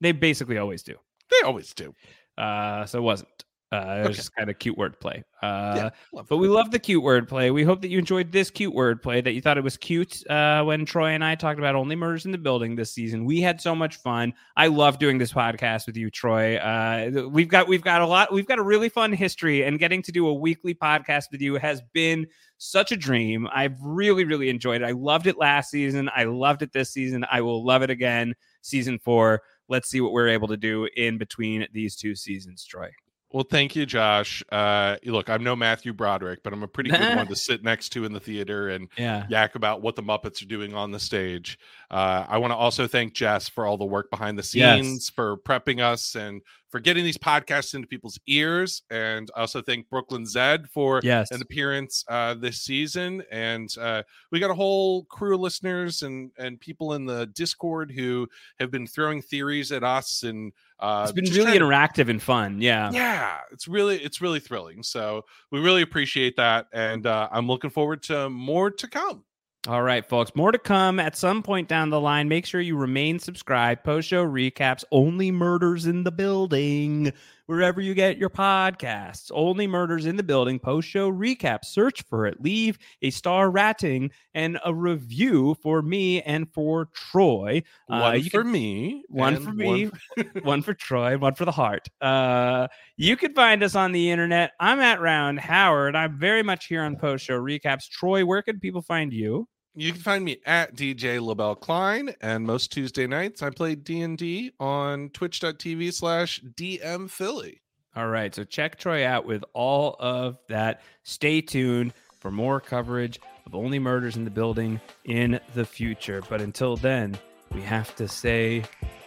They 0.00 0.12
basically 0.12 0.58
always 0.58 0.82
do. 0.82 0.94
They 1.30 1.46
always 1.46 1.72
do. 1.74 1.94
Uh, 2.38 2.84
so 2.86 2.98
it 2.98 3.02
wasn't. 3.02 3.44
Uh, 3.72 3.76
it 3.78 3.98
was 4.02 4.06
Okay. 4.06 4.14
just 4.14 4.36
kind 4.36 4.48
of 4.48 4.56
cute 4.60 4.76
wordplay. 4.78 5.24
Uh, 5.42 5.90
yeah, 6.12 6.22
But 6.28 6.36
we 6.36 6.46
love 6.46 6.70
the 6.70 6.78
cute 6.78 7.02
wordplay. 7.02 7.52
We 7.52 7.64
hope 7.64 7.80
that 7.82 7.88
you 7.88 7.98
enjoyed 7.98 8.30
this 8.30 8.48
cute 8.48 8.72
wordplay, 8.72 9.22
that 9.24 9.32
you 9.32 9.40
thought 9.42 9.58
it 9.58 9.64
was 9.64 9.76
cute 9.76 10.24
uh, 10.30 10.62
when 10.62 10.84
Troy 10.86 11.08
and 11.10 11.24
I 11.24 11.34
talked 11.34 11.58
about 11.58 11.74
only 11.74 11.96
murders 11.96 12.26
in 12.26 12.30
the 12.30 12.38
building 12.38 12.76
this 12.76 12.92
season. 12.92 13.24
We 13.24 13.40
had 13.40 13.60
so 13.60 13.74
much 13.74 13.96
fun. 13.96 14.32
I 14.56 14.68
love 14.68 15.00
doing 15.00 15.18
this 15.18 15.32
podcast 15.32 15.86
with 15.86 15.96
you, 15.96 16.10
Troy. 16.10 16.56
Uh, 16.58 17.28
we've 17.28 17.48
got 17.48 17.66
we've 17.66 17.82
got 17.82 18.02
a 18.02 18.06
lot. 18.06 18.32
We've 18.32 18.46
got 18.46 18.60
a 18.60 18.62
really 18.62 18.88
fun 18.88 19.12
history, 19.12 19.64
and 19.64 19.80
getting 19.80 20.00
to 20.02 20.12
do 20.12 20.28
a 20.28 20.34
weekly 20.34 20.72
podcast 20.74 21.24
with 21.32 21.40
you 21.40 21.56
has 21.56 21.82
been 21.92 22.28
such 22.58 22.92
a 22.92 22.96
dream. 22.96 23.48
I've 23.52 23.76
really 23.82 24.24
really 24.24 24.48
enjoyed 24.48 24.80
it. 24.82 24.84
I 24.84 24.92
loved 24.92 25.26
it 25.26 25.38
last 25.38 25.70
season. 25.72 26.08
I 26.14 26.22
loved 26.24 26.62
it 26.62 26.72
this 26.72 26.92
season. 26.92 27.26
I 27.32 27.40
will 27.40 27.64
love 27.66 27.82
it 27.82 27.90
again. 27.90 28.34
Season 28.62 28.98
four. 29.00 29.42
let's 29.68 29.88
see 29.90 30.00
what 30.00 30.12
we're 30.12 30.28
able 30.28 30.46
to 30.46 30.56
do 30.56 30.88
in 30.96 31.18
between 31.18 31.66
these 31.72 31.96
two 31.96 32.14
seasons, 32.14 32.64
Troy. 32.64 32.88
Well, 33.36 33.44
thank 33.44 33.76
you, 33.76 33.84
Josh. 33.84 34.42
Uh, 34.50 34.96
look, 35.04 35.28
I'm 35.28 35.44
no 35.44 35.54
Matthew 35.54 35.92
Broderick, 35.92 36.42
but 36.42 36.54
I'm 36.54 36.62
a 36.62 36.66
pretty 36.66 36.88
good 36.88 37.14
one 37.16 37.26
to 37.28 37.36
sit 37.36 37.62
next 37.62 37.90
to 37.90 38.06
in 38.06 38.14
the 38.14 38.18
theater 38.18 38.70
and 38.70 38.88
Yeah. 38.96 39.26
yak 39.28 39.56
about 39.56 39.82
what 39.82 39.94
the 39.94 40.02
Muppets 40.02 40.42
are 40.42 40.46
doing 40.46 40.72
on 40.72 40.90
the 40.90 40.98
stage. 40.98 41.58
Uh, 41.90 42.24
I 42.28 42.38
want 42.38 42.50
to 42.52 42.56
also 42.56 42.86
thank 42.86 43.12
Jess 43.14 43.48
for 43.48 43.66
all 43.66 43.76
the 43.76 43.84
work 43.84 44.10
behind 44.10 44.38
the 44.38 44.42
Yes. 44.56 44.80
scenes, 44.80 45.10
for 45.10 45.36
prepping 45.38 45.80
us, 45.80 46.14
and 46.14 46.42
for 46.68 46.80
getting 46.80 47.04
these 47.04 47.16
podcasts 47.16 47.74
into 47.74 47.86
people's 47.86 48.18
ears. 48.26 48.82
And 48.90 49.30
I 49.36 49.40
also 49.40 49.62
thank 49.62 49.88
Brooklyn 49.88 50.26
Zed 50.26 50.68
for 50.68 51.00
Yes. 51.04 51.30
an 51.30 51.40
appearance 51.40 52.04
uh, 52.08 52.34
this 52.34 52.60
season. 52.62 53.22
And 53.30 53.70
uh, 53.80 54.02
we 54.32 54.40
got 54.40 54.50
a 54.50 54.54
whole 54.54 55.04
crew 55.04 55.36
of 55.36 55.40
listeners 55.40 56.02
and 56.02 56.32
and 56.38 56.58
people 56.60 56.94
in 56.94 57.06
the 57.06 57.26
Discord 57.26 57.90
who 57.92 58.26
have 58.58 58.70
been 58.70 58.86
throwing 58.86 59.22
theories 59.22 59.70
at 59.72 59.84
us 59.84 60.22
and 60.24 60.52
uh, 60.80 61.02
It's 61.08 61.12
been 61.12 61.24
really 61.24 61.56
trying 61.56 61.60
interactive 61.60 62.08
and 62.10 62.20
fun. 62.22 62.60
Yeah. 62.60 62.90
yeah 62.92 63.38
it's 63.52 63.66
really 63.68 63.96
it's 64.02 64.20
really 64.20 64.40
thrilling 64.40 64.82
so 64.82 65.24
we 65.50 65.60
really 65.60 65.82
appreciate 65.82 66.36
that 66.36 66.66
and 66.72 67.06
uh, 67.06 67.28
i'm 67.32 67.46
looking 67.46 67.70
forward 67.70 68.02
to 68.02 68.28
more 68.28 68.70
to 68.70 68.86
come 68.88 69.24
All 69.68 69.82
right, 69.82 70.06
folks. 70.08 70.30
More 70.36 70.52
to 70.52 70.58
come 70.58 71.00
at 71.00 71.16
some 71.16 71.42
point 71.42 71.66
down 71.66 71.90
the 71.90 72.00
line. 72.00 72.28
Make 72.28 72.46
sure 72.46 72.60
you 72.60 72.76
remain 72.76 73.18
subscribed. 73.18 73.82
Post 73.82 74.06
show 74.06 74.24
recaps, 74.24 74.84
only 74.92 75.32
murders 75.32 75.86
in 75.86 76.04
the 76.04 76.12
building, 76.12 77.12
wherever 77.46 77.80
you 77.80 77.92
get 77.92 78.16
your 78.16 78.30
podcasts. 78.30 79.32
Only 79.34 79.66
murders 79.66 80.06
in 80.06 80.14
the 80.14 80.22
building. 80.22 80.60
Post 80.60 80.88
show 80.88 81.10
recaps. 81.10 81.64
Search 81.64 82.02
for 82.02 82.26
it. 82.26 82.40
Leave 82.40 82.78
a 83.02 83.10
star 83.10 83.50
rating 83.50 84.12
and 84.34 84.56
a 84.64 84.72
review 84.72 85.56
for 85.60 85.82
me 85.82 86.22
and 86.22 86.48
for 86.54 86.88
Troy. 86.94 87.60
Uh, 87.90 87.98
one 87.98 88.22
you 88.22 88.30
for 88.30 88.42
can- 88.42 88.52
me 88.52 89.02
one 89.08 89.42
for 89.42 89.50
me, 89.52 89.90
one 90.44 90.62
for 90.62 90.74
Troy, 90.74 91.18
one 91.18 91.34
for 91.34 91.44
the 91.44 91.50
heart. 91.50 91.88
Uh, 92.00 92.68
you 92.96 93.16
can 93.16 93.34
find 93.34 93.64
us 93.64 93.74
on 93.74 93.90
the 93.90 94.12
internet. 94.12 94.52
I'm 94.60 94.78
at 94.78 95.00
Round 95.00 95.40
Howard. 95.40 95.96
I'm 95.96 96.16
very 96.20 96.44
much 96.44 96.66
here 96.66 96.82
on 96.82 96.94
post 96.94 97.24
show 97.24 97.40
recaps. 97.40 97.88
Troy, 97.90 98.24
where 98.24 98.42
can 98.42 98.60
people 98.60 98.80
find 98.80 99.12
you? 99.12 99.48
You 99.76 99.92
can 99.92 100.00
find 100.00 100.24
me 100.24 100.38
at 100.46 100.74
dj 100.74 101.20
labelle 101.20 101.54
klein 101.54 102.14
and 102.20 102.44
most 102.44 102.72
tuesday 102.72 103.06
nights 103.06 103.42
i 103.42 103.50
play 103.50 103.74
d&d 103.74 104.50
on 104.58 105.08
twitch.tv 105.10 105.92
slash 105.92 106.40
dm 106.56 107.08
philly 107.08 107.60
All 107.94 108.08
right, 108.08 108.34
so 108.34 108.44
check 108.44 108.78
Troy 108.78 109.06
out 109.06 109.24
with 109.24 109.42
all 109.54 109.96
of 109.98 110.36
that. 110.48 110.82
Stay 111.02 111.40
tuned 111.40 111.94
for 112.20 112.30
more 112.30 112.60
coverage 112.60 113.18
of 113.46 113.54
Only 113.54 113.78
Murders 113.78 114.16
in 114.16 114.24
the 114.24 114.30
Building 114.30 114.82
in 115.06 115.40
the 115.54 115.64
future. 115.64 116.22
But 116.28 116.42
until 116.42 116.76
then, 116.76 117.16
we 117.54 117.62
have 117.62 117.96
to 117.96 118.06
say 118.06 118.64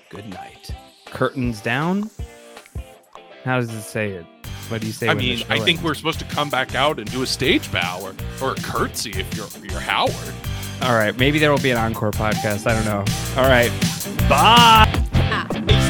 good 0.09 0.27
night. 0.29 0.71
Curtains 1.05 1.61
down. 1.61 2.09
How 3.43 3.59
does 3.59 3.71
it 3.71 3.83
say 3.83 4.09
it? 4.09 4.25
What 4.69 4.81
do 4.81 4.87
you 4.87 4.93
say? 4.93 5.07
i 5.09 5.13
mean 5.13 5.43
i 5.49 5.57
think 5.57 5.69
ends? 5.69 5.83
we're 5.83 5.93
supposed 5.95 6.19
to 6.19 6.25
come 6.25 6.49
back 6.49 6.75
out 6.75 6.99
and 6.99 7.11
do 7.11 7.23
a 7.23 7.27
stage 7.27 7.71
bow 7.71 7.99
or, 8.03 8.13
or 8.41 8.51
a 8.53 8.55
curtsy 8.55 9.11
if 9.11 9.35
you're 9.35 9.47
you're 9.67 9.79
howard 9.79 10.35
all 10.81 10.95
right. 10.95 11.17
Maybe 11.17 11.39
there 11.39 11.51
will 11.51 11.59
be 11.59 11.71
an 11.71 11.77
encore 11.77 12.11
podcast. 12.11 12.67
I 12.67 12.73
don't 12.73 12.85
know. 12.85 13.03
All 13.41 13.49
right. 13.49 13.71
Bye. 14.29 14.85
Ah. 15.13 15.85